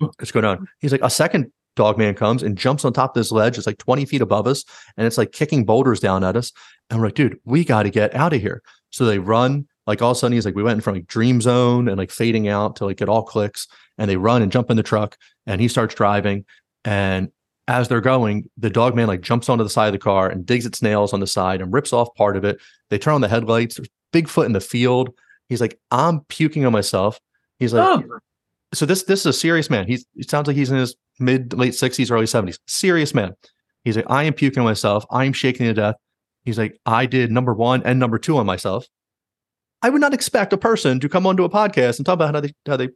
Hmm. 0.00 0.08
It's 0.20 0.32
going 0.32 0.44
on. 0.44 0.68
He's 0.80 0.92
like 0.92 1.02
a 1.02 1.10
second 1.10 1.52
dog 1.78 1.96
man 1.96 2.12
comes 2.12 2.42
and 2.42 2.58
jumps 2.58 2.84
on 2.84 2.92
top 2.92 3.10
of 3.10 3.20
this 3.20 3.30
ledge. 3.30 3.56
It's 3.56 3.66
like 3.66 3.78
20 3.78 4.04
feet 4.04 4.20
above 4.20 4.48
us 4.48 4.64
and 4.96 5.06
it's 5.06 5.16
like 5.16 5.30
kicking 5.30 5.64
boulders 5.64 6.00
down 6.00 6.24
at 6.24 6.36
us. 6.36 6.52
And 6.90 6.98
we're 6.98 7.06
like, 7.06 7.14
dude, 7.14 7.38
we 7.44 7.64
got 7.64 7.84
to 7.84 7.90
get 7.90 8.14
out 8.16 8.32
of 8.32 8.40
here. 8.40 8.62
So 8.90 9.04
they 9.04 9.20
run. 9.20 9.66
Like 9.86 10.02
all 10.02 10.10
of 10.10 10.16
a 10.16 10.20
sudden, 10.20 10.34
he's 10.34 10.44
like, 10.44 10.56
we 10.56 10.62
went 10.62 10.82
from 10.82 10.96
like 10.96 11.06
dream 11.06 11.40
zone 11.40 11.88
and 11.88 11.96
like 11.96 12.10
fading 12.10 12.48
out 12.48 12.76
to 12.76 12.84
like 12.84 13.00
it 13.00 13.08
all 13.08 13.22
clicks. 13.22 13.68
And 13.96 14.10
they 14.10 14.16
run 14.16 14.42
and 14.42 14.52
jump 14.52 14.70
in 14.70 14.76
the 14.76 14.82
truck 14.82 15.16
and 15.46 15.60
he 15.60 15.68
starts 15.68 15.94
driving. 15.94 16.44
And 16.84 17.30
as 17.68 17.86
they're 17.88 18.00
going, 18.00 18.48
the 18.56 18.70
dog 18.70 18.96
man 18.96 19.06
like 19.06 19.20
jumps 19.20 19.48
onto 19.48 19.62
the 19.62 19.70
side 19.70 19.86
of 19.86 19.92
the 19.92 19.98
car 19.98 20.28
and 20.28 20.44
digs 20.44 20.66
its 20.66 20.82
nails 20.82 21.12
on 21.12 21.20
the 21.20 21.26
side 21.26 21.60
and 21.60 21.72
rips 21.72 21.92
off 21.92 22.12
part 22.16 22.36
of 22.36 22.44
it. 22.44 22.58
They 22.90 22.98
turn 22.98 23.14
on 23.14 23.20
the 23.20 23.28
headlights. 23.28 23.76
There's 23.76 23.88
Bigfoot 24.12 24.46
in 24.46 24.52
the 24.54 24.60
field. 24.60 25.10
He's 25.48 25.60
like, 25.60 25.78
I'm 25.90 26.20
puking 26.28 26.64
on 26.64 26.72
myself. 26.72 27.20
He's 27.58 27.72
like, 27.74 27.86
Oh. 28.04 28.18
so 28.74 28.86
this 28.86 29.04
this 29.04 29.20
is 29.20 29.26
a 29.26 29.32
serious 29.32 29.68
man. 29.70 29.86
He's 29.86 30.04
he 30.14 30.22
sounds 30.24 30.46
like 30.46 30.56
he's 30.56 30.70
in 30.70 30.78
his 30.78 30.96
mid 31.20 31.52
late 31.52 31.74
sixties, 31.74 32.10
early 32.10 32.26
seventies. 32.26 32.58
Serious 32.66 33.14
man. 33.14 33.34
He's 33.84 33.96
like, 33.96 34.06
I 34.08 34.24
am 34.24 34.32
puking 34.32 34.60
on 34.60 34.64
myself. 34.64 35.04
I 35.10 35.24
am 35.26 35.32
shaking 35.32 35.66
to 35.66 35.74
death. 35.74 35.94
He's 36.44 36.58
like, 36.58 36.78
I 36.86 37.04
did 37.06 37.30
number 37.30 37.52
one 37.52 37.82
and 37.84 37.98
number 38.00 38.18
two 38.18 38.38
on 38.38 38.46
myself. 38.46 38.86
I 39.82 39.90
would 39.90 40.00
not 40.00 40.14
expect 40.14 40.52
a 40.52 40.56
person 40.58 40.98
to 41.00 41.08
come 41.08 41.26
onto 41.26 41.44
a 41.44 41.50
podcast 41.50 41.98
and 41.98 42.06
talk 42.06 42.14
about 42.14 42.34
how 42.34 42.40
they 42.40 42.52
how 42.66 42.76
they 42.78 42.88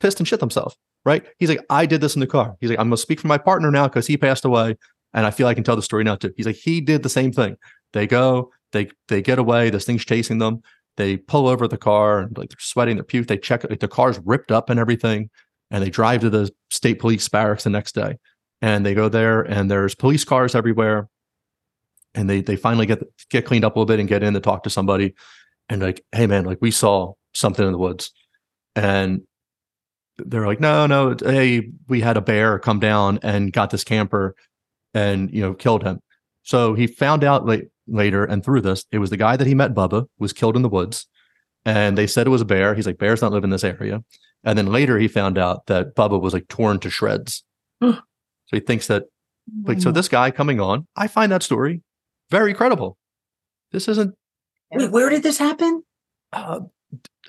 pissed 0.00 0.20
and 0.20 0.28
shit 0.28 0.40
themselves. 0.40 0.76
Right? 1.04 1.24
He's 1.38 1.48
like, 1.48 1.64
I 1.70 1.86
did 1.86 2.00
this 2.00 2.16
in 2.16 2.20
the 2.20 2.26
car. 2.26 2.56
He's 2.60 2.68
like, 2.68 2.80
I'm 2.80 2.86
gonna 2.86 2.96
speak 2.96 3.20
for 3.20 3.28
my 3.28 3.38
partner 3.38 3.70
now 3.70 3.86
because 3.86 4.08
he 4.08 4.16
passed 4.16 4.44
away, 4.44 4.76
and 5.14 5.24
I 5.24 5.30
feel 5.30 5.46
I 5.46 5.54
can 5.54 5.62
tell 5.62 5.76
the 5.76 5.82
story 5.82 6.02
now 6.02 6.16
too. 6.16 6.32
He's 6.36 6.46
like, 6.46 6.56
he 6.56 6.80
did 6.80 7.02
the 7.04 7.08
same 7.08 7.32
thing. 7.32 7.56
They 7.92 8.06
go, 8.06 8.50
they 8.72 8.90
they 9.08 9.22
get 9.22 9.38
away. 9.38 9.70
This 9.70 9.84
thing's 9.84 10.04
chasing 10.04 10.38
them. 10.38 10.62
They 10.96 11.16
pull 11.16 11.46
over 11.46 11.68
the 11.68 11.76
car 11.76 12.20
and 12.20 12.36
like 12.36 12.48
they're 12.48 12.56
sweating, 12.58 12.96
they're 12.96 13.04
puke. 13.04 13.28
They 13.28 13.38
check 13.38 13.68
like 13.68 13.80
the 13.80 13.88
car's 13.88 14.18
ripped 14.24 14.50
up 14.50 14.70
and 14.70 14.80
everything, 14.80 15.30
and 15.70 15.82
they 15.82 15.90
drive 15.90 16.22
to 16.22 16.30
the 16.30 16.50
state 16.70 16.98
police 16.98 17.28
barracks 17.28 17.64
the 17.64 17.70
next 17.70 17.94
day. 17.94 18.18
And 18.62 18.84
they 18.84 18.94
go 18.94 19.08
there, 19.08 19.42
and 19.42 19.70
there's 19.70 19.94
police 19.94 20.24
cars 20.24 20.54
everywhere. 20.54 21.08
And 22.14 22.28
they 22.28 22.40
they 22.40 22.56
finally 22.56 22.86
get 22.86 23.02
get 23.30 23.44
cleaned 23.44 23.64
up 23.64 23.76
a 23.76 23.78
little 23.78 23.86
bit 23.86 24.00
and 24.00 24.08
get 24.08 24.22
in 24.22 24.34
to 24.34 24.40
talk 24.40 24.62
to 24.64 24.70
somebody, 24.70 25.14
and 25.68 25.82
like, 25.82 26.02
hey 26.12 26.26
man, 26.26 26.44
like 26.44 26.58
we 26.60 26.70
saw 26.70 27.12
something 27.34 27.64
in 27.64 27.72
the 27.72 27.78
woods, 27.78 28.10
and 28.74 29.22
they're 30.18 30.46
like, 30.46 30.60
no, 30.60 30.86
no, 30.86 31.16
hey, 31.18 31.70
we 31.88 32.00
had 32.00 32.16
a 32.16 32.20
bear 32.20 32.58
come 32.58 32.80
down 32.80 33.18
and 33.22 33.52
got 33.52 33.70
this 33.70 33.84
camper, 33.84 34.34
and 34.94 35.32
you 35.32 35.40
know 35.42 35.54
killed 35.54 35.82
him. 35.82 36.00
So 36.42 36.74
he 36.74 36.86
found 36.86 37.24
out 37.24 37.44
late, 37.44 37.68
later 37.86 38.24
and 38.24 38.44
through 38.44 38.62
this, 38.62 38.84
it 38.92 38.98
was 38.98 39.10
the 39.10 39.16
guy 39.16 39.36
that 39.36 39.46
he 39.46 39.54
met, 39.54 39.74
Bubba, 39.74 40.06
was 40.18 40.32
killed 40.32 40.56
in 40.56 40.62
the 40.62 40.68
woods, 40.68 41.06
and 41.64 41.98
they 41.98 42.06
said 42.06 42.26
it 42.26 42.30
was 42.30 42.40
a 42.40 42.46
bear. 42.46 42.74
He's 42.74 42.86
like, 42.86 42.98
bears 42.98 43.20
don't 43.20 43.32
live 43.32 43.44
in 43.44 43.50
this 43.50 43.64
area. 43.64 44.02
And 44.44 44.56
then 44.56 44.66
later 44.66 44.98
he 44.98 45.08
found 45.08 45.38
out 45.38 45.66
that 45.66 45.96
Bubba 45.96 46.20
was 46.20 46.32
like 46.32 46.48
torn 46.48 46.78
to 46.80 46.90
shreds. 46.90 47.44
So 48.48 48.56
he 48.56 48.60
thinks 48.60 48.86
that 48.86 49.06
like 49.64 49.80
so 49.80 49.90
this 49.90 50.08
guy 50.08 50.30
coming 50.30 50.60
on, 50.60 50.86
I 50.94 51.08
find 51.08 51.32
that 51.32 51.42
story 51.42 51.82
very 52.30 52.54
credible. 52.54 52.96
This 53.72 53.88
isn't 53.88 54.14
Wait, 54.70 54.92
where 54.92 55.10
did 55.10 55.24
this 55.24 55.38
happen? 55.38 55.82
uh, 56.32 56.60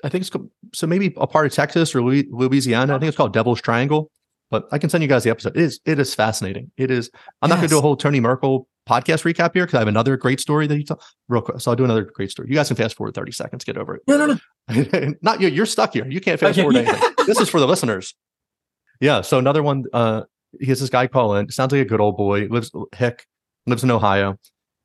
I 0.04 0.08
think 0.08 0.22
it's 0.22 0.30
co- 0.30 0.48
so 0.74 0.86
maybe 0.86 1.14
a 1.16 1.26
part 1.26 1.46
of 1.46 1.52
Texas 1.52 1.94
or 1.94 2.02
Louisiana. 2.02 2.96
I 2.96 2.98
think 2.98 3.08
it's 3.08 3.16
called 3.16 3.32
Devil's 3.32 3.60
Triangle. 3.60 4.10
But 4.50 4.66
I 4.72 4.78
can 4.78 4.88
send 4.88 5.02
you 5.02 5.08
guys 5.08 5.24
the 5.24 5.30
episode. 5.30 5.56
It 5.56 5.62
is 5.62 5.80
it 5.84 5.98
is 5.98 6.14
fascinating. 6.14 6.70
It 6.78 6.90
is. 6.90 7.10
I'm 7.42 7.50
not 7.50 7.56
going 7.56 7.68
to 7.68 7.74
do 7.74 7.78
a 7.78 7.82
whole 7.82 7.96
Tony 7.96 8.18
Merkel 8.18 8.66
podcast 8.88 9.22
recap 9.30 9.52
here 9.52 9.66
because 9.66 9.74
I 9.74 9.80
have 9.80 9.88
another 9.88 10.16
great 10.16 10.40
story 10.40 10.66
that 10.66 10.76
you 10.76 10.84
tell 10.84 11.00
real 11.28 11.42
quick. 11.42 11.60
So 11.60 11.70
I'll 11.70 11.76
do 11.76 11.84
another 11.84 12.04
great 12.04 12.30
story. 12.30 12.48
You 12.48 12.54
guys 12.54 12.68
can 12.68 12.76
fast 12.76 12.96
forward 12.96 13.14
30 13.14 13.32
seconds. 13.32 13.64
Get 13.64 13.76
over 13.76 13.96
it. 13.96 14.02
No, 14.08 14.16
no, 14.16 14.38
no. 14.70 15.14
not 15.22 15.42
you. 15.42 15.48
You're 15.48 15.66
stuck 15.66 15.92
here. 15.92 16.08
You 16.08 16.20
can't 16.20 16.40
fast 16.40 16.52
Okay, 16.58 16.62
forward 16.62 16.76
anything. 16.76 17.10
This 17.26 17.40
is 17.40 17.50
for 17.50 17.60
the 17.60 17.66
listeners. 17.66 18.14
Yeah. 19.00 19.20
So 19.20 19.38
another 19.38 19.62
one. 19.62 19.84
Uh, 19.92 20.22
he 20.58 20.66
has 20.66 20.80
this 20.80 20.88
guy 20.88 21.06
call 21.06 21.36
in. 21.36 21.50
Sounds 21.50 21.72
like 21.72 21.82
a 21.82 21.84
good 21.84 22.00
old 22.00 22.16
boy. 22.16 22.46
Lives 22.46 22.72
Hick. 22.96 23.26
Lives 23.66 23.84
in 23.84 23.90
Ohio, 23.90 24.38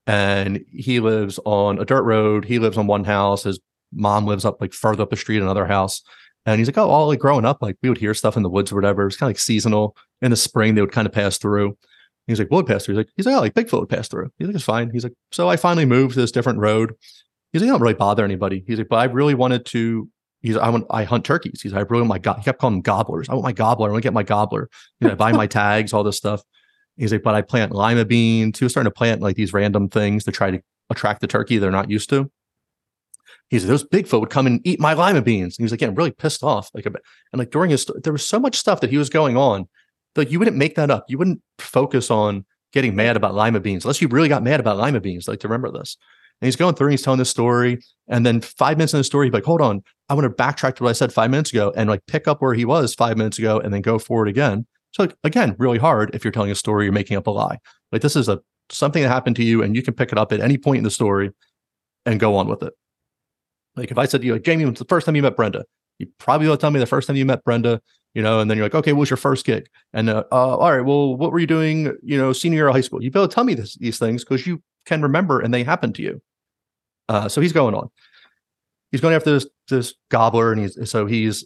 and 0.08 0.66
he 0.70 1.00
lives 1.00 1.40
on 1.46 1.80
a 1.80 1.86
dirt 1.86 2.04
road. 2.04 2.44
He 2.44 2.60
lives 2.60 2.78
on 2.78 2.86
one 2.86 3.06
house. 3.06 3.44
His 3.44 3.62
mom 3.96 4.26
lives 4.26 4.46
up 4.46 4.60
like 4.62 4.74
further 4.74 5.04
up 5.04 5.10
the 5.10 5.18
street, 5.18 5.42
another 5.42 5.66
house. 5.66 6.02
And 6.46 6.60
he's 6.60 6.68
like, 6.68 6.78
oh, 6.78 6.90
all 6.90 7.08
like 7.08 7.20
growing 7.20 7.46
up, 7.46 7.62
like 7.62 7.78
we 7.82 7.90
would 7.90 7.98
hear 7.98 8.14
stuff 8.14 8.36
in 8.36 8.44
the 8.44 8.50
woods 8.50 8.72
or 8.72 8.76
whatever. 8.76 9.08
It's 9.08 9.16
kind 9.16 9.30
of 9.30 9.36
like 9.36 9.40
seasonal. 9.40 9.96
In 10.22 10.32
the 10.32 10.38
spring, 10.38 10.76
they 10.76 10.82
would 10.82 10.92
kind 10.92 11.08
of 11.08 11.14
pass 11.14 11.38
through. 11.38 11.78
He's 12.28 12.40
like, 12.40 12.50
what 12.50 12.58
would 12.58 12.68
pass 12.68 12.86
through? 12.86 12.96
He's 12.96 13.06
like, 13.06 13.10
he's 13.16 13.26
like, 13.26 13.36
oh, 13.36 13.40
like 13.40 13.54
Bigfoot 13.54 13.80
would 13.80 13.90
pass 13.90 14.08
through. 14.08 14.30
He's 14.38 14.48
like, 14.48 14.56
it's 14.56 14.64
fine. 14.64 14.90
He's 14.90 15.04
like, 15.04 15.14
so 15.32 15.50
I 15.50 15.58
finally 15.58 15.86
moved 15.86 16.14
to 16.14 16.22
this 16.22 16.32
different 16.32 16.60
road. 16.60 16.94
He's 17.52 17.62
like, 17.62 17.70
I 17.70 17.72
don't 17.72 17.82
really 17.82 17.94
bother 17.94 18.24
anybody. 18.24 18.64
He's 18.66 18.78
like, 18.78 18.90
but 18.90 18.98
I 18.98 19.06
really 19.06 19.36
wanted 19.36 19.66
to. 19.68 20.10
He's, 20.42 20.58
I 20.58 20.70
want, 20.70 20.86
I 20.90 21.06
hunt 21.06 21.24
turkeys. 21.24 21.62
He's, 21.62 21.72
like, 21.72 21.86
I 21.86 21.88
really 21.90 22.02
want 22.02 22.10
my 22.10 22.20
god. 22.20 22.40
He 22.40 22.44
kept 22.44 22.60
calling 22.60 22.76
them 22.76 22.82
gobblers. 22.82 23.30
I 23.30 23.34
want 23.34 23.46
my 23.46 23.54
gobbler. 23.54 23.88
I 23.88 23.92
want 23.92 24.04
to 24.04 24.06
get 24.06 24.14
my 24.14 24.24
gobbler. 24.24 24.70
You 25.00 25.08
know, 25.08 25.14
I 25.14 25.16
buy 25.16 25.32
my 25.32 25.48
tags, 25.62 25.94
all 25.94 26.04
this 26.04 26.18
stuff. 26.18 26.42
He's 26.98 27.12
like, 27.12 27.24
but 27.24 27.34
I 27.34 27.42
plant 27.42 27.72
lima 27.72 28.06
beans. 28.06 28.60
He 28.60 28.66
was 28.66 28.74
starting 28.74 28.92
to 28.92 28.96
plant 28.96 29.22
like 29.22 29.36
these 29.36 29.54
random 29.54 29.90
things 29.90 30.26
to 30.26 30.32
try 30.32 30.52
to 30.52 30.62
attract 30.90 31.22
the 31.22 31.28
turkey 31.28 31.58
they're 31.58 31.72
not 31.72 31.90
used 31.90 32.10
to. 32.10 32.30
He's 33.54 33.66
like, 33.66 33.70
those 33.70 33.84
Bigfoot 33.84 34.20
would 34.20 34.32
come 34.32 34.48
and 34.48 34.60
eat 34.66 34.80
my 34.80 34.94
lima 34.94 35.22
beans. 35.22 35.54
And 35.54 35.58
he 35.58 35.64
was 35.64 35.72
like 35.72 35.80
getting 35.80 35.94
really 35.94 36.10
pissed 36.10 36.44
off. 36.44 36.72
Like, 36.74 36.88
and 36.88 36.96
like 37.34 37.52
during 37.52 37.70
his, 37.70 37.86
there 38.04 38.12
was 38.12 38.28
so 38.28 38.40
much 38.40 38.56
stuff 38.56 38.82
that 38.82 38.90
he 38.90 38.98
was 38.98 39.12
going 39.12 39.38
on. 39.38 39.68
Like, 40.16 40.32
you 40.32 40.40
wouldn't 40.40 40.58
make 40.58 40.74
that 40.76 40.90
up. 40.90 41.06
You 41.08 41.20
wouldn't 41.20 41.40
focus 41.60 42.10
on 42.10 42.46
getting 42.72 42.96
mad 42.96 43.16
about 43.16 43.36
lima 43.36 43.60
beans 43.60 43.86
unless 43.86 44.02
you 44.02 44.08
really 44.08 44.28
got 44.28 44.42
mad 44.42 44.60
about 44.60 44.78
lima 44.78 45.00
beans. 45.00 45.28
Like, 45.28 45.40
to 45.42 45.48
remember 45.48 45.72
this. 45.72 45.98
And 46.42 46.48
he's 46.48 46.56
going 46.56 46.74
through 46.74 46.88
and 46.88 46.94
he's 46.94 47.04
telling 47.04 47.20
this 47.20 47.30
story. 47.30 47.80
And 48.08 48.26
then 48.26 48.42
five 48.42 48.78
minutes 48.78 48.94
in 48.94 48.98
the 48.98 49.04
story, 49.04 49.28
he's 49.28 49.34
like, 49.34 49.46
hold 49.46 49.62
on, 49.62 49.84
I 50.10 50.16
want 50.16 50.26
to 50.26 50.44
backtrack 50.44 50.76
to 50.78 50.84
what 50.84 50.90
I 50.90 50.94
said 50.94 51.14
five 51.14 51.30
minutes 51.30 51.52
ago 51.52 51.72
and 51.76 51.88
like 51.88 52.06
pick 52.08 52.28
up 52.28 52.42
where 52.42 52.56
he 52.56 52.66
was 52.66 52.96
five 52.96 53.18
minutes 53.18 53.38
ago 53.38 53.60
and 53.60 53.72
then 53.72 53.82
go 53.82 54.00
forward 54.00 54.30
again. 54.30 54.66
So 54.94 55.04
like, 55.04 55.16
again, 55.24 55.56
really 55.60 55.78
hard 55.78 56.14
if 56.16 56.24
you're 56.24 56.32
telling 56.32 56.50
a 56.50 56.56
story, 56.56 56.86
you're 56.86 56.92
making 56.94 57.18
up 57.18 57.28
a 57.28 57.32
lie. 57.32 57.60
Like 57.92 58.02
this 58.02 58.16
is 58.16 58.30
a 58.30 58.42
something 58.70 59.04
that 59.04 59.10
happened 59.10 59.36
to 59.36 59.44
you 59.44 59.62
and 59.62 59.76
you 59.76 59.84
can 59.84 59.94
pick 59.94 60.12
it 60.12 60.18
up 60.18 60.32
at 60.32 60.40
any 60.40 60.58
point 60.58 60.80
in 60.80 60.84
the 60.84 60.92
story 60.92 61.30
and 62.06 62.20
go 62.20 62.36
on 62.36 62.48
with 62.48 62.64
it. 62.64 62.74
Like 63.76 63.92
if 63.92 63.98
I 63.98 64.06
said 64.06 64.22
to 64.22 64.28
you, 64.28 64.34
like, 64.34 64.44
Jamie, 64.44 64.66
when's 64.66 64.80
the 64.80 64.86
first 64.86 65.06
time 65.06 65.16
you 65.16 65.22
met 65.22 65.36
Brenda? 65.36 65.66
You 66.00 66.08
probably 66.18 66.48
will 66.48 66.58
tell 66.58 66.72
me 66.72 66.80
the 66.80 66.86
first 66.86 67.08
time 67.08 67.16
you 67.16 67.26
met 67.26 67.44
Brenda, 67.44 67.82
you 68.14 68.22
know, 68.22 68.40
and 68.40 68.50
then 68.50 68.58
you're 68.58 68.66
like, 68.66 68.76
okay, 68.76 68.94
what 68.94 69.02
was 69.02 69.10
your 69.10 69.18
first 69.18 69.46
gig? 69.46 69.68
And 69.94 70.10
uh, 70.10 70.24
uh, 70.32 70.58
all 70.58 70.72
right, 70.72 70.82
well, 70.82 71.16
what 71.16 71.32
were 71.32 71.40
you 71.40 71.48
doing, 71.48 71.96
you 72.04 72.18
know, 72.18 72.34
senior 72.34 72.58
year 72.58 72.68
of 72.68 72.76
high 72.76 72.82
school? 72.82 73.04
You'd 73.04 73.14
be 73.14 73.20
able 73.20 73.28
to 73.28 73.34
tell 73.34 73.44
me 73.44 73.54
this, 73.54 73.76
these 73.76 74.00
things 74.00 74.24
because 74.24 74.46
you 74.46 74.62
can 74.86 75.02
remember 75.02 75.40
and 75.40 75.54
they 75.54 75.64
happened 75.64 75.96
to 75.96 76.02
you. 76.02 76.22
Uh, 77.10 77.28
so 77.28 77.42
he's 77.42 77.54
going 77.54 77.76
on. 77.76 77.90
He's 78.92 79.02
going 79.02 79.16
after 79.16 79.32
this 79.32 79.48
this 79.70 79.96
gobbler, 80.10 80.52
and 80.52 80.62
he's 80.62 80.90
so 80.90 81.08
he's 81.08 81.46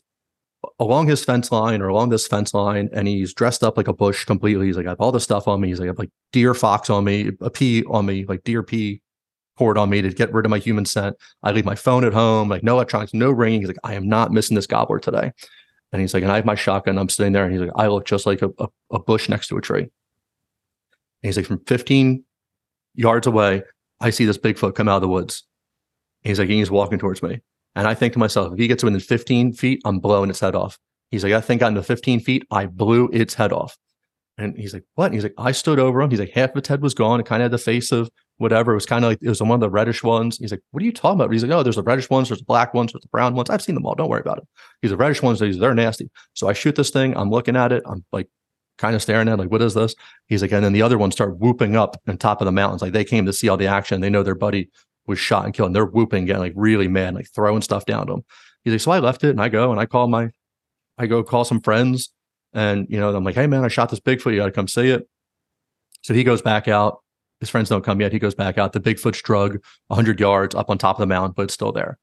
along 0.80 1.08
his 1.08 1.24
fence 1.24 1.52
line 1.52 1.82
or 1.82 1.88
along 1.88 2.10
this 2.10 2.28
fence 2.28 2.54
line, 2.54 2.90
and 2.92 3.08
he's 3.08 3.34
dressed 3.34 3.64
up 3.64 3.78
like 3.78 3.88
a 3.88 3.94
bush 3.94 4.26
completely. 4.26 4.66
He's 4.66 4.76
like, 4.76 4.86
I 4.86 4.90
have 4.90 5.00
all 5.00 5.14
this 5.14 5.24
stuff 5.24 5.48
on 5.48 5.62
me. 5.62 5.70
He's 5.70 5.80
like, 5.80 5.88
I 5.88 5.92
have 5.92 6.00
like 6.00 6.12
deer 6.34 6.54
fox 6.54 6.90
on 6.90 7.06
me, 7.06 7.32
a 7.40 7.50
pea 7.50 7.84
on 7.86 8.06
me, 8.06 8.26
like 8.26 8.44
deer 8.44 8.64
pea 8.64 9.02
cord 9.58 9.78
on 9.78 9.90
me 9.90 10.02
to 10.02 10.10
get 10.10 10.34
rid 10.34 10.46
of 10.46 10.50
my 10.50 10.60
human 10.60 10.86
scent. 10.86 11.16
I 11.44 11.52
leave 11.52 11.66
my 11.66 11.76
phone 11.76 12.04
at 12.04 12.14
home, 12.14 12.50
like 12.50 12.64
no 12.64 12.76
electronics, 12.76 13.14
no 13.14 13.32
ringing. 13.32 13.62
He's 13.62 13.70
like, 13.70 13.80
I 13.84 13.96
am 13.96 14.08
not 14.08 14.32
missing 14.32 14.56
this 14.56 14.68
gobbler 14.68 15.00
today. 15.00 15.32
And 15.92 16.02
he's 16.02 16.14
like, 16.14 16.24
and 16.24 16.32
I 16.32 16.36
have 16.36 16.46
my 16.46 16.56
shotgun. 16.56 16.98
I'm 16.98 17.10
sitting 17.10 17.34
there, 17.34 17.46
and 17.46 17.54
he's 17.54 17.62
like, 17.62 17.72
I 17.76 17.88
look 17.88 18.06
just 18.06 18.26
like 18.26 18.42
a, 18.42 18.50
a, 18.60 18.68
a 18.92 19.00
bush 19.00 19.30
next 19.30 19.48
to 19.48 19.58
a 19.58 19.62
tree. 19.62 19.84
And 19.84 19.90
he's 21.22 21.38
like, 21.38 21.46
from 21.46 21.64
15 21.66 22.24
yards 22.96 23.26
away, 23.26 23.64
I 24.00 24.10
see 24.10 24.26
this 24.26 24.38
Bigfoot 24.38 24.76
come 24.76 24.88
out 24.88 24.98
of 24.98 25.02
the 25.02 25.08
woods. 25.08 25.44
He's 26.22 26.40
like, 26.40 26.50
he's 26.50 26.70
walking 26.70 27.00
towards 27.00 27.24
me. 27.24 27.40
And 27.76 27.88
I 27.88 27.94
think 27.94 28.14
to 28.14 28.20
myself, 28.20 28.54
if 28.54 28.60
he 28.60 28.68
gets 28.68 28.84
within 28.84 29.00
15 29.00 29.54
feet, 29.54 29.82
I'm 29.86 30.00
blowing 30.00 30.30
its 30.30 30.40
head 30.40 30.56
off. 30.56 30.78
He's 31.12 31.24
like, 31.24 31.34
I 31.34 31.42
think 31.42 31.62
I 31.62 31.66
got 31.66 31.70
into 31.70 31.84
15 31.84 32.20
feet, 32.20 32.46
I 32.52 32.66
blew 32.66 33.10
its 33.14 33.34
head 33.34 33.54
off. 33.54 33.78
And 34.38 34.58
he's 34.58 34.74
like, 34.74 34.84
what? 34.96 35.06
And 35.06 35.14
he's 35.16 35.24
like, 35.24 35.34
I 35.38 35.52
stood 35.52 35.80
over 35.80 36.02
him. 36.02 36.10
He's 36.10 36.20
like, 36.20 36.32
half 36.32 36.52
of 36.52 36.58
its 36.58 36.68
head 36.68 36.82
was 36.82 36.94
gone. 36.94 37.20
It 37.20 37.26
kind 37.26 37.42
of 37.42 37.46
had 37.46 37.52
the 37.52 37.58
face 37.58 37.92
of 37.92 38.10
whatever. 38.38 38.72
It 38.72 38.76
was 38.76 38.86
kind 38.86 39.04
of 39.04 39.12
like, 39.12 39.20
it 39.22 39.30
was 39.30 39.42
one 39.42 39.52
of 39.52 39.60
the 39.60 39.70
reddish 39.70 40.04
ones. 40.04 40.38
He's 40.38 40.52
like, 40.52 40.62
what 40.72 40.82
are 40.82 40.86
you 40.86 40.94
talking 40.94 41.20
about? 41.20 41.32
He's 41.32 41.44
like, 41.44 41.52
oh, 41.52 41.64
there's 41.64 41.76
the 41.76 41.84
reddish 41.84 42.10
ones, 42.10 42.30
there's 42.30 42.40
the 42.40 42.46
black 42.46 42.74
ones, 42.74 42.94
there's 42.94 43.02
the 43.02 43.10
brown 43.10 43.36
ones. 43.36 43.50
I've 43.50 43.62
seen 43.62 43.76
them 43.76 43.86
all. 43.86 43.96
Don't 43.96 44.10
worry 44.10 44.22
about 44.22 44.38
it. 44.38 44.48
He's 44.82 44.92
the 44.92 44.98
reddish 44.98 45.22
ones. 45.22 45.40
They're 45.40 45.74
nasty. 45.74 46.10
So 46.34 46.48
I 46.48 46.54
shoot 46.54 46.76
this 46.76 46.90
thing. 46.90 47.16
I'm 47.18 47.30
looking 47.30 47.56
at 47.56 47.72
it. 47.72 47.84
I'm 47.86 48.06
like, 48.12 48.28
kind 48.78 48.96
of 48.96 49.02
staring 49.02 49.28
at 49.28 49.34
it, 49.34 49.38
like, 49.38 49.52
what 49.52 49.62
is 49.64 49.74
this? 49.74 49.96
He's 50.28 50.44
like, 50.44 50.52
and 50.52 50.64
then 50.64 50.72
the 50.72 50.84
other 50.84 51.00
ones 51.00 51.16
start 51.16 51.40
whooping 51.40 51.76
up 51.76 52.00
on 52.08 52.16
top 52.18 52.42
of 52.42 52.46
the 52.46 52.52
mountains. 52.52 52.84
Like 52.84 52.92
they 52.92 53.04
came 53.04 53.26
to 53.26 53.34
see 53.34 53.50
all 53.50 53.58
the 53.58 53.66
action. 53.66 54.02
They 54.02 54.10
know 54.10 54.22
their 54.22 54.36
buddy 54.36 54.70
was 55.08 55.18
shot 55.18 55.46
and 55.46 55.54
killed. 55.54 55.70
And 55.70 55.76
they're 55.76 55.86
whooping, 55.86 56.26
getting 56.26 56.42
like 56.42 56.54
really 56.56 56.88
mad, 56.88 57.16
like 57.16 57.28
throwing 57.34 57.64
stuff 57.64 57.86
down 57.86 58.06
to 58.06 58.14
him. 58.14 58.26
He's 58.64 58.74
like, 58.74 58.82
so 58.82 58.92
I 58.92 59.00
left 59.00 59.24
it 59.24 59.32
and 59.32 59.42
I 59.42 59.50
go 59.50 59.72
and 59.72 59.80
I 59.80 59.88
call 59.88 60.08
my, 60.08 60.30
I 61.00 61.08
go 61.08 61.24
call 61.24 61.44
some 61.44 61.60
friends 61.60 62.14
and, 62.54 62.86
you 62.88 63.00
know, 63.00 63.16
I'm 63.16 63.24
like, 63.24 63.34
hey 63.34 63.48
man, 63.48 63.64
I 63.64 63.68
shot 63.68 63.90
this 63.90 64.00
Bigfoot. 64.00 64.32
You 64.32 64.38
got 64.38 64.46
to 64.46 64.52
come 64.52 64.68
see 64.68 64.90
it. 64.90 65.08
So 66.04 66.14
he 66.14 66.24
goes 66.24 66.44
back 66.44 66.68
out. 66.68 67.00
His 67.40 67.50
friends 67.50 67.70
don't 67.70 67.84
come 67.84 68.02
yet. 68.02 68.12
He 68.12 68.20
goes 68.20 68.36
back 68.36 68.58
out. 68.58 68.74
The 68.74 68.80
Bigfoot's 68.80 69.22
drug 69.22 69.64
100 69.88 70.20
yards 70.20 70.56
up 70.56 70.70
on 70.70 70.78
top 70.78 70.98
of 70.98 71.02
the 71.02 71.08
mountain, 71.08 71.34
but 71.36 71.44
it's 71.44 71.54
still 71.54 71.72
there. 71.72 71.98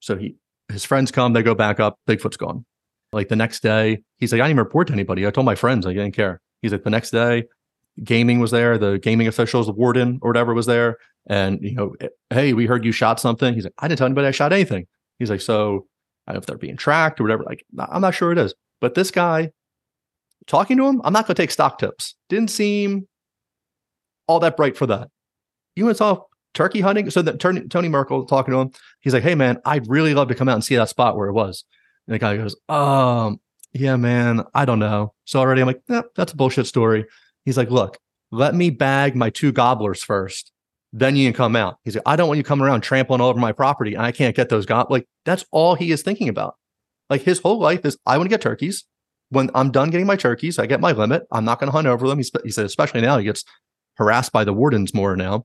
So 0.00 0.16
he, 0.16 0.36
his 0.68 0.84
friends 0.84 1.10
come, 1.10 1.32
they 1.32 1.42
go 1.42 1.54
back 1.54 1.80
up. 1.80 1.98
Bigfoot's 2.08 2.36
gone. 2.36 2.64
Like 3.12 3.28
the 3.28 3.36
next 3.36 3.60
day, 3.60 4.02
he's 4.18 4.32
like, 4.32 4.40
I 4.40 4.44
didn't 4.44 4.56
even 4.56 4.64
report 4.64 4.86
to 4.86 4.92
anybody. 4.92 5.26
I 5.26 5.30
told 5.30 5.44
my 5.44 5.54
friends, 5.54 5.86
I 5.86 5.92
didn't 5.92 6.14
care. 6.14 6.40
He's 6.62 6.72
like, 6.72 6.84
the 6.84 6.90
next 6.90 7.10
day, 7.10 7.44
gaming 8.04 8.38
was 8.38 8.50
there. 8.50 8.78
The 8.78 8.98
gaming 8.98 9.26
officials, 9.26 9.66
the 9.66 9.72
warden 9.72 10.18
or 10.22 10.30
whatever 10.30 10.54
was 10.54 10.66
there. 10.66 10.96
And, 11.26 11.60
you 11.62 11.74
know, 11.74 11.94
eh, 12.00 12.08
hey, 12.30 12.52
we 12.52 12.66
heard 12.66 12.84
you 12.84 12.92
shot 12.92 13.20
something. 13.20 13.52
He's 13.54 13.64
like, 13.64 13.74
I 13.78 13.88
didn't 13.88 13.98
tell 13.98 14.06
anybody 14.06 14.28
I 14.28 14.30
shot 14.30 14.52
anything. 14.52 14.86
He's 15.18 15.30
like, 15.30 15.40
so 15.40 15.86
I 16.26 16.32
don't 16.32 16.36
know 16.36 16.38
if 16.40 16.46
they're 16.46 16.58
being 16.58 16.76
tracked 16.76 17.20
or 17.20 17.24
whatever. 17.24 17.42
Like, 17.42 17.64
I'm 17.78 18.00
not 18.00 18.14
sure 18.14 18.32
it 18.32 18.38
is. 18.38 18.54
But 18.80 18.94
this 18.94 19.10
guy, 19.10 19.50
talking 20.46 20.76
to 20.78 20.86
him, 20.86 21.02
I'm 21.04 21.12
not 21.12 21.26
going 21.26 21.34
to 21.34 21.42
take 21.42 21.50
stock 21.50 21.78
tips. 21.78 22.14
Didn't 22.28 22.50
seem 22.50 23.06
all 24.30 24.40
that 24.40 24.56
bright 24.56 24.76
for 24.76 24.86
that. 24.86 25.08
You 25.74 25.88
to 25.88 25.94
talk 25.94 26.28
turkey 26.54 26.80
hunting? 26.80 27.10
So 27.10 27.20
that 27.22 27.40
Tony, 27.40 27.88
Merkel 27.88 28.24
talking 28.26 28.52
to 28.52 28.60
him, 28.60 28.70
he's 29.00 29.12
like, 29.12 29.24
hey, 29.24 29.34
man, 29.34 29.58
I'd 29.64 29.88
really 29.88 30.14
love 30.14 30.28
to 30.28 30.34
come 30.34 30.48
out 30.48 30.54
and 30.54 30.64
see 30.64 30.76
that 30.76 30.88
spot 30.88 31.16
where 31.16 31.28
it 31.28 31.32
was. 31.32 31.64
And 32.06 32.14
the 32.14 32.18
guy 32.18 32.36
goes, 32.36 32.56
um, 32.68 33.40
yeah, 33.72 33.96
man, 33.96 34.44
I 34.54 34.64
don't 34.64 34.78
know. 34.78 35.14
So 35.24 35.40
already 35.40 35.62
I'm 35.62 35.66
like, 35.66 35.82
eh, 35.88 36.02
that's 36.14 36.32
a 36.32 36.36
bullshit 36.36 36.66
story. 36.66 37.06
He's 37.44 37.56
like, 37.56 37.70
look, 37.70 37.98
let 38.30 38.54
me 38.54 38.70
bag 38.70 39.16
my 39.16 39.30
two 39.30 39.50
gobblers 39.52 40.02
first. 40.02 40.52
Then 40.92 41.16
you 41.16 41.26
can 41.26 41.36
come 41.36 41.56
out. 41.56 41.78
He's 41.84 41.96
like, 41.96 42.02
I 42.06 42.16
don't 42.16 42.28
want 42.28 42.38
you 42.38 42.44
coming 42.44 42.66
around 42.66 42.82
trampling 42.82 43.20
all 43.20 43.30
over 43.30 43.38
my 43.38 43.52
property. 43.52 43.94
And 43.94 44.04
I 44.04 44.12
can't 44.12 44.36
get 44.36 44.48
those 44.48 44.66
gob. 44.66 44.90
Like, 44.90 45.08
that's 45.24 45.44
all 45.50 45.74
he 45.74 45.90
is 45.90 46.02
thinking 46.02 46.28
about. 46.28 46.56
Like 47.08 47.22
his 47.22 47.40
whole 47.40 47.58
life 47.58 47.84
is, 47.84 47.98
I 48.06 48.16
want 48.16 48.28
to 48.28 48.34
get 48.34 48.40
turkeys. 48.40 48.84
When 49.30 49.50
I'm 49.54 49.70
done 49.70 49.90
getting 49.90 50.06
my 50.06 50.16
turkeys, 50.16 50.58
I 50.58 50.66
get 50.66 50.80
my 50.80 50.90
limit. 50.90 51.24
I'm 51.30 51.44
not 51.44 51.60
going 51.60 51.68
to 51.68 51.72
hunt 51.72 51.86
over 51.86 52.08
them. 52.08 52.18
He, 52.18 52.24
sp- 52.26 52.42
he 52.44 52.50
said, 52.50 52.66
especially 52.66 53.00
now, 53.00 53.18
he 53.18 53.24
gets 53.24 53.44
harassed 53.96 54.32
by 54.32 54.44
the 54.44 54.52
wardens 54.52 54.94
more 54.94 55.16
now. 55.16 55.44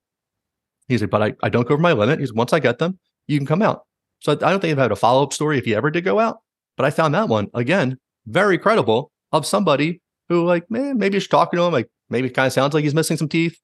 He's 0.88 1.02
like, 1.02 1.10
but 1.10 1.22
I, 1.22 1.34
I 1.44 1.50
don't 1.50 1.68
go 1.68 1.74
over 1.74 1.82
my 1.82 1.94
limit. 1.94 2.20
He's 2.20 2.34
once 2.34 2.54
I 2.54 2.60
get 2.60 2.80
them, 2.80 3.00
you 3.28 3.38
can 3.38 3.48
come 3.48 3.62
out. 3.62 3.82
So 4.22 4.32
I, 4.32 4.36
don't 4.36 4.60
think 4.60 4.72
I've 4.72 4.78
had 4.78 4.92
a 4.92 4.96
follow 4.96 5.24
up 5.24 5.34
story 5.34 5.58
if 5.58 5.66
he 5.66 5.76
ever 5.76 5.92
did 5.92 6.04
go 6.04 6.20
out. 6.20 6.38
But 6.78 6.86
I 6.86 6.90
found 6.90 7.14
that 7.16 7.30
one 7.30 7.48
again 7.54 7.98
very 8.28 8.58
credible 8.58 9.12
of 9.32 9.46
somebody 9.46 10.02
who, 10.30 10.46
like, 10.46 10.70
man, 10.70 10.98
maybe 10.98 11.18
just 11.18 11.30
talking 11.30 11.58
to 11.58 11.64
him, 11.64 11.74
like, 11.74 11.90
maybe 12.10 12.28
it 12.28 12.34
kind 12.34 12.48
of 12.48 12.54
sounds 12.54 12.74
like 12.74 12.84
he's 12.84 12.96
missing 12.96 13.18
some 13.18 13.30
teeth. 13.30 13.60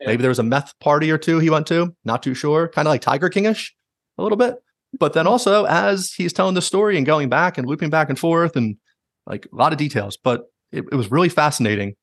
Yeah. 0.00 0.08
Maybe 0.08 0.22
there 0.22 0.28
was 0.28 0.38
a 0.38 0.44
meth 0.44 0.78
party 0.80 1.10
or 1.10 1.18
two 1.18 1.38
he 1.38 1.50
went 1.50 1.66
to. 1.68 1.94
Not 2.04 2.22
too 2.22 2.34
sure. 2.34 2.68
Kind 2.68 2.86
of 2.86 2.90
like 2.90 3.00
Tiger 3.00 3.28
Kingish 3.28 3.70
a 4.18 4.22
little 4.22 4.38
bit. 4.38 4.56
But 4.98 5.12
then 5.12 5.26
also, 5.26 5.64
as 5.64 6.12
he's 6.12 6.32
telling 6.32 6.54
the 6.54 6.62
story 6.62 6.96
and 6.96 7.06
going 7.06 7.28
back 7.28 7.58
and 7.58 7.66
looping 7.66 7.90
back 7.90 8.08
and 8.08 8.18
forth 8.18 8.56
and 8.56 8.76
like 9.26 9.46
a 9.52 9.56
lot 9.56 9.72
of 9.72 9.78
details, 9.78 10.16
but 10.16 10.44
it, 10.72 10.84
it 10.92 10.94
was 10.94 11.10
really 11.10 11.28
fascinating 11.28 11.94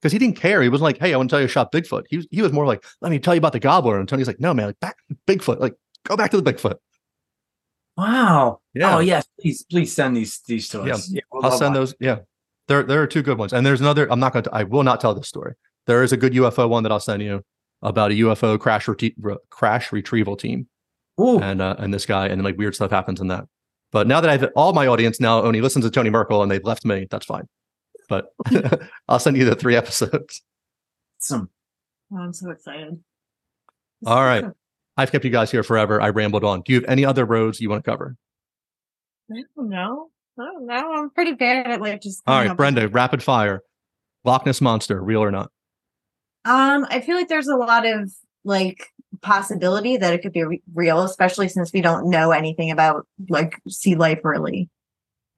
because 0.00 0.12
he 0.12 0.18
didn't 0.18 0.36
care. 0.36 0.62
He 0.62 0.68
wasn't 0.68 0.84
like, 0.84 0.98
"Hey, 0.98 1.12
I 1.12 1.16
want 1.16 1.28
to 1.30 1.34
tell 1.34 1.40
you 1.40 1.44
I 1.44 1.48
shot 1.48 1.72
Bigfoot." 1.72 2.04
He 2.08 2.16
was, 2.18 2.26
he 2.30 2.42
was 2.42 2.52
more 2.52 2.66
like, 2.66 2.84
"Let 3.00 3.10
me 3.10 3.18
tell 3.18 3.34
you 3.34 3.38
about 3.38 3.52
the 3.52 3.60
gobbler." 3.60 3.98
And 3.98 4.08
Tony's 4.08 4.26
like, 4.26 4.40
"No, 4.40 4.52
man, 4.54 4.66
like 4.66 4.80
back 4.80 4.96
Bigfoot. 5.26 5.60
Like 5.60 5.74
go 6.06 6.16
back 6.16 6.30
to 6.32 6.40
the 6.40 6.52
Bigfoot." 6.52 6.76
Wow. 7.96 8.60
Yeah. 8.74 8.96
Oh 8.96 9.00
yes, 9.00 9.26
please, 9.40 9.64
please 9.64 9.94
send 9.94 10.16
these 10.16 10.40
these 10.46 10.68
to 10.70 10.84
Yeah. 10.86 10.94
us. 10.94 11.10
Yeah, 11.10 11.20
we'll 11.32 11.44
I'll 11.44 11.52
send 11.52 11.74
that. 11.74 11.80
those. 11.80 11.94
Yeah, 12.00 12.20
there 12.68 12.82
there 12.82 13.02
are 13.02 13.06
two 13.06 13.22
good 13.22 13.38
ones, 13.38 13.52
and 13.52 13.64
there's 13.66 13.80
another. 13.80 14.10
I'm 14.10 14.20
not 14.20 14.32
going 14.32 14.44
to. 14.44 14.54
I 14.54 14.62
will 14.64 14.82
not 14.82 15.00
tell 15.00 15.14
this 15.14 15.28
story. 15.28 15.54
There 15.86 16.02
is 16.02 16.12
a 16.12 16.16
good 16.16 16.32
UFO 16.34 16.68
one 16.68 16.82
that 16.84 16.92
I'll 16.92 17.00
send 17.00 17.22
you 17.22 17.42
about 17.82 18.10
a 18.10 18.14
UFO 18.14 18.58
crash 18.58 18.86
rete- 18.88 19.14
re- 19.18 19.36
crash 19.50 19.92
retrieval 19.92 20.36
team, 20.36 20.68
Ooh, 21.20 21.40
and 21.40 21.60
uh, 21.60 21.76
and 21.78 21.92
this 21.92 22.06
guy, 22.06 22.26
and 22.28 22.38
then 22.38 22.44
like 22.44 22.56
weird 22.56 22.74
stuff 22.74 22.90
happens 22.90 23.20
in 23.20 23.28
that. 23.28 23.44
But 23.92 24.06
now 24.06 24.20
that 24.20 24.30
I've 24.30 24.44
all 24.54 24.72
my 24.72 24.86
audience 24.86 25.20
now 25.20 25.42
only 25.42 25.60
listens 25.60 25.84
to 25.84 25.90
Tony 25.90 26.10
Merkel 26.10 26.42
and 26.42 26.50
they've 26.50 26.64
left 26.64 26.84
me, 26.84 27.06
that's 27.10 27.26
fine. 27.26 27.48
But 28.10 28.34
I'll 29.08 29.18
send 29.18 29.38
you 29.38 29.46
the 29.46 29.54
three 29.54 29.76
episodes. 29.76 30.42
Some 31.18 31.48
Oh, 32.12 32.16
I'm 32.18 32.32
so 32.32 32.50
excited. 32.50 32.98
All 34.04 34.22
right. 34.24 34.44
I've 34.96 35.12
kept 35.12 35.24
you 35.24 35.30
guys 35.30 35.50
here 35.50 35.62
forever. 35.62 36.00
I 36.02 36.08
rambled 36.10 36.42
on. 36.42 36.62
Do 36.62 36.72
you 36.72 36.80
have 36.80 36.90
any 36.90 37.04
other 37.04 37.24
roads 37.24 37.60
you 37.60 37.70
want 37.70 37.84
to 37.84 37.88
cover? 37.90 38.16
I 39.32 39.44
don't 39.56 39.68
know. 39.68 40.10
I 40.38 40.42
don't 40.44 40.66
know. 40.66 40.92
I'm 40.94 41.10
pretty 41.10 41.32
bad 41.34 41.68
at 41.68 41.80
like 41.80 42.02
just. 42.02 42.20
All 42.26 42.34
right, 42.34 42.48
coming 42.48 42.50
up 42.50 42.54
with- 42.54 42.56
Brenda, 42.58 42.88
rapid 42.88 43.22
fire. 43.22 43.62
Loch 44.24 44.44
Ness 44.44 44.60
monster, 44.60 45.00
real 45.02 45.22
or 45.22 45.30
not? 45.30 45.50
Um, 46.44 46.86
I 46.90 47.00
feel 47.00 47.14
like 47.16 47.28
there's 47.28 47.46
a 47.48 47.56
lot 47.56 47.86
of 47.86 48.10
like 48.44 48.88
possibility 49.22 49.96
that 49.96 50.12
it 50.12 50.22
could 50.22 50.32
be 50.32 50.42
re- 50.42 50.62
real, 50.74 51.02
especially 51.02 51.48
since 51.48 51.72
we 51.72 51.80
don't 51.80 52.10
know 52.10 52.32
anything 52.32 52.70
about 52.72 53.06
like 53.28 53.54
sea 53.68 53.94
life 53.94 54.20
really 54.24 54.68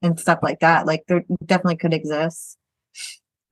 and 0.01 0.19
stuff 0.19 0.39
like 0.41 0.59
that. 0.61 0.85
Like 0.87 1.03
there 1.07 1.23
definitely 1.45 1.77
could 1.77 1.93
exist. 1.93 2.57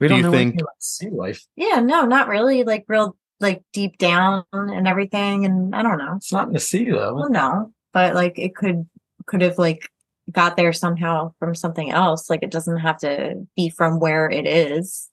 We 0.02 0.08
Do 0.08 0.16
don't 0.16 0.18
you 0.18 0.24
know 0.24 0.32
think- 0.32 0.56
about 0.62 0.74
sea 0.80 1.10
life. 1.10 1.46
Yeah, 1.56 1.80
no, 1.80 2.06
not 2.06 2.28
really. 2.28 2.64
Like 2.66 2.84
real, 2.90 3.16
like 3.40 3.64
deep 3.72 3.98
down 4.00 4.44
and 4.52 4.88
everything. 4.88 5.46
And 5.46 5.74
I 5.76 5.82
don't 5.84 5.98
know. 6.00 6.16
It's 6.18 6.34
not 6.34 6.48
in 6.48 6.54
the 6.54 6.60
sea 6.60 6.90
though. 6.92 7.14
Well, 7.16 7.30
no, 7.30 7.72
but 7.94 8.16
like 8.16 8.38
it 8.38 8.56
could 8.56 8.90
could 9.28 9.42
have 9.42 9.58
like 9.60 9.88
got 10.32 10.58
there 10.58 10.74
somehow 10.74 11.34
from 11.40 11.54
something 11.56 11.92
else. 11.92 12.30
Like 12.30 12.42
it 12.44 12.52
doesn't 12.52 12.78
have 12.80 12.98
to 13.00 13.46
be 13.56 13.70
from 13.70 14.00
where 14.00 14.30
it 14.30 14.46
is. 14.48 15.08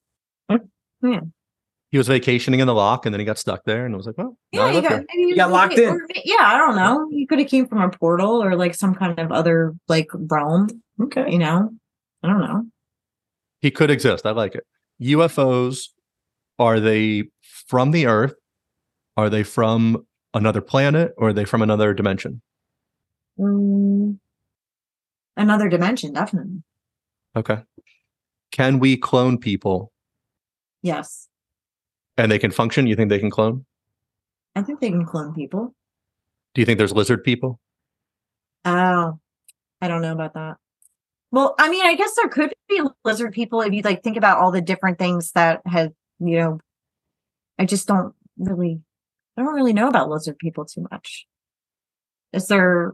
Yeah. 1.01 1.21
He 1.91 1.97
was 1.97 2.07
vacationing 2.07 2.59
in 2.59 2.67
the 2.67 2.73
loch 2.73 3.05
and 3.05 3.13
then 3.13 3.19
he 3.19 3.25
got 3.25 3.37
stuck 3.39 3.63
there 3.65 3.85
and 3.85 3.93
it 3.93 3.97
was 3.97 4.05
like, 4.05 4.17
well, 4.17 4.37
Yeah, 4.51 4.67
you 4.67 4.73
live 4.75 4.83
got, 4.83 4.91
here. 4.91 5.05
maybe 5.15 5.35
got 5.35 5.43
just- 5.45 5.51
locked 5.51 5.73
in. 5.77 5.89
or- 5.89 6.07
yeah, 6.25 6.35
I 6.41 6.57
don't 6.57 6.75
know. 6.75 7.07
he 7.09 7.25
could 7.25 7.39
have 7.39 7.47
came 7.47 7.67
from 7.67 7.81
a 7.81 7.89
portal 7.89 8.43
or 8.43 8.55
like 8.55 8.75
some 8.75 8.93
kind 8.93 9.17
of 9.19 9.31
other 9.31 9.73
like 9.87 10.07
realm. 10.13 10.67
Okay. 11.01 11.31
You 11.31 11.39
know, 11.39 11.69
I 12.23 12.27
don't 12.27 12.41
know. 12.41 12.63
he 13.61 13.71
could 13.71 13.89
exist. 13.91 14.25
I 14.25 14.31
like 14.31 14.55
it. 14.55 14.65
UFOs, 15.01 15.89
are 16.57 16.79
they 16.79 17.29
from 17.41 17.91
the 17.91 18.05
Earth? 18.05 18.35
Are 19.17 19.29
they 19.29 19.43
from 19.43 20.05
another 20.33 20.61
planet 20.61 21.13
or 21.17 21.29
are 21.29 21.33
they 21.33 21.45
from 21.45 21.61
another 21.61 21.93
dimension? 21.93 22.41
Mm, 23.39 24.19
another 25.37 25.69
dimension, 25.69 26.13
definitely. 26.13 26.63
Okay. 27.35 27.59
Can 28.51 28.79
we 28.79 28.97
clone 28.97 29.37
people 29.37 29.91
Yes, 30.81 31.27
and 32.17 32.31
they 32.31 32.39
can 32.39 32.51
function? 32.51 32.87
You 32.87 32.95
think 32.95 33.09
they 33.09 33.19
can 33.19 33.29
clone? 33.29 33.65
I 34.55 34.61
think 34.61 34.79
they 34.79 34.89
can 34.89 35.05
clone 35.05 35.33
people. 35.33 35.75
Do 36.53 36.61
you 36.61 36.65
think 36.65 36.77
there's 36.77 36.93
lizard 36.93 37.23
people? 37.23 37.59
Oh, 38.65 39.19
I 39.81 39.87
don't 39.87 40.01
know 40.01 40.13
about 40.13 40.33
that. 40.33 40.57
Well, 41.31 41.55
I 41.59 41.69
mean, 41.69 41.85
I 41.85 41.95
guess 41.95 42.15
there 42.15 42.27
could 42.27 42.53
be 42.67 42.81
lizard 43.05 43.33
people 43.33 43.61
if 43.61 43.73
you 43.73 43.81
like 43.83 44.03
think 44.03 44.17
about 44.17 44.39
all 44.39 44.51
the 44.51 44.61
different 44.61 44.97
things 44.97 45.31
that 45.33 45.61
have, 45.65 45.91
you 46.19 46.37
know, 46.39 46.59
I 47.59 47.65
just 47.65 47.87
don't 47.87 48.15
really, 48.37 48.81
I 49.37 49.43
don't 49.43 49.53
really 49.53 49.73
know 49.73 49.87
about 49.87 50.09
lizard 50.09 50.37
people 50.39 50.65
too 50.65 50.87
much. 50.91 51.27
Is 52.33 52.47
there, 52.47 52.93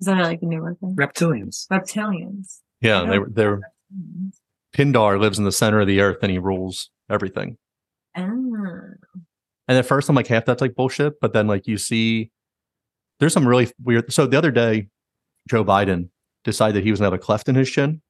is 0.00 0.06
that 0.06 0.22
like 0.22 0.40
a 0.42 0.46
newer 0.46 0.74
thing? 0.80 0.96
Reptilians. 0.96 1.66
Reptilians. 1.68 2.60
Yeah, 2.80 3.02
Yeah. 3.02 3.10
they 3.10 3.18
were 3.18 3.28
they're 3.30 3.60
Pindar 4.74 5.18
lives 5.20 5.38
in 5.38 5.44
the 5.44 5.52
center 5.52 5.80
of 5.80 5.86
the 5.86 6.00
earth 6.00 6.18
and 6.22 6.30
he 6.30 6.38
rules 6.38 6.90
everything. 7.10 7.56
Ah, 8.16 8.22
And 8.22 9.78
at 9.78 9.86
first 9.86 10.08
I'm 10.08 10.16
like 10.16 10.26
half 10.26 10.44
that's 10.44 10.60
like 10.60 10.74
bullshit, 10.74 11.20
but 11.20 11.32
then 11.32 11.46
like 11.46 11.66
you 11.66 11.78
see 11.78 12.30
there's 13.20 13.32
some 13.32 13.46
really 13.48 13.70
weird 13.82 14.12
so 14.12 14.26
the 14.26 14.36
other 14.38 14.50
day 14.50 14.88
Joe 15.48 15.64
Biden 15.64 16.08
decided 16.46 16.76
that 16.76 16.84
he 16.84 16.90
was 16.90 16.98
gonna 17.00 17.08
have 17.10 17.20
a 17.20 17.22
cleft 17.22 17.48
in 17.50 17.54
his 17.54 17.70
chin 17.70 18.00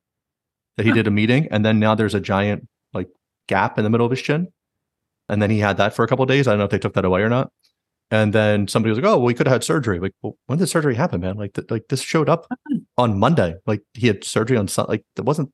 that 0.77 0.85
he 0.85 0.91
Huh. 0.91 0.97
did 0.97 1.07
a 1.09 1.11
meeting 1.11 1.49
and 1.51 1.65
then 1.65 1.81
now 1.81 1.95
there's 1.97 2.15
a 2.15 2.21
giant 2.21 2.69
like 2.95 3.09
gap 3.49 3.79
in 3.79 3.85
the 3.85 3.91
middle 3.91 4.07
of 4.07 4.11
his 4.13 4.23
chin. 4.23 4.49
And 5.29 5.43
then 5.43 5.51
he 5.51 5.59
had 5.59 5.77
that 5.79 5.93
for 5.95 6.05
a 6.05 6.09
couple 6.09 6.23
of 6.23 6.29
days. 6.29 6.47
I 6.47 6.53
don't 6.53 6.59
know 6.61 6.67
if 6.67 6.71
they 6.71 6.79
took 6.79 6.95
that 6.95 7.05
away 7.05 7.23
or 7.23 7.29
not. 7.29 7.51
And 8.13 8.33
then 8.33 8.69
somebody 8.69 8.91
was 8.91 8.99
like, 9.01 9.11
"Oh, 9.11 9.19
well, 9.19 9.27
he 9.27 9.35
could 9.35 9.49
have 9.49 9.55
had 9.55 9.65
surgery." 9.65 9.99
Like, 9.99 10.13
well, 10.23 10.37
when 10.47 10.61
did 10.61 10.69
surgery 10.69 10.95
happen, 10.95 11.21
man? 11.21 11.37
Like, 11.37 11.55
th- 11.55 11.69
like 11.69 11.89
this 11.89 12.01
showed 12.01 12.29
up 12.29 12.47
on 12.97 13.19
Monday. 13.19 13.57
Like, 13.67 13.83
he 13.95 14.07
had 14.07 14.23
surgery 14.23 14.57
on 14.57 14.69
Sun. 14.69 14.87
Like, 14.89 15.05
it 15.17 15.25
wasn't 15.25 15.51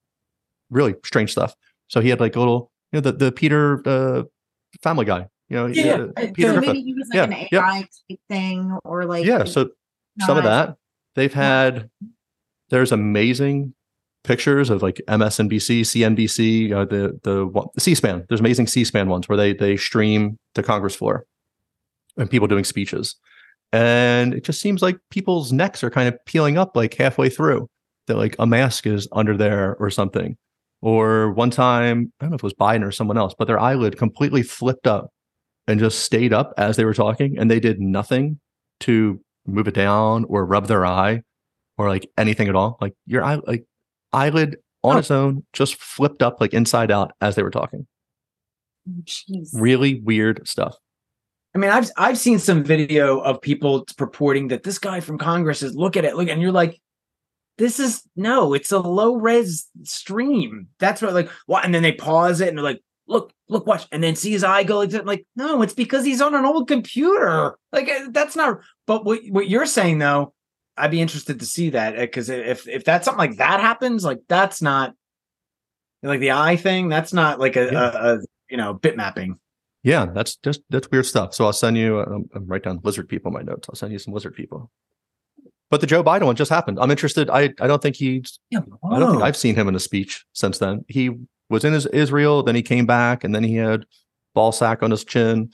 really 0.69 0.95
strange 1.03 1.33
stuff. 1.33 1.55
So 1.89 2.01
he 2.03 2.11
had 2.11 2.21
like 2.21 2.37
a 2.37 2.39
little, 2.39 2.71
you 2.93 2.99
know, 2.99 3.11
the 3.11 3.13
the 3.13 3.33
Peter 3.33 3.81
uh, 3.89 4.25
Family 4.83 5.07
Guy. 5.07 5.29
You 5.49 5.57
know, 5.57 5.67
Yeah, 5.69 6.09
uh, 6.15 6.27
Peter 6.35 6.53
so 6.55 6.61
maybe 6.61 6.83
he 6.83 6.93
was 6.93 7.09
like 7.09 7.17
Yeah, 7.17 7.25
an. 7.25 7.49
AI 7.53 7.81
type 8.11 8.21
thing 8.29 8.77
or 8.85 9.07
like 9.07 9.25
yeah. 9.25 9.45
So 9.45 9.71
some 10.21 10.37
of 10.37 10.45
that 10.45 10.77
they've 11.15 11.33
had. 11.33 11.89
There's 12.73 12.91
amazing 12.91 13.75
pictures 14.25 14.71
of 14.71 14.83
like 14.83 15.03
MSNBC, 15.07 15.83
CNBC, 15.83 16.73
uh, 16.73 16.87
the 16.87 17.21
the 17.23 17.69
C-SPAN. 17.79 18.25
There's 18.29 18.41
amazing 18.41 18.67
C-SPAN 18.67 19.11
ones 19.11 19.29
where 19.29 19.37
they 19.37 19.53
they 19.53 19.77
stream 19.77 20.39
the 20.55 20.63
Congress 20.63 20.95
floor 20.95 21.27
and 22.17 22.31
people 22.31 22.49
doing 22.49 22.65
speeches, 22.65 23.17
and 23.75 24.33
it 24.33 24.45
just 24.45 24.63
seems 24.63 24.81
like 24.81 24.97
people's 25.11 25.53
necks 25.53 25.85
are 25.85 25.91
kind 25.91 26.09
of 26.09 26.17
peeling 26.25 26.57
up 26.57 26.75
like 26.75 26.95
halfway 26.95 27.29
through. 27.29 27.69
That 28.07 28.17
like 28.17 28.35
a 28.39 28.47
mask 28.47 28.87
is 28.87 29.07
under 29.13 29.37
there 29.37 29.77
or 29.77 29.91
something. 29.91 30.39
Or 30.81 31.31
one 31.33 31.51
time, 31.51 32.11
I 32.21 32.25
don't 32.25 32.31
know 32.31 32.37
if 32.37 32.41
it 32.41 32.43
was 32.43 32.55
Biden 32.55 32.85
or 32.85 32.91
someone 32.91 33.19
else, 33.19 33.35
but 33.39 33.49
their 33.49 33.61
eyelid 33.61 33.99
completely 33.99 34.43
flipped 34.43 34.87
up 34.87 35.11
and 35.69 35.79
just 35.79 36.01
stayed 36.01 36.33
up 36.33 36.55
as 36.57 36.77
they 36.77 36.87
were 36.87 36.95
talking, 36.95 37.39
and 37.39 37.51
they 37.51 37.61
did 37.61 37.81
nothing 37.81 38.41
to 38.81 39.21
move 39.47 39.69
it 39.69 39.75
down 39.75 40.25
or 40.25 40.47
rub 40.47 40.69
their 40.69 40.87
eye 40.87 41.23
or 41.83 41.89
like 41.91 42.09
anything 42.17 42.49
at 42.49 42.57
all. 42.57 42.79
Like 42.81 42.95
your 43.07 43.25
eye, 43.25 43.41
like 43.47 43.65
eyelid 44.13 44.57
on 44.83 44.97
Oh. 44.97 44.99
its 44.99 45.11
own 45.11 45.45
just 45.53 45.77
flipped 45.77 46.23
up 46.23 46.41
like 46.41 46.55
inside 46.55 46.91
out 46.91 47.13
as 47.21 47.35
they 47.35 47.43
were 47.43 47.51
talking. 47.51 47.87
Jeez. 49.05 49.51
Really 49.53 50.01
weird 50.01 50.47
stuff. 50.49 50.77
I 51.55 51.59
mean, 51.59 51.71
I've 51.71 51.91
I've 51.97 52.19
seen 52.19 52.39
some 52.39 52.65
video 52.65 53.21
of 53.21 53.41
people 53.41 53.85
purporting 53.97 54.49
that 54.49 54.63
this 54.63 54.79
guy 54.79 55.01
from 55.01 55.19
Congress 55.19 55.63
is 55.63 55.75
look 55.75 55.97
at 55.97 56.05
it, 56.05 56.17
look, 56.17 56.29
and 56.29 56.41
you're 56.41 56.51
like, 56.51 56.81
this 57.59 57.79
is 57.79 58.03
no, 58.17 58.55
it's 58.55 58.73
a 58.73 58.79
low 58.79 59.17
res 59.17 59.69
stream. 59.83 60.69
That's 60.79 61.03
what 61.03 61.13
like 61.13 61.29
what, 61.47 61.65
and 61.65 61.75
then 61.75 61.83
they 61.83 61.93
pause 61.93 62.41
it 62.41 62.49
and 62.49 62.57
they're 62.57 62.65
like, 62.65 62.81
look, 63.07 63.33
look, 63.49 63.67
watch, 63.67 63.87
and 63.93 64.03
then 64.03 64.17
see 64.17 64.31
his 64.33 64.43
eye 64.45 64.65
go 64.65 64.79
like 64.79 64.91
that. 64.91 65.07
Like, 65.07 65.27
no, 65.37 65.61
it's 65.63 65.75
because 65.75 66.05
he's 66.05 66.23
on 66.23 66.35
an 66.35 66.47
old 66.47 66.69
computer. 66.69 67.57
Like 67.71 67.89
uh, 67.89 68.07
that's 68.11 68.35
not. 68.35 68.61
But 68.87 69.05
what 69.05 69.21
what 69.29 69.49
you're 69.49 69.67
saying 69.67 69.99
though, 69.99 70.33
I'd 70.77 70.91
be 70.91 71.01
interested 71.01 71.41
to 71.41 71.47
see 71.47 71.71
that 71.71 71.97
because 71.97 72.29
if 72.29 72.67
if 72.69 72.85
that's 72.85 73.05
something 73.05 73.19
like 73.19 73.37
that 73.39 73.61
happens, 73.61 74.05
like 74.05 74.21
that's 74.29 74.63
not 74.63 74.95
like 76.03 76.21
the 76.21 76.33
eye 76.33 76.57
thing. 76.57 76.89
That's 76.89 77.13
not 77.13 77.39
like 77.39 77.57
a, 77.57 77.71
Yeah. 77.73 77.93
a, 77.95 78.15
a 78.17 78.19
you 78.51 78.57
know 78.57 78.75
bit 78.75 78.97
mapping. 78.97 79.39
Yeah, 79.83 80.07
that's 80.07 80.37
just 80.37 80.63
that's 80.71 80.91
weird 80.91 81.07
stuff. 81.07 81.35
So 81.35 81.45
I'll 81.45 81.53
send 81.53 81.77
you. 81.77 82.01
Um, 82.01 82.29
I'm 82.35 82.47
write 82.47 82.63
down 82.63 82.81
lizard 82.85 83.09
people 83.09 83.29
in 83.31 83.35
my 83.35 83.43
notes. 83.43 83.69
I'll 83.69 83.75
send 83.75 83.93
you 83.93 83.99
some 83.99 84.15
lizard 84.15 84.35
people. 84.35 84.71
But 85.71 85.81
the 85.81 85.87
Joe 85.87 86.05
Biden 86.05 86.25
one 86.27 86.37
just 86.37 86.51
happened. 86.51 86.79
I'm 86.81 86.91
interested. 86.91 87.29
I 87.31 87.53
I 87.61 87.67
don't 87.67 87.83
think 87.83 87.97
he's. 87.97 88.39
Yeah, 88.51 88.61
I 88.91 88.99
don't 88.99 89.11
think 89.13 89.23
I've 89.23 89.37
seen 89.37 89.55
him 89.55 89.69
in 89.69 89.75
a 89.75 89.81
speech 89.81 90.25
since 90.33 90.59
then. 90.59 90.85
He 90.89 91.11
was 91.51 91.65
in 91.65 91.73
his 91.73 91.87
Israel, 91.87 92.43
then 92.43 92.55
he 92.55 92.63
came 92.63 92.87
back, 92.87 93.25
and 93.25 93.35
then 93.35 93.43
he 93.45 93.57
had 93.57 93.85
ball 94.35 94.53
sack 94.53 94.83
on 94.83 94.91
his 94.91 95.05
chin. 95.05 95.51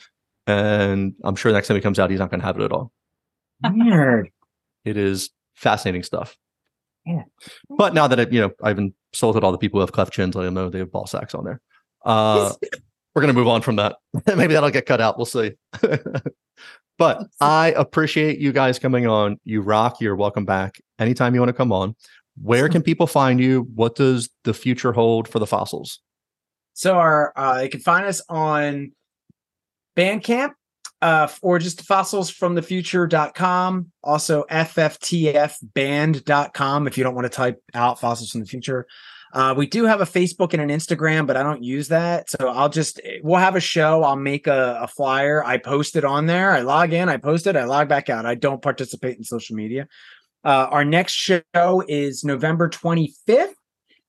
And 0.47 1.15
I'm 1.25 1.37
sure 1.37 1.53
next 1.53 1.69
time 1.69 1.77
he 1.77 1.81
comes 1.81 1.99
out, 1.99 2.11
he's 2.11 2.21
not 2.21 2.31
going 2.31 2.41
to 2.41 2.47
have 2.47 2.59
it 2.59 2.63
at 2.63 2.73
all. 2.73 2.93
Weird. 3.69 4.31
It 4.89 4.97
is 4.97 5.31
fascinating 5.55 6.03
stuff. 6.03 6.37
Yeah. 7.07 7.23
But 7.71 7.95
now 7.95 8.07
that 8.07 8.21
I, 8.21 8.27
you 8.31 8.41
know, 8.41 8.51
I've 8.63 8.79
insulted 8.79 9.45
all 9.45 9.53
the 9.53 9.59
people 9.59 9.79
who 9.79 9.83
have 9.83 9.93
cleft 9.93 10.13
chins, 10.13 10.37
I 10.37 10.49
know 10.51 10.69
they 10.69 10.79
have 10.79 10.93
ball 10.93 11.07
sacks 11.07 11.35
on 11.35 11.45
there. 11.45 11.61
Uh, 12.05 12.53
we're 13.15 13.23
going 13.23 13.35
to 13.35 13.39
move 13.39 13.49
on 13.49 13.63
from 13.63 13.77
that. 13.77 13.97
Maybe 14.27 14.55
that'll 14.55 14.71
get 14.71 14.87
cut 14.87 15.01
out. 15.01 15.17
We'll 15.17 15.27
see. 15.27 15.53
but 16.99 17.27
I 17.41 17.73
appreciate 17.77 18.39
you 18.39 18.53
guys 18.53 18.79
coming 18.79 19.07
on. 19.07 19.39
You 19.45 19.63
rock. 19.63 20.01
You're 20.01 20.17
welcome 20.17 20.45
back 20.45 20.81
anytime 20.99 21.35
you 21.35 21.41
want 21.41 21.51
to 21.51 21.55
come 21.55 21.73
on. 21.73 21.97
Where 22.41 22.69
can 22.69 22.83
people 22.83 23.07
find 23.07 23.41
you? 23.41 23.69
What 23.75 23.97
does 23.97 24.31
the 24.45 24.55
future 24.55 24.93
hold 24.93 25.29
for 25.29 25.39
the 25.39 25.47
fossils? 25.47 26.01
So 26.75 26.97
our 26.97 27.33
uh, 27.37 27.63
you 27.63 27.69
can 27.69 27.81
find 27.81 28.07
us 28.07 28.23
on 28.29 28.93
Bandcamp 29.97 30.53
uh, 31.03 31.29
or 31.43 31.59
just 31.59 31.87
fossilsfromthefuture.com. 31.87 33.93
Also 34.03 34.45
fftfband.com 34.51 36.87
if 36.87 36.97
you 36.99 37.05
don't 37.05 37.15
want 37.15 37.27
to 37.27 37.31
type 37.31 37.63
out 37.75 38.01
fossils 38.01 38.31
from 38.31 38.41
the 38.41 38.47
future. 38.47 38.87
Uh, 39.33 39.55
we 39.57 39.67
do 39.67 39.85
have 39.85 40.01
a 40.01 40.07
Facebook 40.07 40.55
and 40.55 40.63
an 40.63 40.71
Instagram, 40.71 41.27
but 41.27 41.37
I 41.37 41.43
don't 41.43 41.63
use 41.63 41.89
that. 41.89 42.31
So 42.31 42.49
I'll 42.49 42.71
just 42.71 42.99
we'll 43.23 43.39
have 43.39 43.57
a 43.57 43.61
show. 43.61 44.03
I'll 44.03 44.17
make 44.17 44.47
a, 44.47 44.79
a 44.83 44.89
flyer. 44.89 45.45
I 45.45 45.59
post 45.59 45.97
it 45.97 46.05
on 46.05 46.25
there. 46.27 46.53
I 46.53 46.61
log 46.61 46.95
in, 46.95 47.11
I 47.11 47.19
post 47.19 47.47
it, 47.47 47.57
I 47.57 47.65
log 47.65 47.89
back 47.89 48.09
out. 48.09 48.25
I 48.25 48.35
don't 48.35 48.63
participate 48.63 49.19
in 49.19 49.25
social 49.25 49.55
media. 49.55 49.87
Uh, 50.45 50.69
our 50.71 50.85
next 50.85 51.13
show 51.13 51.85
is 51.89 52.25
November 52.25 52.71
25th 52.71 53.53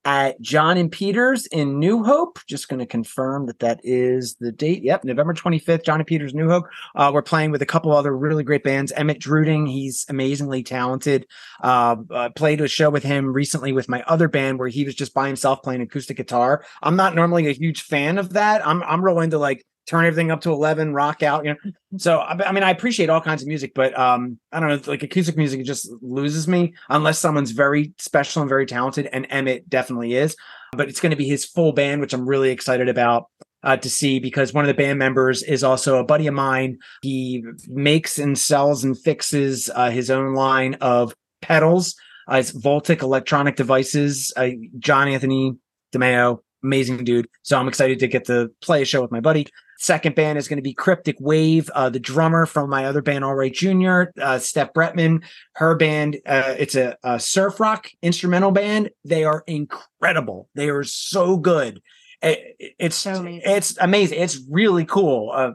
at 0.05 0.39
John 0.41 0.77
and 0.77 0.91
Peters 0.91 1.45
in 1.47 1.79
New 1.79 2.03
Hope. 2.03 2.39
Just 2.47 2.67
going 2.67 2.79
to 2.79 2.85
confirm 2.85 3.45
that 3.47 3.59
that 3.59 3.81
is 3.83 4.35
the 4.35 4.51
date. 4.51 4.83
Yep, 4.83 5.03
November 5.03 5.33
25th, 5.33 5.83
John 5.83 5.99
and 5.99 6.07
Peters, 6.07 6.33
New 6.33 6.49
Hope. 6.49 6.65
Uh, 6.95 7.11
we're 7.13 7.21
playing 7.21 7.51
with 7.51 7.61
a 7.61 7.65
couple 7.65 7.91
other 7.91 8.15
really 8.15 8.43
great 8.43 8.63
bands. 8.63 8.91
Emmett 8.93 9.19
Druding, 9.19 9.65
he's 9.65 10.05
amazingly 10.09 10.63
talented. 10.63 11.27
Uh, 11.61 11.97
uh, 12.11 12.29
played 12.29 12.61
a 12.61 12.67
show 12.67 12.89
with 12.89 13.03
him 13.03 13.33
recently 13.33 13.71
with 13.71 13.89
my 13.89 14.03
other 14.03 14.27
band 14.27 14.59
where 14.59 14.69
he 14.69 14.85
was 14.85 14.95
just 14.95 15.13
by 15.13 15.27
himself 15.27 15.61
playing 15.61 15.81
acoustic 15.81 16.17
guitar. 16.17 16.63
I'm 16.81 16.95
not 16.95 17.15
normally 17.15 17.47
a 17.47 17.51
huge 17.51 17.81
fan 17.81 18.17
of 18.17 18.33
that. 18.33 18.65
I'm 18.65 18.83
I'm 18.83 19.03
real 19.03 19.19
into 19.19 19.37
like 19.37 19.65
turn 19.89 20.05
everything 20.05 20.29
up 20.29 20.41
to 20.41 20.51
11 20.51 20.93
rock 20.93 21.23
out 21.23 21.43
you 21.43 21.51
know? 21.51 21.71
So 21.97 22.19
I, 22.19 22.51
mean 22.51 22.63
i 22.63 22.69
appreciate 22.69 23.09
all 23.09 23.21
kinds 23.21 23.41
of 23.41 23.47
music 23.47 23.73
but 23.73 23.97
um 23.97 24.37
i 24.51 24.59
don't 24.59 24.69
know 24.69 24.91
like 24.91 25.01
acoustic 25.01 25.35
music 25.35 25.65
just 25.65 25.89
loses 26.01 26.47
me 26.47 26.75
unless 26.89 27.17
someone's 27.17 27.51
very 27.51 27.93
special 27.97 28.43
and 28.43 28.49
very 28.49 28.67
talented 28.67 29.09
and 29.11 29.25
emmett 29.31 29.67
definitely 29.67 30.13
is 30.13 30.35
but 30.73 30.89
it's 30.89 30.99
going 30.99 31.09
to 31.09 31.15
be 31.15 31.27
his 31.27 31.43
full 31.43 31.71
band 31.71 32.01
which 32.01 32.13
i'm 32.13 32.27
really 32.27 32.51
excited 32.51 32.87
about 32.87 33.29
uh, 33.63 33.77
to 33.77 33.89
see 33.89 34.19
because 34.19 34.53
one 34.53 34.63
of 34.63 34.67
the 34.67 34.73
band 34.73 34.99
members 34.99 35.43
is 35.43 35.65
also 35.65 35.97
a 35.97 36.03
buddy 36.05 36.27
of 36.27 36.33
mine. 36.33 36.77
He 37.01 37.43
makes 37.67 38.17
and 38.17 38.39
sells 38.39 38.85
and 38.85 38.97
fixes 38.97 39.69
uh, 39.75 39.89
his 39.89 40.09
own 40.09 40.33
line 40.33 40.75
of 40.75 41.13
pedals. 41.41 41.95
Uh, 42.31 42.37
it's 42.37 42.53
voltic 42.53 43.01
electronic 43.01 43.57
devices. 43.57 44.31
Uh, 44.37 44.51
john 44.77 45.09
anthony 45.09 45.57
demeo 45.93 46.39
amazing 46.63 47.03
dude. 47.03 47.27
So 47.41 47.57
i'm 47.57 47.67
excited 47.67 47.99
to 47.99 48.07
get 48.07 48.23
to 48.25 48.49
play 48.61 48.81
a 48.81 48.85
show 48.85 49.01
with 49.01 49.11
my 49.11 49.19
buddy 49.19 49.45
Second 49.81 50.13
band 50.13 50.37
is 50.37 50.49
going 50.49 50.57
to 50.57 50.63
be 50.63 50.73
Cryptic 50.73 51.15
Wave. 51.21 51.69
Uh, 51.73 51.89
the 51.89 52.01
drummer 52.01 52.45
from 52.45 52.69
my 52.69 52.83
other 52.83 53.01
band, 53.01 53.23
All 53.23 53.33
Right 53.33 53.53
Junior, 53.53 54.11
uh, 54.21 54.37
Steph 54.37 54.73
Bretman. 54.73 55.23
Her 55.53 55.73
band, 55.73 56.17
uh, 56.25 56.53
it's 56.57 56.75
a, 56.75 56.97
a, 57.01 57.17
surf 57.17 57.61
rock 57.61 57.89
instrumental 58.01 58.51
band. 58.51 58.89
They 59.05 59.23
are 59.23 59.41
incredible. 59.47 60.49
They 60.53 60.67
are 60.67 60.83
so 60.83 61.37
good. 61.37 61.81
It, 62.21 62.75
it's 62.77 62.97
so 62.97 63.15
amazing. 63.15 63.41
it's 63.45 63.77
amazing. 63.79 64.19
It's 64.19 64.41
really 64.49 64.83
cool. 64.83 65.31
Uh, 65.33 65.51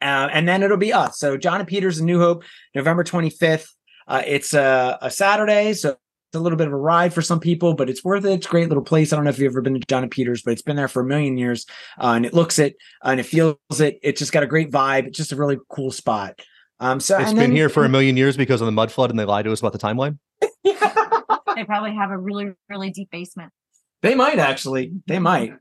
uh, 0.00 0.28
and 0.32 0.46
then 0.46 0.62
it'll 0.62 0.76
be 0.76 0.92
us. 0.92 1.18
So 1.18 1.36
John 1.36 1.58
and 1.58 1.68
Peters 1.68 1.98
and 1.98 2.06
New 2.06 2.20
Hope, 2.20 2.44
November 2.76 3.02
twenty 3.02 3.30
fifth. 3.30 3.74
Uh, 4.06 4.22
it's 4.24 4.54
a, 4.54 4.98
a 5.02 5.10
Saturday, 5.10 5.72
so 5.72 5.96
a 6.36 6.40
little 6.40 6.56
bit 6.56 6.66
of 6.66 6.72
a 6.72 6.76
ride 6.76 7.12
for 7.12 7.22
some 7.22 7.40
people, 7.40 7.74
but 7.74 7.90
it's 7.90 8.04
worth 8.04 8.24
it. 8.24 8.32
It's 8.32 8.46
a 8.46 8.50
great 8.50 8.68
little 8.68 8.84
place. 8.84 9.12
I 9.12 9.16
don't 9.16 9.24
know 9.24 9.30
if 9.30 9.38
you've 9.38 9.50
ever 9.50 9.62
been 9.62 9.74
to 9.74 9.80
John 9.80 10.02
and 10.02 10.10
Peters, 10.10 10.42
but 10.42 10.52
it's 10.52 10.62
been 10.62 10.76
there 10.76 10.88
for 10.88 11.00
a 11.00 11.04
million 11.04 11.36
years, 11.36 11.66
uh, 11.98 12.12
and 12.16 12.24
it 12.24 12.34
looks 12.34 12.58
it 12.58 12.76
uh, 13.04 13.08
and 13.08 13.20
it 13.20 13.24
feels 13.24 13.56
it. 13.80 13.98
It's 14.02 14.18
just 14.18 14.32
got 14.32 14.42
a 14.42 14.46
great 14.46 14.70
vibe. 14.70 15.06
It's 15.06 15.16
just 15.16 15.32
a 15.32 15.36
really 15.36 15.58
cool 15.68 15.90
spot. 15.90 16.40
Um, 16.78 17.00
so 17.00 17.18
it's 17.18 17.30
been 17.30 17.36
then, 17.36 17.52
here 17.52 17.68
for 17.68 17.84
a 17.84 17.88
million 17.88 18.16
years 18.16 18.36
because 18.36 18.60
of 18.60 18.66
the 18.66 18.72
mud 18.72 18.92
flood, 18.92 19.10
and 19.10 19.18
they 19.18 19.24
lied 19.24 19.44
to 19.46 19.52
us 19.52 19.60
about 19.60 19.72
the 19.72 19.78
timeline. 19.78 20.18
they 20.62 21.64
probably 21.64 21.94
have 21.94 22.10
a 22.10 22.18
really, 22.18 22.52
really 22.68 22.90
deep 22.90 23.10
basement. 23.10 23.52
They 24.02 24.14
might 24.14 24.38
actually. 24.38 24.92
They 25.06 25.18
might. 25.18 25.54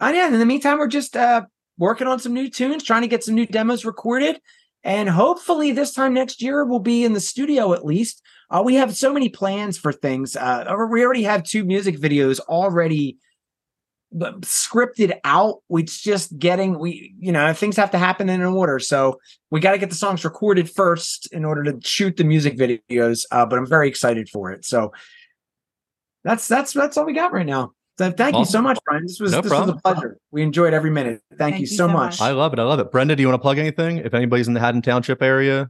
And 0.00 0.16
yeah, 0.16 0.28
in 0.28 0.38
the 0.38 0.46
meantime, 0.46 0.78
we're 0.78 0.86
just 0.86 1.16
uh, 1.16 1.46
working 1.76 2.06
on 2.06 2.20
some 2.20 2.32
new 2.32 2.48
tunes, 2.48 2.84
trying 2.84 3.02
to 3.02 3.08
get 3.08 3.24
some 3.24 3.34
new 3.34 3.46
demos 3.46 3.84
recorded. 3.84 4.40
And 4.84 5.08
hopefully, 5.08 5.72
this 5.72 5.92
time 5.92 6.14
next 6.14 6.40
year, 6.40 6.64
we'll 6.64 6.78
be 6.78 7.04
in 7.04 7.12
the 7.12 7.20
studio 7.20 7.72
at 7.72 7.84
least 7.84 8.22
uh, 8.50 8.62
we 8.64 8.76
have 8.76 8.96
so 8.96 9.12
many 9.12 9.28
plans 9.28 9.76
for 9.76 9.92
things. 9.92 10.36
Uh, 10.36 10.64
we 10.90 11.04
already 11.04 11.24
have 11.24 11.42
two 11.42 11.64
music 11.64 11.98
videos 11.98 12.40
already 12.40 13.18
scripted 14.14 15.18
out. 15.24 15.56
It's 15.70 16.00
just 16.00 16.38
getting 16.38 16.78
we, 16.78 17.14
you 17.18 17.30
know, 17.30 17.52
things 17.52 17.76
have 17.76 17.90
to 17.90 17.98
happen 17.98 18.28
in 18.28 18.40
an 18.40 18.46
order. 18.46 18.78
So 18.78 19.20
we 19.50 19.60
got 19.60 19.72
to 19.72 19.78
get 19.78 19.90
the 19.90 19.96
songs 19.96 20.24
recorded 20.24 20.70
first 20.70 21.30
in 21.32 21.44
order 21.44 21.62
to 21.64 21.78
shoot 21.86 22.16
the 22.16 22.24
music 22.24 22.56
videos. 22.56 23.26
Uh, 23.30 23.44
but 23.44 23.58
I'm 23.58 23.66
very 23.66 23.88
excited 23.88 24.28
for 24.30 24.50
it. 24.50 24.64
So 24.64 24.92
that's 26.24 26.48
that's 26.48 26.72
that's 26.72 26.96
all 26.96 27.04
we 27.04 27.12
got 27.12 27.32
right 27.32 27.46
now. 27.46 27.72
So 27.98 28.12
thank 28.12 28.34
awesome. 28.34 28.40
you 28.40 28.44
so 28.46 28.62
much, 28.62 28.78
Brian. 28.84 29.02
This 29.02 29.18
was 29.18 29.32
no 29.32 29.40
this 29.40 29.50
problem. 29.50 29.74
was 29.74 29.80
a 29.84 29.94
pleasure. 29.94 30.18
We 30.30 30.42
enjoyed 30.42 30.72
every 30.72 30.90
minute. 30.90 31.20
Thank, 31.30 31.38
thank 31.38 31.60
you, 31.60 31.66
so, 31.66 31.76
so 31.76 31.88
much. 31.88 32.12
much. 32.12 32.20
I 32.20 32.30
love 32.30 32.52
it. 32.52 32.60
I 32.60 32.62
love 32.62 32.78
it. 32.78 32.92
Brenda, 32.92 33.16
do 33.16 33.22
you 33.22 33.28
want 33.28 33.40
to 33.40 33.42
plug 33.42 33.58
anything? 33.58 33.98
If 33.98 34.14
anybody's 34.14 34.46
in 34.46 34.54
the 34.54 34.60
Haddon 34.60 34.82
Township 34.82 35.20
area, 35.20 35.68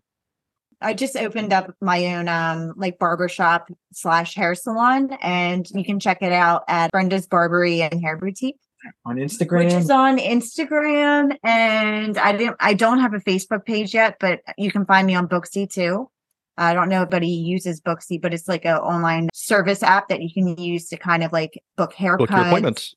I 0.80 0.94
just 0.94 1.16
opened 1.16 1.52
up 1.52 1.74
my 1.80 2.14
own 2.14 2.28
um 2.28 2.74
like 2.76 2.98
barbershop 2.98 3.68
slash 3.92 4.34
hair 4.34 4.54
salon, 4.54 5.16
and 5.22 5.68
you 5.70 5.84
can 5.84 6.00
check 6.00 6.22
it 6.22 6.32
out 6.32 6.64
at 6.68 6.92
Brenda's 6.92 7.26
Barbery 7.26 7.80
and 7.82 8.00
Hair 8.00 8.16
Boutique 8.18 8.58
on 9.04 9.16
Instagram, 9.16 9.64
which 9.64 9.74
is 9.74 9.90
on 9.90 10.18
Instagram. 10.18 11.36
And 11.42 12.16
I 12.18 12.32
didn't, 12.36 12.56
I 12.60 12.74
don't 12.74 13.00
have 13.00 13.14
a 13.14 13.18
Facebook 13.18 13.64
page 13.64 13.94
yet, 13.94 14.16
but 14.20 14.40
you 14.56 14.70
can 14.70 14.84
find 14.86 15.06
me 15.06 15.14
on 15.14 15.28
Booksy 15.28 15.70
too. 15.70 16.10
I 16.56 16.74
don't 16.74 16.88
know 16.88 17.02
if 17.02 17.12
anybody 17.12 17.28
uses 17.28 17.80
Booksy, 17.80 18.20
but 18.20 18.34
it's 18.34 18.48
like 18.48 18.64
an 18.64 18.76
online 18.76 19.28
service 19.32 19.82
app 19.82 20.08
that 20.08 20.22
you 20.22 20.32
can 20.32 20.56
use 20.56 20.88
to 20.88 20.96
kind 20.96 21.22
of 21.22 21.32
like 21.32 21.62
book 21.76 21.94
haircuts. 21.94 22.18
Book 22.18 22.30
your 22.30 22.40
appointments 22.40 22.94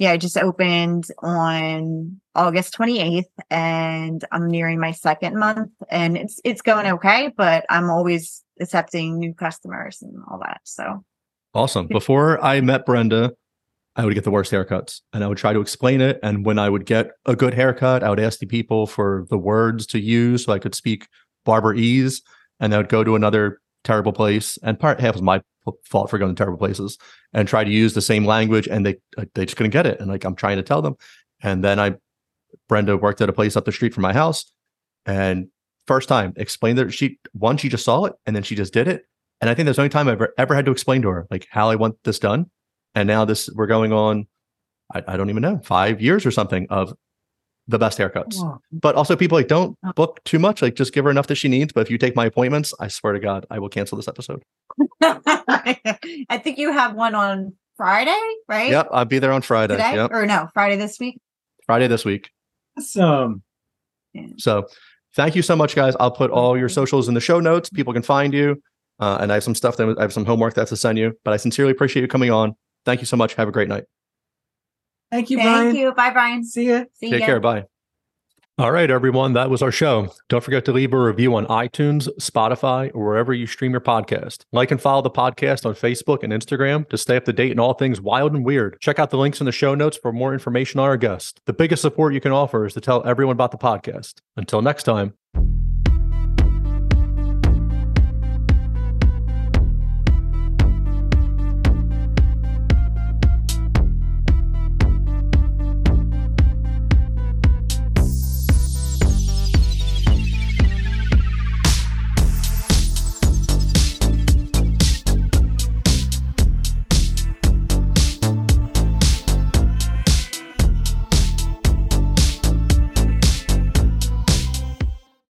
yeah, 0.00 0.12
I 0.12 0.16
just 0.16 0.38
opened 0.38 1.08
on 1.18 2.18
August 2.34 2.74
28th 2.76 3.24
and 3.50 4.24
I'm 4.32 4.48
nearing 4.48 4.80
my 4.80 4.92
second 4.92 5.38
month 5.38 5.70
and 5.90 6.16
it's 6.16 6.40
it's 6.42 6.62
going 6.62 6.86
okay, 6.86 7.30
but 7.36 7.66
I'm 7.68 7.90
always 7.90 8.42
accepting 8.58 9.18
new 9.18 9.34
customers 9.34 10.00
and 10.00 10.16
all 10.30 10.38
that. 10.38 10.62
So 10.64 11.04
awesome. 11.52 11.86
Before 11.86 12.42
I 12.42 12.62
met 12.62 12.86
Brenda, 12.86 13.32
I 13.94 14.06
would 14.06 14.14
get 14.14 14.24
the 14.24 14.30
worst 14.30 14.50
haircuts 14.50 15.02
and 15.12 15.22
I 15.22 15.26
would 15.26 15.36
try 15.36 15.52
to 15.52 15.60
explain 15.60 16.00
it. 16.00 16.18
And 16.22 16.46
when 16.46 16.58
I 16.58 16.70
would 16.70 16.86
get 16.86 17.10
a 17.26 17.36
good 17.36 17.52
haircut, 17.52 18.02
I 18.02 18.08
would 18.08 18.20
ask 18.20 18.38
the 18.38 18.46
people 18.46 18.86
for 18.86 19.26
the 19.28 19.36
words 19.36 19.86
to 19.88 20.00
use 20.00 20.46
so 20.46 20.54
I 20.54 20.58
could 20.58 20.74
speak 20.74 21.08
barber 21.44 21.74
ease. 21.74 22.22
And 22.58 22.72
I 22.72 22.78
would 22.78 22.88
go 22.88 23.04
to 23.04 23.16
another 23.16 23.60
terrible 23.84 24.14
place. 24.14 24.58
And 24.62 24.80
part 24.80 24.98
half 24.98 25.12
was 25.12 25.22
my 25.22 25.42
fault 25.84 26.10
for 26.10 26.18
going 26.18 26.34
to 26.34 26.38
terrible 26.38 26.58
places 26.58 26.98
and 27.32 27.46
try 27.46 27.64
to 27.64 27.70
use 27.70 27.94
the 27.94 28.02
same 28.02 28.24
language 28.24 28.66
and 28.66 28.84
they 28.84 28.96
uh, 29.18 29.24
they 29.34 29.44
just 29.44 29.56
couldn't 29.56 29.70
get 29.70 29.86
it. 29.86 30.00
And 30.00 30.08
like 30.08 30.24
i'm 30.24 30.34
trying 30.34 30.56
to 30.56 30.62
tell 30.62 30.82
them. 30.82 30.96
And 31.42 31.64
then 31.64 31.78
i 31.78 31.94
brenda 32.68 32.96
worked 32.96 33.20
at 33.20 33.28
a 33.28 33.32
place 33.32 33.56
up 33.56 33.64
the 33.64 33.72
street 33.72 33.94
from 33.94 34.02
my 34.02 34.12
house 34.12 34.52
and 35.06 35.48
first 35.86 36.08
time 36.08 36.32
explained 36.36 36.78
that 36.78 36.92
she 36.92 37.18
one 37.32 37.56
she 37.56 37.68
just 37.68 37.84
saw 37.84 38.04
it 38.04 38.14
and 38.26 38.34
then 38.34 38.42
she 38.42 38.54
just 38.54 38.72
did 38.72 38.88
it. 38.88 39.04
And 39.40 39.48
i 39.48 39.54
think 39.54 39.66
that's 39.66 39.76
the 39.76 39.82
only 39.82 39.90
time 39.90 40.08
i've 40.08 40.14
ever, 40.14 40.34
ever 40.38 40.54
had 40.54 40.64
to 40.66 40.72
explain 40.72 41.02
to 41.02 41.08
her 41.08 41.26
like 41.30 41.46
how 41.50 41.70
i 41.70 41.76
want 41.76 41.96
this 42.04 42.18
done. 42.18 42.50
And 42.94 43.06
now 43.06 43.24
this 43.24 43.48
we're 43.54 43.66
going 43.66 43.92
on 43.92 44.26
I, 44.92 45.02
I 45.06 45.16
don't 45.16 45.30
even 45.30 45.42
know 45.42 45.60
five 45.64 46.00
years 46.00 46.26
or 46.26 46.30
something 46.30 46.66
of 46.70 46.94
the 47.70 47.78
best 47.78 47.98
haircuts. 47.98 48.36
But 48.72 48.94
also 48.96 49.16
people 49.16 49.38
like 49.38 49.48
don't 49.48 49.78
oh. 49.84 49.92
book 49.92 50.20
too 50.24 50.38
much. 50.38 50.60
Like 50.60 50.74
just 50.74 50.92
give 50.92 51.04
her 51.04 51.10
enough 51.10 51.28
that 51.28 51.36
she 51.36 51.48
needs. 51.48 51.72
But 51.72 51.82
if 51.82 51.90
you 51.90 51.98
take 51.98 52.16
my 52.16 52.26
appointments, 52.26 52.74
I 52.80 52.88
swear 52.88 53.12
to 53.12 53.20
God, 53.20 53.46
I 53.50 53.58
will 53.58 53.68
cancel 53.68 53.96
this 53.96 54.08
episode. 54.08 54.42
I 55.02 56.40
think 56.42 56.58
you 56.58 56.72
have 56.72 56.94
one 56.94 57.14
on 57.14 57.54
Friday, 57.76 58.20
right? 58.48 58.70
Yep, 58.70 58.88
I'll 58.92 59.04
be 59.04 59.18
there 59.18 59.32
on 59.32 59.42
Friday. 59.42 59.74
Today? 59.74 59.94
Yep. 59.94 60.10
Or 60.12 60.26
no, 60.26 60.48
Friday 60.52 60.76
this 60.76 60.98
week. 60.98 61.18
Friday 61.66 61.86
this 61.86 62.04
week. 62.04 62.30
Awesome. 62.76 63.42
So 64.36 64.66
thank 65.14 65.36
you 65.36 65.42
so 65.42 65.54
much, 65.54 65.74
guys. 65.74 65.94
I'll 66.00 66.10
put 66.10 66.30
all 66.30 66.58
your 66.58 66.68
socials 66.68 67.08
in 67.08 67.14
the 67.14 67.20
show 67.20 67.40
notes. 67.40 67.70
People 67.70 67.92
can 67.92 68.02
find 68.02 68.34
you. 68.34 68.60
Uh, 68.98 69.18
and 69.20 69.30
I 69.30 69.36
have 69.36 69.44
some 69.44 69.54
stuff 69.54 69.78
that 69.78 69.96
I 69.98 70.02
have 70.02 70.12
some 70.12 70.26
homework 70.26 70.54
that's 70.54 70.70
to 70.70 70.76
send 70.76 70.98
you. 70.98 71.12
But 71.24 71.32
I 71.32 71.36
sincerely 71.36 71.72
appreciate 71.72 72.02
you 72.02 72.08
coming 72.08 72.30
on. 72.30 72.54
Thank 72.84 73.00
you 73.00 73.06
so 73.06 73.16
much. 73.16 73.34
Have 73.34 73.48
a 73.48 73.52
great 73.52 73.68
night. 73.68 73.84
Thank 75.10 75.30
you, 75.30 75.38
Thank 75.38 75.48
Brian. 75.48 75.76
you. 75.76 75.92
Bye, 75.92 76.10
Brian. 76.10 76.44
See 76.44 76.66
you. 76.66 76.86
See 76.94 77.10
Take 77.10 77.20
ya. 77.20 77.26
care. 77.26 77.40
Bye. 77.40 77.64
All 78.58 78.72
right, 78.72 78.90
everyone. 78.90 79.32
That 79.32 79.48
was 79.48 79.62
our 79.62 79.72
show. 79.72 80.12
Don't 80.28 80.44
forget 80.44 80.66
to 80.66 80.72
leave 80.72 80.92
a 80.92 81.00
review 81.00 81.34
on 81.34 81.46
iTunes, 81.46 82.08
Spotify, 82.20 82.90
or 82.94 83.06
wherever 83.06 83.32
you 83.32 83.46
stream 83.46 83.70
your 83.72 83.80
podcast. 83.80 84.44
Like 84.52 84.70
and 84.70 84.78
follow 84.78 85.00
the 85.00 85.10
podcast 85.10 85.64
on 85.64 85.74
Facebook 85.74 86.22
and 86.22 86.30
Instagram 86.30 86.86
to 86.90 86.98
stay 86.98 87.16
up 87.16 87.24
to 87.24 87.32
date 87.32 87.52
in 87.52 87.58
all 87.58 87.72
things 87.72 88.02
wild 88.02 88.34
and 88.34 88.44
weird. 88.44 88.78
Check 88.80 88.98
out 88.98 89.08
the 89.08 89.16
links 89.16 89.40
in 89.40 89.46
the 89.46 89.52
show 89.52 89.74
notes 89.74 89.96
for 89.96 90.12
more 90.12 90.34
information 90.34 90.78
on 90.78 90.86
our 90.86 90.98
guest. 90.98 91.40
The 91.46 91.54
biggest 91.54 91.80
support 91.80 92.12
you 92.12 92.20
can 92.20 92.32
offer 92.32 92.66
is 92.66 92.74
to 92.74 92.82
tell 92.82 93.02
everyone 93.06 93.34
about 93.34 93.50
the 93.50 93.56
podcast. 93.56 94.16
Until 94.36 94.60
next 94.60 94.82
time. 94.82 95.14